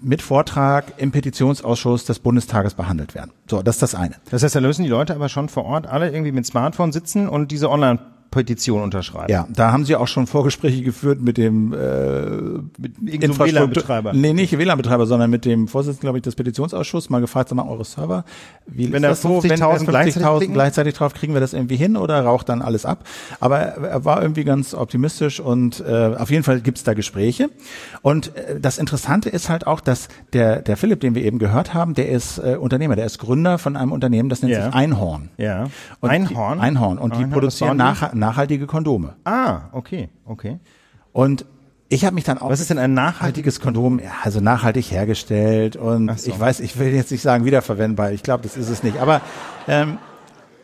mit 0.03 0.23
Vortrag 0.23 0.95
im 0.97 1.11
Petitionsausschuss 1.11 2.05
des 2.05 2.21
Bundestages 2.21 2.75
behandelt 2.75 3.15
werden. 3.15 3.33
So, 3.49 3.63
das 3.63 3.77
ist 3.77 3.83
das 3.83 3.95
eine. 3.95 4.15
Das 4.31 4.43
heißt, 4.43 4.55
da 4.55 4.61
lösen 4.61 4.83
die 4.83 4.89
Leute 4.89 5.15
aber 5.15 5.29
schon 5.29 5.49
vor 5.49 5.65
Ort 5.65 5.87
alle 5.87 6.11
irgendwie 6.11 6.33
mit 6.33 6.47
Smartphone 6.47 6.93
sitzen 6.93 7.29
und 7.29 7.51
diese 7.51 7.71
Online 7.71 7.99
Petition 8.31 8.83
unterschreiben. 8.83 9.31
Ja, 9.31 9.47
da 9.51 9.73
haben 9.73 9.85
sie 9.85 9.97
auch 9.97 10.07
schon 10.07 10.27
Vorgespräche 10.27 10.83
geführt 10.83 11.21
mit 11.21 11.37
dem 11.37 11.73
äh, 11.73 11.79
mit 12.79 13.39
WLAN-Betreiber. 13.39 14.13
Nee, 14.13 14.33
nicht 14.33 14.57
WLAN-Betreiber, 14.57 15.07
sondern 15.07 15.31
mit 15.31 15.45
dem 15.45 15.67
Vorsitzenden, 15.67 16.03
glaube 16.03 16.19
ich, 16.19 16.23
des 16.23 16.37
Petitionsausschusses 16.37 17.11
mal 17.11 17.21
gefragt, 17.21 17.49
sag 17.49 17.57
mal, 17.57 17.67
eure 17.67 17.85
Server, 17.85 18.25
wie 18.67 18.93
wenn 18.93 19.03
ist 19.03 19.11
das 19.11 19.23
so? 19.23 19.43
Wenn 19.43 19.51
50.000 19.53 19.87
gleichzeitig, 19.87 20.53
gleichzeitig 20.53 20.95
drauf, 20.95 21.15
kriegen 21.15 21.35
wir 21.35 21.41
das 21.41 21.53
irgendwie 21.55 21.77
hin 21.77 21.97
oder 21.97 22.25
raucht 22.25 22.49
dann 22.49 22.63
alles 22.63 22.87
ab? 22.87 23.05
Aber 23.41 23.59
er 23.59 24.05
war 24.05 24.23
irgendwie 24.23 24.45
ganz 24.45 24.75
optimistisch 24.75 25.41
und 25.41 25.81
äh, 25.81 26.15
auf 26.17 26.31
jeden 26.31 26.45
Fall 26.45 26.61
gibt's 26.61 26.85
da 26.85 26.95
Gespräche. 26.95 27.51
Und 28.03 28.37
äh, 28.37 28.61
das 28.61 28.79
Interessante 28.79 29.29
ist 29.29 29.49
halt 29.49 29.67
auch, 29.67 29.81
dass 29.81 30.09
der, 30.33 30.63
der 30.63 30.77
Philipp, 30.77 31.01
den 31.01 31.15
wir 31.15 31.25
eben 31.25 31.39
gehört 31.39 31.75
haben, 31.75 31.95
der 31.95 32.09
ist 32.09 32.39
äh, 32.39 32.57
Unternehmer, 32.57 32.97
der 32.97 33.07
ist 33.07 33.19
Gründer 33.19 33.59
von 33.59 33.77
einem 33.77 33.93
Unternehmen, 33.93 34.29
das 34.29 34.43
nennt 34.43 34.55
ja. 34.55 34.67
sich 34.67 34.75
Einhorn. 34.75 35.31
Ja. 35.37 35.67
Und 36.01 36.11
Einhorn? 36.11 36.59
Die, 36.59 36.65
Einhorn. 36.65 36.99
Und 36.99 37.13
Einhorn, 37.13 37.29
die 37.29 37.35
produzieren 37.35 37.77
nach, 37.77 38.13
nachhaltige 38.21 38.67
Kondome. 38.67 39.17
Ah, 39.25 39.63
okay, 39.73 40.09
okay. 40.25 40.61
Und 41.13 41.45
ich 41.89 42.05
habe 42.05 42.15
mich 42.15 42.25
dann 42.25 42.39
auch. 42.39 42.49
Was 42.51 42.61
ist 42.61 42.71
denn 42.71 42.79
ein 42.79 42.95
nachhaltiges 42.95 43.61
Kondom? 43.61 43.99
Ja, 43.99 44.13
also 44.23 44.41
nachhaltig 44.41 44.93
hergestellt 44.93 45.75
und 45.75 46.17
so. 46.19 46.31
ich 46.31 46.39
weiß, 46.39 46.61
ich 46.61 46.79
will 46.79 46.89
jetzt 46.95 47.11
nicht 47.11 47.23
sagen 47.23 47.45
wiederverwendbar. 47.45 48.13
Ich 48.13 48.23
glaube, 48.23 48.45
das 48.45 48.57
ist 48.57 48.69
es 48.69 48.85
nicht. 48.85 48.99
Aber 48.99 49.21
ähm, 49.67 49.99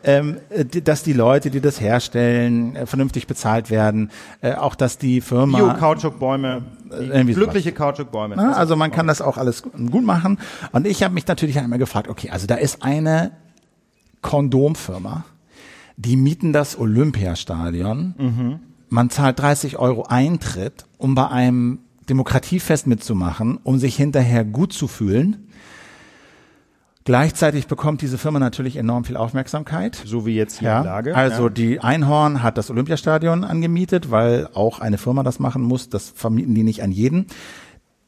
ähm, 0.03 0.37
dass 0.85 1.03
die 1.03 1.11
Leute, 1.11 1.49
die 1.49 1.59
das 1.59 1.81
herstellen, 1.81 2.75
äh, 2.77 2.85
vernünftig 2.85 3.27
bezahlt 3.27 3.69
werden, 3.69 4.09
äh, 4.41 4.53
auch 4.53 4.75
dass 4.75 4.97
die 4.97 5.19
Firma 5.19 5.57
Bio-Kautschukbäume, 5.57 6.63
äh, 7.11 7.23
glückliche 7.25 7.73
Kautschukbäume. 7.73 8.35
Na, 8.37 8.53
also 8.53 8.77
man 8.77 8.91
kann 8.91 9.07
das 9.07 9.21
auch 9.21 9.37
alles 9.37 9.63
gut 9.63 10.05
machen. 10.05 10.39
Und 10.71 10.87
ich 10.87 11.03
habe 11.03 11.13
mich 11.13 11.27
natürlich 11.27 11.59
einmal 11.59 11.77
gefragt, 11.79 12.07
okay, 12.07 12.29
also 12.29 12.47
da 12.47 12.55
ist 12.55 12.83
eine 12.83 13.31
Kondomfirma, 14.21 15.25
die 15.97 16.15
mieten 16.15 16.53
das 16.53 16.79
Olympiastadion. 16.79 18.13
Mhm. 18.17 18.59
Man 18.89 19.09
zahlt 19.09 19.39
30 19.39 19.77
Euro 19.77 20.03
Eintritt, 20.03 20.85
um 20.97 21.15
bei 21.15 21.27
einem 21.27 21.79
Demokratiefest 22.07 22.87
mitzumachen, 22.87 23.59
um 23.63 23.79
sich 23.79 23.97
hinterher 23.97 24.45
gut 24.45 24.71
zu 24.71 24.87
fühlen. 24.87 25.47
Gleichzeitig 27.03 27.67
bekommt 27.67 28.01
diese 28.01 28.17
Firma 28.17 28.37
natürlich 28.37 28.75
enorm 28.75 29.05
viel 29.05 29.17
Aufmerksamkeit. 29.17 30.01
So 30.05 30.25
wie 30.25 30.35
jetzt 30.35 30.59
hier 30.59 30.69
ja, 30.69 30.81
Lage. 30.81 31.15
Also 31.15 31.43
ja. 31.43 31.49
die 31.49 31.79
Einhorn 31.79 32.43
hat 32.43 32.57
das 32.57 32.69
Olympiastadion 32.69 33.43
angemietet, 33.43 34.11
weil 34.11 34.49
auch 34.53 34.79
eine 34.79 34.97
Firma 34.97 35.23
das 35.23 35.39
machen 35.39 35.61
muss. 35.61 35.89
Das 35.89 36.09
vermieten 36.09 36.53
die 36.53 36.63
nicht 36.63 36.83
an 36.83 36.91
jeden. 36.91 37.27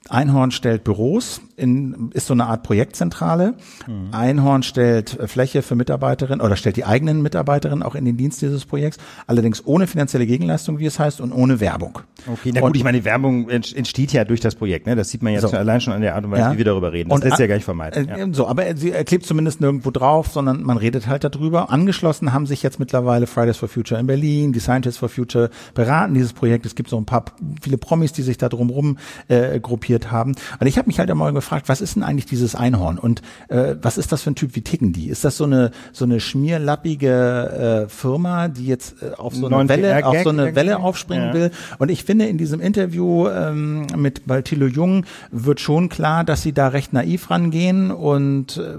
Einhorn 0.08 0.52
stellt 0.52 0.84
Büros, 0.84 1.42
in, 1.56 2.10
ist 2.14 2.28
so 2.28 2.34
eine 2.34 2.48
Art 2.48 2.64
Projektzentrale. 2.64 3.56
Mhm. 3.86 4.08
Einhorn 4.12 4.64
stellt 4.64 5.20
äh, 5.20 5.28
Fläche 5.28 5.62
für 5.62 5.76
Mitarbeiterinnen 5.76 6.42
oder 6.42 6.56
stellt 6.56 6.78
die 6.78 6.86
eigenen 6.86 7.22
Mitarbeiterinnen 7.22 7.84
auch 7.84 7.96
in 7.96 8.06
den 8.06 8.18
Dienst 8.18 8.42
dieses 8.42 8.66
Projekts, 8.66 8.98
allerdings 9.28 9.66
ohne 9.68 9.88
finanzielle 9.88 10.26
Gegenleistung, 10.26 10.80
wie 10.80 10.86
es 10.86 11.00
heißt, 11.00 11.22
und 11.22 11.32
ohne 11.32 11.60
Werbung. 11.60 12.00
Okay, 12.28 12.52
na 12.54 12.62
gut, 12.62 12.70
und, 12.70 12.78
ich 12.78 12.84
meine, 12.84 13.00
die 13.00 13.06
Werbung 13.06 13.50
entsteht 13.50 14.14
ja 14.14 14.24
durch 14.24 14.40
das 14.40 14.56
Projekt, 14.56 14.88
ne? 14.88 14.96
Das 14.96 15.10
sieht 15.10 15.22
man 15.22 15.34
jetzt 15.34 15.44
so. 15.48 15.56
allein 15.56 15.82
schon 15.82 15.94
an 15.94 16.02
der 16.02 16.16
Art 16.16 16.26
und 16.26 16.32
Weise, 16.32 16.42
ja. 16.42 16.54
wie 16.54 16.58
wir 16.58 16.66
darüber 16.66 16.92
reden. 16.92 17.10
Das 17.10 17.18
und, 17.18 17.24
lässt 17.26 17.40
ja 17.40 17.48
gar 17.48 17.56
nicht 17.56 17.66
vermeiden. 17.66 18.10
Äh, 18.10 18.20
ja. 18.20 18.28
So, 18.32 18.48
aber 18.48 18.76
sie 18.76 18.92
klebt 18.92 19.26
zumindest 19.26 19.62
nirgendwo 19.62 19.92
drauf, 19.92 20.28
sondern 20.28 20.64
man 20.64 20.78
redet 20.78 21.08
halt 21.08 21.24
darüber. 21.24 21.70
Angeschlossen 21.72 22.34
haben 22.34 22.48
sich 22.48 22.64
jetzt 22.64 22.80
mittlerweile 22.80 23.28
Fridays 23.28 23.58
for 23.58 23.70
Future 23.70 24.00
in 24.00 24.08
Berlin, 24.08 24.54
die 24.54 24.60
Scientists 24.60 24.98
for 24.98 25.10
Future 25.10 25.50
beraten 25.74 26.14
dieses 26.14 26.34
Projekt. 26.34 26.66
Es 26.66 26.76
gibt 26.76 26.90
so 26.90 26.98
ein 26.98 27.06
paar 27.06 27.26
viele 27.62 27.78
Promis, 27.78 28.14
die 28.14 28.24
sich 28.24 28.38
da 28.38 28.50
drumherum 28.50 28.98
äh, 29.28 29.60
gruppiert 29.90 30.12
haben. 30.12 30.36
Und 30.60 30.68
ich 30.68 30.78
habe 30.78 30.88
mich 30.88 31.00
halt 31.00 31.10
einmal 31.10 31.34
gefragt, 31.34 31.68
was 31.68 31.82
ist 31.82 31.96
denn 31.96 32.04
eigentlich 32.04 32.26
dieses 32.26 32.56
Einhorn 32.56 32.98
und 33.00 33.22
äh, 33.48 33.76
was 33.82 33.98
ist 33.98 34.12
das 34.12 34.22
für 34.22 34.32
ein 34.32 34.36
Typ? 34.36 34.56
Wie 34.56 34.62
ticken 34.62 34.94
die? 34.94 35.10
Ist 35.10 35.26
das 35.26 35.38
so 35.38 35.46
eine 35.46 35.72
so 35.92 36.06
eine 36.06 36.20
schmierlappige 36.20 37.88
äh, 37.88 37.90
Firma, 37.90 38.48
die 38.48 38.68
jetzt 38.68 39.02
äh, 39.02 39.14
auf 39.16 39.34
so 39.34 39.48
eine 39.48 39.68
Welle 39.68 40.06
auf 40.06 40.18
so 40.24 40.30
eine 40.30 40.56
Welle 40.56 40.80
aufspringen 40.80 41.28
ja. 41.28 41.34
will? 41.34 41.52
Und 41.80 41.90
ich 41.90 42.04
finde 42.04 42.28
in 42.28 42.38
diesem 42.38 42.60
Interview 42.60 43.28
ähm, 43.28 43.88
mit 43.96 44.28
bei 44.28 44.42
Thilo 44.42 44.68
Jung 44.68 45.06
wird 45.32 45.60
schon 45.60 45.90
klar, 45.90 46.24
dass 46.24 46.44
sie 46.44 46.54
da 46.54 46.68
recht 46.68 46.94
naiv 46.94 47.30
rangehen 47.32 47.92
und 47.92 48.58
äh, 48.58 48.78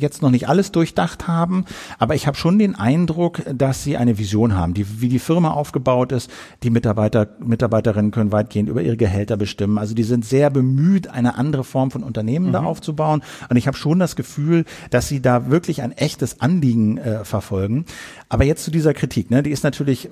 jetzt 0.00 0.22
noch 0.22 0.30
nicht 0.30 0.48
alles 0.48 0.72
durchdacht 0.72 1.28
haben. 1.28 1.64
Aber 1.98 2.14
ich 2.14 2.26
habe 2.26 2.36
schon 2.36 2.58
den 2.58 2.74
Eindruck, 2.74 3.42
dass 3.52 3.84
sie 3.84 3.96
eine 3.96 4.18
Vision 4.18 4.56
haben, 4.56 4.74
die, 4.74 5.00
wie 5.00 5.08
die 5.08 5.18
Firma 5.18 5.50
aufgebaut 5.50 6.12
ist. 6.12 6.30
Die 6.62 6.70
Mitarbeiter 6.70 7.28
Mitarbeiterinnen 7.40 8.10
können 8.10 8.32
weitgehend 8.32 8.68
über 8.68 8.82
ihre 8.82 8.96
Gehälter 8.96 9.36
bestimmen. 9.36 9.78
Also 9.78 9.94
die 9.94 10.02
sind 10.02 10.24
sehr 10.24 10.45
bemüht, 10.50 11.08
eine 11.08 11.36
andere 11.36 11.64
Form 11.64 11.90
von 11.90 12.02
Unternehmen 12.02 12.48
mhm. 12.48 12.52
da 12.52 12.62
aufzubauen. 12.62 13.22
Und 13.48 13.56
ich 13.56 13.66
habe 13.66 13.76
schon 13.76 13.98
das 13.98 14.16
Gefühl, 14.16 14.64
dass 14.90 15.08
sie 15.08 15.20
da 15.20 15.50
wirklich 15.50 15.82
ein 15.82 15.92
echtes 15.92 16.40
Anliegen 16.40 16.98
äh, 16.98 17.24
verfolgen. 17.24 17.84
Aber 18.28 18.44
jetzt 18.44 18.64
zu 18.64 18.70
dieser 18.70 18.94
Kritik, 18.94 19.30
ne? 19.30 19.42
die 19.42 19.50
ist 19.50 19.64
natürlich 19.64 20.06
äh, 20.06 20.10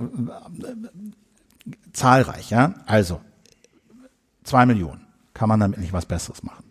zahlreich. 1.92 2.50
Ja? 2.50 2.74
Also 2.86 3.20
zwei 4.42 4.66
Millionen 4.66 5.06
kann 5.32 5.48
man 5.48 5.60
damit 5.60 5.78
nicht 5.78 5.92
was 5.92 6.06
Besseres 6.06 6.42
machen 6.42 6.63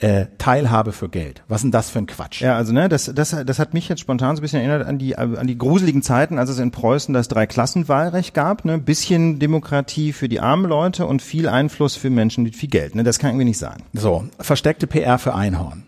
äh, 0.00 0.26
Teilhabe 0.38 0.92
für 0.92 1.08
Geld. 1.08 1.42
Was 1.48 1.58
ist 1.58 1.64
denn 1.64 1.70
das 1.72 1.90
für 1.90 1.98
ein 1.98 2.06
Quatsch? 2.06 2.40
Ja, 2.40 2.56
also 2.56 2.72
ne, 2.72 2.88
das, 2.88 3.10
das, 3.12 3.36
das 3.44 3.58
hat 3.58 3.74
mich 3.74 3.88
jetzt 3.88 4.00
spontan 4.00 4.36
so 4.36 4.40
ein 4.40 4.42
bisschen 4.42 4.60
erinnert 4.60 4.86
an 4.86 4.98
die, 4.98 5.16
an 5.16 5.46
die 5.46 5.58
gruseligen 5.58 6.02
Zeiten, 6.02 6.38
als 6.38 6.50
es 6.50 6.58
in 6.58 6.70
Preußen 6.70 7.12
das 7.12 7.28
Dreiklassenwahlrecht 7.28 8.32
gab. 8.32 8.64
Ne? 8.64 8.78
Bisschen 8.78 9.38
Demokratie 9.38 10.12
für 10.12 10.28
die 10.28 10.40
armen 10.40 10.66
Leute 10.66 11.06
und 11.06 11.20
viel 11.20 11.48
Einfluss 11.48 11.96
für 11.96 12.10
Menschen 12.10 12.44
mit 12.44 12.54
viel 12.54 12.68
Geld. 12.68 12.94
Ne? 12.94 13.02
Das 13.02 13.18
kann 13.18 13.30
irgendwie 13.30 13.46
nicht 13.46 13.58
sein. 13.58 13.82
So, 13.92 14.24
versteckte 14.38 14.86
PR 14.86 15.18
für 15.18 15.34
Einhorn. 15.34 15.84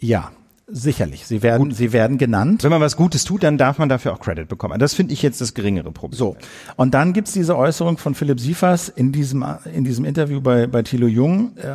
Ja, 0.00 0.30
Sicherlich, 0.70 1.26
sie 1.26 1.42
werden, 1.42 1.68
Gut. 1.68 1.76
sie 1.76 1.94
werden 1.94 2.18
genannt. 2.18 2.62
Wenn 2.62 2.70
man 2.70 2.82
was 2.82 2.96
Gutes 2.96 3.24
tut, 3.24 3.42
dann 3.42 3.56
darf 3.56 3.78
man 3.78 3.88
dafür 3.88 4.12
auch 4.12 4.20
Credit 4.20 4.46
bekommen. 4.46 4.78
Das 4.78 4.92
finde 4.92 5.14
ich 5.14 5.22
jetzt 5.22 5.40
das 5.40 5.54
geringere 5.54 5.92
Problem. 5.92 6.18
So, 6.18 6.36
und 6.76 6.92
dann 6.92 7.14
gibt's 7.14 7.32
diese 7.32 7.56
Äußerung 7.56 7.96
von 7.96 8.14
Philipp 8.14 8.38
Siefers 8.38 8.90
in 8.90 9.10
diesem, 9.10 9.44
in 9.74 9.84
diesem 9.84 10.04
Interview 10.04 10.42
bei, 10.42 10.66
bei 10.66 10.82
Thilo 10.82 11.06
Jung, 11.06 11.56
äh, 11.56 11.74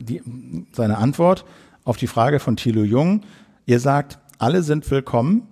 die, 0.00 0.22
seine 0.72 0.96
Antwort 0.96 1.44
auf 1.84 1.98
die 1.98 2.06
Frage 2.06 2.40
von 2.40 2.56
Thilo 2.56 2.82
Jung. 2.82 3.22
Ihr 3.66 3.78
sagt, 3.78 4.18
alle 4.38 4.62
sind 4.62 4.90
willkommen. 4.90 5.42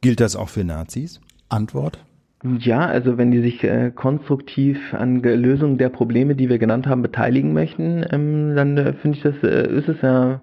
Gilt 0.00 0.18
das 0.18 0.34
auch 0.34 0.48
für 0.48 0.64
Nazis? 0.64 1.20
Antwort. 1.48 1.98
Ja, 2.58 2.80
also 2.86 3.16
wenn 3.16 3.30
die 3.30 3.42
sich 3.42 3.62
äh, 3.62 3.92
konstruktiv 3.94 4.78
an 4.92 5.22
Lösung 5.22 5.78
der 5.78 5.88
Probleme, 5.88 6.34
die 6.34 6.48
wir 6.48 6.58
genannt 6.58 6.86
haben, 6.86 7.02
beteiligen 7.02 7.52
möchten, 7.52 8.04
ähm, 8.10 8.56
dann 8.56 8.76
äh, 8.76 8.92
finde 8.94 9.18
ich 9.18 9.22
das, 9.22 9.34
äh, 9.42 9.68
ist 9.72 9.88
es 9.88 10.02
ja 10.02 10.40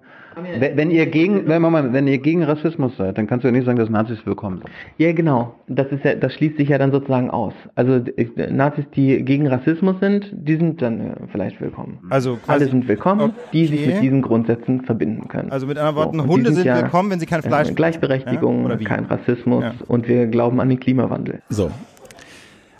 wenn 0.58 0.90
ihr 0.90 1.06
gegen, 1.06 1.46
wenn, 1.46 1.62
man, 1.62 1.92
wenn 1.92 2.06
ihr 2.06 2.18
gegen 2.18 2.42
Rassismus 2.42 2.96
seid, 2.96 3.18
dann 3.18 3.26
kannst 3.26 3.44
du 3.44 3.48
ja 3.48 3.52
nicht 3.52 3.64
sagen, 3.64 3.78
dass 3.78 3.88
Nazis 3.88 4.18
willkommen 4.24 4.58
sind. 4.58 4.70
Ja, 4.98 5.12
genau. 5.12 5.54
Das 5.68 5.88
ist 5.88 6.04
ja, 6.04 6.14
das 6.14 6.34
schließt 6.34 6.56
sich 6.56 6.68
ja 6.68 6.78
dann 6.78 6.92
sozusagen 6.92 7.30
aus. 7.30 7.54
Also 7.74 7.94
äh, 7.94 8.50
Nazis, 8.50 8.84
die 8.94 9.24
gegen 9.24 9.46
Rassismus 9.46 9.96
sind, 10.00 10.30
die 10.32 10.56
sind 10.56 10.82
dann 10.82 11.00
äh, 11.00 11.14
vielleicht 11.30 11.60
willkommen. 11.60 11.98
Also 12.10 12.38
alle 12.46 12.66
sind 12.66 12.86
willkommen, 12.88 13.30
okay. 13.30 13.34
die 13.52 13.66
sich 13.66 13.86
mit 13.86 14.02
diesen 14.02 14.22
Grundsätzen 14.22 14.82
verbinden 14.82 15.28
können. 15.28 15.50
Also 15.50 15.66
mit 15.66 15.78
anderen 15.78 15.96
Worten, 15.96 16.18
so, 16.18 16.26
Hunde 16.26 16.46
sind, 16.46 16.56
sind 16.56 16.66
ja, 16.66 16.76
willkommen, 16.82 17.10
wenn 17.10 17.20
sie 17.20 17.26
kein 17.26 17.42
Fleisch. 17.42 17.70
Äh, 17.70 17.74
Gleichberechtigung, 17.74 18.68
ja? 18.68 18.76
kein 18.76 19.04
Rassismus 19.04 19.64
ja. 19.64 19.74
und 19.86 20.08
wir 20.08 20.26
glauben 20.26 20.60
an 20.60 20.68
den 20.68 20.80
Klimawandel. 20.80 21.40
So. 21.48 21.70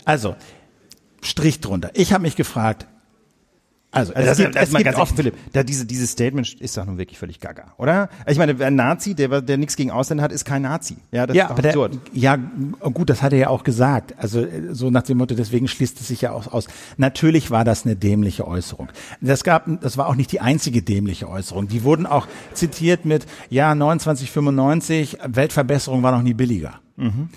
Also 0.03 0.35
Strich 1.25 1.59
drunter. 1.59 1.89
Ich 1.95 2.13
habe 2.13 2.21
mich 2.21 2.35
gefragt, 2.35 2.85
also, 3.95 4.13
also 4.13 4.29
es, 4.29 4.37
gibt, 4.37 4.55
es 4.55 4.73
gibt 4.73 4.95
oft, 4.95 5.15
Philipp, 5.15 5.35
da 5.53 5.63
diese, 5.63 5.85
dieses 5.85 6.11
Statement 6.11 6.53
ist 6.55 6.77
doch 6.77 6.85
nun 6.85 6.97
wirklich 6.97 7.17
völlig 7.17 7.39
gaga, 7.39 7.73
oder? 7.77 8.09
Ich 8.27 8.37
meine, 8.37 8.63
ein 8.63 8.75
Nazi, 8.75 9.15
der, 9.15 9.41
der 9.41 9.57
nichts 9.57 9.77
gegen 9.77 9.89
Ausländer 9.89 10.23
hat, 10.23 10.33
ist 10.33 10.43
kein 10.43 10.63
Nazi. 10.63 10.97
Ja, 11.11 11.25
das 11.25 11.35
ja, 11.37 11.45
ist 11.45 11.51
aber 11.51 11.61
der, 11.61 11.89
ja, 12.11 12.35
gut, 12.35 13.09
das 13.09 13.21
hat 13.21 13.31
er 13.31 13.39
ja 13.39 13.47
auch 13.47 13.63
gesagt. 13.63 14.13
Also 14.17 14.45
so 14.71 14.89
nach 14.89 15.03
dem 15.03 15.17
Motto, 15.17 15.33
deswegen 15.33 15.69
schließt 15.69 16.01
es 16.01 16.09
sich 16.09 16.21
ja 16.21 16.33
auch 16.33 16.51
aus. 16.51 16.67
Natürlich 16.97 17.51
war 17.51 17.63
das 17.63 17.85
eine 17.85 17.95
dämliche 17.95 18.45
Äußerung. 18.45 18.89
Das 19.21 19.43
gab, 19.43 19.65
das 19.81 19.97
war 19.97 20.07
auch 20.07 20.15
nicht 20.15 20.31
die 20.31 20.41
einzige 20.41 20.81
dämliche 20.81 21.29
Äußerung. 21.29 21.69
Die 21.69 21.83
wurden 21.83 22.05
auch 22.05 22.27
zitiert 22.53 23.05
mit, 23.05 23.25
ja, 23.49 23.73
2995, 23.73 25.19
Weltverbesserung 25.25 26.03
war 26.03 26.11
noch 26.11 26.21
nie 26.21 26.33
billiger. 26.33 26.81
Mhm. 26.97 27.29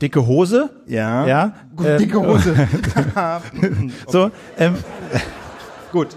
Dicke 0.00 0.26
Hose. 0.26 0.70
Ja. 0.86 1.26
Ja. 1.26 1.54
Gut, 1.76 1.86
ähm, 1.86 1.98
dicke 1.98 2.20
Hose. 2.20 2.54
So, 4.08 4.30
ähm, 4.58 4.76
Gut. 5.92 6.08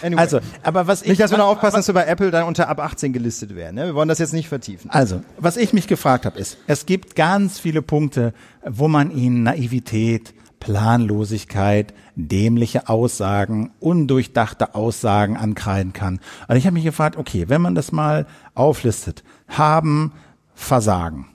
Anyway. 0.00 0.20
also, 0.20 0.38
aber 0.62 0.86
was 0.86 1.02
ich 1.02 1.08
nicht, 1.08 1.20
dass 1.20 1.32
wir 1.32 1.38
noch 1.38 1.48
aufpassen, 1.48 1.76
dass 1.76 1.88
wir 1.88 1.94
bei 1.94 2.06
Apple 2.06 2.30
dann 2.30 2.44
unter 2.44 2.68
ab 2.68 2.78
18 2.78 3.12
gelistet 3.12 3.56
werden. 3.56 3.74
Ne? 3.74 3.86
Wir 3.86 3.94
wollen 3.96 4.08
das 4.08 4.20
jetzt 4.20 4.32
nicht 4.32 4.48
vertiefen. 4.48 4.90
Also, 4.90 5.22
was 5.38 5.56
ich 5.56 5.72
mich 5.72 5.88
gefragt 5.88 6.24
habe, 6.24 6.38
ist, 6.38 6.56
es 6.68 6.86
gibt 6.86 7.16
ganz 7.16 7.58
viele 7.58 7.82
Punkte, 7.82 8.32
wo 8.64 8.86
man 8.86 9.10
ihnen 9.10 9.42
Naivität, 9.42 10.34
Planlosigkeit, 10.60 11.94
dämliche 12.14 12.88
Aussagen, 12.88 13.72
undurchdachte 13.80 14.74
Aussagen 14.74 15.36
ankreiden 15.36 15.92
kann. 15.92 16.20
Und 16.46 16.56
ich 16.56 16.66
habe 16.66 16.74
mich 16.74 16.84
gefragt, 16.84 17.16
okay, 17.16 17.46
wenn 17.48 17.60
man 17.60 17.74
das 17.74 17.90
mal 17.90 18.26
auflistet, 18.54 19.24
haben, 19.48 20.12
Versagen, 20.54 21.26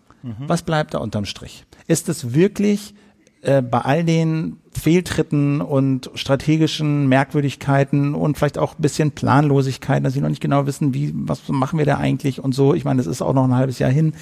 was 0.47 0.61
bleibt 0.61 0.93
da 0.93 0.99
unterm 0.99 1.25
Strich? 1.25 1.65
Ist 1.87 2.09
es 2.09 2.33
wirklich 2.33 2.93
äh, 3.41 3.61
bei 3.61 3.79
all 3.79 4.03
den 4.03 4.57
Fehltritten 4.71 5.61
und 5.61 6.09
strategischen 6.15 7.07
Merkwürdigkeiten 7.07 8.15
und 8.15 8.37
vielleicht 8.37 8.57
auch 8.57 8.75
ein 8.77 8.81
bisschen 8.81 9.11
Planlosigkeit, 9.11 10.03
dass 10.03 10.13
sie 10.13 10.21
noch 10.21 10.29
nicht 10.29 10.41
genau 10.41 10.65
wissen, 10.65 10.93
wie, 10.93 11.11
was 11.13 11.47
machen 11.49 11.77
wir 11.77 11.85
da 11.85 11.97
eigentlich 11.97 12.43
und 12.43 12.53
so. 12.53 12.73
Ich 12.73 12.85
meine, 12.85 12.97
das 12.97 13.07
ist 13.07 13.21
auch 13.21 13.33
noch 13.33 13.43
ein 13.43 13.55
halbes 13.55 13.79
Jahr 13.79 13.91
hin. 13.91 14.13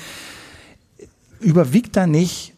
Überwiegt 1.40 1.96
da 1.96 2.08
nicht 2.08 2.54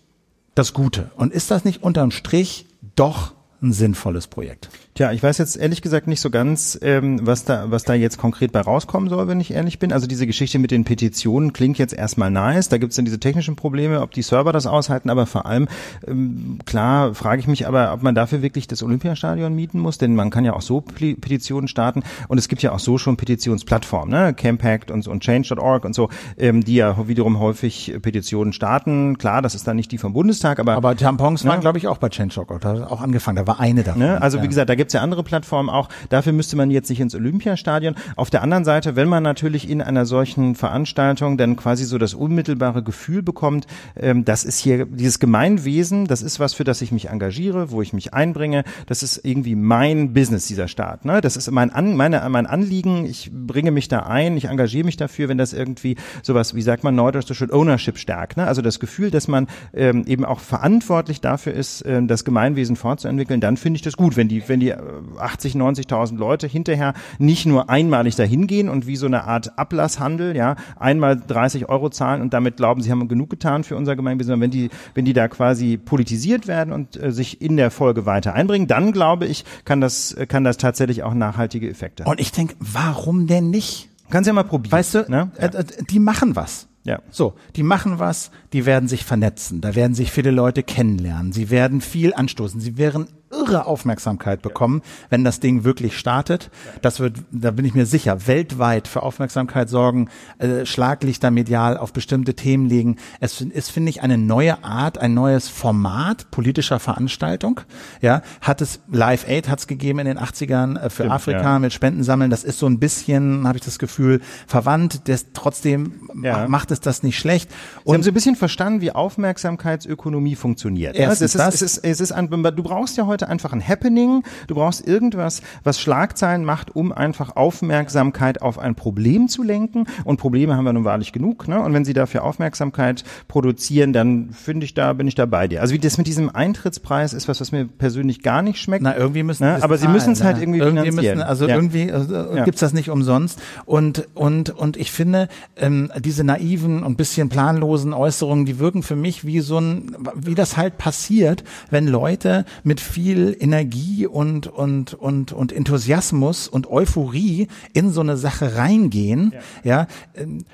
das 0.56 0.74
Gute? 0.74 1.12
Und 1.16 1.34
ist 1.34 1.52
das 1.52 1.66
nicht 1.66 1.84
unterm 1.84 2.12
Strich 2.12 2.66
doch 2.96 3.34
ein 3.62 3.74
sinnvolles 3.74 4.28
Projekt? 4.28 4.70
Tja, 4.96 5.12
ich 5.12 5.24
weiß 5.24 5.40
jetzt 5.40 5.56
ehrlich 5.58 5.82
gesagt 5.82 6.06
nicht 6.06 6.22
so 6.22 6.30
ganz, 6.30 6.78
ähm, 6.84 7.26
was 7.26 7.46
da, 7.46 7.72
was 7.72 7.84
da 7.84 7.96
jetzt 7.96 8.20
konkret 8.20 8.52
bei 8.52 8.62
rauskommen 8.62 9.10
soll, 9.10 9.28
wenn 9.28 9.40
ich 9.40 9.52
ehrlich 9.52 9.80
bin. 9.80 9.92
Also 9.92 10.06
diese 10.06 10.28
Geschichte 10.28 10.60
mit 10.60 10.70
den 10.70 10.84
Petitionen 10.84 11.52
klingt 11.52 11.80
jetzt 11.80 11.96
erstmal 11.96 12.30
nice. 12.30 12.70
Da 12.70 12.78
gibt's 12.78 12.96
dann 12.96 13.06
diese 13.06 13.20
technischen 13.20 13.56
Probleme, 13.56 14.02
ob 14.02 14.12
die 14.12 14.22
Server 14.22 14.52
das 14.54 14.68
aushalten, 14.68 15.10
aber 15.10 15.26
vor 15.26 15.48
allem, 15.48 15.68
ähm, 16.08 16.60
klar, 16.66 17.16
frage 17.16 17.40
ich 17.42 17.48
mich 17.48 17.66
aber, 17.68 17.92
ob 17.92 18.04
man 18.04 18.14
dafür 18.14 18.44
wirklich 18.44 18.68
das 18.68 18.84
Olympiastadion 18.84 19.56
mieten 19.56 19.80
muss, 19.80 19.98
denn 19.98 20.14
man 20.14 20.30
kann 20.30 20.46
ja 20.46 20.54
auch 20.54 20.62
so 20.62 20.82
Petitionen 20.82 21.68
starten 21.68 22.04
und 22.28 22.38
es 22.38 22.48
gibt 22.48 22.62
ja 22.62 22.72
auch 22.72 22.78
so 22.80 23.00
schon 23.00 23.18
Petitionsplattformen, 23.18 24.12
ne? 24.12 24.36
Campact 24.36 24.92
und, 24.92 25.08
und 25.08 25.24
Change.org 25.24 25.86
und 25.86 25.96
so, 25.96 26.10
ähm, 26.38 26.64
die 26.64 26.76
ja 26.76 27.08
wiederum 27.08 27.40
häufig 27.40 27.96
Petitionen 28.04 28.54
starten. 28.54 29.18
Klar, 29.18 29.42
das 29.42 29.56
ist 29.56 29.66
dann 29.66 29.76
nicht 29.76 29.92
die 29.92 29.98
vom 29.98 30.14
Bundestag, 30.14 30.60
aber 30.60 30.74
Aber 30.76 30.96
Tampons 30.96 31.46
waren, 31.46 31.56
Ja. 31.56 31.62
glaube 31.62 31.80
ich, 31.80 31.88
auch 31.88 31.98
bei 31.98 32.10
Change.org. 32.10 32.62
Da 32.62 32.70
hat 32.80 32.92
auch 32.92 33.02
angefangen. 33.02 33.38
Da 33.38 33.48
war 33.48 33.60
eine 33.60 33.82
davon. 33.82 34.00
Ne? 34.04 34.22
Also 34.22 34.38
wie 34.38 34.44
Ja. 34.44 34.50
gesagt, 34.50 34.70
da 34.70 34.83
gibt's 34.84 34.94
ja 34.94 35.00
andere 35.00 35.24
Plattformen 35.24 35.70
auch. 35.70 35.88
Dafür 36.10 36.34
müsste 36.34 36.58
man 36.58 36.70
jetzt 36.70 36.90
nicht 36.90 37.00
ins 37.00 37.16
Olympiastadion. 37.16 37.96
Auf 38.18 38.30
der 38.30 38.42
anderen 38.42 38.66
Seite, 38.66 38.98
wenn 38.98 39.08
man 39.08 39.24
natürlich 39.24 39.70
in 39.70 39.82
einer 39.82 40.06
solchen 40.06 40.56
Veranstaltung 40.56 41.38
dann 41.38 41.56
quasi 41.56 41.86
so 41.86 41.98
das 41.98 42.14
unmittelbare 42.14 42.84
Gefühl 42.84 43.24
bekommt, 43.24 43.66
ähm, 43.96 44.26
das 44.26 44.44
ist 44.44 44.60
hier 44.60 44.86
dieses 44.86 45.20
Gemeinwesen, 45.20 46.06
das 46.06 46.22
ist 46.22 46.42
was, 46.42 46.54
für 46.54 46.66
das 46.66 46.82
ich 46.82 46.92
mich 46.92 47.08
engagiere, 47.08 47.72
wo 47.72 47.82
ich 47.82 47.94
mich 47.94 48.14
einbringe. 48.14 48.66
Das 48.86 49.04
ist 49.04 49.22
irgendwie 49.24 49.56
mein 49.56 50.14
Business, 50.14 50.48
dieser 50.48 50.68
Staat. 50.68 51.06
Ne? 51.06 51.22
Das 51.22 51.38
ist 51.38 51.50
mein, 51.50 51.72
An 51.72 51.96
meine, 51.96 52.28
mein 52.28 52.46
Anliegen. 52.46 53.06
Ich 53.06 53.32
bringe 53.34 53.72
mich 53.72 53.88
da 53.88 54.00
ein, 54.00 54.36
ich 54.36 54.46
engagiere 54.50 54.84
mich 54.84 54.98
dafür, 54.98 55.30
wenn 55.30 55.38
das 55.38 55.54
irgendwie 55.54 55.96
sowas, 56.24 56.56
wie 56.56 56.62
sagt 56.62 56.84
man 56.84 56.94
neudeutsch 56.94 57.28
so 57.28 57.34
schön, 57.34 57.54
Ownership 57.54 57.98
stärkt. 57.98 58.36
Ne? 58.36 58.46
Also 58.46 58.62
das 58.62 58.82
Gefühl, 58.82 59.12
dass 59.12 59.30
man 59.30 59.48
ähm, 59.74 60.04
eben 60.08 60.26
auch 60.26 60.42
verantwortlich 60.42 61.22
dafür 61.22 61.54
ist, 61.54 61.86
ähm, 61.88 62.10
das 62.10 62.26
Gemeinwesen 62.26 62.76
fortzuentwickeln, 62.76 63.40
dann 63.40 63.56
finde 63.56 63.78
ich 63.78 63.82
das 63.82 63.96
gut, 63.96 64.18
wenn 64.18 64.28
die, 64.28 64.44
wenn 64.50 64.60
die 64.60 64.73
äh, 64.80 65.20
80, 65.20 65.56
90.000 65.56 66.18
Leute 66.18 66.48
hinterher 66.48 66.94
nicht 67.20 67.46
nur 67.46 67.70
einmalig 67.70 68.16
dahin 68.16 68.48
gehen 68.48 68.70
und 68.70 68.88
wie 68.88 68.96
so 68.96 69.06
eine 69.06 69.26
Art 69.26 69.58
Ablasshandel, 69.58 70.36
ja, 70.36 70.56
einmal 70.78 71.20
30 71.20 71.70
Euro 71.70 71.90
zahlen 71.90 72.22
und 72.22 72.34
damit 72.34 72.58
glauben, 72.58 72.82
sie 72.82 72.92
haben 72.92 73.08
genug 73.08 73.30
getan 73.30 73.64
für 73.64 73.76
unser 73.76 73.96
Gemeinwesen, 73.96 74.28
sondern 74.28 74.42
wenn 74.42 74.52
die, 74.52 74.70
wenn 74.94 75.06
die 75.06 75.14
da 75.14 75.28
quasi 75.28 75.78
politisiert 75.78 76.48
werden 76.48 76.74
und 76.74 77.02
äh, 77.02 77.12
sich 77.12 77.42
in 77.42 77.58
der 77.58 77.72
Folge 77.72 78.06
weiter 78.06 78.34
einbringen, 78.34 78.68
dann 78.68 78.92
glaube 78.92 79.26
ich, 79.26 79.46
kann 79.66 79.82
das, 79.82 80.14
äh, 80.14 80.26
kann 80.26 80.44
das 80.44 80.58
tatsächlich 80.58 81.04
auch 81.04 81.14
nachhaltige 81.14 81.70
Effekte 81.70 82.04
haben. 82.04 82.12
Und 82.12 82.20
ich 82.20 82.32
denke, 82.32 82.56
warum 82.60 83.28
denn 83.28 83.50
nicht? 83.50 83.90
Kannst 84.10 84.28
ja 84.28 84.34
mal 84.34 84.44
probieren. 84.44 84.72
Weißt 84.72 84.96
du, 84.96 85.06
ne? 85.08 85.32
äh, 85.38 85.48
äh, 85.48 85.64
die 85.90 86.00
machen 86.00 86.36
was. 86.36 86.68
Ja. 86.86 87.00
So, 87.10 87.36
die 87.56 87.64
machen 87.64 88.00
was, 88.00 88.30
die 88.52 88.66
werden 88.66 88.90
sich 88.90 89.06
vernetzen, 89.06 89.62
da 89.62 89.74
werden 89.74 89.96
sich 89.96 90.12
viele 90.12 90.32
Leute 90.32 90.64
kennenlernen, 90.64 91.32
sie 91.32 91.50
werden 91.50 91.80
viel 91.80 92.14
anstoßen, 92.14 92.60
sie 92.60 92.78
werden 92.78 93.08
irre 93.34 93.66
Aufmerksamkeit 93.66 94.42
bekommen, 94.42 94.82
wenn 95.10 95.24
das 95.24 95.40
Ding 95.40 95.64
wirklich 95.64 95.98
startet. 95.98 96.52
Das 96.82 97.00
wird, 97.00 97.18
da 97.32 97.52
bin 97.52 97.66
ich 97.66 97.74
mir 97.74 97.86
sicher, 97.86 98.28
weltweit 98.28 98.88
für 98.88 99.04
Aufmerksamkeit 99.04 99.70
sorgen, 99.70 100.10
äh, 100.40 100.66
Schlaglichter 100.66 101.32
medial 101.32 101.78
auf 101.78 101.94
bestimmte 101.94 102.34
Themen 102.36 102.68
legen. 102.68 102.98
Es 103.20 103.42
ist, 103.42 103.72
finde 103.72 103.90
ich, 103.90 104.02
eine 104.04 104.18
neue 104.18 104.64
Art, 104.64 104.98
ein 104.98 105.14
neues 105.14 105.50
Format 105.50 106.30
politischer 106.32 106.80
Veranstaltung. 106.80 107.62
Ja, 108.02 108.22
hat 108.42 108.62
es 108.62 108.80
Live 108.92 109.28
Aid 109.28 109.50
hat 109.50 109.60
es 109.60 109.68
gegeben 109.68 110.00
in 110.00 110.06
den 110.06 110.20
80ern 110.20 110.78
äh, 110.78 110.90
für 110.90 111.04
Stimmt, 111.04 111.12
Afrika 111.12 111.42
ja. 111.44 111.60
mit 111.60 111.74
Spenden 111.74 112.04
sammeln. 112.04 112.30
Das 112.30 112.44
ist 112.44 112.60
so 112.60 112.68
ein 112.68 112.80
bisschen, 112.80 113.48
habe 113.48 113.58
ich 113.58 113.64
das 113.64 113.80
Gefühl, 113.80 114.22
verwandt. 114.48 115.08
Das, 115.08 115.28
trotzdem 115.34 116.10
Ja. 116.22 116.48
macht 116.48 116.72
es 116.72 116.80
das 116.80 117.04
nicht 117.04 117.18
schlecht. 117.18 117.50
Sie 117.52 117.56
haben 117.90 117.98
Und 117.98 118.04
so 118.04 118.12
ein 118.12 118.14
bisschen 118.14 118.36
verstanden, 118.36 118.82
wie 118.82 118.92
Aufmerksamkeitsökonomie 118.92 120.36
funktioniert. 120.36 120.96
ne? 120.96 121.02
Erstens 121.02 121.36
es 121.36 121.36
ist, 121.36 121.40
das. 121.40 121.56
es 121.56 121.62
ist, 121.62 121.78
es 121.84 122.00
ist 122.02 122.12
ein, 122.12 122.30
du 122.30 122.64
brauchst 122.64 122.98
ja 122.98 123.06
heute 123.06 123.23
einfach 123.28 123.54
ein 123.54 123.66
Happening, 123.66 124.24
du 124.48 124.56
brauchst 124.56 124.86
irgendwas, 124.88 125.42
was 125.64 125.80
Schlagzeilen 125.80 126.44
macht, 126.46 126.76
um 126.76 126.92
einfach 126.92 127.36
Aufmerksamkeit 127.36 128.42
auf 128.42 128.60
ein 128.60 128.76
Problem 128.76 129.28
zu 129.28 129.44
lenken. 129.44 129.86
Und 130.04 130.18
Probleme 130.18 130.56
haben 130.56 130.66
wir 130.66 130.74
nun 130.74 130.86
wahrlich 130.86 131.12
genug. 131.14 131.48
Ne? 131.48 131.62
Und 131.62 131.74
wenn 131.74 131.86
sie 131.86 131.94
dafür 131.94 132.24
Aufmerksamkeit 132.24 133.04
produzieren, 133.28 133.94
dann 133.94 134.32
finde 134.32 134.66
ich 134.66 134.74
da, 134.74 134.94
bin 134.94 135.08
ich 135.08 135.16
da 135.16 135.26
bei 135.26 135.48
dir. 135.48 135.62
Also 135.62 135.74
wie 135.74 135.80
das 135.80 135.98
mit 135.98 136.08
diesem 136.08 136.30
Eintrittspreis 136.34 137.14
ist 137.14 137.28
was, 137.28 137.40
was 137.42 137.52
mir 137.52 137.66
persönlich 137.66 138.22
gar 138.24 138.42
nicht 138.42 138.60
schmeckt. 138.60 138.84
Na, 138.84 138.96
irgendwie 138.96 139.24
müssen 139.24 139.44
Ne? 139.44 139.62
Aber 139.62 139.78
sie 139.78 139.88
müssen 139.88 140.14
es 140.14 140.24
halt 140.24 140.38
ne? 140.38 140.44
irgendwie 140.44 140.60
irgendwie 140.60 140.90
finanzieren. 140.90 141.18
Müssen, 141.18 141.28
also 141.28 141.48
Ja. 141.48 141.56
irgendwie 141.56 141.90
äh, 141.90 142.36
Ja. 142.38 142.44
gibt's 142.46 142.62
das 142.62 142.74
nicht 142.74 142.90
umsonst. 142.90 143.40
Und 143.66 144.08
und 144.14 144.50
und 144.52 144.78
ich 144.78 144.92
finde 144.92 145.28
ähm, 145.58 145.92
diese 146.00 146.24
naiven 146.24 146.84
und 146.84 146.98
bisschen 146.98 147.30
planlosen 147.30 147.94
Äußerungen, 147.94 148.46
die 148.46 148.60
wirken 148.60 148.84
für 148.84 148.96
mich 148.96 149.26
wie 149.26 149.42
so 149.42 149.60
ein, 149.60 149.96
wie 150.16 150.36
das 150.36 150.56
halt 150.58 150.78
passiert, 150.78 151.44
wenn 151.70 151.88
Leute 151.88 152.46
mit 152.64 152.80
viel 152.80 153.13
Energie 153.22 154.06
und 154.08 154.48
und 154.48 154.94
und 154.94 155.32
und 155.34 155.52
Enthusiasmus 155.52 156.48
und 156.48 156.70
Euphorie 156.70 157.48
in 157.74 157.90
so 157.92 158.02
eine 158.02 158.18
Sache 158.18 158.56
reingehen. 158.56 159.34
Ja, 159.64 159.88
ähm, 160.16 160.46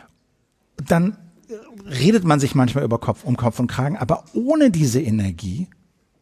dann 0.86 1.18
redet 1.86 2.24
man 2.24 2.40
sich 2.40 2.56
manchmal 2.56 2.84
über 2.84 3.00
Kopf 3.00 3.24
um 3.24 3.36
Kopf 3.38 3.60
und 3.60 3.68
Kragen, 3.68 3.98
aber 3.98 4.24
ohne 4.34 4.70
diese 4.72 5.02
Energie 5.02 5.68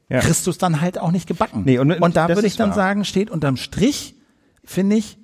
Ja. 0.09 0.19
kriegst 0.19 0.45
du 0.47 0.51
es 0.51 0.57
dann 0.57 0.79
halt 0.81 0.97
auch 0.99 1.11
nicht 1.11 1.27
gebacken. 1.27 1.63
Nee, 1.65 1.79
und- 1.79 1.91
und 1.91 2.15
da 2.15 2.29
würde 2.29 2.47
ich 2.47 2.55
dann 2.55 2.69
wahr. 2.69 2.75
sagen, 2.75 3.03
steht 3.05 3.29
unterm 3.29 3.57
Strich, 3.57 4.15
finde 4.63 4.95
ich, 4.95 5.17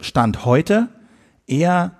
Stand 0.00 0.44
heute 0.44 0.88
eher 1.46 1.92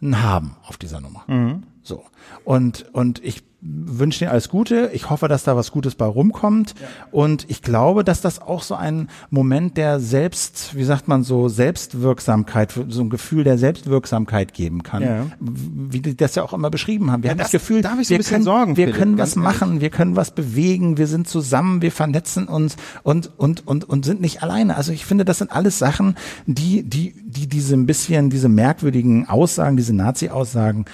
ein 0.00 0.22
Haben 0.22 0.56
auf 0.66 0.76
dieser 0.76 1.00
Nummer. 1.00 1.24
Mhm. 1.26 1.62
So. 1.82 2.04
Und, 2.44 2.86
und 2.92 3.22
ich 3.24 3.42
wünsche 3.68 4.20
dir 4.20 4.30
alles 4.30 4.48
Gute. 4.48 4.90
Ich 4.92 5.10
hoffe, 5.10 5.28
dass 5.28 5.44
da 5.44 5.56
was 5.56 5.70
Gutes 5.70 5.94
bei 5.94 6.06
rumkommt. 6.06 6.74
Und 7.10 7.46
ich 7.48 7.62
glaube, 7.62 8.04
dass 8.04 8.20
das 8.20 8.40
auch 8.40 8.62
so 8.62 8.74
ein 8.74 9.08
Moment 9.30 9.76
der 9.76 10.00
Selbst, 10.00 10.74
wie 10.76 10.84
sagt 10.84 11.08
man 11.08 11.22
so, 11.22 11.48
Selbstwirksamkeit, 11.48 12.72
so 12.88 13.02
ein 13.02 13.10
Gefühl 13.10 13.44
der 13.44 13.58
Selbstwirksamkeit 13.58 14.54
geben 14.54 14.82
kann. 14.82 15.02
Ja. 15.02 15.26
Wie 15.40 16.00
die 16.00 16.16
das 16.16 16.34
ja 16.34 16.42
auch 16.42 16.52
immer 16.52 16.70
beschrieben 16.70 17.10
haben. 17.10 17.22
Wir 17.22 17.28
Ja, 17.28 17.32
haben 17.32 17.38
das, 17.38 17.50
das 17.50 17.60
Gefühl, 17.60 17.82
darf 17.82 17.98
ich 18.00 18.08
so 18.08 18.10
wir 18.10 18.16
ein 18.16 18.18
bisschen 18.18 18.32
können, 18.34 18.44
sorgen, 18.44 18.76
wir 18.76 18.90
können 18.92 19.18
was 19.18 19.36
machen, 19.36 19.80
wir 19.80 19.90
können 19.90 20.16
was 20.16 20.30
bewegen, 20.30 20.98
wir 20.98 21.06
sind 21.06 21.28
zusammen, 21.28 21.82
wir 21.82 21.92
vernetzen 21.92 22.48
uns 22.48 22.76
und, 23.02 23.30
und, 23.36 23.66
und, 23.66 23.88
und 23.88 24.04
sind 24.04 24.20
nicht 24.20 24.42
alleine. 24.42 24.76
Also 24.76 24.92
ich 24.92 25.04
finde, 25.04 25.24
das 25.24 25.38
sind 25.38 25.52
alles 25.52 25.78
Sachen, 25.78 26.16
die, 26.46 26.82
die, 26.82 27.14
die 27.24 27.46
diese 27.46 27.74
ein 27.74 27.86
bisschen, 27.86 28.30
diese 28.30 28.48
merkwürdigen 28.48 29.28
Aussagen, 29.28 29.76
diese 29.76 29.94
Nazi-Aussagen 29.94 30.84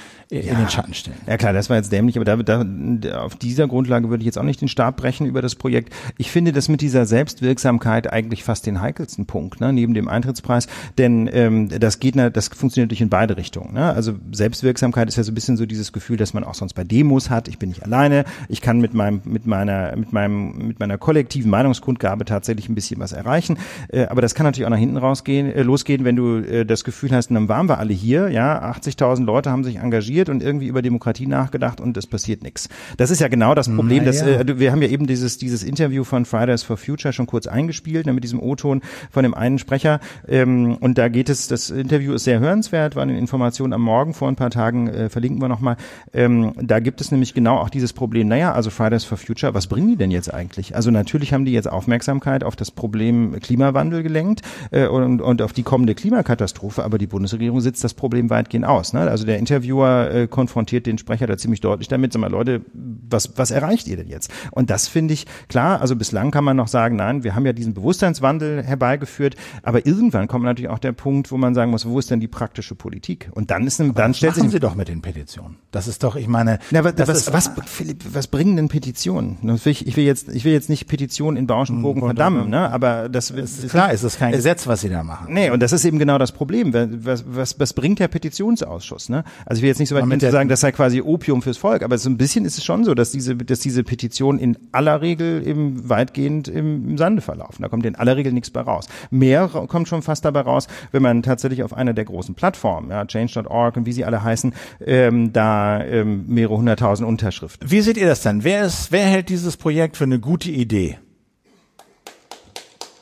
in 0.40 0.56
den 0.56 0.68
Schatten 0.70 0.94
stellen. 0.94 1.18
Ja 1.26 1.36
klar, 1.36 1.52
das 1.52 1.68
war 1.68 1.76
jetzt 1.76 1.92
dämlich, 1.92 2.16
aber 2.16 2.24
da, 2.24 2.64
da, 2.64 3.22
auf 3.22 3.36
dieser 3.36 3.68
Grundlage 3.68 4.08
würde 4.08 4.22
ich 4.22 4.26
jetzt 4.26 4.38
auch 4.38 4.44
nicht 4.44 4.62
den 4.62 4.68
Stab 4.68 4.96
brechen 4.96 5.26
über 5.26 5.42
das 5.42 5.54
Projekt. 5.54 5.92
Ich 6.16 6.30
finde 6.30 6.52
das 6.52 6.68
mit 6.68 6.80
dieser 6.80 7.04
Selbstwirksamkeit 7.04 8.10
eigentlich 8.10 8.42
fast 8.42 8.64
den 8.64 8.80
heikelsten 8.80 9.26
Punkt, 9.26 9.60
ne, 9.60 9.72
neben 9.72 9.92
dem 9.92 10.08
Eintrittspreis, 10.08 10.68
denn 10.96 11.28
ähm, 11.32 11.68
das 11.68 12.00
geht, 12.00 12.16
das 12.16 12.48
funktioniert 12.48 12.88
natürlich 12.88 13.02
in 13.02 13.10
beide 13.10 13.36
Richtungen. 13.36 13.74
Ne? 13.74 13.92
Also 13.92 14.14
Selbstwirksamkeit 14.32 15.08
ist 15.08 15.16
ja 15.16 15.22
so 15.22 15.32
ein 15.32 15.34
bisschen 15.34 15.58
so 15.58 15.66
dieses 15.66 15.92
Gefühl, 15.92 16.16
dass 16.16 16.32
man 16.32 16.44
auch 16.44 16.54
sonst 16.54 16.72
bei 16.72 16.84
Demos 16.84 17.28
hat. 17.28 17.48
Ich 17.48 17.58
bin 17.58 17.68
nicht 17.68 17.82
alleine, 17.82 18.24
ich 18.48 18.62
kann 18.62 18.80
mit 18.80 18.94
meinem, 18.94 19.20
mit 19.24 19.46
meiner, 19.46 19.94
mit 19.96 20.14
meinem, 20.14 20.66
mit 20.66 20.80
meiner 20.80 20.96
kollektiven 20.96 21.50
Meinungskundgabe 21.50 22.24
tatsächlich 22.24 22.70
ein 22.70 22.74
bisschen 22.74 23.00
was 23.00 23.12
erreichen. 23.12 23.58
Äh, 23.88 24.06
aber 24.06 24.22
das 24.22 24.34
kann 24.34 24.44
natürlich 24.44 24.66
auch 24.66 24.70
nach 24.70 24.78
hinten 24.78 24.96
rausgehen, 24.96 25.52
äh, 25.52 25.62
losgehen, 25.62 26.04
wenn 26.04 26.16
du 26.16 26.38
äh, 26.38 26.64
das 26.64 26.84
Gefühl 26.84 27.10
hast, 27.12 27.30
dann 27.30 27.48
waren 27.48 27.68
wir 27.68 27.78
alle 27.78 27.92
hier, 27.92 28.30
ja, 28.30 28.62
80.000 28.72 29.24
Leute 29.24 29.50
haben 29.50 29.64
sich 29.64 29.76
engagiert 29.76 30.21
und 30.28 30.42
irgendwie 30.42 30.66
über 30.66 30.82
Demokratie 30.82 31.26
nachgedacht 31.26 31.80
und 31.80 31.96
es 31.96 32.06
passiert 32.06 32.42
nichts. 32.42 32.68
Das 32.96 33.10
ist 33.10 33.20
ja 33.20 33.28
genau 33.28 33.54
das 33.54 33.68
Problem. 33.68 34.04
Dass, 34.04 34.22
äh, 34.22 34.58
wir 34.58 34.72
haben 34.72 34.82
ja 34.82 34.88
eben 34.88 35.06
dieses, 35.06 35.38
dieses 35.38 35.62
Interview 35.62 36.04
von 36.04 36.24
Fridays 36.24 36.62
for 36.62 36.76
Future 36.76 37.12
schon 37.12 37.26
kurz 37.26 37.46
eingespielt, 37.46 38.06
ne, 38.06 38.12
mit 38.12 38.24
diesem 38.24 38.40
O-Ton 38.40 38.82
von 39.10 39.22
dem 39.22 39.34
einen 39.34 39.58
Sprecher. 39.58 40.00
Ähm, 40.28 40.76
und 40.76 40.98
da 40.98 41.08
geht 41.08 41.28
es, 41.28 41.48
das 41.48 41.70
Interview 41.70 42.14
ist 42.14 42.24
sehr 42.24 42.40
hörenswert, 42.40 42.96
war 42.96 43.02
eine 43.02 43.18
Information 43.18 43.72
am 43.72 43.82
Morgen 43.82 44.14
vor 44.14 44.28
ein 44.28 44.36
paar 44.36 44.50
Tagen, 44.50 44.88
äh, 44.88 45.08
verlinken 45.08 45.40
wir 45.40 45.48
nochmal. 45.48 45.76
Ähm, 46.12 46.52
da 46.60 46.80
gibt 46.80 47.00
es 47.00 47.10
nämlich 47.10 47.34
genau 47.34 47.58
auch 47.58 47.70
dieses 47.70 47.92
Problem, 47.92 48.28
naja, 48.28 48.52
also 48.52 48.70
Fridays 48.70 49.04
for 49.04 49.18
Future, 49.18 49.54
was 49.54 49.66
bringen 49.66 49.88
die 49.88 49.96
denn 49.96 50.10
jetzt 50.10 50.32
eigentlich? 50.32 50.76
Also 50.76 50.90
natürlich 50.90 51.32
haben 51.32 51.44
die 51.44 51.52
jetzt 51.52 51.70
Aufmerksamkeit 51.70 52.44
auf 52.44 52.56
das 52.56 52.70
Problem 52.70 53.38
Klimawandel 53.40 54.02
gelenkt 54.02 54.42
äh, 54.70 54.86
und, 54.86 55.20
und 55.20 55.42
auf 55.42 55.52
die 55.52 55.62
kommende 55.62 55.94
Klimakatastrophe, 55.94 56.84
aber 56.84 56.98
die 56.98 57.06
Bundesregierung 57.06 57.60
sitzt 57.60 57.84
das 57.84 57.94
Problem 57.94 58.30
weitgehend 58.30 58.66
aus. 58.66 58.92
Ne? 58.92 59.00
Also 59.00 59.24
der 59.24 59.38
Interviewer 59.38 60.10
äh, 60.12 60.26
konfrontiert 60.28 60.86
den 60.86 60.98
Sprecher 60.98 61.26
da 61.26 61.36
ziemlich 61.36 61.60
deutlich 61.60 61.88
damit, 61.88 62.12
sag 62.12 62.20
mal, 62.20 62.30
Leute, 62.30 62.62
was, 62.72 63.36
was 63.36 63.50
erreicht 63.50 63.88
ihr 63.88 63.96
denn 63.96 64.08
jetzt? 64.08 64.30
Und 64.50 64.70
das 64.70 64.88
finde 64.88 65.14
ich 65.14 65.26
klar, 65.48 65.80
also 65.80 65.96
bislang 65.96 66.30
kann 66.30 66.44
man 66.44 66.56
noch 66.56 66.68
sagen, 66.68 66.96
nein, 66.96 67.24
wir 67.24 67.34
haben 67.34 67.46
ja 67.46 67.52
diesen 67.52 67.74
Bewusstseinswandel 67.74 68.62
herbeigeführt, 68.62 69.36
aber 69.62 69.86
irgendwann 69.86 70.28
kommt 70.28 70.44
natürlich 70.44 70.70
auch 70.70 70.78
der 70.78 70.92
Punkt, 70.92 71.30
wo 71.30 71.36
man 71.36 71.54
sagen 71.54 71.70
muss, 71.70 71.86
wo 71.86 71.98
ist 71.98 72.10
denn 72.10 72.20
die 72.20 72.28
praktische 72.28 72.74
Politik? 72.74 73.30
Und 73.32 73.50
dann 73.50 73.66
ist 73.66 73.80
dann 73.80 73.90
aber 73.90 74.12
stellt 74.14 74.34
sich 74.34 74.50
Sie 74.50 74.60
doch 74.60 74.74
mit 74.74 74.88
den 74.88 75.02
Petitionen. 75.02 75.56
Das 75.70 75.88
ist 75.88 76.02
doch, 76.02 76.16
ich 76.16 76.28
meine, 76.28 76.58
na, 76.70 76.84
was, 76.84 76.94
was, 77.08 77.32
was, 77.32 77.50
Philipp, 77.66 78.02
was 78.12 78.26
bringen 78.26 78.56
denn 78.56 78.68
Petitionen? 78.68 79.38
Ich, 79.64 79.96
will 79.96 80.04
jetzt, 80.04 80.28
ich 80.28 80.44
will 80.44 80.52
jetzt 80.52 80.68
nicht 80.68 80.86
Petitionen 80.86 81.36
in 81.36 81.46
Bauschenbogen 81.46 82.02
hm, 82.02 82.08
verdammen, 82.08 82.50
ne? 82.50 82.70
Aber 82.70 83.08
das, 83.08 83.30
ist 83.30 83.70
klar, 83.70 83.92
ist 83.92 84.04
das 84.04 84.18
kein 84.18 84.32
Gesetz, 84.32 84.66
was 84.66 84.82
Sie 84.82 84.88
da 84.88 85.02
machen. 85.02 85.32
Nee, 85.32 85.50
und 85.50 85.60
das 85.60 85.72
ist 85.72 85.84
eben 85.84 85.98
genau 85.98 86.18
das 86.18 86.32
Problem. 86.32 86.74
Was, 86.74 87.24
was, 87.26 87.58
was 87.58 87.72
bringt 87.72 87.98
der 87.98 88.08
Petitionsausschuss? 88.08 89.08
Ne? 89.08 89.24
Also 89.46 89.58
ich 89.58 89.62
will 89.62 89.68
jetzt 89.68 89.78
nicht 89.78 89.88
so 89.88 89.94
weit 89.94 90.01
gehen 90.10 90.20
zu 90.20 90.30
sagen, 90.30 90.48
das 90.48 90.60
sei 90.60 90.72
quasi 90.72 91.00
Opium 91.00 91.42
fürs 91.42 91.58
Volk, 91.58 91.82
aber 91.82 91.98
so 91.98 92.08
ein 92.08 92.16
bisschen 92.16 92.44
ist 92.44 92.58
es 92.58 92.64
schon 92.64 92.84
so, 92.84 92.94
dass 92.94 93.12
diese, 93.12 93.36
dass 93.36 93.60
diese 93.60 93.84
Petitionen 93.84 94.38
in 94.40 94.56
aller 94.72 95.00
Regel 95.00 95.46
eben 95.46 95.88
weitgehend 95.88 96.48
im, 96.48 96.90
im 96.90 96.98
Sande 96.98 97.22
verlaufen. 97.22 97.62
Da 97.62 97.68
kommt 97.68 97.86
in 97.86 97.96
aller 97.96 98.16
Regel 98.16 98.32
nichts 98.32 98.50
bei 98.50 98.60
raus. 98.60 98.86
Mehr 99.10 99.48
kommt 99.48 99.88
schon 99.88 100.02
fast 100.02 100.24
dabei 100.24 100.40
raus, 100.40 100.68
wenn 100.90 101.02
man 101.02 101.22
tatsächlich 101.22 101.62
auf 101.62 101.74
einer 101.74 101.94
der 101.94 102.04
großen 102.04 102.34
Plattformen, 102.34 102.90
ja, 102.90 103.04
Change.org 103.04 103.76
und 103.76 103.86
wie 103.86 103.92
sie 103.92 104.04
alle 104.04 104.22
heißen, 104.22 104.54
ähm, 104.84 105.32
da 105.32 105.82
ähm, 105.84 106.24
mehrere 106.28 106.56
hunderttausend 106.56 107.08
Unterschriften. 107.08 107.70
Wie 107.70 107.80
seht 107.80 107.96
ihr 107.96 108.06
das 108.06 108.22
denn? 108.22 108.44
Wer 108.44 108.64
ist, 108.64 108.92
wer 108.92 109.04
hält 109.04 109.28
dieses 109.28 109.56
Projekt 109.56 109.96
für 109.96 110.04
eine 110.04 110.20
gute 110.20 110.50
Idee? 110.50 110.98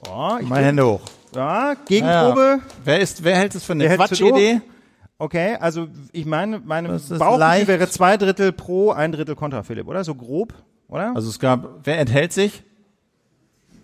Oh, 0.09 0.39
Mal 0.43 0.65
Hände 0.65 0.87
hoch. 0.87 1.01
Ja, 1.35 1.75
Gegenprobe. 1.87 2.41
Ja. 2.41 2.75
Wer 2.85 3.01
ist, 3.01 3.23
wer 3.23 3.37
hält 3.37 3.55
es 3.55 3.65
für 3.65 3.73
eine 3.73 3.89
Quatschidee? 3.95 4.61
Okay, 5.21 5.59
also 5.61 5.87
ich 6.13 6.25
meine, 6.25 6.61
meine 6.61 6.89
Bauchgefühl 6.89 7.69
wäre 7.69 7.89
zwei 7.91 8.17
Drittel 8.17 8.53
pro, 8.53 8.91
ein 8.93 9.13
Drittel 9.13 9.37
kontra, 9.37 9.63
Philipp, 9.63 9.87
oder? 9.87 10.03
So 10.03 10.15
grob, 10.15 10.55
oder? 10.89 11.15
Also 11.15 11.29
es 11.29 11.39
gab, 11.39 11.81
wer 11.85 11.99
enthält 11.99 12.33
sich? 12.33 12.65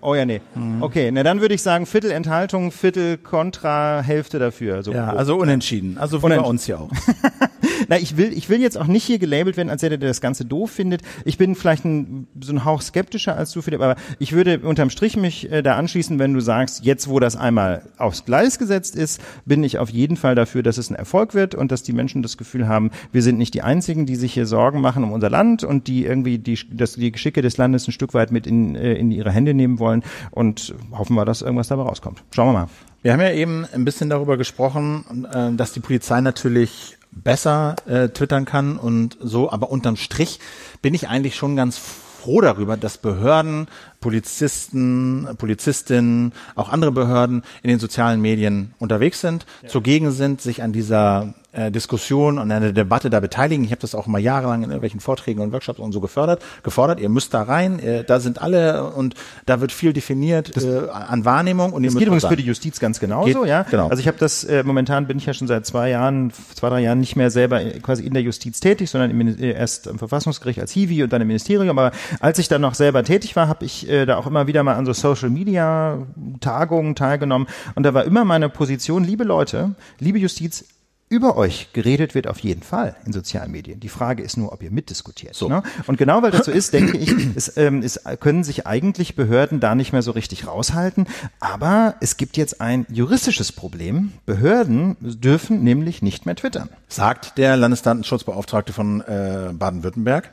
Oh 0.01 0.15
ja, 0.15 0.25
nee. 0.25 0.41
Mhm. 0.55 0.83
Okay, 0.83 1.11
na 1.11 1.23
dann 1.23 1.41
würde 1.41 1.55
ich 1.55 1.63
sagen 1.63 1.87
Viertel 1.87 2.11
Enthaltung, 2.11 2.71
Viertel 2.71 3.17
Kontra, 3.19 4.03
Hälfte 4.03 4.39
dafür. 4.39 4.83
So 4.83 4.93
ja, 4.93 5.09
grob. 5.09 5.19
also 5.19 5.37
unentschieden. 5.37 5.99
Also 5.99 6.23
wie 6.23 6.29
bei 6.29 6.41
uns 6.41 6.67
hier 6.67 6.81
auch. 6.81 6.91
Na, 7.89 7.99
ich 7.99 8.17
will, 8.17 8.33
ich 8.33 8.49
will 8.49 8.61
jetzt 8.61 8.79
auch 8.79 8.87
nicht 8.87 9.05
hier 9.05 9.19
gelabelt 9.19 9.57
werden, 9.57 9.71
als 9.71 9.81
der, 9.81 9.91
der 9.91 10.09
das 10.09 10.21
Ganze 10.21 10.45
doof 10.45 10.71
findet. 10.71 11.03
Ich 11.25 11.39
bin 11.39 11.55
vielleicht 11.55 11.85
ein, 11.85 12.27
so 12.41 12.53
ein 12.53 12.65
Hauch 12.65 12.83
skeptischer 12.83 13.37
als 13.37 13.53
du, 13.53 13.63
Philipp, 13.63 13.81
aber 13.81 13.97
ich 14.19 14.33
würde 14.33 14.61
unterm 14.61 14.91
Strich 14.91 15.17
mich 15.17 15.51
äh, 15.51 15.63
da 15.63 15.77
anschließen, 15.77 16.19
wenn 16.19 16.35
du 16.35 16.41
sagst, 16.41 16.85
jetzt 16.85 17.09
wo 17.09 17.21
das 17.21 17.37
einmal 17.37 17.83
aufs 17.99 18.25
Gleis 18.25 18.59
gesetzt 18.59 18.97
ist, 18.97 19.21
bin 19.45 19.63
ich 19.63 19.79
auf 19.79 19.91
jeden 19.91 20.17
Fall 20.17 20.35
dafür, 20.35 20.63
dass 20.63 20.79
es 20.79 20.91
ein 20.91 20.97
Erfolg 20.97 21.35
wird 21.35 21.55
und 21.55 21.71
dass 21.73 21.83
die 21.83 21.93
Menschen 21.93 22.23
das 22.23 22.37
Gefühl 22.37 22.67
haben, 22.69 22.91
wir 23.13 23.23
sind 23.23 23.39
nicht 23.39 23.55
die 23.55 23.63
Einzigen, 23.63 24.07
die 24.07 24.17
sich 24.17 24.35
hier 24.35 24.47
Sorgen 24.47 24.81
machen 24.81 25.05
um 25.05 25.13
unser 25.13 25.31
Land 25.31 25.65
und 25.65 25.87
die 25.87 26.05
irgendwie 26.05 26.39
die, 26.39 26.59
dass 26.73 26.95
die 26.95 27.13
Geschicke 27.13 27.43
des 27.43 27.57
Landes 27.57 27.87
ein 27.89 27.93
Stück 27.93 28.15
weit 28.15 28.31
mit 28.33 28.47
in, 28.47 28.75
äh, 28.75 28.95
in 28.95 29.11
ihre 29.11 29.31
Hände 29.31 29.55
nehmen 29.55 29.79
wollen 29.79 29.86
und 30.31 30.75
hoffen 30.93 31.15
wir, 31.15 31.25
dass 31.25 31.43
irgendwas 31.43 31.69
dabei 31.69 31.83
rauskommt. 31.83 32.23
Schauen 32.35 32.49
wir 32.49 32.53
mal. 32.53 32.69
Wir 33.03 33.13
haben 33.13 33.21
ja 33.21 33.31
eben 33.31 33.65
ein 33.73 33.85
bisschen 33.85 34.11
darüber 34.11 34.37
gesprochen, 34.37 35.27
äh, 35.33 35.53
dass 35.55 35.73
die 35.73 35.81
Polizei 35.81 36.21
natürlich 36.21 36.99
besser 37.13 37.77
äh, 37.87 38.09
twittern 38.09 38.45
kann 38.45 38.77
und 38.79 39.17
so, 39.21 39.51
aber 39.51 39.71
unterm 39.71 39.97
Strich 39.97 40.41
bin 40.83 40.95
ich 40.95 41.09
eigentlich 41.09 41.37
schon 41.37 41.57
ganz 41.57 41.79
froh 41.79 42.41
darüber, 42.41 42.77
dass 42.77 42.99
Behörden, 42.99 43.69
Polizisten, 44.01 45.29
Polizistinnen, 45.39 46.33
auch 46.55 46.69
andere 46.69 46.93
Behörden 46.93 47.43
in 47.63 47.71
den 47.71 47.79
sozialen 47.79 48.21
Medien 48.21 48.75
unterwegs 48.79 49.21
sind, 49.21 49.47
ja. 49.63 49.69
zugegen 49.69 50.11
sind, 50.11 50.41
sich 50.41 50.63
an 50.63 50.73
dieser 50.73 51.35
äh, 51.57 51.71
Diskussion 51.71 52.39
und 52.39 52.53
einer 52.53 52.73
Debatte 52.73 53.09
da 53.09 53.21
beteiligen. 53.21 53.65
Ich 53.65 53.71
habe 53.71 53.81
das 53.81 53.95
auch 53.95 54.07
mal 54.07 54.19
jahrelang 54.19 54.63
in 54.63 54.69
irgendwelchen 54.69 55.01
Vorträgen 55.01 55.41
und 55.41 55.53
Workshops 55.53 55.79
und 55.79 55.93
so 55.93 56.01
gefördert, 56.01 56.43
gefordert. 56.63 57.01
Ihr 57.01 57.09
müsst 57.09 57.33
da 57.33 57.43
rein, 57.43 57.79
äh, 57.79 58.05
da 58.05 58.21
sind 58.21 58.43
alle 58.43 58.91
und 58.93 59.15
da 59.47 59.61
wird 59.61 59.73
viel 59.73 59.93
definiert 59.95 60.55
das, 60.55 60.65
äh, 60.65 60.89
an 60.91 61.25
Wahrnehmung. 61.25 61.73
Und 61.73 61.85
das 61.85 61.95
geht 61.95 62.09
übrigens 62.09 62.27
für 62.27 62.37
die 62.37 62.45
Justiz 62.45 62.79
ganz 62.79 63.01
genauso, 63.01 63.41
geht, 63.41 63.49
ja. 63.49 63.63
Genau. 63.63 63.89
Also 63.89 64.01
ich 64.01 64.07
habe 64.07 64.19
das 64.19 64.45
äh, 64.45 64.65
momentan 64.65 65.07
bin 65.07 65.17
ich 65.17 65.27
ja 65.27 65.33
schon 65.33 65.49
seit 65.49 65.65
zwei 65.65 65.89
Jahren, 65.89 66.31
zwei 66.55 66.69
drei 66.69 66.81
Jahren 66.81 67.01
nicht 67.01 67.17
mehr 67.17 67.31
selber 67.31 67.61
quasi 67.81 68.05
in 68.05 68.13
der 68.13 68.23
Justiz 68.23 68.61
tätig, 68.61 68.91
sondern 68.91 69.11
im, 69.11 69.39
äh, 69.39 69.53
erst 69.53 69.89
am 69.89 69.99
Verfassungsgericht 69.99 70.61
als 70.61 70.73
Hiwi 70.73 71.05
und 71.05 71.13
dann 71.13 71.23
im 71.23 71.29
Ministerium. 71.29 71.79
Aber 71.79 71.93
als 72.21 72.39
ich 72.39 72.49
dann 72.49 72.61
noch 72.61 72.75
selber 72.75 73.03
tätig 73.03 73.35
war, 73.35 73.49
habe 73.49 73.65
ich 73.65 73.86
äh, 73.89 74.07
da 74.07 74.17
auch 74.17 74.27
immer 74.27 74.47
wieder 74.47 74.63
mal 74.63 74.75
an 74.75 74.87
so 74.87 74.93
Social 74.93 75.31
Media 75.31 75.99
Tagungen 76.41 76.95
teilgenommen 76.95 77.49
und 77.75 77.83
da 77.83 77.95
war 77.95 78.05
immer 78.05 78.25
meine 78.25 78.49
Position, 78.49 79.05
liebe 79.05 79.25
Leute, 79.25 79.75
liebe 79.99 80.19
Justiz, 80.19 80.65
über 81.09 81.37
euch 81.37 81.73
geredet 81.73 82.17
wird 82.17 82.27
auf 82.27 82.41
jeden 82.41 82.63
Fall 82.63 82.97
in 83.05 83.13
sozialen 83.13 83.53
Medien. 83.53 83.79
Die 83.79 83.89
Frage 83.89 84.25
ist 84.25 84.37
nur, 84.37 84.53
ob 84.53 84.63
ihr 84.63 84.73
mitdiskutiert. 84.73 85.37
So. 85.37 85.49
Ne? 85.49 85.63
Und 85.87 85.99
genau 85.99 86.23
weil 86.23 86.33
das 86.33 86.47
so 86.47 86.51
ist, 86.51 86.73
denke 86.73 86.99
ich, 86.99 87.15
es, 87.37 87.57
ähm, 87.57 87.83
es 87.83 88.01
können 88.19 88.43
sich 88.43 88.67
eigentlich 88.67 89.15
Behörden 89.15 89.61
da 89.61 89.77
nicht 89.77 89.93
mehr 89.93 90.03
so 90.03 90.11
richtig 90.11 90.49
raushalten. 90.49 91.07
Aber 91.39 91.95
es 92.01 92.17
gibt 92.17 92.37
jetzt 92.37 92.61
ein 92.61 92.87
juristisches 92.89 93.53
Problem. 93.53 94.15
Behörden 94.27 94.97
dürfen 95.01 95.63
nämlich 95.63 96.03
nicht 96.03 96.27
mehr 96.27 96.35
twittern. 96.35 96.71
Sagt 96.89 97.39
der 97.39 97.57
Landesdatenschutzbeauftragte 97.57 98.73
von 98.73 99.01
äh, 99.03 99.53
Baden-Württemberg. 99.53 100.33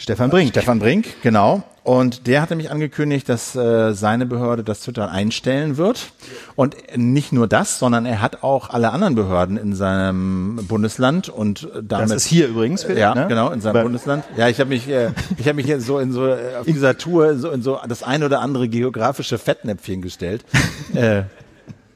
Stefan 0.00 0.30
Brink. 0.30 0.48
Stefan 0.48 0.78
Brink, 0.78 1.06
genau. 1.22 1.62
Und 1.82 2.26
der 2.26 2.40
hatte 2.40 2.56
mich 2.56 2.70
angekündigt, 2.70 3.28
dass 3.28 3.54
äh, 3.54 3.92
seine 3.92 4.24
Behörde 4.24 4.64
das 4.64 4.80
Twitter 4.80 5.10
einstellen 5.10 5.76
wird. 5.76 6.12
Und 6.56 6.76
nicht 6.96 7.32
nur 7.32 7.46
das, 7.46 7.78
sondern 7.78 8.06
er 8.06 8.22
hat 8.22 8.42
auch 8.42 8.70
alle 8.70 8.92
anderen 8.92 9.14
Behörden 9.14 9.58
in 9.58 9.74
seinem 9.74 10.60
Bundesland 10.68 11.28
und 11.28 11.68
damit. 11.82 12.10
Das 12.10 12.16
ist 12.16 12.26
hier 12.26 12.48
übrigens, 12.48 12.84
Philipp, 12.84 12.98
Ja, 12.98 13.14
ne? 13.14 13.26
genau, 13.28 13.50
in 13.50 13.60
seinem 13.60 13.74
Bei 13.74 13.82
Bundesland. 13.82 14.24
Ja, 14.38 14.48
ich 14.48 14.58
habe 14.58 14.70
mich, 14.70 14.88
äh, 14.88 15.10
ich 15.36 15.46
habe 15.46 15.56
mich 15.56 15.66
jetzt 15.66 15.84
so 15.84 15.98
in 15.98 16.12
so 16.12 16.28
äh, 16.28 16.56
auf 16.60 16.66
dieser 16.66 16.96
Tour 16.96 17.36
so 17.36 17.50
in 17.50 17.62
so 17.62 17.78
das 17.86 18.02
ein 18.02 18.22
oder 18.22 18.40
andere 18.40 18.68
geografische 18.68 19.36
Fettnäpfchen 19.36 20.00
gestellt. 20.00 20.44
äh, 20.94 21.24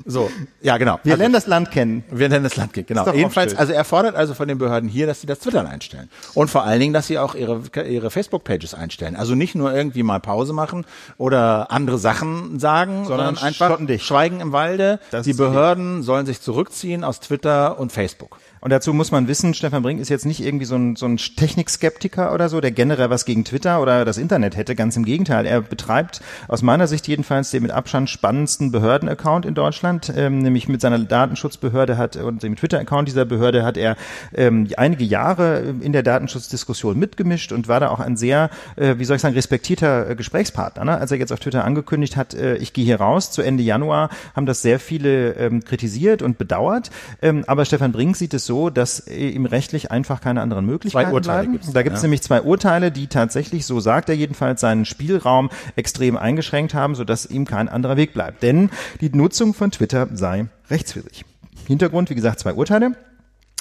so, 0.06 0.30
ja, 0.60 0.76
genau. 0.76 0.98
Wir 1.02 1.12
also, 1.12 1.20
lernen 1.20 1.32
das 1.32 1.46
Land 1.46 1.70
kennen. 1.70 2.04
Wir 2.10 2.28
lernen 2.28 2.44
das 2.44 2.56
Land 2.56 2.74
kennen, 2.74 2.86
genau. 2.86 3.10
Jedenfalls, 3.12 3.54
also 3.54 3.72
er 3.72 3.84
fordert 3.84 4.16
also 4.16 4.34
von 4.34 4.48
den 4.48 4.58
Behörden 4.58 4.88
hier, 4.88 5.06
dass 5.06 5.20
sie 5.20 5.26
das 5.26 5.38
Twitter 5.38 5.66
einstellen. 5.66 6.10
Und 6.34 6.50
vor 6.50 6.64
allen 6.64 6.80
Dingen, 6.80 6.92
dass 6.92 7.06
sie 7.06 7.18
auch 7.18 7.34
ihre, 7.34 7.62
ihre 7.86 8.10
Facebook-Pages 8.10 8.74
einstellen. 8.74 9.16
Also 9.16 9.34
nicht 9.34 9.54
nur 9.54 9.74
irgendwie 9.74 10.02
mal 10.02 10.20
Pause 10.20 10.52
machen 10.52 10.84
oder 11.16 11.70
andere 11.70 11.96
Sachen 11.98 12.58
sagen, 12.58 13.06
sondern, 13.06 13.36
sondern 13.36 13.44
einfach 13.44 13.78
schweigen 13.98 14.40
im 14.40 14.52
Walde. 14.52 15.00
Das 15.10 15.24
die 15.24 15.32
Behörden 15.32 16.02
sollen 16.02 16.26
sich 16.26 16.40
zurückziehen 16.40 17.02
aus 17.02 17.20
Twitter 17.20 17.78
und 17.78 17.90
Facebook. 17.90 18.38
Und 18.64 18.70
dazu 18.70 18.94
muss 18.94 19.10
man 19.10 19.28
wissen, 19.28 19.52
Stefan 19.52 19.82
Brink 19.82 20.00
ist 20.00 20.08
jetzt 20.08 20.24
nicht 20.24 20.42
irgendwie 20.42 20.64
so 20.64 20.74
ein, 20.74 20.96
so 20.96 21.04
ein 21.04 21.18
Technikskeptiker 21.18 22.32
oder 22.32 22.48
so, 22.48 22.62
der 22.62 22.70
generell 22.70 23.10
was 23.10 23.26
gegen 23.26 23.44
Twitter 23.44 23.82
oder 23.82 24.06
das 24.06 24.16
Internet 24.16 24.56
hätte. 24.56 24.74
Ganz 24.74 24.96
im 24.96 25.04
Gegenteil. 25.04 25.44
Er 25.44 25.60
betreibt 25.60 26.22
aus 26.48 26.62
meiner 26.62 26.86
Sicht 26.86 27.06
jedenfalls 27.06 27.50
den 27.50 27.62
mit 27.62 27.72
Abstand 27.72 28.08
spannendsten 28.08 28.72
Behördenaccount 28.72 29.44
in 29.44 29.52
Deutschland, 29.52 30.10
ähm, 30.16 30.38
nämlich 30.38 30.66
mit 30.66 30.80
seiner 30.80 30.98
Datenschutzbehörde 30.98 31.98
hat 31.98 32.16
und 32.16 32.42
dem 32.42 32.56
Twitter-Account 32.56 33.06
dieser 33.06 33.26
Behörde 33.26 33.64
hat 33.64 33.76
er 33.76 33.98
ähm, 34.34 34.66
einige 34.78 35.04
Jahre 35.04 35.74
in 35.82 35.92
der 35.92 36.02
Datenschutzdiskussion 36.02 36.98
mitgemischt 36.98 37.52
und 37.52 37.68
war 37.68 37.80
da 37.80 37.90
auch 37.90 38.00
ein 38.00 38.16
sehr, 38.16 38.48
äh, 38.76 38.94
wie 38.96 39.04
soll 39.04 39.16
ich 39.16 39.22
sagen, 39.22 39.34
respektierter 39.34 40.08
äh, 40.08 40.16
Gesprächspartner. 40.16 40.86
Ne? 40.86 40.96
Als 40.96 41.10
er 41.10 41.18
jetzt 41.18 41.34
auf 41.34 41.40
Twitter 41.40 41.66
angekündigt 41.66 42.16
hat, 42.16 42.32
äh, 42.32 42.56
ich 42.56 42.72
gehe 42.72 42.86
hier 42.86 42.98
raus, 42.98 43.30
zu 43.30 43.42
Ende 43.42 43.62
Januar, 43.62 44.08
haben 44.34 44.46
das 44.46 44.62
sehr 44.62 44.80
viele 44.80 45.32
ähm, 45.34 45.62
kritisiert 45.64 46.22
und 46.22 46.38
bedauert. 46.38 46.90
Ähm, 47.20 47.44
aber 47.46 47.66
Stefan 47.66 47.92
Brink 47.92 48.16
sieht 48.16 48.32
es 48.32 48.46
so, 48.46 48.53
so, 48.54 48.70
dass 48.70 49.08
ihm 49.08 49.46
rechtlich 49.46 49.90
einfach 49.90 50.20
keine 50.20 50.40
anderen 50.40 50.64
Möglichkeiten 50.64 51.10
zwei 51.10 51.14
Urteile 51.14 51.38
bleiben. 51.38 51.52
Gibt's, 51.54 51.72
da 51.72 51.82
gibt 51.82 51.96
es 51.96 52.02
ja. 52.02 52.06
nämlich 52.06 52.22
zwei 52.22 52.40
Urteile, 52.40 52.92
die 52.92 53.08
tatsächlich, 53.08 53.66
so 53.66 53.80
sagt 53.80 54.08
er 54.08 54.14
jedenfalls, 54.14 54.60
seinen 54.60 54.84
Spielraum 54.84 55.50
extrem 55.74 56.16
eingeschränkt 56.16 56.72
haben, 56.72 56.94
sodass 56.94 57.26
ihm 57.26 57.46
kein 57.46 57.68
anderer 57.68 57.96
Weg 57.96 58.14
bleibt. 58.14 58.44
Denn 58.44 58.70
die 59.00 59.10
Nutzung 59.10 59.54
von 59.54 59.72
Twitter 59.72 60.06
sei 60.12 60.46
rechtswidrig. 60.70 61.24
Hintergrund, 61.66 62.10
wie 62.10 62.14
gesagt, 62.14 62.38
zwei 62.38 62.54
Urteile. 62.54 62.92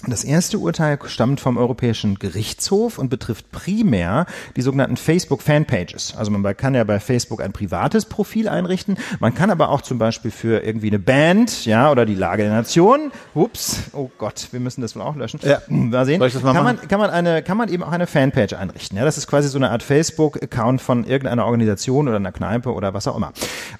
Das 0.05 0.25
erste 0.25 0.57
Urteil 0.57 0.99
stammt 1.05 1.39
vom 1.39 1.55
Europäischen 1.55 2.19
Gerichtshof 2.19 2.97
und 2.97 3.07
betrifft 3.07 3.51
primär 3.53 4.25
die 4.57 4.61
sogenannten 4.61 4.97
Facebook 4.97 5.41
Fanpages. 5.41 6.13
Also 6.17 6.29
man 6.29 6.57
kann 6.57 6.75
ja 6.75 6.83
bei 6.83 6.99
Facebook 6.99 7.41
ein 7.41 7.53
privates 7.53 8.03
Profil 8.03 8.49
einrichten. 8.49 8.97
Man 9.21 9.33
kann 9.33 9.49
aber 9.49 9.69
auch 9.69 9.81
zum 9.81 9.99
Beispiel 9.99 10.29
für 10.29 10.61
irgendwie 10.61 10.87
eine 10.87 10.99
Band, 10.99 11.65
ja, 11.65 11.89
oder 11.89 12.05
die 12.05 12.15
Lage 12.15 12.43
der 12.43 12.51
Nation, 12.51 13.13
ups, 13.33 13.83
oh 13.93 14.09
Gott, 14.17 14.49
wir 14.51 14.59
müssen 14.59 14.81
das 14.81 14.93
wohl 14.97 15.03
auch 15.03 15.15
löschen. 15.15 15.39
Ja. 15.41 15.61
Mal 15.69 16.05
sehen. 16.05 16.19
Soll 16.19 16.27
ich 16.27 16.33
das 16.33 16.43
mal 16.43 16.53
kann 16.53 16.65
machen? 16.65 16.79
man, 16.81 16.87
kann 16.89 16.99
man 16.99 17.09
eine, 17.09 17.41
kann 17.41 17.55
man 17.55 17.69
eben 17.69 17.83
auch 17.83 17.91
eine 17.93 18.05
Fanpage 18.05 18.53
einrichten. 18.53 18.97
Ja, 18.97 19.05
das 19.05 19.17
ist 19.17 19.27
quasi 19.27 19.47
so 19.47 19.57
eine 19.57 19.71
Art 19.71 19.83
Facebook-Account 19.83 20.81
von 20.81 21.05
irgendeiner 21.05 21.45
Organisation 21.45 22.09
oder 22.09 22.17
einer 22.17 22.33
Kneipe 22.33 22.73
oder 22.73 22.93
was 22.93 23.07
auch 23.07 23.15
immer. 23.15 23.31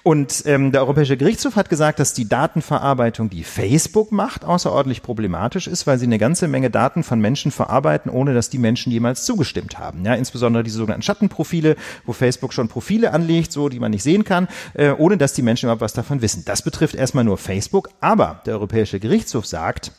Und 0.02 0.42
ähm, 0.46 0.72
der 0.72 0.80
Europäische 0.80 1.18
Gerichtshof 1.18 1.56
hat 1.56 1.68
gesagt, 1.68 1.98
dass 1.98 2.14
die 2.14 2.26
Datenverarbeitung, 2.26 3.28
die 3.28 3.44
Facebook 3.44 4.10
macht, 4.10 4.46
außerordentlich 4.46 5.02
problematisch 5.02 5.66
ist, 5.66 5.86
weil 5.86 5.98
sie 5.98 6.13
eine 6.14 6.20
ganze 6.20 6.46
Menge 6.46 6.70
Daten 6.70 7.02
von 7.02 7.20
Menschen 7.20 7.50
verarbeiten, 7.50 8.10
ohne 8.10 8.34
dass 8.34 8.48
die 8.48 8.58
Menschen 8.58 8.92
jemals 8.92 9.24
zugestimmt 9.24 9.78
haben. 9.80 10.04
Ja, 10.04 10.14
insbesondere 10.14 10.62
diese 10.62 10.78
sogenannten 10.78 11.02
Schattenprofile, 11.02 11.74
wo 12.06 12.12
Facebook 12.12 12.52
schon 12.52 12.68
Profile 12.68 13.12
anlegt, 13.12 13.50
so 13.50 13.68
die 13.68 13.80
man 13.80 13.90
nicht 13.90 14.04
sehen 14.04 14.24
kann, 14.24 14.46
äh, 14.74 14.90
ohne 14.92 15.18
dass 15.18 15.32
die 15.32 15.42
Menschen 15.42 15.66
überhaupt 15.66 15.82
was 15.82 15.92
davon 15.92 16.22
wissen. 16.22 16.44
Das 16.46 16.62
betrifft 16.62 16.94
erstmal 16.94 17.24
nur 17.24 17.36
Facebook, 17.36 17.90
aber 18.00 18.42
der 18.46 18.54
Europäische 18.54 19.00
Gerichtshof 19.00 19.44
sagt, 19.44 19.90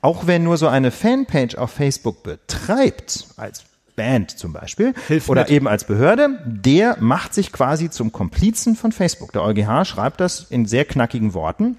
auch 0.00 0.28
wenn 0.28 0.44
nur 0.44 0.56
so 0.58 0.68
eine 0.68 0.92
Fanpage 0.92 1.56
auf 1.56 1.72
Facebook 1.72 2.22
betreibt, 2.22 3.26
als 3.36 3.64
Band 3.96 4.30
zum 4.30 4.52
Beispiel 4.52 4.94
Hilf 5.08 5.28
oder 5.28 5.42
mit. 5.42 5.50
eben 5.50 5.68
als 5.68 5.84
Behörde, 5.84 6.40
der 6.46 6.96
macht 7.00 7.34
sich 7.34 7.52
quasi 7.52 7.90
zum 7.90 8.12
Komplizen 8.12 8.76
von 8.76 8.92
Facebook. 8.92 9.32
Der 9.32 9.42
EuGH 9.42 9.84
schreibt 9.84 10.20
das 10.20 10.46
in 10.50 10.66
sehr 10.66 10.84
knackigen 10.84 11.34
Worten. 11.34 11.78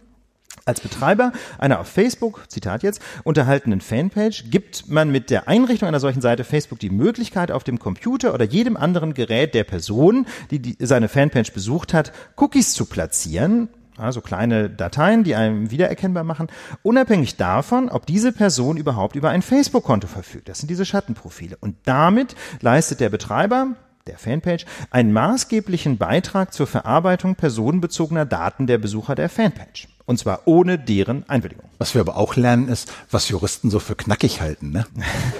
Als 0.68 0.82
Betreiber 0.82 1.32
einer 1.60 1.80
auf 1.80 1.88
Facebook, 1.88 2.46
Zitat 2.50 2.82
jetzt, 2.82 3.00
unterhaltenen 3.24 3.82
Fanpage 3.82 4.46
gibt 4.50 4.90
man 4.90 5.12
mit 5.12 5.30
der 5.30 5.48
Einrichtung 5.48 5.88
einer 5.88 6.00
solchen 6.00 6.22
Seite 6.22 6.44
Facebook 6.44 6.80
die 6.80 6.90
Möglichkeit, 6.90 7.52
auf 7.52 7.64
dem 7.64 7.78
Computer 7.78 8.34
oder 8.34 8.46
jedem 8.46 8.76
anderen 8.76 9.14
Gerät 9.14 9.54
der 9.54 9.64
Person, 9.64 10.26
die, 10.50 10.58
die 10.58 10.76
seine 10.84 11.08
Fanpage 11.08 11.54
besucht 11.54 11.94
hat, 11.94 12.12
Cookies 12.36 12.74
zu 12.74 12.88
platzieren, 12.88 13.70
also 13.96 14.22
kleine 14.22 14.68
Dateien, 14.72 15.24
die 15.24 15.36
einem 15.36 15.70
wiedererkennbar 15.70 16.24
machen, 16.24 16.48
unabhängig 16.82 17.38
davon, 17.38 17.88
ob 17.88 18.08
diese 18.08 18.32
Person 18.32 18.78
überhaupt 18.78 19.16
über 19.16 19.30
ein 19.30 19.44
Facebook-Konto 19.44 20.08
verfügt. 20.08 20.50
Das 20.50 20.58
sind 20.58 20.70
diese 20.72 20.86
Schattenprofile. 20.86 21.58
Und 21.62 21.76
damit 21.86 22.36
leistet 22.62 23.02
der 23.02 23.10
Betreiber, 23.10 23.76
der 24.07 24.19
Fanpage, 24.19 24.65
einen 24.91 25.11
maßgeblichen 25.14 25.98
Beitrag 25.98 26.53
zur 26.53 26.68
Verarbeitung 26.68 27.36
personenbezogener 27.36 28.26
Daten 28.26 28.68
der 28.68 28.77
Besucher 28.77 29.15
der 29.15 29.30
Fanpage. 29.30 29.88
Und 30.06 30.19
zwar 30.19 30.41
ohne 30.45 30.77
deren 30.77 31.27
Einwilligung. 31.27 31.68
Was 31.80 31.95
wir 31.95 32.02
aber 32.02 32.15
auch 32.15 32.36
lernen, 32.36 32.68
ist, 32.68 32.91
was 33.10 33.30
Juristen 33.30 33.72
so 33.72 33.80
für 33.80 33.95
knackig 33.95 34.41
halten, 34.41 34.69
ne? 34.69 34.86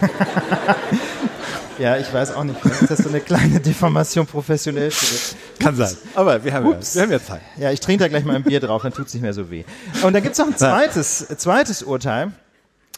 ja, 1.77 1.97
ich 1.97 2.11
weiß 2.11 2.33
auch 2.33 2.43
nicht. 2.43 2.65
Ist 2.65 2.89
das 2.89 2.99
so 2.99 3.09
eine 3.09 3.19
kleine 3.19 3.59
Deformation 3.59 4.25
professionell? 4.25 4.91
Kann 5.59 5.75
sein. 5.75 5.95
Aber 6.15 6.43
wir 6.43 6.51
haben, 6.51 6.71
ja, 6.71 6.79
wir 6.81 7.01
haben 7.03 7.11
ja 7.11 7.21
Zeit. 7.21 7.41
Ja, 7.57 7.69
ich 7.71 7.79
trinke 7.79 8.03
da 8.03 8.07
gleich 8.07 8.25
mal 8.25 8.35
ein 8.35 8.43
Bier 8.43 8.59
drauf, 8.59 8.81
dann 8.81 8.93
tut's 8.93 9.13
nicht 9.13 9.21
mehr 9.21 9.33
so 9.33 9.51
weh. 9.51 9.63
Und 10.01 10.13
dann 10.13 10.23
gibt's 10.23 10.39
noch 10.39 10.47
ein 10.47 10.57
zweites, 10.57 11.27
zweites 11.37 11.83
Urteil 11.83 12.31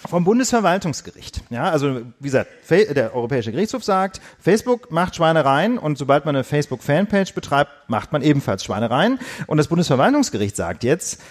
vom 0.07 0.23
Bundesverwaltungsgericht. 0.23 1.41
Ja, 1.49 1.69
also 1.69 2.01
wie 2.19 2.27
gesagt, 2.27 2.49
der 2.69 3.15
Europäische 3.15 3.51
Gerichtshof 3.51 3.83
sagt, 3.83 4.21
Facebook 4.39 4.91
macht 4.91 5.15
Schweinereien 5.15 5.77
und 5.77 5.97
sobald 5.97 6.25
man 6.25 6.35
eine 6.35 6.43
Facebook-Fanpage 6.43 7.33
betreibt, 7.33 7.71
macht 7.87 8.11
man 8.11 8.21
ebenfalls 8.21 8.63
Schweinereien. 8.63 9.19
Und 9.47 9.57
das 9.57 9.67
Bundesverwaltungsgericht 9.67 10.55
sagt 10.55 10.83
jetzt, 10.83 11.21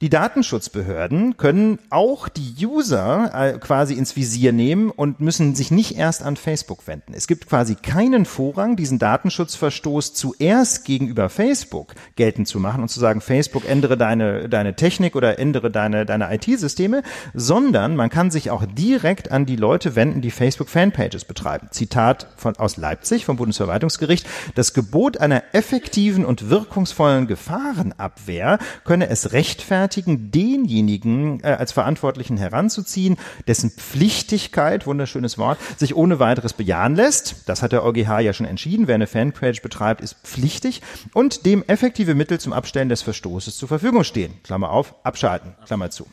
die 0.00 0.10
Datenschutzbehörden 0.10 1.36
können 1.38 1.80
auch 1.90 2.28
die 2.28 2.64
User 2.64 3.32
äh, 3.34 3.58
quasi 3.58 3.94
ins 3.94 4.14
Visier 4.14 4.52
nehmen 4.52 4.90
und 4.92 5.18
müssen 5.18 5.56
sich 5.56 5.72
nicht 5.72 5.96
erst 5.96 6.22
an 6.22 6.36
Facebook 6.36 6.86
wenden. 6.86 7.14
Es 7.14 7.26
gibt 7.26 7.48
quasi 7.48 7.74
keinen 7.74 8.24
Vorrang, 8.24 8.76
diesen 8.76 9.00
Datenschutzverstoß 9.00 10.14
zuerst 10.14 10.84
gegenüber 10.84 11.28
Facebook 11.28 11.94
geltend 12.14 12.46
zu 12.46 12.60
machen 12.60 12.82
und 12.82 12.88
zu 12.88 13.00
sagen, 13.00 13.20
Facebook 13.20 13.68
ändere 13.68 13.96
deine, 13.96 14.48
deine 14.48 14.76
Technik 14.76 15.16
oder 15.16 15.40
ändere 15.40 15.68
deine, 15.68 16.06
deine 16.06 16.32
IT-Systeme, 16.32 17.02
sondern 17.34 17.96
man 17.96 18.08
kann 18.08 18.30
sich 18.30 18.52
auch 18.52 18.64
direkt 18.66 19.32
an 19.32 19.46
die 19.46 19.56
Leute 19.56 19.96
wenden, 19.96 20.20
die 20.20 20.30
Facebook-Fanpages 20.30 21.24
betreiben. 21.24 21.70
Zitat 21.72 22.28
von, 22.36 22.54
aus 22.54 22.76
Leipzig 22.76 23.24
vom 23.24 23.36
Bundesverwaltungsgericht. 23.36 24.28
Das 24.54 24.74
Gebot 24.74 25.18
einer 25.18 25.42
effektiven 25.54 26.24
und 26.24 26.50
wirkungsvollen 26.50 27.26
Gefahrenabwehr 27.26 28.60
könne 28.84 29.08
es 29.08 29.32
rechtfertigen, 29.32 29.87
rechtfertigen, 29.88 30.30
denjenigen 30.30 31.40
äh, 31.42 31.48
als 31.48 31.72
Verantwortlichen 31.72 32.36
heranzuziehen, 32.36 33.16
dessen 33.46 33.70
Pflichtigkeit, 33.70 34.86
wunderschönes 34.86 35.38
Wort, 35.38 35.58
sich 35.76 35.96
ohne 35.96 36.18
weiteres 36.18 36.52
bejahen 36.52 36.94
lässt. 36.94 37.48
Das 37.48 37.62
hat 37.62 37.72
der 37.72 37.84
EuGH 37.84 38.20
ja 38.20 38.32
schon 38.32 38.46
entschieden. 38.46 38.86
Wer 38.86 38.96
eine 38.96 39.06
Fanpage 39.06 39.62
betreibt, 39.62 40.00
ist 40.00 40.16
pflichtig 40.22 40.82
und 41.14 41.46
dem 41.46 41.64
effektive 41.66 42.14
Mittel 42.14 42.38
zum 42.38 42.52
Abstellen 42.52 42.88
des 42.88 43.02
Verstoßes 43.02 43.56
zur 43.56 43.68
Verfügung 43.68 44.04
stehen. 44.04 44.34
Klammer 44.42 44.70
auf, 44.70 44.94
abschalten, 45.04 45.54
Klammer 45.66 45.90
zu. 45.90 46.06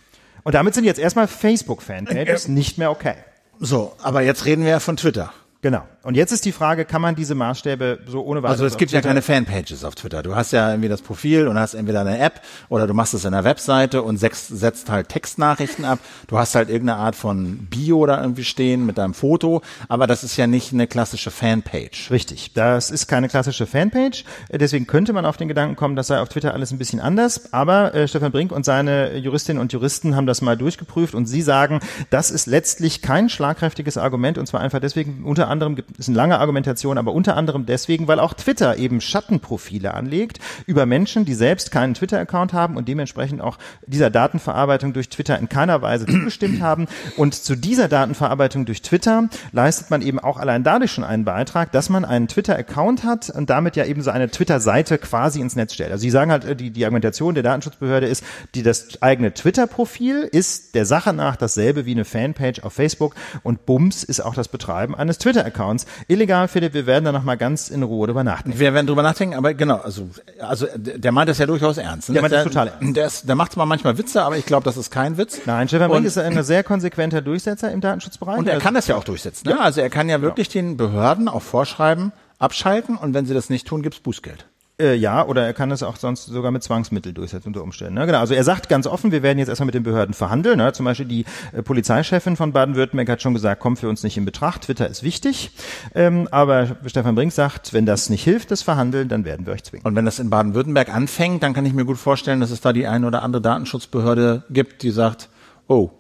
Und 0.44 0.56
damit 0.56 0.74
sind 0.74 0.86
jetzt 0.86 1.00
erstmal 1.00 1.28
Facebook-Fanpages 1.28 2.48
nicht 2.48 2.78
mehr 2.78 2.92
okay. 2.92 3.16
So, 3.60 3.94
aber 4.02 4.22
jetzt 4.22 4.46
reden 4.46 4.64
wir 4.64 4.72
ja 4.72 4.80
von 4.80 4.98
Twitter. 4.98 5.34
Genau. 5.66 5.82
Und 6.04 6.14
jetzt 6.16 6.32
ist 6.32 6.46
die 6.46 6.52
Frage, 6.52 6.86
kann 6.86 7.02
man 7.02 7.16
diese 7.16 7.34
Maßstäbe 7.34 8.02
so 8.06 8.24
ohne 8.24 8.44
weiteres... 8.44 8.62
Also 8.62 8.66
es 8.68 8.78
gibt 8.78 8.92
ja 8.92 9.02
keine 9.02 9.24
Fanpages 9.24 9.84
auf 9.84 9.96
Twitter. 9.96 10.22
Du 10.22 10.36
hast 10.36 10.52
ja 10.52 10.70
irgendwie 10.70 10.90
das 10.90 11.02
Profil 11.02 11.48
und 11.48 11.58
hast 11.58 11.74
entweder 11.74 12.02
eine 12.02 12.20
App 12.20 12.42
oder 12.70 12.86
du 12.86 12.94
machst 12.94 13.16
es 13.16 13.26
in 13.26 13.34
einer 13.34 13.44
Webseite 13.44 14.04
und 14.04 14.18
setzt 14.18 14.92
halt 14.92 15.10
Textnachrichten 15.10 15.84
ab. 15.84 15.98
Du 16.28 16.38
hast 16.38 16.54
halt 16.54 16.70
irgendeine 16.70 17.00
Art 17.00 17.16
von 17.16 17.66
Bio 17.66 18.06
da 18.06 18.22
irgendwie 18.22 18.44
stehen 18.44 18.86
mit 18.86 19.00
deinem 19.00 19.16
Foto, 19.16 19.64
aber 19.88 20.06
das 20.06 20.24
ist 20.24 20.38
ja 20.38 20.46
nicht 20.46 20.72
eine 20.72 20.86
klassische 20.86 21.32
Fanpage. 21.32 22.12
Richtig, 22.12 22.54
das 22.54 22.92
ist 22.92 23.08
keine 23.08 23.28
klassische 23.28 23.66
Fanpage. 23.66 24.24
Deswegen 24.52 24.86
könnte 24.86 25.14
man 25.14 25.26
auf 25.26 25.38
den 25.38 25.48
Gedanken 25.48 25.76
kommen, 25.76 25.96
das 25.96 26.06
sei 26.06 26.20
auf 26.20 26.30
Twitter 26.30 26.54
alles 26.54 26.72
ein 26.74 26.78
bisschen 26.78 27.00
anders. 27.00 27.52
Aber 27.54 27.96
äh, 27.96 28.08
Stefan 28.08 28.32
Brink 28.32 28.52
und 28.52 28.66
seine 28.66 29.18
Juristinnen 29.18 29.60
und 29.60 29.74
Juristen 29.74 30.16
haben 30.16 30.28
das 30.28 30.44
mal 30.44 30.58
durchgeprüft 30.58 31.16
und 31.16 31.26
sie 31.26 31.42
sagen, 31.42 31.80
das 32.12 32.30
ist 32.30 32.46
letztlich 32.46 33.02
kein 33.02 33.30
schlagkräftiges 33.30 33.98
Argument 33.98 34.38
und 34.38 34.46
zwar 34.46 34.62
einfach 34.62 34.80
deswegen, 34.80 35.24
unter 35.24 35.48
anderem 35.48 35.55
gibt 35.76 35.98
ist 35.98 36.08
eine 36.08 36.18
lange 36.18 36.40
Argumentation, 36.40 36.98
aber 36.98 37.14
unter 37.14 37.36
anderem 37.36 37.66
deswegen, 37.66 38.08
weil 38.08 38.20
auch 38.20 38.34
Twitter 38.34 38.78
eben 38.78 39.02
Schattenprofile 39.02 39.94
anlegt 39.94 40.40
über 40.66 40.86
Menschen, 40.86 41.26
die 41.26 41.34
selbst 41.34 41.72
keinen 41.72 41.94
Twitter-Account 41.94 42.54
haben 42.54 42.78
und 42.78 42.88
dementsprechend 42.88 43.42
auch 43.42 43.58
dieser 43.86 44.10
Datenverarbeitung 44.10 44.94
durch 44.94 45.10
Twitter 45.10 45.38
in 45.40 45.50
keiner 45.50 45.82
Weise 45.82 46.06
zugestimmt 46.06 46.62
haben. 46.62 46.88
Und 47.18 47.34
zu 47.36 47.56
dieser 47.56 47.88
Datenverarbeitung 47.88 48.66
durch 48.66 48.82
Twitter 48.82 49.30
leistet 49.52 49.90
man 49.90 50.02
eben 50.02 50.20
auch 50.20 50.38
allein 50.38 50.64
dadurch 50.64 50.92
schon 50.92 51.04
einen 51.04 51.26
Beitrag, 51.26 51.72
dass 51.72 51.90
man 51.90 52.06
einen 52.06 52.28
Twitter-Account 52.28 53.04
hat 53.04 53.30
und 53.30 53.50
damit 53.50 53.76
ja 53.76 53.86
eben 53.86 54.02
so 54.02 54.12
eine 54.12 54.30
Twitter-Seite 54.30 54.98
quasi 54.98 55.42
ins 55.42 55.56
Netz 55.56 55.74
stellt. 55.74 55.92
Also 55.92 56.02
sie 56.02 56.10
sagen 56.10 56.32
halt, 56.32 56.60
die, 56.60 56.72
die 56.72 56.84
Argumentation 56.86 57.34
der 57.34 57.44
Datenschutzbehörde 57.44 58.08
ist, 58.08 58.24
die 58.54 58.64
das 58.64 59.02
eigene 59.02 59.34
Twitter-Profil 59.34 60.30
ist 60.32 60.76
der 60.76 60.86
Sache 60.86 61.14
nach 61.14 61.36
dasselbe 61.36 61.86
wie 61.86 61.92
eine 61.92 62.06
Fanpage 62.06 62.64
auf 62.64 62.74
Facebook 62.74 63.16
und 63.44 63.66
Bums 63.66 64.04
ist 64.04 64.20
auch 64.20 64.36
das 64.36 64.48
Betreiben 64.48 64.96
eines 64.96 65.18
Twitter-Accounts 65.46 65.86
illegal, 66.08 66.48
Philipp. 66.48 66.74
Wir 66.74 66.86
werden 66.86 67.06
da 67.06 67.12
noch 67.12 67.24
mal 67.24 67.36
ganz 67.36 67.70
in 67.70 67.84
Ruhe 67.84 68.08
drüber 68.08 68.24
nachdenken. 68.24 68.60
Wir 68.60 68.74
werden 68.74 68.88
drüber 68.88 69.04
nachdenken, 69.04 69.36
aber 69.36 69.54
genau, 69.54 69.78
also, 69.78 70.10
also 70.40 70.68
der 70.76 71.12
meint 71.12 71.30
das 71.30 71.38
ja 71.38 71.46
durchaus 71.46 71.78
ernst. 71.78 72.10
Ne? 72.10 72.14
Der 72.14 72.22
meint 72.22 72.34
das 72.34 72.44
total 72.44 72.68
ernst. 72.68 72.96
Der, 72.96 73.06
ist, 73.06 73.30
der 73.30 73.36
macht 73.36 73.54
zwar 73.54 73.66
manchmal 73.66 73.98
Witze, 73.98 74.24
aber 74.24 74.38
ich 74.38 74.46
glaube, 74.46 74.64
das 74.64 74.78
ist 74.78 74.92
kein 74.92 75.18
Witz. 75.18 75.42
Nein, 75.46 75.68
Stefan 75.68 75.90
Brink 75.90 76.06
ist 76.06 76.18
ein 76.18 76.42
sehr 76.44 76.64
konsequenter 76.64 77.22
Durchsetzer 77.22 77.72
im 77.72 77.82
Datenschutzbereich. 77.82 78.38
Und 78.38 78.48
er 78.48 78.60
kann 78.60 78.74
das 78.74 78.88
ja 78.88 78.96
auch 78.96 79.04
durchsetzen. 79.04 79.48
Ne? 79.48 79.56
Ja, 79.56 79.62
also 79.62 79.82
er 79.82 79.90
kann 79.90 80.10
ja 80.10 80.22
wirklich 80.22 80.54
ja. 80.54 80.62
den 80.62 80.78
Behörden 80.78 81.28
auch 81.28 81.42
vorschreiben, 81.42 82.12
abschalten 82.40 82.98
und 82.98 83.14
wenn 83.14 83.26
sie 83.26 83.34
das 83.34 83.50
nicht 83.50 83.68
tun, 83.68 83.82
gibt's 83.82 84.00
Bußgeld. 84.00 84.46
Äh, 84.78 84.96
ja, 84.96 85.26
oder 85.26 85.46
er 85.46 85.54
kann 85.54 85.72
es 85.72 85.84
auch 85.84 85.96
sonst 85.96 86.26
sogar 86.26 86.52
mit 86.52 86.62
Zwangsmittel 86.62 87.14
durchsetzen 87.14 87.48
unter 87.48 87.64
Umständen. 87.64 87.94
Ne? 87.94 88.06
Genau. 88.06 88.20
Also 88.20 88.34
er 88.34 88.44
sagt 88.44 88.68
ganz 88.68 88.88
offen, 88.88 89.14
wir 89.14 89.24
werden 89.24 89.40
jetzt 89.40 89.48
erstmal 89.48 89.68
mit 89.68 89.76
den 89.76 89.84
Behörden 89.84 90.14
verhandeln. 90.14 90.58
Ne? 90.58 90.74
Zum 90.74 90.84
Beispiel 90.84 91.06
die 91.06 91.26
äh, 91.54 91.62
Polizeichefin 91.64 92.36
von 92.36 92.52
Baden-Württemberg 92.52 93.08
hat 93.08 93.22
schon 93.22 93.34
gesagt, 93.34 93.62
kommt 93.62 93.80
für 93.80 93.88
uns 93.88 94.04
nicht 94.04 94.18
in 94.18 94.26
Betracht. 94.26 94.64
Twitter 94.64 94.90
ist 94.90 95.02
wichtig. 95.02 95.52
Ähm, 95.94 96.28
aber 96.30 96.76
Stefan 96.88 97.16
Brink 97.16 97.32
sagt, 97.32 97.72
wenn 97.72 97.86
das 97.86 98.10
nicht 98.10 98.24
hilft, 98.26 98.52
das 98.52 98.64
Verhandeln, 98.64 99.08
dann 99.08 99.24
werden 99.24 99.46
wir 99.46 99.54
euch 99.54 99.64
zwingen. 99.64 99.86
Und 99.86 99.96
wenn 99.96 100.04
das 100.04 100.20
in 100.20 100.30
Baden-Württemberg 100.30 100.94
anfängt, 100.94 101.42
dann 101.42 101.54
kann 101.54 101.66
ich 101.66 101.74
mir 101.74 101.86
gut 101.86 101.98
vorstellen, 101.98 102.42
dass 102.42 102.52
es 102.52 102.60
da 102.60 102.74
die 102.74 102.86
eine 102.86 103.08
oder 103.08 103.24
andere 103.24 103.42
Datenschutzbehörde 103.42 104.44
gibt, 104.50 104.84
die 104.84 104.92
sagt, 104.92 105.30
oh, 105.68 105.92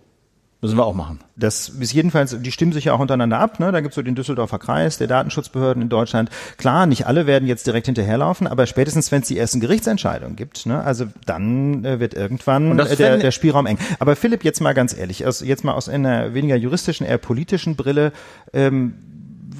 Müssen 0.65 0.79
wir 0.79 0.85
auch 0.85 0.95
machen. 0.95 1.19
Das 1.35 1.69
ist 1.69 1.93
jedenfalls, 1.93 2.35
die 2.41 2.51
stimmen 2.51 2.73
sich 2.73 2.85
ja 2.85 2.93
auch 2.93 2.99
untereinander 2.99 3.39
ab. 3.39 3.59
Ne? 3.59 3.71
Da 3.71 3.81
gibt's 3.81 3.95
so 3.95 4.01
den 4.01 4.15
Düsseldorfer 4.15 4.57
Kreis, 4.57 4.97
der 4.97 5.05
Datenschutzbehörden 5.05 5.83
in 5.83 5.89
Deutschland. 5.89 6.31
Klar, 6.57 6.87
nicht 6.87 7.05
alle 7.05 7.27
werden 7.27 7.47
jetzt 7.47 7.67
direkt 7.67 7.85
hinterherlaufen, 7.85 8.47
aber 8.47 8.65
spätestens, 8.65 9.11
wenn 9.11 9.21
es 9.21 9.27
die 9.27 9.37
ersten 9.37 9.59
Gerichtsentscheidungen 9.59 10.35
gibt, 10.35 10.65
ne? 10.65 10.83
also 10.83 11.05
dann 11.27 11.85
äh, 11.85 11.99
wird 11.99 12.15
irgendwann 12.15 12.79
äh, 12.79 12.95
der, 12.95 13.17
der 13.17 13.29
Spielraum 13.29 13.67
eng. 13.67 13.77
Aber 13.99 14.15
Philipp, 14.15 14.43
jetzt 14.43 14.59
mal 14.59 14.73
ganz 14.73 14.97
ehrlich, 14.97 15.27
aus, 15.27 15.41
jetzt 15.41 15.63
mal 15.63 15.73
aus 15.73 15.87
einer 15.87 16.33
weniger 16.33 16.55
juristischen, 16.55 17.05
eher 17.05 17.19
politischen 17.19 17.75
Brille, 17.75 18.11
ähm, 18.51 18.95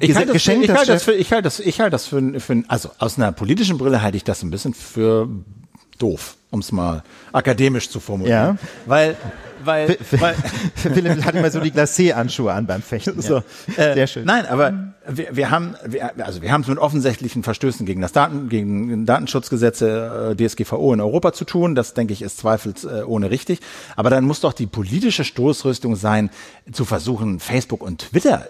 ich 0.00 0.14
halte 0.16 0.32
das, 0.32 0.44
ich 0.44 0.70
halte 0.70 0.92
das 0.92 1.04
für, 1.04 1.14
ich 1.14 1.32
halte 1.32 1.42
das, 1.44 1.60
ich 1.60 1.80
halte 1.80 1.92
das 1.92 2.06
für, 2.06 2.40
für, 2.40 2.64
also 2.66 2.90
aus 2.98 3.16
einer 3.16 3.30
politischen 3.30 3.78
Brille 3.78 4.02
halte 4.02 4.16
ich 4.16 4.24
das 4.24 4.42
ein 4.42 4.50
bisschen 4.50 4.74
für 4.74 5.28
doof, 5.98 6.36
um 6.50 6.60
es 6.60 6.72
mal 6.72 7.02
akademisch 7.32 7.90
zu 7.90 8.00
formulieren. 8.00 8.58
Ja. 8.60 8.68
Weil 8.86 9.16
weil, 9.66 9.98
weil 10.12 10.34
Philipp 10.74 11.24
hat 11.24 11.34
immer 11.34 11.50
so 11.50 11.60
die 11.60 11.72
Glacé-Anschuhe 11.72 12.52
an 12.52 12.66
beim 12.66 12.82
Fechten. 12.82 13.20
so, 13.20 13.36
ja. 13.36 13.42
äh, 13.76 13.94
Sehr 13.94 14.06
schön. 14.06 14.24
Nein, 14.24 14.46
aber 14.46 14.72
wir, 15.08 15.28
wir 15.34 15.50
haben, 15.50 15.74
wir, 15.84 16.12
also 16.24 16.42
wir 16.42 16.52
haben 16.52 16.62
es 16.62 16.68
mit 16.68 16.78
offensichtlichen 16.78 17.42
Verstößen 17.42 17.86
gegen 17.86 18.00
das 18.00 18.12
Daten, 18.12 18.48
gegen 18.48 19.06
Datenschutzgesetze 19.06 20.36
äh, 20.38 20.46
DSGVO 20.48 20.94
in 20.94 21.00
Europa 21.00 21.32
zu 21.32 21.44
tun. 21.44 21.74
Das 21.74 21.94
denke 21.94 22.12
ich 22.12 22.22
ist 22.22 22.38
zweifelsohne 22.38 23.30
richtig. 23.30 23.60
Aber 23.96 24.10
dann 24.10 24.24
muss 24.24 24.40
doch 24.40 24.52
die 24.52 24.66
politische 24.66 25.24
Stoßrüstung 25.24 25.96
sein, 25.96 26.30
zu 26.72 26.84
versuchen, 26.84 27.40
Facebook 27.40 27.82
und 27.82 28.10
Twitter 28.10 28.46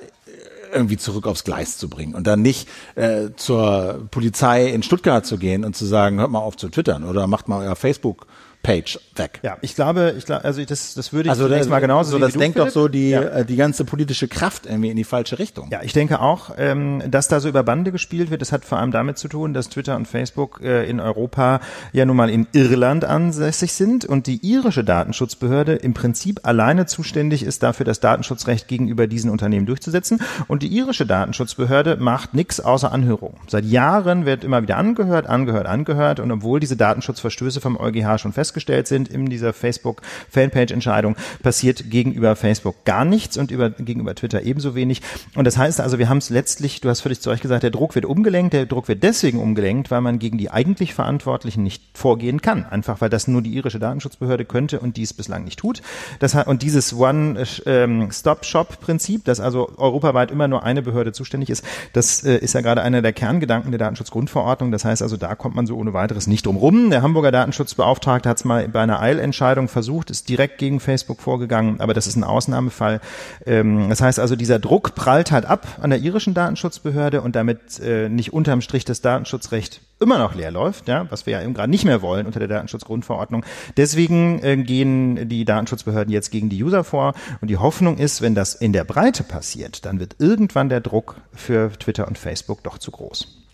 irgendwie 0.73 0.97
zurück 0.97 1.27
aufs 1.27 1.45
Gleis 1.45 1.79
zu 1.79 1.89
bringen 1.89 2.15
und 2.15 2.27
dann 2.27 2.43
nicht 2.43 2.69
äh, 2.97 3.31
zur 3.37 4.07
Polizei 4.11 4.67
in 4.67 4.83
Stuttgart 4.83 5.25
zu 5.25 5.39
gehen 5.39 5.65
und 5.65 5.77
zu 5.77 5.87
sagen, 5.87 6.19
hört 6.19 6.31
mal 6.31 6.41
auf 6.41 6.57
zu 6.57 6.69
twittern 6.69 7.05
oder 7.05 7.27
macht 7.27 7.49
mal 7.49 7.65
euer 7.65 7.77
Facebook 7.77 8.27
Page 8.67 8.99
weg. 9.15 9.39
Ja, 9.45 9.57
ich 9.61 9.77
glaube, 9.77 10.15
ich 10.19 10.25
glaube, 10.27 10.45
also 10.45 10.65
das, 10.65 10.95
das 10.95 11.13
würde 11.13 11.29
ich 11.29 11.31
Also 11.31 11.49
das, 11.49 11.69
mal 11.69 11.79
genauso 11.79 12.11
so, 12.11 12.19
das 12.19 12.33
denkt 12.35 12.59
doch 12.59 12.69
so 12.69 12.89
die, 12.89 13.11
Ja. 13.11 13.23
äh, 13.23 13.45
die 13.45 13.55
ganze 13.55 13.85
politische 13.85 14.27
Kraft 14.27 14.67
irgendwie 14.67 14.91
in 14.91 14.97
die 14.97 15.05
falsche 15.05 15.39
Richtung. 15.39 15.69
Ja, 15.71 15.83
ich 15.85 15.93
denke 15.93 16.19
auch, 16.21 16.51
ähm, 16.59 17.01
dass 17.09 17.29
da 17.29 17.39
so 17.39 17.49
über 17.49 17.63
Bande 17.63 17.93
gespielt 17.93 18.29
wird. 18.33 18.41
Das 18.43 18.51
hat 18.51 18.65
vor 18.65 18.79
allem 18.79 18.91
damit 18.91 19.19
zu 19.19 19.29
tun, 19.29 19.55
dass 19.55 19.69
Twitter 19.69 19.95
und 19.95 20.09
Facebook 20.09 20.61
äh, 20.65 20.85
in 20.91 20.99
Europa 20.99 21.61
ja 21.93 22.05
nun 22.05 22.17
mal 22.17 22.29
in 22.29 22.49
Irland 22.55 23.05
ansässig 23.05 23.73
sind 23.73 24.05
und 24.05 24.27
die 24.27 24.45
irische 24.45 24.83
Datenschutzbehörde 24.83 25.75
im 25.77 25.95
Prinzip 25.95 26.41
alleine 26.43 26.87
zuständig 26.87 27.45
ist 27.45 27.63
dafür, 27.63 27.87
das 27.87 28.01
Datenschutzrecht 28.01 28.67
gegenüber 28.67 29.07
diesen 29.07 29.31
Unternehmen 29.31 29.67
durchzusetzen. 29.67 30.21
Und 30.49 30.65
die 30.65 30.69
irische 30.77 31.07
Datenschutzbehörde 31.07 31.99
macht 31.99 32.35
nichts 32.35 32.59
außer 32.59 32.91
Anhörung. 32.91 33.35
Seit 33.47 33.65
Jahren 33.65 34.27
wird 34.27 34.43
immer 34.43 34.61
wieder 34.63 34.77
angehört, 34.77 35.29
angehört, 35.29 35.67
angehört. 35.69 36.19
Und 36.19 36.33
obwohl 36.33 36.59
diese 36.59 36.77
Datenschutzverstöße 36.77 37.61
vom 37.61 37.77
EuGH 37.79 38.19
schon 38.19 38.33
festgestellt 38.33 38.56
sind 38.89 39.09
in 39.09 39.27
dieser 39.27 39.53
Facebook-Fanpage-Entscheidung, 39.53 41.17
passiert 41.43 41.91
gegenüber 41.91 42.37
Facebook 42.37 42.85
gar 42.85 43.05
nichts 43.05 43.37
und 43.37 43.51
über, 43.51 43.71
gegenüber 43.71 44.15
Twitter 44.15 44.43
ebenso 44.43 44.75
wenig. 44.75 45.03
Und 45.35 45.45
das 45.45 45.57
heißt 45.57 45.81
also, 45.81 45.99
wir 45.99 46.09
haben 46.09 46.19
es 46.19 46.31
letztlich, 46.31 46.81
du 46.81 46.89
hast 46.89 47.01
völlig 47.01 47.21
zu 47.21 47.31
Recht 47.31 47.43
gesagt, 47.43 47.63
der 47.63 47.71
Druck 47.71 47.95
wird 47.95 48.05
umgelenkt. 48.05 48.53
Der 48.53 48.67
Druck 48.67 48.89
wird 48.89 49.03
deswegen 49.03 49.41
umgelenkt, 49.41 49.91
weil 49.91 50.01
man 50.01 50.19
gegen 50.19 50.39
die 50.39 50.51
eigentlich 50.51 50.95
Verantwortlichen 50.95 51.63
nicht 51.63 51.83
vorgehen 51.95 52.43
kann. 52.43 52.65
Einfach 52.65 53.01
weil 53.01 53.11
das 53.11 53.29
nur 53.29 53.43
die 53.43 53.55
irische 53.55 53.79
Datenschutzbehörde 53.79 54.45
könnte 54.45 54.81
und 54.81 54.97
dies 54.97 55.13
bislang 55.13 55.45
nicht 55.45 55.59
tut. 55.59 55.83
Das 56.19 56.35
und 56.47 56.63
dieses 56.63 56.95
One-Stop-Shop-Prinzip, 56.95 59.25
dass 59.25 59.41
also 59.41 59.71
europaweit 59.77 60.31
immer 60.31 60.49
nur 60.49 60.65
eine 60.65 60.83
Behörde 60.83 61.13
zuständig 61.13 61.51
ist, 61.51 61.65
das 61.93 62.25
äh, 62.25 62.39
ist 62.39 62.55
ja 62.55 62.61
gerade 62.61 62.83
einer 62.83 63.03
der 63.03 63.13
Kerngedanken 63.13 63.71
der 63.71 63.79
Datenschutzgrundverordnung. 63.79 64.73
Das 64.73 64.85
heißt 64.85 65.03
also, 65.03 65.17
da 65.17 65.35
kommt 65.35 65.57
man 65.57 65.67
so 65.67 65.77
ohne 65.77 65.93
weiteres 65.93 66.27
nicht 66.27 66.47
drum 66.47 66.57
rum. 66.57 66.91
Der 66.91 67.03
Hamburger 67.03 67.33
Datenschutzbeauftragte 67.33 68.29
hat 68.29 68.39
es 68.39 68.45
mal 68.47 68.69
bei 68.69 68.81
einer 68.81 69.01
Eilentscheidung 69.01 69.69
versucht, 69.69 70.11
ist 70.11 70.29
direkt 70.29 70.59
gegen 70.59 70.81
Facebook 70.81 71.21
vorgegangen, 71.21 71.81
aber 71.81 71.95
das 71.95 72.07
ist 72.07 72.17
ein 72.17 72.25
Ausnahmefall. 72.25 73.01
Ähm, 73.45 73.89
das 73.89 74.01
heißt 74.01 74.19
also, 74.19 74.37
dieser 74.37 74.59
Druck 74.59 74.95
prallt 74.95 75.31
halt 75.31 75.45
ab 75.45 75.67
an 75.81 75.91
der 75.91 75.99
irischen 76.01 76.35
Datenschutzbehörde 76.35 77.21
und 77.21 77.37
damit 77.37 77.79
äh, 77.81 78.09
nicht 78.09 78.33
unterm 78.33 78.61
Strich 78.61 78.85
das 78.85 79.01
Datenschutzrecht 79.03 79.81
immer 79.99 80.19
noch 80.19 80.35
leer 80.35 80.51
läuft, 80.51 80.89
ja, 80.89 81.11
was 81.11 81.27
wir 81.27 81.35
ja 81.35 81.43
eben 81.43 81.55
gerade 81.55 81.71
nicht 81.71 81.85
mehr 81.85 82.03
wollen 82.03 82.27
unter 82.27 82.39
der 82.39 82.49
Datenschutzgrundverordnung. 82.49 83.45
Deswegen 83.77 84.43
äh, 84.43 84.57
gehen 84.57 85.29
die 85.29 85.45
Datenschutzbehörden 85.45 86.13
jetzt 86.13 86.31
gegen 86.31 86.49
die 86.49 86.63
User 86.63 86.85
vor 86.85 87.15
und 87.41 87.49
die 87.49 87.57
Hoffnung 87.57 87.99
ist, 87.99 88.23
wenn 88.23 88.35
das 88.35 88.55
in 88.55 88.73
der 88.73 88.85
Breite 88.85 89.25
passiert, 89.25 89.85
dann 89.87 90.01
wird 90.01 90.17
irgendwann 90.19 90.69
der 90.69 90.81
Druck 90.81 91.17
für 91.33 91.71
Twitter 91.79 92.07
und 92.07 92.19
Facebook 92.19 92.63
doch 92.63 92.79
zu 92.79 92.91
groß. 92.91 93.45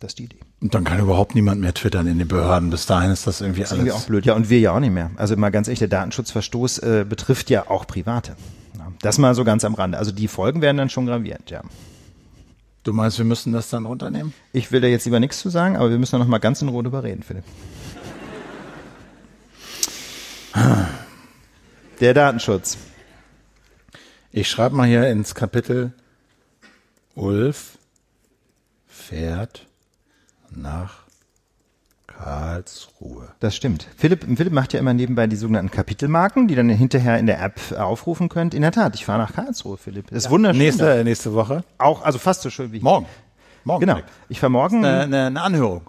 Das 0.00 0.10
ist 0.10 0.18
die 0.18 0.24
Idee. 0.24 0.40
Und 0.66 0.74
dann 0.74 0.82
kann 0.82 0.98
überhaupt 0.98 1.36
niemand 1.36 1.60
mehr 1.60 1.72
twittern 1.74 2.08
in 2.08 2.18
den 2.18 2.26
Behörden. 2.26 2.70
Bis 2.70 2.86
dahin 2.86 3.12
ist 3.12 3.24
das 3.24 3.40
irgendwie 3.40 3.60
Das 3.60 3.70
ist 3.70 3.76
irgendwie 3.76 3.92
auch 3.92 3.98
alles. 3.98 4.06
blöd. 4.06 4.26
Ja, 4.26 4.34
und 4.34 4.50
wir 4.50 4.58
ja 4.58 4.72
auch 4.72 4.80
nicht 4.80 4.90
mehr. 4.90 5.12
Also 5.14 5.36
mal 5.36 5.50
ganz 5.50 5.68
ehrlich, 5.68 5.78
der 5.78 5.86
Datenschutzverstoß 5.86 6.78
äh, 6.78 7.06
betrifft 7.08 7.50
ja 7.50 7.70
auch 7.70 7.86
Private. 7.86 8.34
Das 9.00 9.16
mal 9.18 9.36
so 9.36 9.44
ganz 9.44 9.64
am 9.64 9.74
Rande. 9.74 9.96
Also 9.96 10.10
die 10.10 10.26
Folgen 10.26 10.62
werden 10.62 10.76
dann 10.76 10.90
schon 10.90 11.06
gravierend, 11.06 11.50
ja. 11.50 11.62
Du 12.82 12.92
meinst, 12.92 13.16
wir 13.18 13.24
müssen 13.24 13.52
das 13.52 13.70
dann 13.70 13.86
runternehmen? 13.86 14.34
Ich 14.52 14.72
will 14.72 14.80
da 14.80 14.88
jetzt 14.88 15.04
lieber 15.04 15.20
nichts 15.20 15.38
zu 15.38 15.50
sagen, 15.50 15.76
aber 15.76 15.88
wir 15.88 15.98
müssen 15.98 16.16
da 16.16 16.18
noch 16.18 16.26
mal 16.26 16.38
ganz 16.38 16.60
in 16.62 16.66
Ruhe 16.68 16.82
drüber 16.82 17.04
reden, 17.04 17.22
Philipp. 17.22 17.44
Der 22.00 22.12
Datenschutz. 22.12 22.76
Ich 24.32 24.50
schreibe 24.50 24.74
mal 24.74 24.88
hier 24.88 25.08
ins 25.10 25.36
Kapitel 25.36 25.92
Ulf 27.14 27.78
fährt 28.88 29.64
nach 30.50 31.06
Karlsruhe. 32.06 33.28
Das 33.40 33.54
stimmt. 33.54 33.86
Philipp, 33.96 34.24
Philipp 34.36 34.52
macht 34.52 34.72
ja 34.72 34.80
immer 34.80 34.94
nebenbei 34.94 35.26
die 35.26 35.36
sogenannten 35.36 35.70
Kapitelmarken, 35.70 36.48
die 36.48 36.54
dann 36.54 36.68
hinterher 36.68 37.18
in 37.18 37.26
der 37.26 37.42
App 37.42 37.60
aufrufen 37.78 38.28
könnt. 38.28 38.54
In 38.54 38.62
der 38.62 38.72
Tat, 38.72 38.94
ich 38.94 39.04
fahre 39.04 39.18
nach 39.18 39.34
Karlsruhe, 39.34 39.76
Philipp. 39.76 40.08
Das 40.08 40.24
ist 40.24 40.30
wunderschön. 40.30 40.58
Nächste, 40.58 41.04
nächste 41.04 41.34
Woche. 41.34 41.62
Auch, 41.78 42.02
also 42.02 42.18
fast 42.18 42.42
so 42.42 42.50
schön 42.50 42.72
wie 42.72 42.80
Morgen. 42.80 43.06
Morgen. 43.64 43.80
Genau. 43.80 43.98
Ich 44.28 44.38
fahre 44.38 44.52
morgen. 44.52 44.84
Eine, 44.84 45.00
eine, 45.02 45.26
eine 45.26 45.42
Anhörung. 45.42 45.82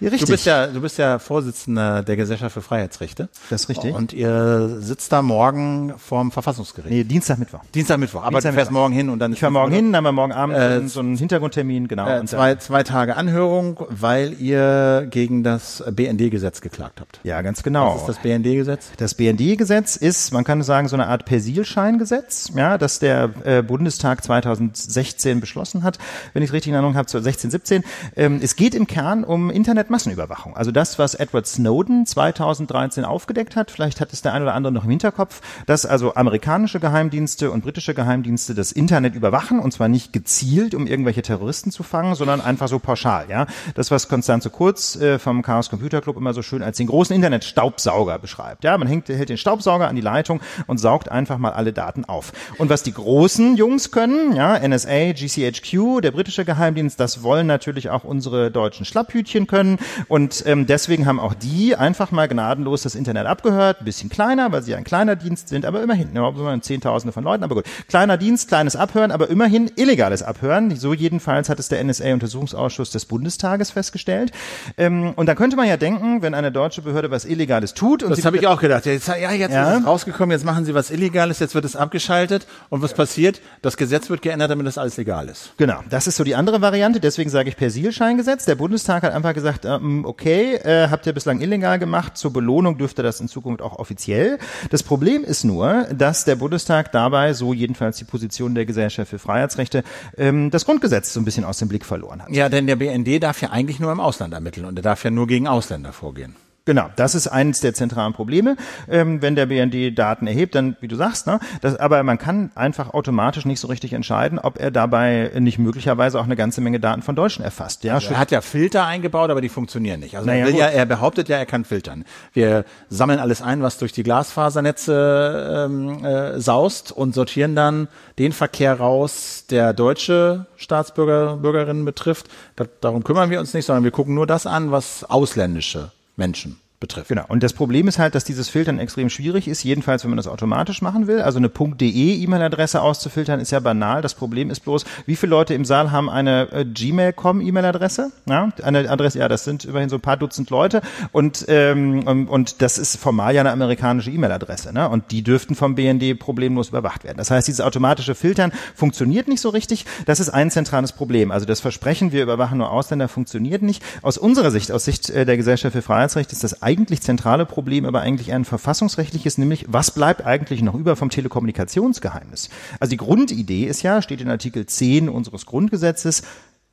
Ja, 0.00 0.08
richtig. 0.10 0.26
Du 0.26 0.32
bist 0.32 0.46
ja, 0.46 0.66
du 0.66 0.80
bist 0.80 0.98
ja 0.98 1.18
Vorsitzender 1.18 2.02
der 2.02 2.16
Gesellschaft 2.16 2.52
für 2.54 2.62
Freiheitsrechte. 2.62 3.28
Das 3.50 3.62
ist 3.62 3.68
richtig. 3.68 3.94
Und 3.94 4.12
ihr 4.12 4.76
sitzt 4.80 5.12
da 5.12 5.22
morgen 5.22 5.94
vorm 5.98 6.30
Verfassungsgericht. 6.32 6.90
nee, 6.92 7.04
Dienstag, 7.04 7.38
Mittwoch. 7.38 7.60
Dienstag, 7.74 7.98
Mittwoch. 7.98 8.22
Aber 8.22 8.30
Dienstag, 8.32 8.50
du 8.50 8.54
fährst 8.56 8.70
Mittwoch. 8.70 8.80
morgen 8.82 8.94
hin 8.94 9.08
und 9.10 9.18
dann 9.18 9.32
Ich 9.32 9.40
fahre 9.40 9.52
morgen 9.52 9.72
hin, 9.72 9.86
dann 9.92 9.96
haben 9.98 10.04
wir 10.04 10.12
morgen 10.12 10.32
Abend 10.32 10.56
Äh, 10.56 10.86
so 10.88 11.00
einen- 11.00 11.16
Hintergrundtermin, 11.16 11.88
genau. 11.88 12.08
Äh, 12.08 12.24
zwei, 12.26 12.54
zwei 12.56 12.82
Tage 12.82 13.16
Anhörung, 13.16 13.78
weil 13.90 14.34
ihr 14.40 15.06
gegen 15.10 15.42
das 15.42 15.82
BND-Gesetz 15.90 16.60
geklagt 16.60 17.00
habt. 17.00 17.20
ja, 17.24 17.42
ganz 17.42 17.62
genau. 17.62 17.94
Was 17.94 18.02
ist 18.02 18.08
das 18.08 18.18
BND-Gesetz? 18.18 18.90
Das 18.98 19.14
BND-Gesetz 19.14 19.96
ist, 19.96 20.32
man 20.32 20.44
kann 20.44 20.62
sagen, 20.62 20.88
so 20.88 20.96
eine 20.96 21.06
Art 21.08 21.24
Persilscheingesetz, 21.24 22.52
ja, 22.54 22.78
das 22.78 22.98
der 22.98 23.30
äh, 23.44 23.62
Bundestag 23.62 24.22
2016 24.24 25.40
beschlossen 25.40 25.82
hat, 25.82 25.98
wenn 26.32 26.42
ich 26.42 26.50
es 26.50 26.52
richtig 26.52 26.68
in 26.70 26.74
Erinnerung 26.74 26.96
habe, 26.96 27.08
16, 27.08 27.50
17. 27.50 27.84
Ähm, 28.16 28.40
es 28.42 28.56
geht 28.56 28.74
im 28.74 28.86
Kern 28.86 29.24
um 29.24 29.50
Internetmassenüberwachung. 29.88 30.56
Also 30.56 30.70
das, 30.70 30.98
was 30.98 31.14
Edward 31.14 31.46
Snowden 31.46 32.06
2013 32.06 33.04
aufgedeckt 33.04 33.56
hat, 33.56 33.70
vielleicht 33.70 34.00
hat 34.00 34.12
es 34.12 34.22
der 34.22 34.34
ein 34.34 34.42
oder 34.42 34.54
andere 34.54 34.72
noch 34.72 34.84
im 34.84 34.90
Hinterkopf, 34.90 35.40
dass 35.66 35.86
also 35.86 36.14
amerikanische 36.14 36.78
Geheimdienste 36.80 37.50
und 37.50 37.62
britische 37.62 37.94
Geheimdienste 37.94 38.54
das 38.54 38.72
Internet 38.72 39.14
überwachen 39.14 39.58
und 39.58 39.72
zwar 39.72 39.88
nicht 39.88 40.12
gezielt, 40.12 40.74
um 40.74 40.86
irgendwelche 40.86 41.22
Terroristen 41.22 41.70
zu 41.70 41.82
fangen, 41.82 42.14
sondern 42.14 42.40
einfach 42.40 42.68
so 42.68 42.78
pauschal, 42.78 43.26
ja. 43.28 43.46
Das, 43.74 43.90
was 43.90 44.08
Konstanze 44.08 44.50
Kurz 44.50 44.96
äh, 44.96 45.18
vom 45.18 45.42
Chaos 45.42 45.70
Computer 45.70 46.00
Club 46.00 46.16
immer 46.16 46.34
so 46.34 46.42
schön 46.42 46.62
als 46.62 46.76
den 46.76 46.86
großen 46.86 47.14
Internetstaubsauger 47.14 48.18
beschreibt. 48.18 48.64
Ja, 48.64 48.76
man 48.76 48.88
hängt, 48.88 49.08
hält 49.08 49.28
den 49.28 49.38
Staubsauger 49.38 49.88
an 49.88 49.96
die 49.96 50.02
Leitung 50.02 50.40
und 50.66 50.78
saugt 50.78 51.10
einfach 51.10 51.38
mal 51.38 51.52
alle 51.52 51.72
Daten 51.72 52.04
auf. 52.04 52.32
Und 52.58 52.68
was 52.68 52.82
die 52.82 52.92
großen 52.92 53.56
Jungs 53.56 53.90
können, 53.90 54.34
ja, 54.34 54.58
NSA, 54.66 55.12
GCHQ, 55.12 56.00
der 56.02 56.10
britische 56.10 56.44
Geheimdienst, 56.44 57.00
das 57.00 57.22
wollen 57.22 57.46
natürlich 57.46 57.90
auch 57.90 58.04
unsere 58.04 58.50
deutschen 58.50 58.84
Schlapphütchen 58.84 59.46
können. 59.46 59.77
Und 60.08 60.42
ähm, 60.46 60.66
deswegen 60.66 61.06
haben 61.06 61.20
auch 61.20 61.34
die 61.34 61.76
einfach 61.76 62.10
mal 62.10 62.28
gnadenlos 62.28 62.82
das 62.82 62.94
Internet 62.94 63.26
abgehört. 63.26 63.80
Ein 63.80 63.84
bisschen 63.84 64.08
kleiner, 64.10 64.50
weil 64.52 64.62
sie 64.62 64.74
ein 64.74 64.84
kleiner 64.84 65.16
Dienst 65.16 65.48
sind, 65.48 65.64
aber 65.64 65.82
immerhin, 65.82 66.08
ja, 66.14 66.28
immerhin 66.28 66.62
Zehntausende 66.62 67.12
von 67.12 67.24
Leuten, 67.24 67.44
aber 67.44 67.54
gut. 67.56 67.64
Kleiner 67.88 68.16
Dienst, 68.16 68.48
kleines 68.48 68.76
Abhören, 68.76 69.10
aber 69.10 69.28
immerhin 69.30 69.70
illegales 69.76 70.22
Abhören. 70.22 70.74
So 70.76 70.94
jedenfalls 70.94 71.48
hat 71.48 71.58
es 71.58 71.68
der 71.68 71.80
NSA-Untersuchungsausschuss 71.84 72.90
des 72.90 73.04
Bundestages 73.06 73.70
festgestellt. 73.70 74.32
Ähm, 74.76 75.12
und 75.16 75.26
da 75.26 75.34
könnte 75.34 75.56
man 75.56 75.66
ja 75.68 75.76
denken, 75.76 76.22
wenn 76.22 76.34
eine 76.34 76.52
deutsche 76.52 76.82
Behörde 76.82 77.10
was 77.10 77.24
Illegales 77.24 77.74
tut 77.74 78.02
und 78.02 78.10
Das 78.10 78.24
habe 78.24 78.36
ich 78.36 78.46
auch 78.46 78.60
gedacht. 78.60 78.86
Jetzt, 78.86 79.08
ja, 79.08 79.30
jetzt 79.32 79.52
Ja. 79.52 79.72
ist 79.74 79.80
es 79.80 79.86
rausgekommen, 79.86 80.32
jetzt 80.32 80.44
machen 80.44 80.64
sie 80.64 80.74
was 80.74 80.90
Illegales, 80.90 81.38
jetzt 81.38 81.54
wird 81.54 81.64
es 81.64 81.76
abgeschaltet. 81.76 82.46
Und 82.68 82.82
was 82.82 82.94
passiert? 82.94 83.40
Das 83.62 83.76
Gesetz 83.76 84.10
wird 84.10 84.22
geändert, 84.22 84.50
damit 84.50 84.66
das 84.66 84.78
alles 84.78 84.96
legal 84.96 85.28
ist. 85.28 85.52
Genau, 85.56 85.80
das 85.90 86.06
ist 86.06 86.16
so 86.16 86.24
die 86.24 86.34
andere 86.34 86.60
Variante, 86.60 87.00
deswegen 87.00 87.30
sage 87.30 87.48
ich 87.48 87.56
Persilscheingesetz. 87.56 88.44
Der 88.44 88.54
Bundestag 88.54 89.02
hat 89.02 89.12
einfach 89.12 89.34
gesagt, 89.34 89.64
okay, 90.04 90.54
äh, 90.54 90.88
habt 90.90 91.06
ihr 91.06 91.12
bislang 91.12 91.40
illegal 91.40 91.78
gemacht, 91.78 92.16
zur 92.16 92.32
Belohnung 92.32 92.78
dürfte 92.78 93.02
das 93.02 93.20
in 93.20 93.28
Zukunft 93.28 93.62
auch 93.62 93.78
offiziell. 93.78 94.38
Das 94.70 94.82
Problem 94.82 95.24
ist 95.24 95.44
nur, 95.44 95.86
dass 95.92 96.24
der 96.24 96.36
Bundestag 96.36 96.92
dabei, 96.92 97.32
so 97.32 97.52
jedenfalls 97.52 97.98
die 97.98 98.04
Position 98.04 98.54
der 98.54 98.66
Gesellschaft 98.66 99.10
für 99.10 99.18
Freiheitsrechte, 99.18 99.84
ähm, 100.16 100.50
das 100.50 100.64
Grundgesetz 100.64 101.12
so 101.12 101.20
ein 101.20 101.24
bisschen 101.24 101.44
aus 101.44 101.58
dem 101.58 101.68
Blick 101.68 101.84
verloren 101.84 102.22
hat. 102.22 102.30
Ja, 102.30 102.48
denn 102.48 102.66
der 102.66 102.76
BND 102.76 103.22
darf 103.22 103.40
ja 103.42 103.50
eigentlich 103.50 103.80
nur 103.80 103.92
im 103.92 104.00
Ausland 104.00 104.34
ermitteln 104.34 104.66
und 104.66 104.78
er 104.78 104.82
darf 104.82 105.04
ja 105.04 105.10
nur 105.10 105.26
gegen 105.26 105.46
Ausländer 105.46 105.92
vorgehen. 105.92 106.36
Genau, 106.68 106.90
das 106.96 107.14
ist 107.14 107.28
eines 107.28 107.60
der 107.60 107.72
zentralen 107.72 108.12
Probleme. 108.12 108.54
Ähm, 108.90 109.22
wenn 109.22 109.34
der 109.34 109.46
BND 109.46 109.98
Daten 109.98 110.26
erhebt, 110.26 110.54
dann, 110.54 110.76
wie 110.82 110.88
du 110.88 110.96
sagst, 110.96 111.26
ne, 111.26 111.40
das, 111.62 111.76
aber 111.76 112.02
man 112.02 112.18
kann 112.18 112.50
einfach 112.56 112.92
automatisch 112.92 113.46
nicht 113.46 113.58
so 113.58 113.68
richtig 113.68 113.94
entscheiden, 113.94 114.38
ob 114.38 114.60
er 114.60 114.70
dabei 114.70 115.30
nicht 115.38 115.58
möglicherweise 115.58 116.20
auch 116.20 116.24
eine 116.24 116.36
ganze 116.36 116.60
Menge 116.60 116.78
Daten 116.78 117.00
von 117.00 117.16
Deutschen 117.16 117.42
erfasst. 117.42 117.84
Ja, 117.84 117.98
Er 117.98 118.18
hat 118.18 118.30
ja 118.32 118.42
Filter 118.42 118.84
eingebaut, 118.84 119.30
aber 119.30 119.40
die 119.40 119.48
funktionieren 119.48 120.00
nicht. 120.00 120.14
Also 120.14 120.26
Naja, 120.26 120.44
er, 120.44 120.54
ja, 120.54 120.66
er 120.66 120.84
behauptet 120.84 121.30
ja, 121.30 121.38
er 121.38 121.46
kann 121.46 121.64
filtern. 121.64 122.04
Wir 122.34 122.66
sammeln 122.90 123.18
alles 123.18 123.40
ein, 123.40 123.62
was 123.62 123.78
durch 123.78 123.92
die 123.92 124.02
Glasfasernetze 124.02 125.68
ähm, 125.70 126.04
äh, 126.04 126.38
saust 126.38 126.92
und 126.92 127.14
sortieren 127.14 127.56
dann 127.56 127.88
den 128.18 128.32
Verkehr 128.32 128.78
raus, 128.78 129.46
der 129.48 129.72
deutsche 129.72 130.44
Staatsbürger, 130.56 131.38
Bürgerinnen 131.38 131.86
betrifft. 131.86 132.26
Da, 132.56 132.66
darum 132.82 133.04
kümmern 133.04 133.30
wir 133.30 133.40
uns 133.40 133.54
nicht, 133.54 133.64
sondern 133.64 133.84
wir 133.84 133.90
gucken 133.90 134.14
nur 134.14 134.26
das 134.26 134.46
an, 134.46 134.70
was 134.70 135.04
ausländische 135.04 135.92
Menschen 136.18 136.60
betrifft. 136.80 137.08
Genau. 137.08 137.24
Und 137.28 137.42
das 137.42 137.52
Problem 137.52 137.88
ist 137.88 137.98
halt, 137.98 138.14
dass 138.14 138.24
dieses 138.24 138.48
Filtern 138.48 138.78
extrem 138.78 139.10
schwierig 139.10 139.48
ist, 139.48 139.64
jedenfalls 139.64 140.04
wenn 140.04 140.10
man 140.10 140.16
das 140.16 140.28
automatisch 140.28 140.82
machen 140.82 141.06
will. 141.06 141.20
Also 141.20 141.38
eine 141.38 141.48
.de 141.48 142.22
E-Mail-Adresse 142.22 142.80
auszufiltern 142.80 143.40
ist 143.40 143.50
ja 143.50 143.60
banal. 143.60 144.02
Das 144.02 144.14
Problem 144.14 144.50
ist 144.50 144.60
bloß, 144.60 144.84
wie 145.06 145.16
viele 145.16 145.30
Leute 145.30 145.54
im 145.54 145.64
Saal 145.64 145.90
haben 145.90 146.08
eine 146.08 146.52
äh, 146.52 146.64
Gmail.com 146.64 147.40
E-Mail-Adresse? 147.40 148.12
Ja, 148.26 148.50
eine 148.62 148.88
Adresse, 148.90 149.18
ja, 149.18 149.28
das 149.28 149.44
sind 149.44 149.64
immerhin 149.64 149.88
so 149.88 149.96
ein 149.96 150.00
paar 150.00 150.16
Dutzend 150.16 150.50
Leute 150.50 150.82
und 151.12 151.44
ähm, 151.48 152.06
und, 152.06 152.28
und 152.28 152.62
das 152.62 152.78
ist 152.78 152.96
formal 152.96 153.34
ja 153.34 153.40
eine 153.40 153.50
amerikanische 153.50 154.10
E-Mail-Adresse, 154.10 154.72
ne? 154.72 154.88
Und 154.88 155.10
die 155.10 155.22
dürften 155.22 155.54
vom 155.54 155.74
BND 155.74 156.18
problemlos 156.18 156.68
überwacht 156.68 157.04
werden. 157.04 157.18
Das 157.18 157.30
heißt, 157.30 157.48
dieses 157.48 157.60
automatische 157.60 158.14
Filtern 158.14 158.52
funktioniert 158.74 159.28
nicht 159.28 159.40
so 159.40 159.48
richtig. 159.48 159.84
Das 160.06 160.20
ist 160.20 160.30
ein 160.30 160.50
zentrales 160.50 160.92
Problem. 160.92 161.30
Also 161.30 161.46
das 161.46 161.60
Versprechen, 161.60 162.12
wir 162.12 162.22
überwachen 162.22 162.58
nur 162.58 162.70
Ausländer, 162.70 163.08
funktioniert 163.08 163.62
nicht. 163.62 163.82
Aus 164.02 164.18
unserer 164.18 164.50
Sicht, 164.50 164.72
aus 164.72 164.84
Sicht 164.84 165.10
äh, 165.10 165.26
der 165.26 165.36
Gesellschaft 165.36 165.74
für 165.74 165.82
Freiheitsrechte, 165.82 166.32
ist 166.32 166.44
das 166.44 166.62
eigentlich 166.68 167.00
zentrale 167.00 167.46
Problem 167.46 167.86
aber 167.86 168.02
eigentlich 168.02 168.32
ein 168.34 168.44
verfassungsrechtliches, 168.44 169.38
nämlich 169.38 169.64
was 169.68 169.90
bleibt 169.90 170.26
eigentlich 170.26 170.60
noch 170.60 170.74
über 170.74 170.96
vom 170.96 171.08
Telekommunikationsgeheimnis? 171.08 172.50
Also 172.78 172.90
die 172.90 172.98
Grundidee 172.98 173.64
ist 173.64 173.82
ja, 173.82 174.02
steht 174.02 174.20
in 174.20 174.28
Artikel 174.28 174.66
10 174.66 175.08
unseres 175.08 175.46
Grundgesetzes, 175.46 176.22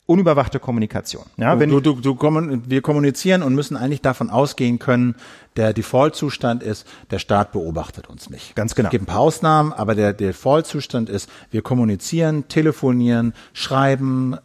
unüberwachte 0.06 0.60
Kommunikation. 0.60 1.24
Ja, 1.38 1.60
wenn 1.60 1.70
du, 1.70 1.80
du, 1.80 1.94
du, 1.94 2.18
wir 2.20 2.82
kommunizieren 2.82 3.42
und 3.42 3.56
müssen 3.56 3.78
eigentlich 3.78 4.02
davon 4.02 4.30
ausgehen 4.30 4.80
können, 4.80 5.16
der 5.56 5.74
Default-Zustand 5.74 6.62
ist, 6.62 6.86
der 7.10 7.20
Staat 7.20 7.54
beobachtet 7.54 8.08
uns 8.08 8.30
nicht. 8.30 8.56
Ganz 8.56 8.76
genau. 8.76 8.88
Es 8.88 8.92
gibt 8.92 9.04
ein 9.04 9.08
paar 9.08 9.22
Ausnahmen, 9.22 9.72
aber 9.72 9.96
der 9.96 10.12
Default-Zustand 10.12 11.10
ist, 11.10 11.30
wir 11.52 11.62
kommunizieren, 11.62 12.50
telefonieren, 12.50 13.34
schreiben, 13.54 14.36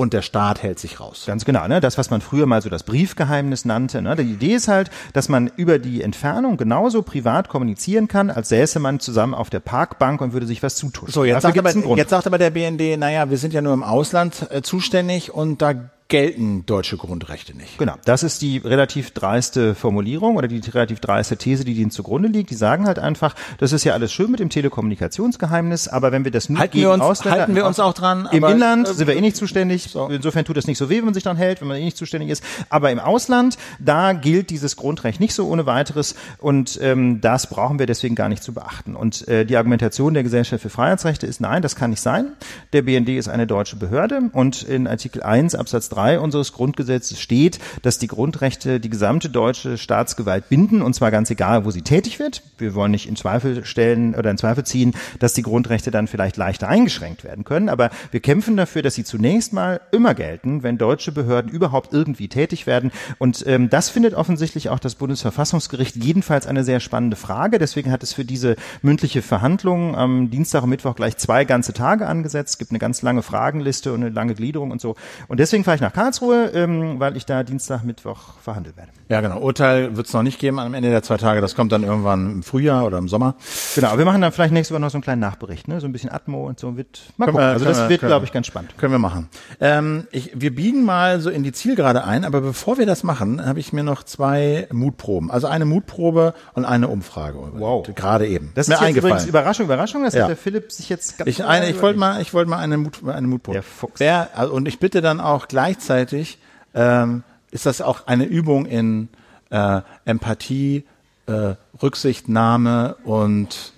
und 0.00 0.14
der 0.14 0.22
Staat 0.22 0.62
hält 0.62 0.78
sich 0.78 0.98
raus. 0.98 1.24
Ganz 1.26 1.44
genau, 1.44 1.68
ne? 1.68 1.78
Das, 1.78 1.98
was 1.98 2.08
man 2.08 2.22
früher 2.22 2.46
mal 2.46 2.62
so 2.62 2.70
das 2.70 2.84
Briefgeheimnis 2.84 3.66
nannte. 3.66 4.00
Ne? 4.00 4.16
Die 4.16 4.32
Idee 4.32 4.54
ist 4.54 4.66
halt, 4.66 4.88
dass 5.12 5.28
man 5.28 5.52
über 5.56 5.78
die 5.78 6.00
Entfernung 6.00 6.56
genauso 6.56 7.02
privat 7.02 7.50
kommunizieren 7.50 8.08
kann, 8.08 8.30
als 8.30 8.48
säße 8.48 8.80
man 8.80 8.98
zusammen 8.98 9.34
auf 9.34 9.50
der 9.50 9.60
Parkbank 9.60 10.22
und 10.22 10.32
würde 10.32 10.46
sich 10.46 10.62
was 10.62 10.76
zutun. 10.76 11.10
So, 11.10 11.24
jetzt, 11.24 11.42
sagt 11.42 11.58
aber, 11.58 11.96
jetzt 11.98 12.08
sagt 12.08 12.26
aber 12.26 12.38
der 12.38 12.48
BND, 12.48 12.98
naja, 12.98 13.28
wir 13.28 13.36
sind 13.36 13.52
ja 13.52 13.60
nur 13.60 13.74
im 13.74 13.82
Ausland 13.82 14.46
äh, 14.50 14.62
zuständig 14.62 15.34
und 15.34 15.60
da 15.60 15.74
gelten 16.10 16.66
deutsche 16.66 16.98
Grundrechte 16.98 17.56
nicht. 17.56 17.78
Genau, 17.78 17.94
das 18.04 18.22
ist 18.22 18.42
die 18.42 18.58
relativ 18.58 19.12
dreiste 19.12 19.74
Formulierung 19.74 20.36
oder 20.36 20.48
die 20.48 20.60
relativ 20.68 21.00
dreiste 21.00 21.36
These, 21.36 21.64
die 21.64 21.74
denen 21.74 21.90
zugrunde 21.90 22.28
liegt. 22.28 22.50
Die 22.50 22.54
sagen 22.54 22.86
halt 22.86 22.98
einfach, 22.98 23.34
das 23.58 23.72
ist 23.72 23.84
ja 23.84 23.94
alles 23.94 24.12
schön 24.12 24.30
mit 24.30 24.40
dem 24.40 24.50
Telekommunikationsgeheimnis, 24.50 25.88
aber 25.88 26.12
wenn 26.12 26.24
wir 26.24 26.32
das 26.32 26.50
nur 26.50 26.58
halten 26.58 26.72
gegen 26.72 26.84
wir 26.84 26.92
uns, 26.92 27.02
Ausländer 27.02 27.40
halten 27.40 27.54
wir 27.54 27.64
uns 27.64 27.80
auch 27.80 27.94
dran. 27.94 28.28
Im 28.32 28.44
Inland 28.44 28.88
äh, 28.88 28.92
sind 28.92 29.06
wir 29.06 29.16
eh 29.16 29.20
nicht 29.20 29.36
zuständig. 29.36 29.84
So. 29.84 30.08
Insofern 30.08 30.44
tut 30.44 30.56
das 30.56 30.66
nicht 30.66 30.78
so 30.78 30.90
weh, 30.90 30.98
wenn 30.98 31.06
man 31.06 31.14
sich 31.14 31.22
dran 31.22 31.36
hält, 31.36 31.60
wenn 31.60 31.68
man 31.68 31.76
eh 31.76 31.84
nicht 31.84 31.96
zuständig 31.96 32.28
ist. 32.28 32.44
Aber 32.68 32.90
im 32.90 32.98
Ausland, 32.98 33.56
da 33.78 34.12
gilt 34.12 34.50
dieses 34.50 34.76
Grundrecht 34.76 35.20
nicht 35.20 35.32
so 35.32 35.48
ohne 35.48 35.64
weiteres 35.66 36.16
und 36.38 36.78
ähm, 36.82 37.20
das 37.20 37.46
brauchen 37.46 37.78
wir 37.78 37.86
deswegen 37.86 38.16
gar 38.16 38.28
nicht 38.28 38.42
zu 38.42 38.52
beachten. 38.52 38.96
Und 38.96 39.28
äh, 39.28 39.46
die 39.46 39.56
Argumentation 39.56 40.12
der 40.12 40.24
Gesellschaft 40.24 40.62
für 40.62 40.70
Freiheitsrechte 40.70 41.26
ist, 41.28 41.40
nein, 41.40 41.62
das 41.62 41.76
kann 41.76 41.90
nicht 41.90 42.02
sein. 42.02 42.32
Der 42.72 42.82
BND 42.82 43.10
ist 43.10 43.28
eine 43.28 43.46
deutsche 43.46 43.76
Behörde 43.76 44.22
und 44.32 44.64
in 44.64 44.88
Artikel 44.88 45.22
1 45.22 45.54
Absatz 45.54 45.88
3 45.88 45.99
3 46.00 46.18
unseres 46.18 46.52
Grundgesetzes 46.52 47.20
steht, 47.20 47.58
dass 47.82 47.98
die 47.98 48.06
Grundrechte 48.06 48.80
die 48.80 48.88
gesamte 48.88 49.28
deutsche 49.28 49.76
Staatsgewalt 49.76 50.48
binden, 50.48 50.80
und 50.80 50.94
zwar 50.94 51.10
ganz 51.10 51.30
egal, 51.30 51.66
wo 51.66 51.70
sie 51.70 51.82
tätig 51.82 52.18
wird. 52.18 52.42
Wir 52.56 52.74
wollen 52.74 52.90
nicht 52.90 53.06
in 53.06 53.16
Zweifel 53.16 53.64
stellen 53.66 54.14
oder 54.14 54.30
in 54.30 54.38
Zweifel 54.38 54.64
ziehen, 54.64 54.94
dass 55.18 55.34
die 55.34 55.42
Grundrechte 55.42 55.90
dann 55.90 56.06
vielleicht 56.06 56.38
leichter 56.38 56.68
eingeschränkt 56.68 57.22
werden 57.22 57.44
können, 57.44 57.68
aber 57.68 57.90
wir 58.10 58.20
kämpfen 58.20 58.56
dafür, 58.56 58.80
dass 58.80 58.94
sie 58.94 59.04
zunächst 59.04 59.52
mal 59.52 59.80
immer 59.92 60.14
gelten, 60.14 60.62
wenn 60.62 60.78
deutsche 60.78 61.12
Behörden 61.12 61.50
überhaupt 61.50 61.92
irgendwie 61.92 62.28
tätig 62.28 62.66
werden. 62.66 62.92
Und 63.18 63.44
ähm, 63.46 63.68
das 63.68 63.90
findet 63.90 64.14
offensichtlich 64.14 64.70
auch 64.70 64.78
das 64.78 64.94
Bundesverfassungsgericht 64.94 65.96
jedenfalls 65.96 66.46
eine 66.46 66.64
sehr 66.64 66.80
spannende 66.80 67.16
Frage. 67.16 67.58
Deswegen 67.58 67.92
hat 67.92 68.02
es 68.02 68.14
für 68.14 68.24
diese 68.24 68.56
mündliche 68.80 69.20
Verhandlung 69.20 69.96
am 69.96 70.30
Dienstag 70.30 70.62
und 70.62 70.70
Mittwoch 70.70 70.96
gleich 70.96 71.18
zwei 71.18 71.44
ganze 71.44 71.74
Tage 71.74 72.06
angesetzt. 72.06 72.54
Es 72.54 72.58
gibt 72.58 72.70
eine 72.70 72.78
ganz 72.78 73.02
lange 73.02 73.22
Fragenliste 73.22 73.92
und 73.92 74.02
eine 74.02 74.10
lange 74.10 74.34
Gliederung 74.34 74.70
und 74.70 74.80
so. 74.80 74.96
Und 75.28 75.40
deswegen 75.40 75.64
fahre 75.64 75.74
ich 75.74 75.80
nach 75.80 75.89
nach 75.90 76.02
Karlsruhe, 76.02 76.50
ähm, 76.54 77.00
weil 77.00 77.16
ich 77.16 77.26
da 77.26 77.42
Dienstag, 77.42 77.84
Mittwoch 77.84 78.34
verhandelt 78.42 78.76
werde. 78.76 78.90
Ja, 79.08 79.20
genau. 79.20 79.40
Urteil 79.40 79.96
wird 79.96 80.06
es 80.06 80.12
noch 80.12 80.22
nicht 80.22 80.38
geben 80.38 80.58
am 80.58 80.72
Ende 80.74 80.90
der 80.90 81.02
zwei 81.02 81.16
Tage. 81.16 81.40
Das 81.40 81.54
kommt 81.54 81.72
dann 81.72 81.82
irgendwann 81.82 82.30
im 82.30 82.42
Frühjahr 82.42 82.86
oder 82.86 82.98
im 82.98 83.08
Sommer. 83.08 83.34
Genau. 83.74 83.98
Wir 83.98 84.04
machen 84.04 84.20
dann 84.20 84.32
vielleicht 84.32 84.52
nächste 84.52 84.74
Woche 84.74 84.80
noch 84.80 84.90
so 84.90 84.98
einen 84.98 85.02
kleinen 85.02 85.20
Nachbericht, 85.20 85.66
ne? 85.68 85.80
So 85.80 85.86
ein 85.86 85.92
bisschen 85.92 86.10
Atmo 86.10 86.46
und 86.46 86.60
so 86.60 86.76
wird. 86.76 87.00
Mal 87.16 87.26
gucken. 87.26 87.40
Also 87.40 87.64
das 87.64 87.80
wir, 87.80 87.88
wird, 87.88 88.00
glaube 88.02 88.24
ich, 88.24 88.32
ganz 88.32 88.46
spannend. 88.46 88.76
Können 88.78 88.92
wir 88.92 88.98
machen. 88.98 89.28
Ähm, 89.60 90.06
ich, 90.12 90.30
wir 90.34 90.54
biegen 90.54 90.84
mal 90.84 91.20
so 91.20 91.30
in 91.30 91.42
die 91.42 91.52
Zielgerade 91.52 92.04
ein, 92.04 92.24
aber 92.24 92.40
bevor 92.40 92.78
wir 92.78 92.86
das 92.86 93.02
machen, 93.02 93.44
habe 93.44 93.58
ich 93.58 93.72
mir 93.72 93.82
noch 93.82 94.04
zwei 94.04 94.68
Mutproben. 94.70 95.30
Also 95.30 95.48
eine 95.48 95.64
Mutprobe 95.64 96.34
und 96.54 96.64
eine 96.64 96.88
Umfrage. 96.88 97.38
Wow. 97.54 97.88
Gerade 97.94 98.28
eben. 98.28 98.52
Das 98.54 98.68
ist 98.68 98.70
mir 98.70 98.80
eingefallen. 98.80 99.14
übrigens 99.14 99.28
Überraschung, 99.28 99.66
Überraschung, 99.66 100.04
dass 100.04 100.14
ja. 100.14 100.28
der 100.28 100.36
Philipp 100.36 100.70
sich 100.70 100.88
jetzt 100.88 101.18
ganz 101.18 101.28
Ich, 101.28 101.44
eine, 101.44 101.68
ich 101.68 101.82
wollte 101.82 101.98
mal, 101.98 102.22
ich 102.22 102.32
wollte 102.32 102.48
mal 102.48 102.58
eine, 102.58 102.76
Mut, 102.76 103.00
eine 103.04 103.26
Mutprobe. 103.26 103.54
Der 103.54 103.62
Fuchs. 103.64 103.98
Wer, 103.98 104.28
also, 104.36 104.52
und 104.52 104.68
ich 104.68 104.78
bitte 104.78 105.00
dann 105.00 105.18
auch 105.18 105.46
gleichzeitig 105.80 106.38
ähm, 106.74 107.22
ist 107.50 107.66
das 107.66 107.80
auch 107.80 108.06
eine 108.06 108.24
Übung 108.24 108.66
in 108.66 109.08
äh, 109.50 109.80
Empathie, 110.04 110.84
äh, 111.26 111.54
Rücksichtnahme 111.82 112.96
und 113.04 113.72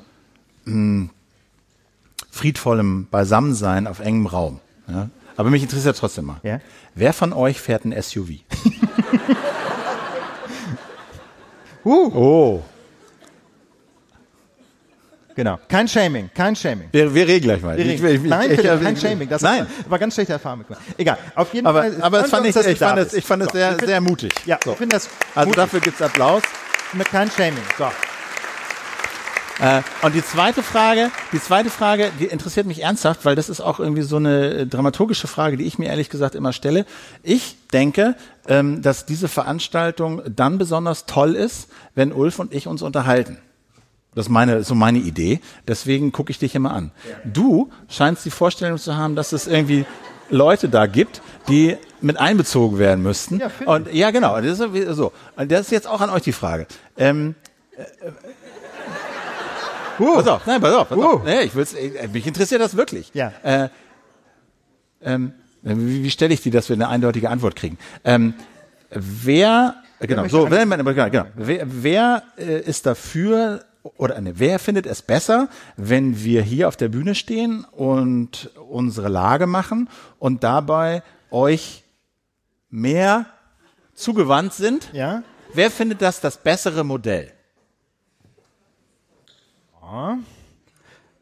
mh, 0.64 0.74
hm, 0.74 1.10
friedvollem 2.30 3.06
Beisammensein 3.10 3.86
auf 3.86 4.00
engem 4.00 4.26
Raum. 4.26 4.60
Ja? 4.88 5.08
Aber 5.36 5.50
mich 5.50 5.62
interessiert 5.62 5.96
trotzdem 5.96 6.26
mal. 6.26 6.40
Ja? 6.42 6.60
Wer 6.94 7.12
von 7.12 7.32
euch 7.32 7.60
fährt 7.60 7.84
ein 7.84 7.94
SUV? 8.00 8.30
uh. 11.84 12.12
Oh. 12.14 12.62
Genau. 15.34 15.59
Kein 15.68 15.88
Shaming, 15.88 16.30
kein 16.34 16.54
Shaming. 16.54 16.88
Wir, 16.92 17.14
wir 17.14 17.26
reden 17.26 17.44
gleich 17.44 17.62
mal. 17.62 17.74
Reden. 17.76 17.90
Ich, 17.90 18.02
ich, 18.02 18.22
Nein, 18.22 18.50
ich, 18.50 18.59
ich, 18.59 18.64
kein 18.64 18.96
Shaming. 18.96 19.28
Das 19.28 19.42
Nein. 19.42 19.66
war 19.88 19.98
ganz 19.98 20.14
schlechte 20.14 20.34
Erfahrung. 20.34 20.64
Egal. 20.96 21.18
Auf 21.34 21.52
jeden 21.54 21.66
aber, 21.66 21.82
Fall. 21.82 21.96
Aber 22.00 22.24
es 22.24 22.30
fand 22.30 22.46
ich, 22.46 22.56
ich 22.56 22.78
fand 22.78 22.98
es, 22.98 23.14
ich 23.14 23.24
fand 23.24 23.42
es 23.42 23.48
so, 23.48 23.59
sehr, 23.59 23.76
sehr 23.82 24.00
mutig. 24.00 24.32
Ja, 24.46 24.59
so. 24.62 24.72
ich 24.72 24.78
finde 24.78 24.96
das. 24.96 25.09
Also 25.34 25.48
mutig. 25.48 25.56
dafür 25.56 25.80
gibt's 25.80 26.02
Applaus. 26.02 26.42
Mit 26.92 27.09
kein 27.09 27.30
Shaming. 27.30 27.62
So. 27.78 27.86
Äh, 29.60 29.82
und 30.02 30.14
die 30.14 30.24
zweite 30.24 30.62
Frage, 30.62 31.10
die 31.32 31.40
zweite 31.40 31.70
Frage, 31.70 32.10
die 32.18 32.26
interessiert 32.26 32.66
mich 32.66 32.82
ernsthaft, 32.82 33.24
weil 33.24 33.36
das 33.36 33.48
ist 33.48 33.60
auch 33.60 33.78
irgendwie 33.78 34.02
so 34.02 34.16
eine 34.16 34.54
äh, 34.54 34.66
dramaturgische 34.66 35.28
Frage, 35.28 35.56
die 35.56 35.64
ich 35.64 35.78
mir 35.78 35.86
ehrlich 35.86 36.10
gesagt 36.10 36.34
immer 36.34 36.52
stelle. 36.52 36.84
Ich 37.22 37.56
denke, 37.72 38.16
ähm, 38.48 38.82
dass 38.82 39.06
diese 39.06 39.28
Veranstaltung 39.28 40.22
dann 40.28 40.59
besonders 40.59 41.06
toll 41.06 41.34
ist, 41.34 41.68
wenn 41.94 42.12
Ulf 42.12 42.38
und 42.38 42.52
ich 42.52 42.66
uns 42.66 42.82
unterhalten. 42.82 43.38
Das 44.14 44.26
ist 44.26 44.30
meine, 44.30 44.62
so 44.62 44.74
meine 44.74 44.98
Idee. 44.98 45.40
Deswegen 45.66 46.12
gucke 46.12 46.30
ich 46.30 46.39
dich 46.39 46.55
immer 46.55 46.72
an. 46.72 46.90
Du 47.24 47.70
scheinst 47.89 48.24
die 48.24 48.30
Vorstellung 48.30 48.78
zu 48.78 48.97
haben, 48.97 49.16
dass 49.16 49.32
es 49.32 49.47
irgendwie 49.47 49.86
Leute 50.28 50.68
da 50.68 50.86
gibt, 50.86 51.22
die 51.48 51.76
mit 52.01 52.18
einbezogen 52.18 52.78
werden 52.78 53.02
müssten. 53.02 53.39
Ja, 53.39 53.51
und 53.66 53.93
ja, 53.93 54.10
genau. 54.10 54.40
Das 54.40 54.60
ist 54.60 54.97
so. 54.97 55.12
Und 55.36 55.51
das 55.51 55.62
ist 55.62 55.70
jetzt 55.70 55.86
auch 55.86 56.01
an 56.01 56.10
euch 56.10 56.22
die 56.22 56.32
Frage. 56.32 56.66
Ähm, 56.97 57.34
äh, 57.76 57.84
uh. 60.02 60.16
Pass 60.16 60.28
auf, 60.28 60.47
nein, 60.47 60.60
pass 60.60 60.74
auf, 60.74 60.89
pass 60.89 60.98
uh. 60.98 61.05
auf. 61.05 61.24
Nee, 61.24 61.43
ich 61.43 61.55
will's, 61.55 61.74
äh, 61.74 62.09
mich 62.09 62.26
interessiert 62.26 62.60
das 62.60 62.76
wirklich. 62.76 63.10
Ja. 63.14 63.32
Äh, 63.43 63.68
ähm, 65.02 65.32
wie, 65.62 66.05
wie 66.05 66.10
stelle 66.10 66.34
ich 66.34 66.43
die, 66.43 66.51
dass 66.51 66.68
wir 66.68 66.74
eine 66.74 66.89
eindeutige 66.89 67.30
Antwort 67.30 67.56
kriegen? 67.56 67.78
Ähm, 68.05 68.34
wer, 68.90 69.76
genau, 70.01 70.26
so, 70.28 70.51
wer, 70.51 70.66
genau, 70.66 71.26
wer, 71.36 71.66
wer 71.66 72.22
äh, 72.36 72.60
ist 72.60 72.86
dafür, 72.86 73.64
oder 73.82 74.20
ne, 74.20 74.38
wer 74.38 74.59
findet 74.59 74.86
es 74.86 75.02
besser, 75.02 75.48
wenn 75.76 76.22
wir 76.22 76.42
hier 76.42 76.68
auf 76.68 76.76
der 76.76 76.88
Bühne 76.88 77.14
stehen 77.14 77.64
und 77.64 78.50
unsere 78.68 79.09
Lage 79.09 79.46
machen 79.46 79.88
und 80.18 80.44
dabei 80.44 81.02
euch 81.30 81.84
mehr 82.70 83.26
zugewandt 83.94 84.54
sind? 84.54 84.90
Ja. 84.92 85.22
Wer 85.54 85.70
findet 85.70 86.00
das 86.00 86.20
das 86.20 86.36
bessere 86.38 86.84
Modell? 86.84 87.32
Ja. 89.82 90.18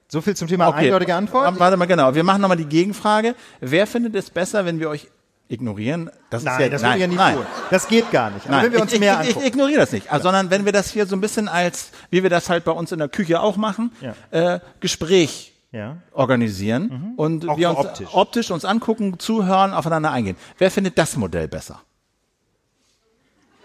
So 0.09 0.21
viel 0.21 0.37
zum 0.37 0.49
Thema 0.49 0.69
okay. 0.69 0.87
eindeutige 0.87 1.15
Antwort. 1.15 1.59
Warte 1.59 1.77
mal, 1.77 1.87
genau. 1.87 2.15
Wir 2.15 2.25
machen 2.25 2.43
nochmal 2.43 2.57
die 2.57 2.67
Gegenfrage. 2.67 3.35
Wer 3.61 3.87
findet 3.87 4.15
es 4.17 4.29
besser, 4.31 4.65
wenn 4.65 4.81
wir 4.81 4.89
euch 4.91 5.09
ignorieren. 5.51 6.11
Das 6.31 6.43
nein, 6.43 6.55
ist 6.55 6.61
ja, 6.61 6.69
das 6.69 6.83
nein, 6.83 7.01
ja 7.01 7.07
nicht 7.07 7.17
nein. 7.17 7.37
tun. 7.37 7.47
Das 7.71 7.89
geht 7.89 8.11
gar 8.11 8.31
nicht. 8.31 8.47
Aber 8.47 8.57
nein, 8.57 8.67
wenn 8.67 8.73
wir 8.73 8.83
uns 8.83 8.93
ich, 8.93 9.01
mehr 9.01 9.21
ich, 9.23 9.37
ich, 9.37 9.45
ignoriere 9.45 9.81
das 9.81 9.93
nicht, 9.93 10.11
also, 10.11 10.25
sondern 10.25 10.51
wenn 10.51 10.65
wir 10.65 10.73
das 10.73 10.91
hier 10.91 11.07
so 11.07 11.17
ein 11.17 11.21
bisschen 11.21 11.49
als, 11.49 11.91
wie 12.11 12.23
wir 12.23 12.31
das 12.31 12.49
halt 12.49 12.65
bei 12.65 12.73
uns 12.73 12.93
in 12.93 12.99
der 12.99 13.09
Küche 13.09 13.41
auch 13.41 13.57
machen, 13.57 13.93
ja. 14.01 14.55
äh, 14.55 14.61
Gespräch 14.81 15.55
ja. 15.73 15.99
organisieren 16.13 16.83
mhm. 16.83 17.15
und 17.17 17.49
auch 17.49 17.59
wir 17.59 17.71
uns 17.71 17.79
optisch. 17.79 18.09
optisch 18.13 18.51
uns 18.51 18.65
angucken, 18.65 19.19
zuhören, 19.19 19.73
aufeinander 19.73 20.13
eingehen. 20.13 20.37
Wer 20.59 20.71
findet 20.71 20.97
das 20.99 21.17
Modell 21.17 21.49
besser? 21.49 21.81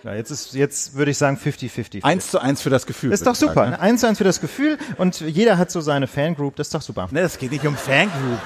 Ja, 0.04 0.14
jetzt 0.14 0.30
ist, 0.30 0.54
jetzt 0.54 0.94
würde 0.94 1.10
ich 1.10 1.18
sagen 1.18 1.36
50-50. 1.36 2.04
Eins 2.04 2.30
zu 2.30 2.40
eins 2.40 2.62
für 2.62 2.70
das 2.70 2.86
Gefühl. 2.86 3.10
Das 3.10 3.22
ist 3.22 3.26
doch 3.26 3.34
super. 3.34 3.56
Sagen, 3.56 3.72
ne? 3.72 3.80
Eins 3.80 4.02
zu 4.02 4.08
eins 4.08 4.20
für 4.20 4.24
das 4.24 4.40
Gefühl 4.40 4.78
und 4.98 5.20
jeder 5.20 5.58
hat 5.58 5.72
so 5.72 5.82
seine 5.82 6.06
Fangroup, 6.06 6.56
das 6.56 6.68
ist 6.68 6.76
doch 6.76 6.84
super. 6.84 7.08
Ne, 7.12 7.22
das 7.22 7.40
geht 7.40 7.52
nicht 7.52 7.66
um 7.66 7.76
Fangroup. 7.76 8.40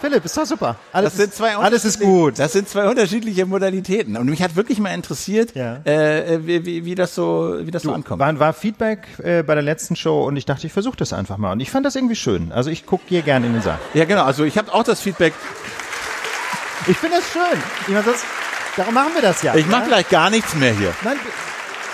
Philipp, 0.00 0.24
ist 0.24 0.36
doch 0.36 0.46
super. 0.46 0.76
Alles, 0.92 1.12
Das 1.12 1.20
sind 1.20 1.34
zwei 1.34 1.50
ist, 1.52 1.56
alles 1.58 1.84
ist 1.84 2.00
gut. 2.00 2.38
Das 2.38 2.52
sind 2.52 2.68
zwei 2.68 2.88
unterschiedliche 2.88 3.46
Modalitäten. 3.46 4.16
Und 4.16 4.28
mich 4.28 4.42
hat 4.42 4.56
wirklich 4.56 4.78
mal 4.78 4.94
interessiert, 4.94 5.54
Ja. 5.54 5.76
äh, 5.84 6.46
wie, 6.46 6.64
wie, 6.64 6.84
wie 6.84 6.94
das 6.94 7.14
so, 7.14 7.56
wie 7.60 7.70
das 7.70 7.82
so 7.82 7.92
ankommt. 7.92 8.20
War, 8.20 8.38
war 8.38 8.52
Feedback 8.52 9.06
äh, 9.22 9.42
bei 9.42 9.54
der 9.54 9.62
letzten 9.62 9.96
Show 9.96 10.24
und 10.24 10.36
ich 10.36 10.44
dachte, 10.46 10.66
ich 10.66 10.72
versuche 10.72 10.96
das 10.96 11.12
einfach 11.12 11.36
mal. 11.36 11.52
Und 11.52 11.60
ich 11.60 11.70
fand 11.70 11.84
das 11.86 11.96
irgendwie 11.96 12.16
schön. 12.16 12.52
Also 12.52 12.70
ich 12.70 12.86
gucke 12.86 13.04
hier 13.08 13.22
gerne 13.22 13.46
in 13.46 13.52
den 13.54 13.62
Saal. 13.62 13.78
Ja, 13.94 14.04
genau. 14.04 14.24
Also 14.24 14.44
ich 14.44 14.56
habe 14.58 14.72
auch 14.72 14.84
das 14.84 15.00
Feedback. 15.00 15.34
Ich 16.86 16.96
finde 16.96 17.16
das 17.16 17.30
schön. 17.32 17.60
Ich 17.82 17.88
meine, 17.88 18.04
sonst, 18.04 18.24
darum 18.76 18.94
machen 18.94 19.10
wir 19.14 19.22
das 19.22 19.42
ja. 19.42 19.54
Ich 19.54 19.66
mache 19.66 19.82
ja? 19.82 19.88
gleich 19.88 20.08
gar 20.08 20.30
nichts 20.30 20.54
mehr 20.54 20.72
hier. 20.72 20.94
Nein, 21.02 21.16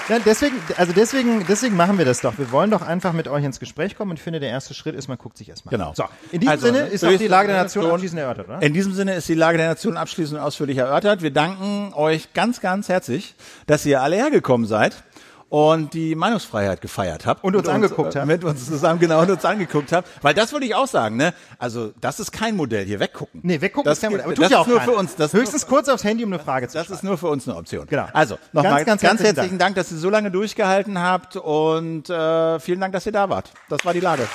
nein, 0.09 0.23
deswegen, 0.25 0.57
also 0.77 0.93
deswegen, 0.93 1.45
deswegen 1.47 1.77
machen 1.77 1.99
wir 1.99 2.05
das 2.05 2.21
doch. 2.21 2.39
Wir 2.39 2.51
wollen 2.53 2.71
doch 2.71 2.83
einfach 2.83 3.13
mit 3.13 3.29
euch 3.29 3.45
ins 3.45 3.61
Gespräch 3.61 3.97
kommen 3.97 4.13
und 4.13 4.17
ich 4.19 4.23
finde, 4.23 4.41
der 4.41 4.51
erste 4.51 4.75
Schritt 4.75 4.95
ist, 4.95 5.09
man 5.09 5.19
guckt 5.19 5.37
sich 5.39 5.49
erstmal. 5.49 5.71
Genau. 5.71 5.93
So, 5.95 6.05
in 6.33 6.41
diesem 6.41 6.51
Also, 6.53 6.67
Sinne 6.67 6.79
ne, 6.83 6.87
ist 6.89 7.01
so 7.01 7.09
auch 7.09 7.17
die 7.17 7.27
Lage 7.29 7.49
der 7.49 7.63
Nation 7.63 7.83
Nation- 7.85 7.95
abschließend 7.95 8.21
erörtert, 8.21 8.49
oder? 8.49 8.63
In 8.63 8.73
diesem 8.75 8.93
Sinne 8.95 9.15
ist 9.15 9.29
die 9.29 9.35
Lage 9.35 9.59
der 9.59 9.69
Nation 9.69 9.97
abschließend 9.97 10.39
und 10.39 10.45
ausführlich 10.45 10.79
erörtert. 10.79 11.23
Wir 11.23 11.31
danken 11.33 11.93
euch 11.95 12.33
ganz, 12.33 12.61
ganz 12.61 12.89
herzlich, 12.89 13.35
dass 13.67 13.85
ihr 13.87 14.03
alle 14.03 14.17
hergekommen 14.17 14.67
seid 14.67 14.95
und 15.55 15.95
die 15.95 16.17
Meinungsfreiheit 16.17 16.81
gefeiert 16.81 17.27
habt. 17.27 17.45
Und 17.45 17.55
uns 17.55 17.69
angeguckt 17.69 18.17
äh, 18.17 18.19
habt. 18.19 18.27
Mit 18.27 18.43
uns 18.43 18.67
zusammen 18.67 18.99
genau 18.99 19.23
und 19.23 19.31
uns 19.31 19.45
angeguckt 19.45 19.93
habt. 19.93 20.09
Weil 20.21 20.35
das 20.35 20.53
würde 20.53 20.67
ich 20.67 20.75
auch 20.75 20.89
sagen, 20.89 21.17
ne? 21.17 21.33
Also 21.61 21.93
das 22.01 22.19
ist 22.19 22.33
kein 22.33 22.57
Modell 22.57 22.85
hier, 22.85 22.99
weggucken. 22.99 23.39
Nee, 23.45 23.61
weggucken 23.61 23.89
das, 23.89 23.99
ist 23.99 24.03
kein 24.03 24.11
Problem. 24.11 24.27
Aber 24.27 24.35
das 24.35 24.49
tut 24.49 24.51
ja 24.51 24.57
ist 24.59 24.63
auch 24.63 24.67
nur 24.67 24.79
keiner. 24.81 24.93
für 24.93 24.99
uns. 24.99 25.15
Das 25.15 25.33
Höchstens 25.33 25.69
kurz 25.69 25.89
aufs 25.89 26.03
Handy, 26.03 26.25
um 26.25 26.33
eine 26.33 26.43
Frage 26.43 26.67
zu 26.67 26.75
Das 26.77 26.87
stellen. 26.87 26.97
ist 26.97 27.05
nur 27.05 27.19
für 27.19 27.29
uns 27.29 27.47
eine 27.47 27.57
Option. 27.57 27.87
Genau. 27.87 28.09
Also, 28.13 28.37
nochmal 28.53 28.85
ganz 28.85 29.01
ganz, 29.01 29.03
ganz, 29.03 29.03
herzlichen 29.21 29.37
herzlichen 29.37 29.59
Dank. 29.59 29.77
dass 29.77 29.93
ihr 29.93 29.99
so 29.99 30.11
lange 30.11 30.33
durchgehalten 30.33 30.99
habt 30.99 31.37
und 31.37 32.11
äh, 32.11 32.59
vielen 32.59 32.81
Dank, 32.81 32.93
dass 32.93 33.07
ihr 33.07 33.13
da 33.13 33.29
wart. 33.29 33.53
Das 33.69 33.85
war 33.85 33.93
die 33.93 34.01
Lage. 34.01 34.27